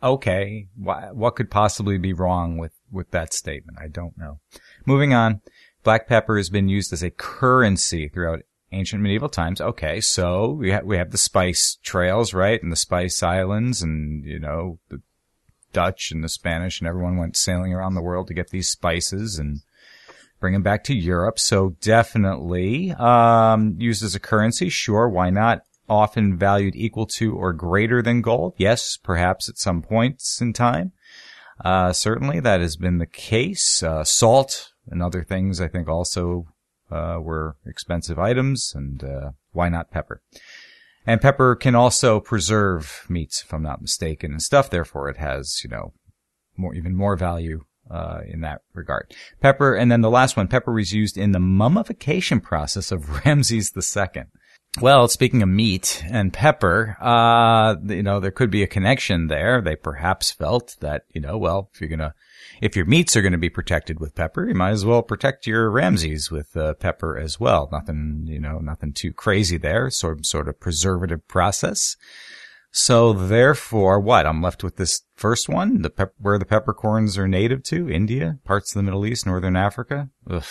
Okay. 0.03 0.69
Why, 0.77 1.11
what 1.13 1.37
could 1.37 1.51
possibly 1.51 1.99
be 1.99 2.13
wrong 2.13 2.59
with, 2.59 2.73
with 2.91 3.11
that 3.11 3.33
statement? 3.33 3.79
I 3.81 3.89
don't 3.89 4.17
know. 4.17 4.41
Moving 4.87 5.15
on. 5.15 5.41
Black 5.83 6.07
pepper 6.07 6.37
has 6.37 6.51
been 6.51 6.69
used 6.69 6.93
as 6.93 7.03
a 7.03 7.11
currency 7.11 8.09
throughout 8.09 8.41
ancient 8.73 9.03
medieval 9.03 9.29
times. 9.29 9.61
Okay. 9.61 10.01
So 10.01 10.51
we 10.51 10.71
have, 10.71 10.85
we 10.85 10.97
have 10.97 11.11
the 11.11 11.19
spice 11.19 11.79
trails, 11.83 12.35
right? 12.35 12.63
And 12.63 12.71
the 12.71 12.77
spice 12.77 13.23
islands 13.23 13.83
and, 13.83 14.25
you 14.25 14.39
know, 14.39 14.79
the 14.89 15.01
Dutch 15.73 16.11
and 16.11 16.25
the 16.25 16.29
Spanish 16.29 16.81
and 16.81 16.89
everyone 16.89 17.17
went 17.17 17.37
sailing 17.37 17.73
around 17.73 17.95
the 17.95 18.03
world 18.03 18.27
to 18.29 18.35
get 18.35 18.51
these 18.51 18.69
spices 18.69 19.39
and 19.39 19.61
bring 20.41 20.55
them 20.55 20.63
back 20.63 20.85
to 20.85 20.95
Europe. 20.95 21.39
So 21.39 21.77
definitely, 21.81 22.93
um, 22.93 23.77
used 23.79 24.03
as 24.03 24.15
a 24.15 24.21
currency. 24.21 24.69
Sure. 24.69 25.09
Why 25.09 25.31
not? 25.31 25.63
Often 25.89 26.39
valued 26.39 26.75
equal 26.77 27.07
to 27.19 27.37
or 27.37 27.53
greater 27.53 28.01
than 28.01 28.23
gold. 28.23 28.55
Yes, 28.57 28.97
perhaps 28.97 29.49
at 29.49 29.59
some 29.59 29.83
points 29.83 30.41
in 30.41 30.53
time. 30.53 30.93
Uh, 31.65 31.93
certainly 31.93 32.41
that 32.41 32.61
has 32.61 32.77
been 32.77 32.99
the 32.99 33.07
case. 33.07 33.83
Uh, 33.83 34.03
salt 34.05 34.73
and 34.89 35.03
other 35.03 35.23
things 35.23 35.61
I 35.61 35.69
think 35.69 35.89
also, 35.89 36.47
uh, 36.91 37.19
were 37.21 37.57
expensive 37.67 38.19
items 38.19 38.73
and, 38.75 39.05
uh, 39.05 39.31
why 39.53 39.69
not 39.69 39.91
pepper? 39.91 40.23
And 41.07 41.21
pepper 41.21 41.57
can 41.57 41.75
also 41.75 42.21
preserve 42.21 43.05
meats, 43.09 43.43
if 43.43 43.53
I'm 43.53 43.63
not 43.63 43.81
mistaken, 43.81 44.33
and 44.33 44.43
stuff. 44.43 44.71
Therefore, 44.71 45.09
it 45.09 45.17
has, 45.17 45.61
you 45.65 45.71
know, 45.71 45.93
more, 46.57 46.75
even 46.75 46.95
more 46.95 47.17
value, 47.17 47.65
uh, 47.91 48.21
in 48.27 48.41
that 48.41 48.63
regard. 48.75 49.13
Pepper, 49.41 49.75
and 49.75 49.91
then 49.91 50.01
the 50.01 50.11
last 50.11 50.37
one, 50.37 50.49
pepper 50.49 50.73
was 50.73 50.93
used 50.93 51.19
in 51.19 51.33
the 51.33 51.41
mummification 51.41 52.41
process 52.41 52.93
of 52.93 53.25
Ramses 53.27 53.73
II. 53.77 54.25
Well, 54.81 55.09
speaking 55.09 55.43
of 55.43 55.49
meat 55.49 56.05
and 56.09 56.33
pepper, 56.33 56.97
uh, 57.01 57.75
you 57.87 58.05
know, 58.05 58.21
there 58.21 58.31
could 58.31 58.53
be 58.53 58.63
a 58.63 58.69
connection 58.69 59.27
there. 59.27 59.61
They 59.61 59.75
perhaps 59.75 60.31
felt 60.31 60.77
that, 60.79 61.07
you 61.13 61.21
know, 61.21 61.37
well, 61.37 61.71
if 61.75 61.81
you're 61.81 61.91
gonna, 61.91 62.15
if 62.63 62.77
your 62.77 62.85
meats 62.85 63.17
are 63.17 63.23
gonna 63.23 63.37
be 63.37 63.51
protected 63.51 63.99
with 63.99 64.15
pepper, 64.15 64.49
you 64.49 64.55
might 64.55 64.71
as 64.71 64.87
well 64.87 65.03
protect 65.03 65.45
your 65.45 65.69
Ramses 65.71 66.31
with 66.31 66.57
uh, 66.57 66.75
pepper 66.75 67.19
as 67.19 67.41
well. 67.41 67.69
Nothing, 67.73 68.27
you 68.27 68.39
know, 68.39 68.59
nothing 68.59 68.93
too 68.93 69.13
crazy 69.13 69.57
there. 69.57 69.91
Sort 69.91 70.25
sort 70.25 70.49
of 70.49 70.61
preservative 70.61 71.27
process. 71.27 71.97
So 72.73 73.13
therefore, 73.13 73.99
what? 73.99 74.27
I'm 74.27 74.43
left 74.43 74.63
with 74.63 74.77
this 74.77 75.03
first 75.17 75.49
one, 75.49 75.83
the 75.83 75.91
pep- 75.91 76.15
where 76.19 76.39
the 76.39 76.45
peppercorns 76.45 77.19
are 77.19 77.27
native 77.27 77.63
to, 77.65 77.91
India, 77.91 78.39
parts 78.45 78.75
of 78.75 78.79
the 78.79 78.85
Middle 78.85 79.05
East, 79.05 79.27
Northern 79.27 79.57
Africa. 79.57 80.09
Ugh. 80.29 80.45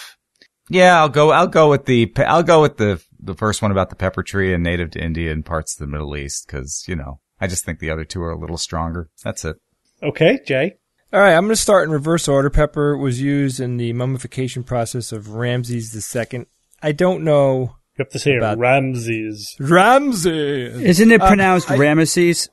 Yeah, 0.69 0.99
I'll 0.99 1.09
go. 1.09 1.31
I'll 1.31 1.47
go 1.47 1.69
with 1.69 1.85
the. 1.85 2.07
pe- 2.07 2.25
I'll 2.25 2.43
go 2.43 2.61
with 2.61 2.77
the 2.77 3.01
the 3.19 3.35
first 3.35 3.61
one 3.61 3.71
about 3.71 3.89
the 3.89 3.95
pepper 3.95 4.21
tree 4.21 4.53
and 4.53 4.63
native 4.63 4.91
to 4.91 5.03
India 5.03 5.31
and 5.31 5.45
parts 5.45 5.75
of 5.75 5.79
the 5.79 5.91
Middle 5.91 6.15
East 6.15 6.45
because 6.45 6.85
you 6.87 6.95
know 6.95 7.21
I 7.39 7.47
just 7.47 7.65
think 7.65 7.79
the 7.79 7.89
other 7.89 8.05
two 8.05 8.21
are 8.21 8.31
a 8.31 8.39
little 8.39 8.57
stronger. 8.57 9.09
That's 9.23 9.45
it. 9.45 9.57
Okay, 10.03 10.39
Jay. 10.45 10.75
All 11.11 11.19
right, 11.19 11.33
I'm 11.33 11.45
going 11.45 11.49
to 11.49 11.55
start 11.55 11.87
in 11.87 11.91
reverse 11.91 12.27
order. 12.27 12.51
Pepper 12.51 12.95
was 12.95 13.19
used 13.19 13.59
in 13.59 13.77
the 13.77 13.93
mummification 13.93 14.63
process 14.63 15.11
of 15.11 15.29
Ramses 15.29 16.15
II. 16.15 16.45
I 16.83 16.91
don't 16.91 17.23
know 17.23 17.77
You 17.99 18.05
have 18.05 18.11
to 18.13 18.19
say 18.19 18.37
About- 18.37 18.57
Ramses. 18.57 19.57
Ramses. 19.59 20.81
Isn't 20.81 21.11
it 21.11 21.21
Uh, 21.21 21.27
pronounced 21.27 21.69
I- 21.69 21.75
Ramesses? 21.77 22.47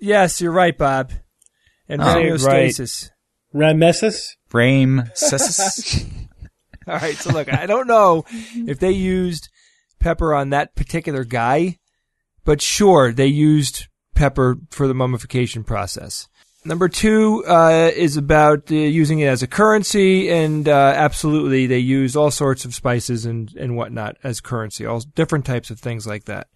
Yes, 0.00 0.40
you're 0.40 0.50
right, 0.52 0.76
Bob. 0.76 1.12
And 1.86 2.00
Oh, 2.00 2.06
right. 2.06 2.24
homeostasis. 2.24 3.10
Rameses? 3.52 4.36
All 6.88 6.94
right, 6.94 7.14
so 7.16 7.30
look, 7.30 7.52
I 7.52 7.66
don't 7.66 7.86
know 7.86 8.24
if 8.54 8.78
they 8.78 8.92
used 8.92 9.50
pepper 10.00 10.32
on 10.34 10.48
that 10.50 10.74
particular 10.74 11.24
guy, 11.24 11.76
but 12.46 12.62
sure, 12.62 13.12
they 13.12 13.26
used 13.26 13.88
pepper 14.14 14.56
for 14.70 14.88
the 14.88 14.94
mummification 14.94 15.62
process. 15.62 16.26
Number 16.66 16.88
two 16.88 17.44
uh, 17.46 17.92
is 17.94 18.16
about 18.16 18.72
uh, 18.72 18.74
using 18.74 19.20
it 19.20 19.26
as 19.26 19.40
a 19.40 19.46
currency, 19.46 20.28
and 20.28 20.68
uh, 20.68 20.94
absolutely, 20.96 21.68
they 21.68 21.78
use 21.78 22.16
all 22.16 22.32
sorts 22.32 22.64
of 22.64 22.74
spices 22.74 23.24
and 23.24 23.54
and 23.54 23.76
whatnot 23.76 24.16
as 24.24 24.40
currency, 24.40 24.84
all 24.84 24.98
different 24.98 25.46
types 25.46 25.70
of 25.70 25.78
things 25.78 26.08
like 26.08 26.24
that. 26.24 26.48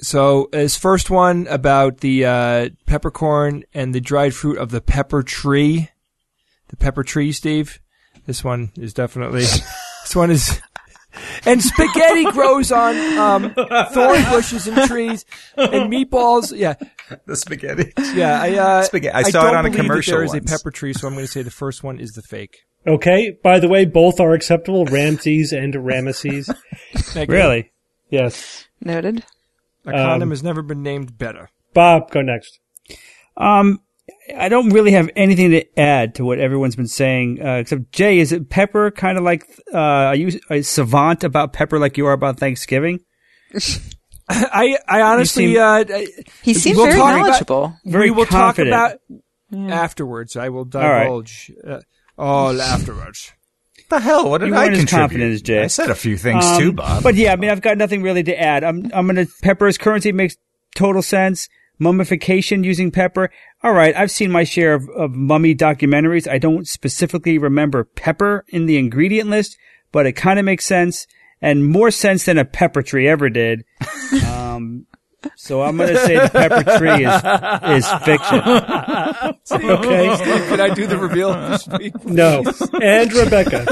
So, 0.00 0.48
as 0.54 0.78
first 0.78 1.10
one 1.10 1.46
about 1.48 1.98
the 1.98 2.24
uh, 2.24 2.68
peppercorn 2.86 3.64
and 3.74 3.94
the 3.94 4.00
dried 4.00 4.34
fruit 4.34 4.56
of 4.56 4.70
the 4.70 4.80
pepper 4.80 5.22
tree, 5.22 5.90
the 6.68 6.76
pepper 6.76 7.02
tree, 7.02 7.30
Steve. 7.32 7.78
This 8.24 8.42
one 8.42 8.70
is 8.78 8.94
definitely. 8.94 9.40
this 10.02 10.16
one 10.16 10.30
is. 10.30 10.62
And 11.46 11.62
spaghetti 11.62 12.24
grows 12.32 12.70
on 12.72 12.96
um, 13.18 13.54
thorn 13.54 14.22
bushes 14.30 14.66
and 14.66 14.88
trees, 14.88 15.24
and 15.56 15.92
meatballs. 15.92 16.56
Yeah, 16.56 16.74
the 17.26 17.36
spaghetti. 17.36 17.92
yeah. 18.14 18.40
I, 18.42 18.54
uh, 18.56 18.82
Spaghetti. 18.82 19.14
I 19.14 19.22
saw 19.22 19.28
it 19.28 19.32
don't 19.32 19.56
on 19.56 19.66
a 19.66 19.70
believe 19.70 19.76
that 19.76 19.82
commercial 19.82 20.14
There 20.14 20.24
is 20.24 20.34
a 20.34 20.40
pepper 20.40 20.70
tree, 20.70 20.92
so 20.92 21.06
I'm 21.06 21.14
going 21.14 21.24
to 21.26 21.30
say 21.32 21.42
the 21.42 21.50
first 21.50 21.82
one 21.82 21.98
is 22.00 22.10
the 22.12 22.22
fake. 22.22 22.58
Okay. 22.86 23.36
By 23.42 23.58
the 23.58 23.68
way, 23.68 23.84
both 23.84 24.20
are 24.20 24.32
acceptable. 24.34 24.84
Ramses 24.86 25.52
and 25.52 25.74
Ramesses. 25.74 26.54
Really? 27.28 27.72
Yes. 28.10 28.66
Noted. 28.80 29.24
A 29.84 29.92
condom 29.92 30.22
Um, 30.22 30.30
has 30.30 30.42
never 30.42 30.62
been 30.62 30.82
named 30.82 31.18
better. 31.18 31.50
Bob, 31.74 32.10
go 32.10 32.20
next. 32.22 32.58
Um, 33.36 33.80
I 34.36 34.48
don't 34.48 34.70
really 34.70 34.92
have 34.92 35.10
anything 35.16 35.50
to 35.52 35.78
add 35.78 36.14
to 36.16 36.24
what 36.24 36.38
everyone's 36.38 36.76
been 36.76 36.86
saying, 36.88 37.40
uh, 37.44 37.54
except 37.56 37.92
Jay, 37.92 38.18
is 38.18 38.32
it 38.32 38.50
pepper 38.50 38.90
kind 38.90 39.16
of 39.18 39.24
like, 39.24 39.44
uh, 39.72 39.78
are 39.78 40.14
you 40.16 40.38
a 40.50 40.62
savant 40.62 41.24
about 41.24 41.52
pepper 41.52 41.78
like 41.78 41.96
you 41.96 42.06
are 42.06 42.12
about 42.12 42.38
Thanksgiving? 42.38 43.00
I 44.28 44.76
I 44.86 45.00
honestly 45.00 45.54
seem- 45.54 45.58
uh, 45.60 45.84
He 46.42 46.52
seems 46.54 46.76
We'll 46.76 46.86
very 46.86 46.98
talk 46.98 47.10
about- 47.14 47.26
knowledgeable. 47.26 47.76
Very 47.86 48.10
we 48.10 48.16
will 48.16 48.26
confident. 48.26 48.74
talk 48.74 48.98
about 49.52 49.72
afterwards. 49.72 50.36
I 50.36 50.50
will 50.50 50.64
right. 50.66 51.04
divulge 51.04 51.50
uh, 51.66 51.80
all 52.18 52.60
afterwards. 52.74 53.32
the 53.88 54.00
hell? 54.00 54.28
What 54.28 54.38
did 54.42 54.48
You 54.48 54.54
I 54.54 54.64
weren't 54.64 54.72
as 54.72 54.78
contribute? 54.80 55.00
confident 55.02 55.32
as 55.34 55.42
Jay. 55.42 55.62
I 55.62 55.66
said 55.68 55.88
a 55.90 55.94
few 55.94 56.18
things 56.18 56.44
Um, 56.44 56.58
too, 56.60 56.72
Bob. 56.74 57.02
But 57.02 57.14
yeah, 57.14 57.32
I 57.32 57.36
mean, 57.36 57.48
I've 57.48 57.62
got 57.62 57.78
nothing 57.78 58.02
really 58.02 58.22
to 58.24 58.38
add. 58.38 58.64
I'm, 58.64 58.90
I'm 58.92 59.06
gonna, 59.06 59.26
pepper's 59.42 59.78
currency 59.78 60.12
makes 60.12 60.36
total 60.74 61.00
sense. 61.00 61.48
Mummification 61.78 62.64
using 62.64 62.90
pepper. 62.90 63.30
All 63.62 63.72
right. 63.72 63.94
I've 63.96 64.10
seen 64.10 64.30
my 64.30 64.44
share 64.44 64.74
of, 64.74 64.88
of 64.90 65.14
mummy 65.14 65.54
documentaries. 65.54 66.28
I 66.30 66.38
don't 66.38 66.66
specifically 66.66 67.38
remember 67.38 67.84
pepper 67.84 68.44
in 68.48 68.66
the 68.66 68.78
ingredient 68.78 69.30
list, 69.30 69.56
but 69.92 70.06
it 70.06 70.12
kind 70.12 70.38
of 70.38 70.44
makes 70.44 70.64
sense 70.66 71.06
and 71.40 71.66
more 71.66 71.90
sense 71.90 72.24
than 72.24 72.38
a 72.38 72.44
pepper 72.44 72.82
tree 72.82 73.08
ever 73.08 73.28
did. 73.30 73.64
Um, 74.26 74.86
so 75.36 75.62
I'm 75.62 75.76
gonna 75.76 75.98
say 75.98 76.14
the 76.14 76.30
pepper 76.30 76.78
tree 76.78 77.04
is, 77.04 77.84
is 77.84 77.92
fiction. 78.04 78.40
Okay. 79.50 80.16
Steve, 80.16 80.48
can 80.48 80.60
I 80.60 80.72
do 80.72 80.86
the 80.86 80.96
reveal 80.96 81.32
this 81.32 81.66
week? 81.68 82.04
No. 82.04 82.42
And 82.82 83.12
Rebecca. 83.12 83.66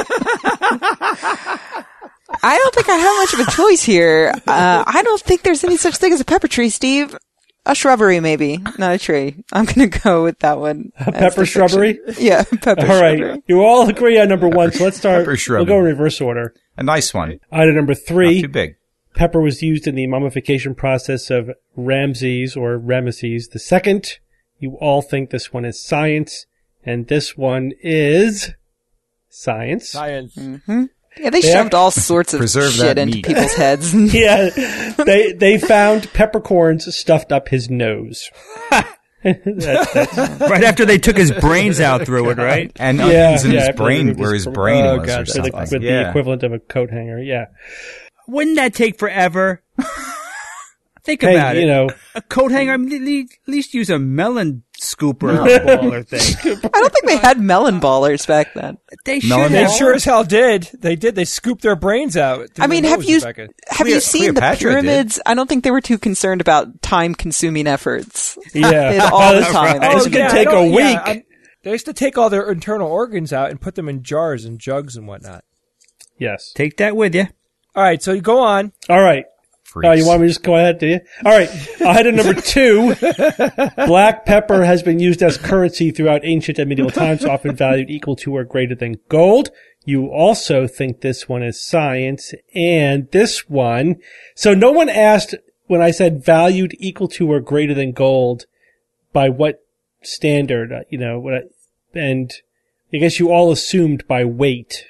I 2.42 2.58
don't 2.58 2.74
think 2.74 2.88
I 2.88 2.96
have 2.96 3.16
much 3.16 3.34
of 3.34 3.40
a 3.40 3.50
choice 3.50 3.82
here. 3.82 4.32
Uh, 4.46 4.84
I 4.86 5.02
don't 5.02 5.20
think 5.22 5.42
there's 5.42 5.64
any 5.64 5.76
such 5.76 5.96
thing 5.96 6.12
as 6.12 6.20
a 6.20 6.24
pepper 6.24 6.48
tree, 6.48 6.68
Steve. 6.70 7.16
A 7.66 7.74
shrubbery, 7.74 8.20
maybe, 8.20 8.58
not 8.78 8.94
a 8.94 8.98
tree. 8.98 9.36
I'm 9.52 9.64
going 9.64 9.90
to 9.90 9.98
go 10.00 10.22
with 10.22 10.38
that 10.38 10.58
one. 10.58 10.92
as 10.96 11.14
Pepper 11.14 11.44
shrubbery? 11.44 11.98
Yeah, 12.18 12.44
pepper 12.44 12.80
shrubbery. 12.82 12.88
All 12.94 13.02
right. 13.02 13.18
shrubbery. 13.18 13.42
You 13.48 13.62
all 13.64 13.88
agree 13.88 14.18
on 14.20 14.28
number 14.28 14.48
one, 14.48 14.72
so 14.72 14.84
let's 14.84 14.96
start. 14.96 15.26
Pepper 15.26 15.36
We'll 15.48 15.64
go 15.64 15.78
in 15.78 15.84
reverse 15.84 16.20
order. 16.20 16.54
a 16.76 16.82
nice 16.84 17.12
one. 17.12 17.40
Item 17.50 17.74
number 17.74 17.94
three. 17.94 18.26
Not 18.26 18.30
three. 18.32 18.42
too 18.42 18.48
big. 18.48 18.76
Pepper 19.16 19.40
was 19.40 19.62
used 19.62 19.86
in 19.86 19.94
the 19.96 20.06
mummification 20.06 20.74
process 20.74 21.30
of 21.30 21.50
Ramses 21.74 22.54
or 22.56 22.78
Ramesses 22.78 23.50
the 23.50 23.58
second. 23.58 24.18
You 24.58 24.76
all 24.80 25.02
think 25.02 25.30
this 25.30 25.52
one 25.52 25.64
is 25.64 25.82
science, 25.82 26.46
and 26.84 27.08
this 27.08 27.36
one 27.36 27.72
is 27.82 28.52
science. 29.28 29.90
Science. 29.90 30.36
Mm-hmm. 30.36 30.84
Yeah, 31.18 31.30
they 31.30 31.40
They 31.40 31.52
shoved 31.52 31.74
all 31.74 31.90
sorts 31.90 32.34
of 32.34 32.38
Preserve 32.38 32.72
shit 32.72 32.98
into 32.98 33.22
people's 33.22 33.54
heads. 33.54 33.94
yeah, 34.14 34.50
they 35.04 35.32
they 35.32 35.58
found 35.74 36.12
peppercorns 36.12 36.94
stuffed 36.94 37.32
up 37.32 37.48
his 37.48 37.70
nose. 37.70 38.30
That's- 39.22 39.92
that's- 39.92 40.40
right 40.50 40.62
after 40.62 40.84
they 40.84 40.98
took 40.98 41.16
his 41.16 41.32
brains 41.32 41.80
out 41.80 42.04
through 42.06 42.30
it, 42.30 42.38
right? 42.38 42.70
And 42.76 42.98
yeah, 42.98 43.04
onions 43.04 43.44
in 43.44 43.50
yeah, 43.52 43.66
his 43.66 43.76
brain, 43.76 44.16
where 44.16 44.30
was 44.30 44.44
his 44.44 44.54
brain 44.54 44.84
oh, 44.86 44.98
was, 44.98 45.06
God, 45.06 45.16
or 45.16 45.20
with 45.20 45.26
the- 45.26 45.32
something. 45.32 45.52
with 45.60 45.82
the 45.82 46.08
equivalent 46.08 46.42
of 46.44 46.52
a 46.52 46.60
coat 46.60 46.90
hanger. 46.90 47.18
Yeah. 47.20 47.46
Wouldn't 48.28 48.54
that 48.56 48.72
take 48.74 48.98
forever? 49.00 49.62
Think 51.02 51.22
Hey, 51.22 51.34
about 51.34 51.56
it. 51.56 51.60
you 51.60 51.66
know, 51.66 51.88
a 52.14 52.22
coat 52.22 52.50
hanger. 52.52 52.72
I 52.72 52.76
mean, 52.76 53.26
at 53.26 53.48
least 53.48 53.74
use 53.74 53.90
a 53.90 53.98
melon 53.98 54.62
scooper 54.94 55.36
baller 55.64 56.06
thing. 56.06 56.58
I 56.74 56.80
don't 56.80 56.92
think 56.92 57.06
they 57.06 57.16
had 57.16 57.40
melon 57.40 57.80
ballers 57.80 58.26
back 58.26 58.54
then. 58.54 58.78
They 59.04 59.20
should 59.20 59.28
Melon 59.30 59.52
They 59.52 59.58
have. 59.60 59.68
ball? 59.68 59.76
sure 59.78 59.94
as 59.94 60.04
hell 60.04 60.24
did. 60.24 60.70
They 60.78 60.96
did. 60.96 61.14
They 61.14 61.24
scooped 61.24 61.62
their 61.62 61.76
brains 61.76 62.16
out. 62.16 62.50
through 62.50 62.64
I 62.64 62.68
mean, 62.68 62.82
their 62.82 62.90
have 62.92 63.00
nose, 63.00 63.08
you 63.08 63.16
Rebecca. 63.18 63.48
have 63.68 63.76
Cleo- 63.78 63.94
you 63.94 64.00
seen 64.00 64.34
the 64.34 64.40
Cleopatra 64.40 64.70
did. 64.70 64.82
pyramids? 64.82 65.20
I 65.26 65.34
don't 65.34 65.48
think 65.48 65.64
they 65.64 65.70
were 65.70 65.80
too 65.80 65.98
concerned 65.98 66.40
about 66.40 66.80
time-consuming 66.82 67.66
efforts. 67.66 68.38
Yeah. 68.54 68.92
Did 68.92 69.00
all 69.00 69.32
the 69.34 69.40
This- 69.40 69.52
time. 69.52 69.80
this 69.80 70.06
Oh, 70.06 70.10
could 70.10 70.20
I 70.20 70.28
take 70.30 70.48
a 70.48 70.52
don't- 70.52 70.70
week. 70.70 70.78
yeah, 70.80 71.02
I'm- 71.04 71.22
they 71.62 71.72
used 71.72 71.86
to 71.86 71.92
take 71.92 72.16
all 72.16 72.30
their 72.30 72.48
internal 72.50 72.88
organs 72.88 73.32
out 73.32 73.50
and 73.50 73.60
put 73.60 73.74
them 73.74 73.88
in 73.88 74.02
jars 74.04 74.44
and 74.44 74.58
jugs 74.58 74.96
and 74.96 75.08
whatnot. 75.08 75.44
yes. 76.18 76.52
Take 76.54 76.76
that 76.76 76.94
with 76.96 77.14
you. 77.14 77.26
All 77.74 77.82
right, 77.82 78.00
so 78.02 78.12
you 78.12 78.20
go 78.20 78.38
on. 78.40 78.72
All 78.88 79.00
right. 79.02 79.24
Freaks. 79.66 79.88
Oh, 79.88 79.92
you 79.92 80.06
want 80.06 80.20
me 80.20 80.28
to 80.28 80.30
just 80.30 80.44
go 80.44 80.54
ahead, 80.54 80.78
do 80.78 80.86
you? 80.86 81.00
All 81.24 81.32
right. 81.32 81.50
Item 81.80 82.14
number 82.14 82.40
two. 82.40 82.94
Black 83.86 84.24
pepper 84.24 84.64
has 84.64 84.82
been 84.82 85.00
used 85.00 85.24
as 85.24 85.36
currency 85.36 85.90
throughout 85.90 86.24
ancient 86.24 86.60
and 86.60 86.68
medieval 86.68 86.92
times, 86.92 87.24
often 87.24 87.56
valued 87.56 87.90
equal 87.90 88.14
to 88.16 88.36
or 88.36 88.44
greater 88.44 88.76
than 88.76 89.00
gold. 89.08 89.50
You 89.84 90.06
also 90.06 90.68
think 90.68 91.00
this 91.00 91.28
one 91.28 91.42
is 91.42 91.60
science 91.60 92.32
and 92.54 93.10
this 93.10 93.48
one. 93.48 93.96
So 94.36 94.54
no 94.54 94.70
one 94.70 94.88
asked 94.88 95.34
when 95.66 95.82
I 95.82 95.90
said 95.90 96.24
valued 96.24 96.76
equal 96.78 97.08
to 97.08 97.32
or 97.32 97.40
greater 97.40 97.74
than 97.74 97.90
gold 97.90 98.46
by 99.12 99.28
what 99.28 99.64
standard, 100.00 100.72
uh, 100.72 100.80
you 100.90 100.98
know, 100.98 101.18
what 101.18 101.34
I, 101.34 101.40
and 101.98 102.32
I 102.94 102.98
guess 102.98 103.18
you 103.18 103.32
all 103.32 103.50
assumed 103.50 104.06
by 104.06 104.24
weight. 104.24 104.86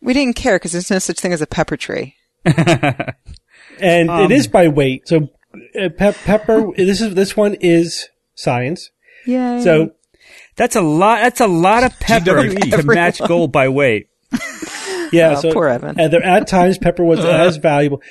We 0.00 0.14
didn't 0.14 0.36
care 0.36 0.56
because 0.56 0.72
there's 0.72 0.90
no 0.90 0.98
such 0.98 1.20
thing 1.20 1.34
as 1.34 1.42
a 1.42 1.46
pepper 1.46 1.76
tree. 1.76 2.16
and 3.80 4.10
Um, 4.10 4.24
it 4.24 4.30
is 4.30 4.46
by 4.48 4.68
weight. 4.68 5.08
So 5.08 5.28
uh, 5.78 5.88
pep- 5.96 6.16
pepper. 6.24 6.70
this 6.76 7.00
is 7.00 7.14
this 7.14 7.36
one 7.36 7.54
is 7.54 8.08
science. 8.34 8.90
Yeah. 9.26 9.60
So 9.60 9.92
That's 10.56 10.76
a 10.76 10.80
lot. 10.82 11.20
That's 11.22 11.40
a 11.40 11.46
lot 11.46 11.84
of 11.84 11.98
pepper 12.00 12.42
GWE. 12.48 12.70
to 12.76 12.82
match 12.84 13.18
gold 13.26 13.52
by 13.52 13.68
weight. 13.68 14.08
yeah. 15.12 15.34
Oh, 15.36 15.40
so 15.40 15.52
poor 15.52 15.68
Evan. 15.68 15.98
And 15.98 16.12
there, 16.12 16.22
at 16.22 16.46
times, 16.46 16.78
pepper 16.78 17.04
was 17.04 17.20
as 17.24 17.56
valuable. 17.56 18.02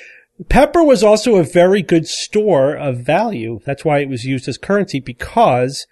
Pepper 0.48 0.84
was 0.84 1.02
also 1.02 1.36
a 1.36 1.42
very 1.42 1.82
good 1.82 2.06
store 2.06 2.74
of 2.76 2.98
value. 2.98 3.60
That's 3.64 3.84
why 3.84 3.98
it 3.98 4.08
was 4.08 4.24
used 4.24 4.46
as 4.48 4.56
currency 4.56 5.00
because 5.00 5.86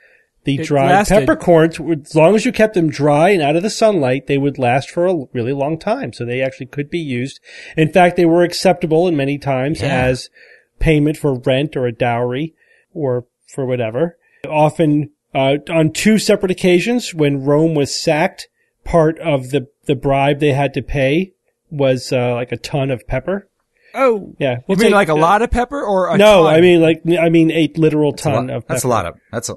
the 0.47 0.55
It 0.57 0.67
dried 0.67 0.91
lasted. 0.91 1.15
peppercorns, 1.27 1.79
as 1.79 2.15
long 2.15 2.35
as 2.35 2.47
you 2.47 2.53
kept 2.53 2.73
them 2.75 2.89
dry 2.89 3.29
and 3.31 3.43
out 3.43 3.57
of 3.57 3.63
the 3.63 3.69
sunlight, 3.71 4.27
they 4.27 4.39
would 4.39 4.59
last 4.59 4.89
for 4.91 5.07
a 5.07 5.15
really 5.35 5.53
long 5.53 5.79
time. 5.79 6.15
So 6.15 6.25
they 6.25 6.41
actually 6.41 6.67
could 6.67 6.89
be 6.89 6.99
used. 6.99 7.39
In 7.77 7.93
fact, 7.93 8.17
they 8.17 8.25
were 8.25 8.43
acceptable 8.43 9.07
in 9.07 9.17
many 9.17 9.37
times 9.37 9.83
as 9.83 10.31
payment 10.79 11.19
for 11.19 11.35
rent 11.35 11.77
or 11.77 11.87
a 11.87 11.93
dowry 11.93 12.55
or 12.95 13.27
for 13.47 13.67
whatever. 13.67 14.17
Often, 14.49 15.11
uh, 15.35 15.57
on 15.69 15.93
two 15.93 16.19
separate 16.19 16.51
occasions 16.51 17.15
when 17.15 17.45
Rome 17.45 17.75
was 17.75 17.95
sacked, 17.95 18.49
part 18.85 19.19
of 19.19 19.51
the, 19.51 19.69
the 19.85 19.95
bribe 19.97 20.39
they 20.41 20.53
had 20.53 20.73
to 20.75 20.83
pay 20.83 21.33
was, 21.71 22.13
uh, 22.13 22.33
like 22.35 22.53
a 22.53 22.57
ton 22.57 22.91
of 22.91 23.07
pepper. 23.07 23.49
Oh, 23.95 24.35
Yeah. 24.39 24.57
You 24.57 24.63
we'll 24.69 24.77
mean 24.79 24.87
take- 24.89 24.95
like 24.95 25.09
a 25.09 25.15
lot 25.15 25.41
of 25.43 25.51
pepper 25.51 25.83
or 25.83 26.15
a 26.15 26.19
no, 26.19 26.45
ton? 26.45 26.55
I 26.55 26.61
mean 26.61 26.81
like 26.83 27.01
I 27.19 27.31
mean 27.31 27.51
a 27.51 27.71
literal 27.77 28.13
That's 28.13 28.27
a 28.27 28.31
ton 28.31 28.47
lot- 28.49 28.57
of. 28.57 28.67
That's 28.67 28.85
a 28.85 28.89
lot 28.89 29.07
of. 29.07 29.15
That's 29.33 29.49
a. 29.49 29.55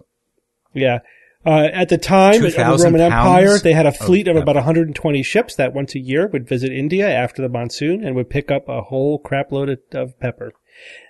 Yeah. 0.73 0.99
Uh, 1.45 1.69
at 1.71 1.87
the 1.87 1.97
time 1.97 2.43
of 2.43 2.53
the 2.53 2.77
Roman 2.83 2.99
Empire, 2.99 3.57
they 3.59 3.71
had 3.71 3.85
a 3.85 3.93
fleet 3.93 4.27
of, 4.27 4.35
pepper. 4.35 4.43
about 4.43 4.55
120 4.55 5.23
ships 5.23 5.55
that 5.55 5.73
once 5.73 5.95
a 5.95 5.99
year 5.99 6.27
would 6.27 6.47
visit 6.47 6.71
India 6.71 7.09
after 7.09 7.41
the 7.41 7.47
monsoon 7.47 8.03
and 8.03 8.13
would 8.15 8.29
pick 8.29 8.51
up 8.51 8.67
a 8.67 8.81
whole 8.81 9.19
crap 9.19 9.51
load 9.51 9.69
of, 9.69 9.79
of 9.93 10.19
pepper 10.19 10.51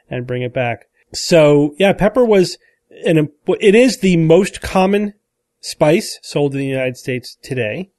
and 0.09 0.27
bring 0.27 0.43
it 0.43 0.53
back. 0.53 0.87
So 1.13 1.73
yeah, 1.79 1.93
pepper 1.93 2.23
was 2.23 2.59
an, 3.05 3.29
it 3.59 3.73
is 3.73 3.97
the 3.97 4.17
most 4.17 4.61
common 4.61 5.15
spice 5.61 6.19
sold 6.21 6.53
in 6.53 6.59
the 6.59 6.67
United 6.67 6.97
States 6.97 7.35
today. 7.41 7.89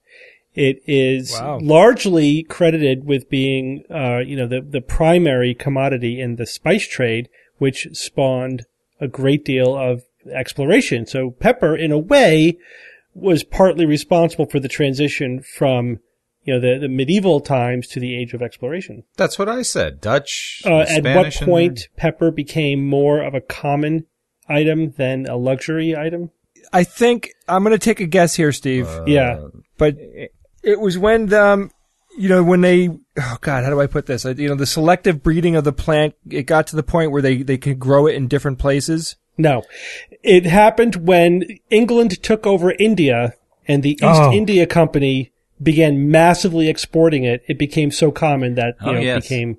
It 0.54 0.82
is 0.86 1.32
Wow. 1.32 1.58
largely 1.60 2.42
credited 2.44 3.04
with 3.04 3.28
being, 3.28 3.84
uh, 3.90 4.18
you 4.18 4.36
know, 4.36 4.46
the, 4.46 4.60
the 4.60 4.80
primary 4.80 5.54
commodity 5.54 6.20
in 6.20 6.36
the 6.36 6.46
spice 6.46 6.86
trade, 6.88 7.28
which 7.58 7.88
spawned 7.92 8.66
a 9.00 9.08
great 9.08 9.44
deal 9.44 9.76
of 9.76 10.02
exploration. 10.30 11.06
So 11.06 11.30
pepper, 11.30 11.76
in 11.76 11.92
a 11.92 11.98
way, 11.98 12.58
was 13.14 13.44
partly 13.44 13.86
responsible 13.86 14.46
for 14.46 14.60
the 14.60 14.68
transition 14.68 15.42
from, 15.42 15.98
you 16.44 16.54
know, 16.54 16.60
the, 16.60 16.78
the 16.80 16.88
medieval 16.88 17.40
times 17.40 17.86
to 17.88 18.00
the 18.00 18.16
age 18.16 18.34
of 18.34 18.42
exploration. 18.42 19.02
That's 19.16 19.38
what 19.38 19.48
I 19.48 19.62
said. 19.62 20.00
Dutch. 20.00 20.62
Uh, 20.64 20.80
at 20.80 21.04
what 21.04 21.26
and- 21.26 21.34
point 21.34 21.88
pepper 21.96 22.30
became 22.30 22.86
more 22.86 23.20
of 23.20 23.34
a 23.34 23.40
common 23.40 24.06
item 24.48 24.92
than 24.92 25.26
a 25.26 25.36
luxury 25.36 25.96
item? 25.96 26.30
I 26.72 26.84
think 26.84 27.32
I'm 27.48 27.64
going 27.64 27.72
to 27.72 27.78
take 27.78 28.00
a 28.00 28.06
guess 28.06 28.34
here, 28.36 28.52
Steve. 28.52 28.88
yeah. 29.06 29.40
but 29.76 29.96
it, 29.98 30.32
it 30.62 30.80
was 30.80 30.98
when 30.98 31.32
um 31.32 31.70
you 32.16 32.28
know 32.28 32.42
when 32.42 32.60
they 32.60 32.88
oh 32.88 33.38
god 33.40 33.64
how 33.64 33.70
do 33.70 33.80
i 33.80 33.86
put 33.86 34.06
this 34.06 34.24
you 34.24 34.48
know 34.48 34.54
the 34.54 34.66
selective 34.66 35.22
breeding 35.22 35.56
of 35.56 35.64
the 35.64 35.72
plant 35.72 36.14
it 36.28 36.42
got 36.42 36.66
to 36.66 36.76
the 36.76 36.82
point 36.82 37.10
where 37.10 37.22
they 37.22 37.42
they 37.42 37.56
could 37.58 37.78
grow 37.78 38.06
it 38.06 38.14
in 38.14 38.28
different 38.28 38.58
places 38.58 39.16
No. 39.40 39.62
It 40.22 40.44
happened 40.46 40.96
when 41.06 41.44
England 41.70 42.22
took 42.22 42.46
over 42.46 42.72
India 42.72 43.34
and 43.66 43.82
the 43.82 43.92
East 43.92 44.02
Oh. 44.02 44.32
India 44.32 44.66
Company 44.66 45.32
began 45.62 46.10
massively 46.10 46.68
exporting 46.68 47.24
it. 47.24 47.42
It 47.48 47.58
became 47.58 47.90
so 47.90 48.10
common 48.10 48.54
that, 48.54 48.74
you 48.82 48.88
Oh, 48.88 48.92
know, 48.92 49.00
it 49.00 49.22
became 49.22 49.58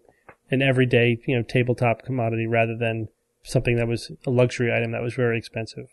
an 0.49 0.61
everyday, 0.61 1.19
you 1.25 1.35
know, 1.35 1.43
tabletop 1.43 2.03
commodity 2.03 2.45
rather 2.47 2.75
than 2.75 3.07
something 3.43 3.75
that 3.77 3.87
was 3.87 4.11
a 4.25 4.29
luxury 4.29 4.71
item 4.73 4.91
that 4.91 5.01
was 5.01 5.13
very 5.13 5.37
expensive. 5.37 5.87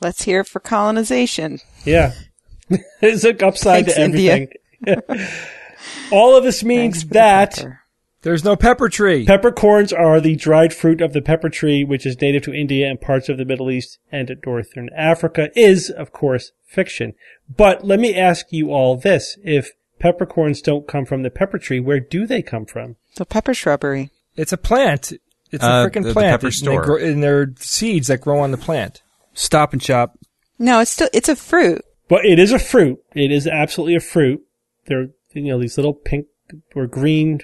Let's 0.00 0.22
hear 0.22 0.40
it 0.40 0.46
for 0.46 0.60
colonization. 0.60 1.58
Yeah. 1.84 2.12
There's 3.00 3.24
an 3.24 3.42
upside 3.42 3.86
Thanks, 3.86 3.94
to 3.94 4.00
everything. 4.00 4.48
All 6.12 6.36
of 6.36 6.44
this 6.44 6.62
means 6.64 7.02
Thanks 7.02 7.12
that 7.12 7.54
pepper. 7.56 7.79
There's 8.22 8.44
no 8.44 8.54
pepper 8.54 8.88
tree. 8.90 9.24
Peppercorns 9.24 9.92
are 9.92 10.20
the 10.20 10.36
dried 10.36 10.74
fruit 10.74 11.00
of 11.00 11.12
the 11.14 11.22
pepper 11.22 11.48
tree, 11.48 11.84
which 11.84 12.04
is 12.04 12.20
native 12.20 12.42
to 12.44 12.52
India 12.54 12.88
and 12.88 13.00
parts 13.00 13.28
of 13.30 13.38
the 13.38 13.44
Middle 13.46 13.70
East 13.70 13.98
and 14.12 14.30
northern 14.44 14.90
Africa, 14.94 15.50
is, 15.56 15.88
of 15.88 16.12
course, 16.12 16.52
fiction. 16.66 17.14
But 17.54 17.84
let 17.86 17.98
me 17.98 18.14
ask 18.14 18.46
you 18.50 18.70
all 18.72 18.96
this. 18.96 19.38
If 19.42 19.72
peppercorns 19.98 20.60
don't 20.60 20.86
come 20.86 21.06
from 21.06 21.22
the 21.22 21.30
pepper 21.30 21.58
tree, 21.58 21.80
where 21.80 22.00
do 22.00 22.26
they 22.26 22.42
come 22.42 22.66
from? 22.66 22.96
The 23.16 23.24
pepper 23.24 23.54
shrubbery. 23.54 24.10
it's 24.36 24.52
a 24.52 24.56
plant. 24.58 25.12
It's 25.50 25.64
a 25.64 25.66
Uh, 25.66 25.86
freaking 25.88 26.02
the- 26.02 26.08
the 26.08 26.12
plant. 26.12 26.40
pepper 26.40 26.46
and, 26.46 26.66
They 26.72 26.76
grow, 26.76 26.96
and 26.96 27.22
they're 27.22 27.52
seeds 27.58 28.06
that 28.08 28.20
grow 28.20 28.38
on 28.38 28.50
the 28.52 28.56
plant. 28.58 29.02
Stop 29.34 29.72
and 29.72 29.82
shop. 29.82 30.18
No, 30.58 30.80
it's 30.80 30.90
still, 30.92 31.08
it's 31.12 31.28
a 31.28 31.36
fruit. 31.36 31.82
But 32.08 32.24
it 32.26 32.38
is 32.38 32.52
a 32.52 32.58
fruit. 32.58 33.00
It 33.14 33.32
is 33.32 33.46
absolutely 33.46 33.94
a 33.96 34.00
fruit. 34.00 34.42
They're, 34.86 35.08
you 35.32 35.42
know, 35.48 35.58
these 35.60 35.76
little 35.78 35.94
pink 35.94 36.26
or 36.74 36.86
green, 36.86 37.40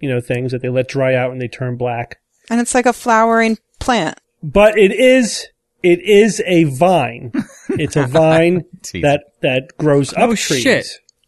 you 0.00 0.08
know, 0.08 0.20
things 0.20 0.52
that 0.52 0.62
they 0.62 0.68
let 0.68 0.88
dry 0.88 1.14
out 1.14 1.30
and 1.32 1.40
they 1.40 1.48
turn 1.48 1.76
black. 1.76 2.20
And 2.50 2.60
it's 2.60 2.74
like 2.74 2.86
a 2.86 2.92
flowering 2.92 3.58
plant. 3.78 4.18
But 4.42 4.76
it 4.78 4.92
is, 4.92 5.46
it 5.82 6.00
is 6.00 6.42
a 6.46 6.64
vine. 6.64 7.32
It's 7.72 7.94
a 7.94 8.04
vine 8.04 8.64
that, 8.94 9.26
that 9.42 9.76
grows 9.78 10.12
up 10.14 10.30
Oh, 10.30 10.34
trees. 10.34 10.60
shit. 10.62 10.86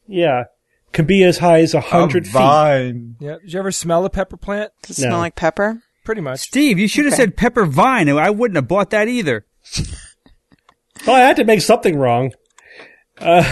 Yeah. 0.08 0.44
Can 0.92 1.04
be 1.06 1.22
as 1.22 1.38
high 1.38 1.60
as 1.60 1.72
a 1.72 1.80
hundred 1.80 2.24
feet. 2.24 2.32
Vine. 2.32 3.14
Yeah. 3.20 3.36
Did 3.40 3.52
you 3.52 3.58
ever 3.60 3.70
smell 3.70 4.04
a 4.04 4.10
pepper 4.10 4.36
plant? 4.36 4.72
Does 4.82 4.98
it 4.98 5.02
No. 5.02 5.10
smell 5.10 5.18
like 5.20 5.36
pepper? 5.36 5.80
Pretty 6.04 6.20
much. 6.20 6.40
Steve, 6.40 6.80
you 6.80 6.88
should 6.88 7.04
have 7.04 7.14
Okay. 7.14 7.22
said 7.22 7.36
pepper 7.36 7.64
vine. 7.64 8.08
I 8.08 8.30
wouldn't 8.30 8.56
have 8.56 8.66
bought 8.66 8.90
that 8.90 9.06
either. 9.06 9.46
Well, 11.06 11.16
I 11.16 11.20
had 11.20 11.36
to 11.36 11.44
make 11.44 11.60
something 11.62 11.96
wrong. 11.96 12.32
Uh, 13.18 13.42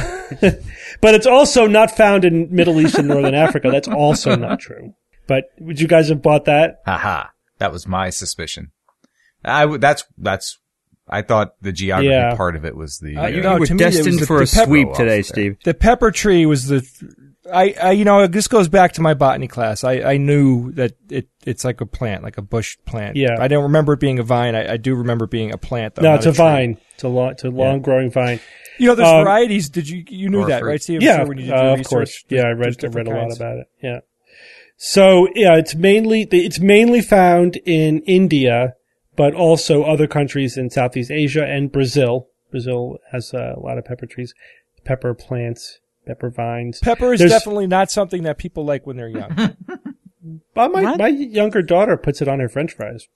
but 1.00 1.14
it's 1.14 1.26
also 1.26 1.66
not 1.66 1.90
found 1.96 2.24
in 2.24 2.54
Middle 2.54 2.80
East 2.80 2.96
and 2.98 3.08
Northern 3.08 3.34
Africa. 3.34 3.70
That's 3.70 3.88
also 3.88 4.36
not 4.36 4.60
true. 4.60 4.94
But 5.30 5.44
would 5.60 5.80
you 5.80 5.86
guys 5.86 6.08
have 6.08 6.20
bought 6.22 6.46
that? 6.46 6.80
Haha. 6.84 7.28
That 7.58 7.70
was 7.70 7.86
my 7.86 8.10
suspicion. 8.10 8.72
I 9.44 9.60
w- 9.60 9.78
that's, 9.78 10.02
that's, 10.18 10.58
I 11.08 11.22
thought 11.22 11.52
the 11.62 11.70
geography 11.70 12.08
Yeah. 12.08 12.34
part 12.34 12.56
of 12.56 12.64
it 12.64 12.74
was 12.76 12.98
the, 12.98 13.16
Uh, 13.16 13.22
uh, 13.22 13.26
you 13.28 13.42
You 13.42 13.48
were 13.60 13.66
to 13.66 13.74
me, 13.74 13.82
it 13.82 13.86
was 13.86 13.94
destined 13.96 14.18
the- 14.18 14.26
for 14.26 14.38
the 14.38 14.44
a 14.44 14.46
pepper 14.46 14.66
sweep 14.66 14.92
today, 14.94 15.04
there. 15.04 15.22
Steve. 15.22 15.56
The 15.64 15.74
pepper 15.74 16.10
tree 16.10 16.46
was 16.46 16.66
the. 16.66 16.84
I, 17.52 17.74
I, 17.82 17.90
you 17.92 18.04
know, 18.04 18.26
this 18.26 18.48
goes 18.48 18.68
back 18.68 18.92
to 18.94 19.00
my 19.02 19.14
botany 19.14 19.46
class. 19.48 19.82
I, 19.84 20.00
I 20.02 20.16
knew 20.18 20.72
that 20.72 20.92
it, 21.08 21.28
it's 21.46 21.64
like 21.64 21.80
a 21.80 21.86
plant, 21.86 22.22
like 22.24 22.38
a 22.38 22.42
bush 22.42 22.76
plant. 22.86 23.16
Yeah. 23.16 23.36
I 23.38 23.46
don't 23.48 23.62
remember 23.64 23.92
it 23.94 24.00
being 24.00 24.18
a 24.18 24.22
vine. 24.24 24.54
I, 24.56 24.72
I 24.74 24.76
do 24.76 24.94
remember 24.96 25.24
it 25.26 25.30
being 25.30 25.52
a 25.52 25.58
plant. 25.58 25.94
Though, 25.94 26.02
no, 26.02 26.10
not 26.10 26.16
it's 26.18 26.26
a, 26.26 26.30
tree. 26.32 26.36
vine. 26.36 26.78
It's 26.94 27.02
a 27.04 27.08
long, 27.08 27.30
it's 27.30 27.44
a 27.44 27.50
long 27.50 27.80
growing 27.82 28.10
vine. 28.10 28.40
You 28.78 28.88
know, 28.88 28.94
there's 28.94 29.08
Um, 29.08 29.24
varieties. 29.24 29.68
Did 29.68 29.88
you 29.88 30.04
you 30.08 30.28
knew 30.28 30.40
Or 30.42 30.46
that, 30.48 30.60
fruit. 30.60 30.68
right, 30.70 30.82
Steve? 30.82 31.02
Yeah, 31.02 31.16
Sure, 31.18 31.26
when 31.26 31.38
you 31.38 31.44
did 31.46 31.52
uh, 31.52 31.56
your 31.62 31.72
of 31.72 31.78
research, 31.78 31.90
course. 31.90 32.24
there's- 32.28 32.42
Yeah, 32.44 32.48
I 32.48 32.52
read, 32.52 32.64
there's 32.64 32.76
I 32.76 32.86
read 32.86 32.92
different 32.92 33.08
a 33.08 33.10
lot 33.12 33.20
kinds. 33.20 33.36
about 33.36 33.58
it. 33.58 33.66
Yeah. 33.82 33.98
So 34.82 35.28
yeah, 35.34 35.56
it's 35.56 35.74
mainly 35.74 36.22
it's 36.32 36.58
mainly 36.58 37.02
found 37.02 37.56
in 37.66 38.00
India, 38.04 38.76
but 39.14 39.34
also 39.34 39.82
other 39.82 40.06
countries 40.06 40.56
in 40.56 40.70
Southeast 40.70 41.10
Asia 41.10 41.44
and 41.44 41.70
Brazil. 41.70 42.28
Brazil 42.50 42.96
has 43.12 43.34
uh, 43.34 43.52
a 43.56 43.60
lot 43.60 43.76
of 43.76 43.84
pepper 43.84 44.06
trees, 44.06 44.32
pepper 44.84 45.12
plants, 45.12 45.80
pepper 46.06 46.30
vines. 46.30 46.80
Pepper 46.80 47.12
is 47.12 47.18
There's- 47.20 47.30
definitely 47.30 47.66
not 47.66 47.90
something 47.90 48.22
that 48.22 48.38
people 48.38 48.64
like 48.64 48.86
when 48.86 48.96
they're 48.96 49.08
young. 49.08 49.54
But 50.54 50.70
my 50.72 50.82
What? 50.82 50.98
my 50.98 51.08
younger 51.08 51.60
daughter 51.62 51.96
puts 51.98 52.20
it 52.22 52.28
on 52.28 52.40
her 52.40 52.48
French 52.48 52.72
fries. 52.74 53.06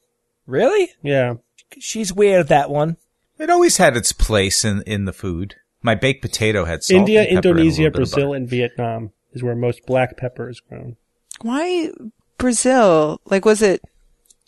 really? 0.47 0.91
Yeah. 1.03 1.35
She's 1.79 2.13
weird 2.13 2.41
of 2.43 2.49
that 2.49 2.69
one. 2.71 2.97
it 3.39 3.49
always 3.51 3.77
had 3.79 3.97
its 3.97 4.13
place 4.13 4.65
in, 4.65 4.83
in 4.87 5.05
the 5.07 5.13
food. 5.13 5.57
My 5.83 5.95
baked 5.95 6.23
potato 6.23 6.65
had 6.67 6.83
salt 6.85 7.01
India, 7.01 7.21
and 7.23 7.29
pepper 7.37 7.37
and 7.37 7.45
a 7.47 7.51
Indonesia, 7.51 7.83
little 7.83 7.93
bit 7.93 8.03
of 8.03 8.11
Brazil, 8.13 8.33
and 8.35 8.49
Vietnam 8.49 9.13
is 9.33 9.43
where 9.43 9.55
most 9.55 9.85
black 9.87 10.17
pepper 10.17 10.49
is 10.49 10.61
grown. 10.61 10.97
Why 11.45 11.91
Brazil? 12.39 13.21
Like, 13.27 13.45
was 13.45 13.61
it, 13.61 13.83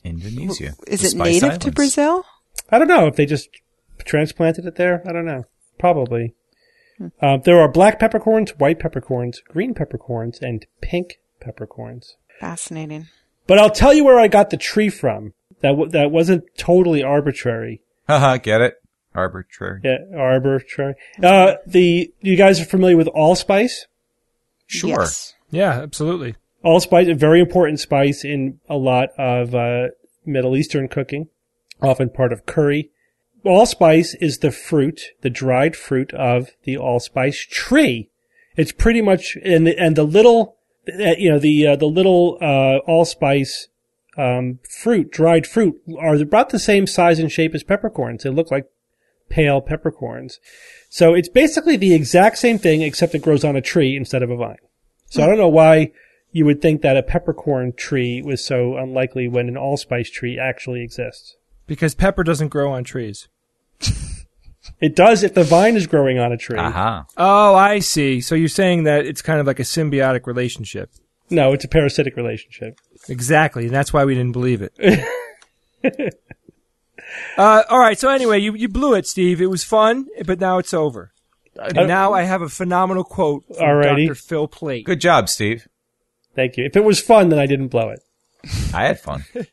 Indonesia. 0.03 0.73
is 0.87 1.01
The 1.03 1.07
it 1.09 1.11
Spice 1.11 1.43
native 1.43 1.59
to 1.59 1.73
Brazil? 1.73 2.25
I 2.71 2.79
don't 2.79 2.89
know 2.89 3.07
if 3.07 3.17
they 3.17 3.27
just 3.27 3.51
transplanted 4.07 4.65
it 4.65 4.77
there. 4.77 5.03
I 5.07 5.13
don't 5.13 5.27
know. 5.27 5.45
Probably. 5.79 6.35
Uh, 7.21 7.37
there 7.37 7.61
are 7.61 7.71
black 7.71 7.99
peppercorns, 8.01 8.53
white 8.59 8.79
peppercorns, 8.79 9.43
green 9.47 9.75
peppercorns, 9.75 10.39
and 10.41 10.65
pink 10.81 11.19
peppercorns. 11.39 12.17
Fascinating. 12.41 13.09
But 13.47 13.59
I'll 13.59 13.69
tell 13.71 13.93
you 13.93 14.03
where 14.03 14.19
I 14.19 14.29
got 14.29 14.49
the 14.49 14.57
tree 14.57 14.89
from. 14.89 15.35
That 15.61 15.73
w- 15.73 15.91
that 15.91 16.11
wasn't 16.11 16.45
totally 16.57 17.03
arbitrary. 17.03 17.83
Haha, 18.09 18.39
get 18.39 18.63
it? 18.63 18.75
Arbitrary. 19.15 19.81
Yeah, 19.85 19.99
arbitrary. 20.17 20.95
Uh, 21.23 21.57
the 21.67 22.11
you 22.23 22.37
guys 22.37 22.59
are 22.59 22.65
familiar 22.65 22.97
with 22.97 23.09
allspice? 23.09 23.87
Sure. 24.67 25.01
Yes. 25.01 25.35
Yeah, 25.51 25.73
absolutely. 25.73 26.37
Allspice, 26.67 27.09
a 27.09 27.15
very 27.15 27.41
important 27.41 27.79
spice 27.79 28.25
in 28.25 28.59
a 28.69 28.77
lot 28.77 29.11
of 29.17 29.55
uh, 29.55 29.89
Middle 30.25 30.57
Eastern 30.57 30.89
cooking, 30.89 31.29
often 31.81 32.11
part 32.11 32.33
of 32.33 32.45
curry. 32.45 32.91
Allspice 33.45 34.17
is 34.17 34.39
the 34.39 34.51
fruit, 34.51 35.13
the 35.21 35.31
dried 35.31 35.77
fruit 35.77 36.13
of 36.13 36.51
the 36.65 36.77
allspice 36.77 37.47
tree. 37.49 38.11
It's 38.57 38.73
pretty 38.73 39.01
much 39.01 39.39
and 39.45 39.65
the, 39.65 39.79
and 39.79 39.95
the 39.95 40.03
little, 40.03 40.57
uh, 40.93 41.15
you 41.17 41.31
know, 41.31 41.39
the 41.39 41.69
uh, 41.69 41.77
the 41.77 41.87
little 41.87 42.37
uh, 42.41 42.79
allspice 42.91 43.69
um, 44.19 44.59
fruit, 44.69 45.13
dried 45.13 45.47
fruit, 45.47 45.81
are 45.97 46.17
about 46.17 46.49
the 46.49 46.59
same 46.59 46.89
size 46.89 47.21
and 47.21 47.31
shape 47.31 47.55
as 47.55 47.63
peppercorns. 47.63 48.25
They 48.25 48.31
look 48.31 48.51
like 48.51 48.69
pale 49.29 49.61
peppercorns. 49.61 50.41
So 50.89 51.15
it's 51.15 51.29
basically 51.29 51.77
the 51.77 51.95
exact 51.95 52.39
same 52.39 52.59
thing, 52.59 52.83
except 52.83 53.15
it 53.15 53.23
grows 53.23 53.45
on 53.45 53.55
a 53.55 53.61
tree 53.61 53.97
instead 53.97 54.25
of 54.25 54.31
a 54.31 54.37
vine. 54.37 54.57
So 55.11 55.23
I 55.23 55.27
don't 55.27 55.39
know 55.39 55.47
why 55.49 55.93
you 56.37 56.45
would 56.45 56.61
think 56.61 56.83
that 56.83 56.99
a 56.99 57.03
peppercorn 57.03 57.73
tree 57.73 58.21
was 58.23 58.45
so 58.45 58.77
unlikely 58.77 59.27
when 59.27 59.49
an 59.49 59.57
allspice 59.57 60.11
tree 60.11 60.39
actually 60.39 60.83
exists. 60.83 61.37
Because 61.67 61.95
pepper 61.95 62.23
doesn't 62.23 62.49
grow 62.49 62.71
on 62.73 62.85
trees. 62.85 63.29
It 64.81 64.97
does 64.97 65.23
if 65.23 65.33
the 65.33 65.45
vine 65.45 65.77
is 65.77 65.87
growing 65.87 66.19
on 66.19 66.33
a 66.33 66.37
tree. 66.37 66.59
Aha. 66.59 67.07
Oh, 67.17 67.55
I 67.55 67.79
see. 67.79 68.21
So 68.21 68.35
you're 68.35 68.49
saying 68.49 68.83
that 68.83 69.07
it's 69.07 69.23
kind 69.23 69.39
of 69.39 69.47
like 69.47 69.61
a 69.61 69.63
symbiotic 69.63 70.27
relationship. 70.27 70.91
No, 71.31 71.53
it's 71.53 71.65
a 71.65 71.69
parasitic 71.69 72.17
relationship. 72.17 72.81
Exactly, 73.09 73.67
and 73.67 73.73
that's 73.73 73.93
why 73.93 74.05
we 74.05 74.17
didn't 74.17 74.33
believe 74.33 74.63
it. 74.63 74.75
uh, 77.39 77.63
all 77.71 77.79
right. 77.79 77.97
So 77.97 78.09
anyway, 78.09 78.41
you 78.41 78.55
you 78.55 78.69
blew 78.69 78.95
it, 78.95 79.07
Steve. 79.07 79.41
It 79.41 79.47
was 79.47 79.63
fun, 79.63 80.09
but 80.25 80.41
now 80.41 80.59
it's 80.59 80.75
over. 80.75 81.13
And 81.57 81.87
now 81.87 82.13
I 82.13 82.23
have 82.23 82.43
a 82.43 82.49
phenomenal 82.49 83.05
quote 83.05 83.45
from 83.47 83.57
Alrighty. 83.65 84.09
Dr. 84.09 84.15
Phil 84.17 84.49
Plait. 84.49 84.85
Good 84.85 85.01
job, 85.01 85.29
Steve. 85.29 85.69
Thank 86.37 86.57
you. 86.57 86.65
If 86.65 86.77
it 86.77 86.85
was 86.85 87.01
fun, 87.01 87.31
then 87.31 87.39
I 87.39 87.47
didn't 87.47 87.69
blow 87.69 87.89
it. 87.91 88.01
I 88.73 88.85
had 88.85 89.01
fun. 89.01 89.25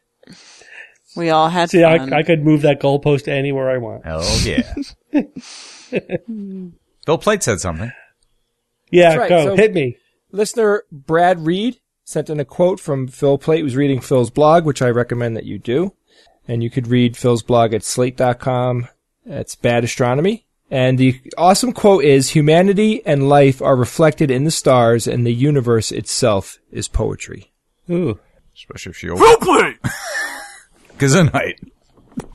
We 1.15 1.29
all 1.29 1.47
had 1.47 1.69
fun. 1.69 1.69
See, 1.69 1.83
I, 1.83 1.99
fun. 1.99 2.11
I 2.11 2.23
could 2.23 2.43
move 2.43 2.63
that 2.63 2.81
goalpost 2.81 3.27
anywhere 3.27 3.69
I 3.69 3.77
want. 3.77 4.03
Hell 4.03 4.25
yeah. 4.39 4.73
Bill 7.05 7.17
Plait 7.19 7.43
said 7.43 7.59
something. 7.59 7.91
Yeah, 8.89 9.15
right, 9.15 9.29
go 9.29 9.45
so- 9.45 9.55
hit 9.55 9.75
me. 9.75 9.97
Listener 10.31 10.85
Brad 10.91 11.45
Reed 11.45 11.79
sent 12.03 12.31
in 12.31 12.39
a 12.39 12.45
quote 12.45 12.79
from 12.79 13.07
Phil 13.07 13.37
Plait. 13.37 13.57
He 13.57 13.63
was 13.63 13.75
reading 13.75 14.01
Phil's 14.01 14.31
blog, 14.31 14.65
which 14.65 14.81
I 14.81 14.89
recommend 14.89 15.37
that 15.37 15.45
you 15.45 15.59
do. 15.59 15.93
And 16.47 16.63
you 16.63 16.71
could 16.71 16.87
read 16.87 17.15
Phil's 17.15 17.43
blog 17.43 17.73
at 17.75 17.83
slate.com. 17.83 18.87
It's 19.25 19.55
Bad 19.55 19.83
Astronomy. 19.83 20.47
And 20.73 20.97
the 20.97 21.21
awesome 21.37 21.71
quote 21.71 22.03
is, 22.03 22.31
humanity 22.31 23.05
and 23.05 23.29
life 23.29 23.61
are 23.61 23.75
reflected 23.75 24.31
in 24.31 24.43
the 24.43 24.49
stars 24.49 25.05
and 25.05 25.23
the 25.23 25.31
universe 25.31 25.91
itself 25.91 26.57
is 26.71 26.87
poetry. 26.87 27.53
Ooh. 27.91 28.19
Especially 28.55 28.89
if 28.89 28.97
she 28.97 29.05
Roleplay! 29.05 29.77
Gesundheit. 30.97 31.59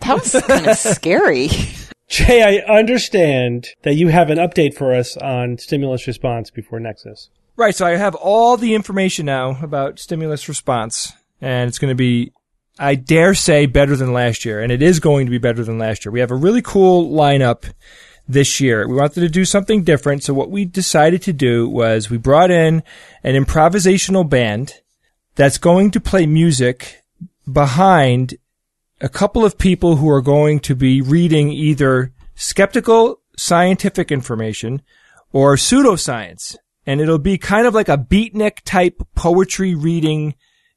that 0.02 0.22
was 0.22 0.40
kind 0.46 0.68
of 0.68 0.76
scary. 0.78 1.48
Jay, 2.06 2.62
I 2.62 2.78
understand 2.78 3.70
that 3.82 3.94
you 3.94 4.06
have 4.06 4.30
an 4.30 4.38
update 4.38 4.74
for 4.74 4.94
us 4.94 5.16
on 5.16 5.58
stimulus 5.58 6.06
response 6.06 6.48
before 6.52 6.78
NECSS. 6.78 7.30
Right, 7.56 7.74
so 7.74 7.86
I 7.86 7.96
have 7.96 8.14
all 8.14 8.56
the 8.56 8.76
information 8.76 9.26
now 9.26 9.58
about 9.60 9.98
stimulus 9.98 10.48
response, 10.48 11.12
and 11.40 11.66
it's 11.66 11.80
going 11.80 11.90
to 11.90 11.96
be, 11.96 12.30
I 12.78 12.94
dare 12.94 13.34
say, 13.34 13.66
better 13.66 13.96
than 13.96 14.12
last 14.12 14.44
year, 14.44 14.60
and 14.60 14.70
it 14.70 14.80
is 14.80 15.00
going 15.00 15.26
to 15.26 15.30
be 15.30 15.38
better 15.38 15.64
than 15.64 15.80
last 15.80 16.04
year. 16.04 16.12
We 16.12 16.20
have 16.20 16.30
a 16.30 16.36
really 16.36 16.62
cool 16.62 17.10
lineup 17.10 17.64
this 18.28 18.60
year. 18.60 18.86
We 18.86 18.94
wanted 18.94 19.20
to 19.20 19.28
do 19.28 19.44
something 19.44 19.82
different, 19.82 20.22
so 20.22 20.34
what 20.34 20.50
we 20.50 20.64
decided 20.64 21.22
to 21.22 21.32
do 21.32 21.68
was 21.68 22.10
we 22.10 22.18
brought 22.18 22.50
in 22.50 22.82
an 23.24 23.34
improvisational 23.34 24.28
band 24.28 24.74
that's 25.34 25.58
going 25.58 25.90
to 25.92 26.00
play 26.00 26.26
music 26.26 27.02
behind 27.50 28.34
a 29.00 29.08
couple 29.08 29.44
of 29.44 29.58
people 29.58 29.96
who 29.96 30.10
are 30.10 30.20
going 30.20 30.60
to 30.60 30.74
be 30.74 31.00
reading 31.00 31.50
either 31.50 32.12
skeptical 32.34 33.20
scientific 33.36 34.10
information 34.10 34.82
or 35.32 35.56
pseudoscience. 35.56 36.56
And 36.86 37.00
it'll 37.00 37.18
be 37.18 37.38
kind 37.38 37.66
of 37.66 37.74
like 37.74 37.88
a 37.88 37.98
beatnik 37.98 38.60
type 38.64 39.00
poetry 39.14 39.74
reading 39.74 40.34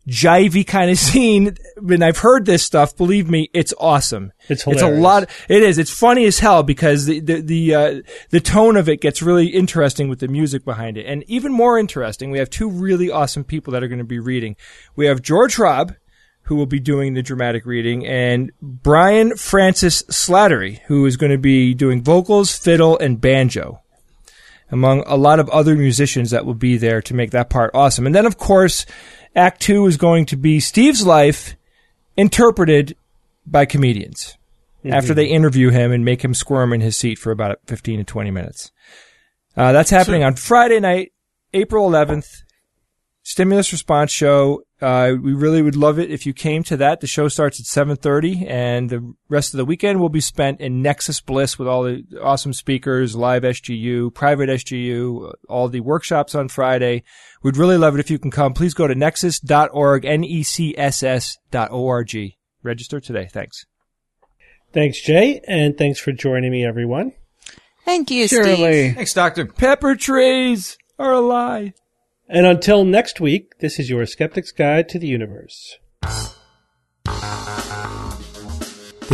jivey 0.08 0.66
kind 0.66 0.90
of 0.92 0.98
scene. 1.00 1.58
When 1.78 2.04
I've 2.04 2.20
heard 2.20 2.46
this 2.46 2.64
stuff, 2.64 2.96
believe 2.96 3.30
me, 3.30 3.50
it's 3.54 3.74
awesome. 3.80 4.32
It's 4.50 4.66
It's 4.68 4.82
a 4.82 4.90
lot. 4.90 5.30
It 5.50 5.64
is. 5.64 5.78
It's 5.78 5.92
funny 5.92 6.26
as 6.26 6.40
hell 6.40 6.64
because 6.64 7.06
the 7.06 7.20
the 7.20 7.42
the, 7.42 7.76
uh, 7.76 8.02
the 8.30 8.40
tone 8.40 8.78
of 8.78 8.90
it 8.90 9.02
gets 9.02 9.22
really 9.22 9.48
interesting 9.48 10.10
with 10.10 10.20
the 10.20 10.28
music 10.28 10.66
behind 10.66 10.98
it, 10.98 11.06
and 11.06 11.24
even 11.28 11.52
more 11.52 11.78
interesting. 11.78 12.32
We 12.32 12.40
have 12.40 12.50
two 12.50 12.70
really 12.70 13.10
awesome 13.10 13.44
people 13.44 13.74
that 13.74 13.84
are 13.84 13.88
going 13.88 14.00
to 14.00 14.06
be 14.06 14.20
reading. 14.20 14.56
We 14.96 15.08
have 15.08 15.22
George 15.22 15.56
Hrab, 15.56 15.96
who 16.44 16.56
will 16.56 16.66
be 16.66 16.80
doing 16.80 17.14
the 17.14 17.22
dramatic 17.22 17.66
reading, 17.66 18.06
and 18.06 18.52
Brian 18.62 19.36
Francis 19.38 20.04
Slattery, 20.04 20.80
who 20.88 21.06
is 21.06 21.18
going 21.18 21.32
to 21.32 21.38
be 21.38 21.74
doing 21.74 22.04
vocals, 22.04 22.56
fiddle, 22.56 22.98
and 22.98 23.22
banjo 23.22 23.82
among 24.72 25.04
a 25.06 25.16
lot 25.16 25.40
of 25.40 25.50
other 25.50 25.76
musicians 25.76 26.32
that 26.32 26.46
will 26.46 26.54
be 26.54 26.78
there 26.78 27.02
to 27.02 27.14
make 27.14 27.32
that 27.32 27.50
part 27.50 27.72
awesome. 27.74 28.06
And 28.06 28.16
then, 28.16 28.26
of 28.26 28.38
course, 28.38 28.86
Act 29.36 29.62
Two 29.62 29.86
is 29.86 29.98
going 29.98 30.26
to 30.28 30.36
be 30.36 30.60
Steve's 30.60 31.06
life 31.06 31.56
interpreted 32.18 32.96
by 33.46 33.66
comedians 33.66 34.38
after 34.86 35.14
they 35.14 35.28
interview 35.28 35.70
him 35.70 35.92
and 35.92 36.04
make 36.04 36.24
him 36.24 36.34
squirm 36.34 36.74
in 36.74 36.82
his 36.82 36.98
seat 36.98 37.20
for 37.20 37.32
about 37.32 37.60
15 37.68 38.00
to 38.00 38.04
20 38.04 38.32
minutes. 38.32 38.72
Uh, 39.56 39.72
that's 39.72 39.90
happening 39.90 40.24
on 40.24 40.36
Friday 40.36 40.80
night, 40.80 41.12
April 41.54 41.90
11th. 41.90 42.44
Stimulus 43.24 43.72
response 43.72 44.12
show. 44.12 44.64
Uh, 44.82 45.14
we 45.22 45.34
really 45.34 45.62
would 45.62 45.76
love 45.76 46.00
it 46.00 46.10
if 46.10 46.26
you 46.26 46.34
came 46.34 46.64
to 46.64 46.76
that. 46.78 47.02
The 47.02 47.08
show 47.08 47.28
starts 47.28 47.60
at 47.60 47.68
7:30 47.68 48.48
and 48.48 48.90
the 48.90 49.14
rest 49.30 49.54
of 49.54 49.60
the 49.60 49.66
weekend 49.66 50.00
will 50.00 50.10
be 50.10 50.22
spent 50.22 50.60
in 50.60 50.82
NECSS 50.82 51.24
Bliss 51.24 51.60
with 51.60 51.68
all 51.68 51.84
the 51.84 52.04
awesome 52.22 52.54
speakers, 52.54 53.16
live 53.16 53.44
SGU, 53.44 54.12
private 54.14 54.50
SGU, 54.50 55.30
uh, 55.30 55.34
all 55.48 55.70
the 55.70 55.82
workshops 55.82 56.34
on 56.34 56.48
Friday. 56.48 57.04
We'd 57.44 57.58
really 57.58 57.78
love 57.78 57.94
it 57.94 58.00
if 58.00 58.10
you 58.10 58.18
can 58.18 58.32
come. 58.32 58.54
Please 58.54 58.74
go 58.74 58.88
to 58.88 58.96
necss.org, 58.96 60.04
N-E-C-S-S 60.04 61.38
dot 61.52 61.70
O-R-G. 61.72 62.38
Register 62.64 63.00
today. 63.00 63.28
Thanks. 63.32 63.66
Thanks, 64.74 65.02
Jay, 65.02 65.42
and 65.48 65.78
thanks 65.78 66.00
for 66.00 66.12
joining 66.12 66.52
me, 66.52 66.66
everyone. 66.66 67.14
Thank 67.86 68.10
you, 68.10 68.28
Steve. 68.28 68.96
Thanks, 68.96 69.14
Doctor. 69.14 69.46
Pepper 69.46 69.96
trees 69.96 70.78
are 70.98 71.12
a 71.12 71.20
lie. 71.20 71.74
And 72.34 72.46
until 72.46 72.86
next 72.86 73.20
week, 73.20 73.60
this 73.60 73.78
is 73.78 73.90
your 73.90 74.06
Skeptic's 74.06 74.54
Guide 74.54 74.88
to 74.88 74.98
the 74.98 75.08
Universe. 75.08 75.78
The 77.04 77.18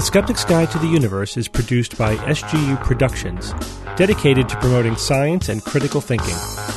Skeptic's 0.04 0.46
Guide 0.46 0.70
to 0.70 0.78
the 0.78 0.86
Universe 0.86 1.36
is 1.36 1.48
produced 1.48 1.98
by 1.98 2.16
SGU 2.18 2.80
Productions, 2.84 3.54
dedicated 3.96 4.48
to 4.50 4.58
promoting 4.58 4.96
science 4.96 5.50
and 5.50 5.64
critical 5.64 6.00
thinking. 6.00 6.36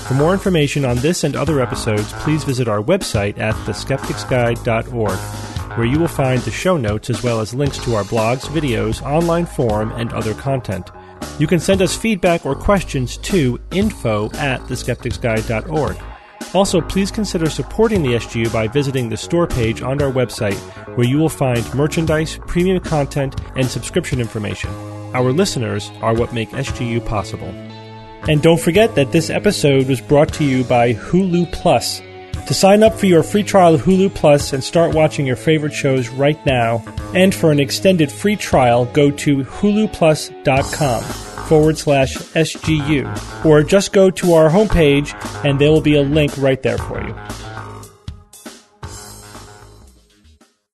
For 0.09 0.15
more 0.15 0.33
information 0.33 0.87
on 0.87 0.97
this 0.97 1.25
and 1.25 1.37
other 1.37 1.61
episodes, 1.61 2.11
please 2.15 2.43
visit 2.43 2.69
our 2.69 2.83
website 2.83 3.39
at 3.39 3.55
theskepticsguide.org, 3.67 5.19
where 5.77 5.87
you 5.87 5.99
will 5.99 6.09
find 6.09 6.41
the 6.41 6.51
show 6.51 6.79
notes 6.79 7.11
as 7.11 7.23
well 7.23 7.41
as 7.41 7.53
links 7.53 7.77
to 7.85 7.97
our 7.97 8.05
blogs, 8.05 8.47
videos, 8.47 9.03
online 9.03 9.45
forum, 9.45 9.93
and 9.93 10.11
other 10.15 10.33
content. 10.33 10.89
You 11.39 11.47
can 11.47 11.61
send 11.61 11.83
us 11.83 11.95
feedback 11.95 12.47
or 12.47 12.55
questions 12.55 13.19
to 13.19 13.61
info 13.73 14.31
at 14.37 14.63
theskepticsguide.org. 14.63 15.99
Also, 16.55 16.81
please 16.81 17.11
consider 17.11 17.49
supporting 17.49 18.03
the 18.03 18.15
SGU 18.15 18.53
by 18.53 18.67
visiting 18.67 19.09
the 19.09 19.17
store 19.17 19.47
page 19.47 19.83
on 19.83 20.03
our 20.03 20.11
website, 20.11 20.59
where 20.97 21.07
you 21.07 21.19
will 21.19 21.29
find 21.29 21.75
merchandise, 21.75 22.39
premium 22.47 22.81
content, 22.83 23.41
and 23.57 23.67
subscription 23.67 24.21
information. 24.21 24.71
Our 25.15 25.33
listeners 25.33 25.91
are 26.03 26.15
what 26.15 26.33
make 26.33 26.51
SGU 26.51 27.05
possible. 27.07 27.49
And 28.29 28.43
don't 28.43 28.61
forget 28.61 28.95
that 28.97 29.13
this 29.13 29.31
episode 29.31 29.89
was 29.89 30.01
brought 30.01 30.33
to 30.35 30.45
you 30.45 30.65
by 30.65 30.95
Hulu 30.95 31.53
Plus. 31.53 32.03
To 32.47 32.55
sign 32.55 32.83
up 32.83 32.95
for 32.95 33.07
your 33.07 33.23
free 33.23 33.45
trial 33.45 33.75
of 33.75 33.83
Hulu 33.83 34.15
Plus 34.15 34.53
and 34.53 34.63
start 34.63 34.95
watching 34.95 35.27
your 35.27 35.37
favorite 35.37 35.73
shows 35.73 36.09
right 36.09 36.45
now, 36.45 36.83
and 37.15 37.35
for 37.35 37.53
an 37.53 37.61
extended 37.61 38.11
free 38.11 38.37
trial, 38.37 38.87
go 38.87 39.11
to 39.11 39.45
huluplus.com 39.45 41.30
forward 41.51 41.77
slash 41.77 42.15
SGU, 42.15 43.45
or 43.45 43.65
just 43.65 43.93
go 43.93 44.09
to 44.09 44.35
our 44.35 44.49
homepage 44.49 45.13
and 45.45 45.61
there 45.61 45.73
will 45.73 45.81
be 45.81 45.97
a 45.97 46.01
link 46.01 46.33
right 46.39 46.63
there 46.63 46.79
for 46.79 47.03
you. 47.05 47.13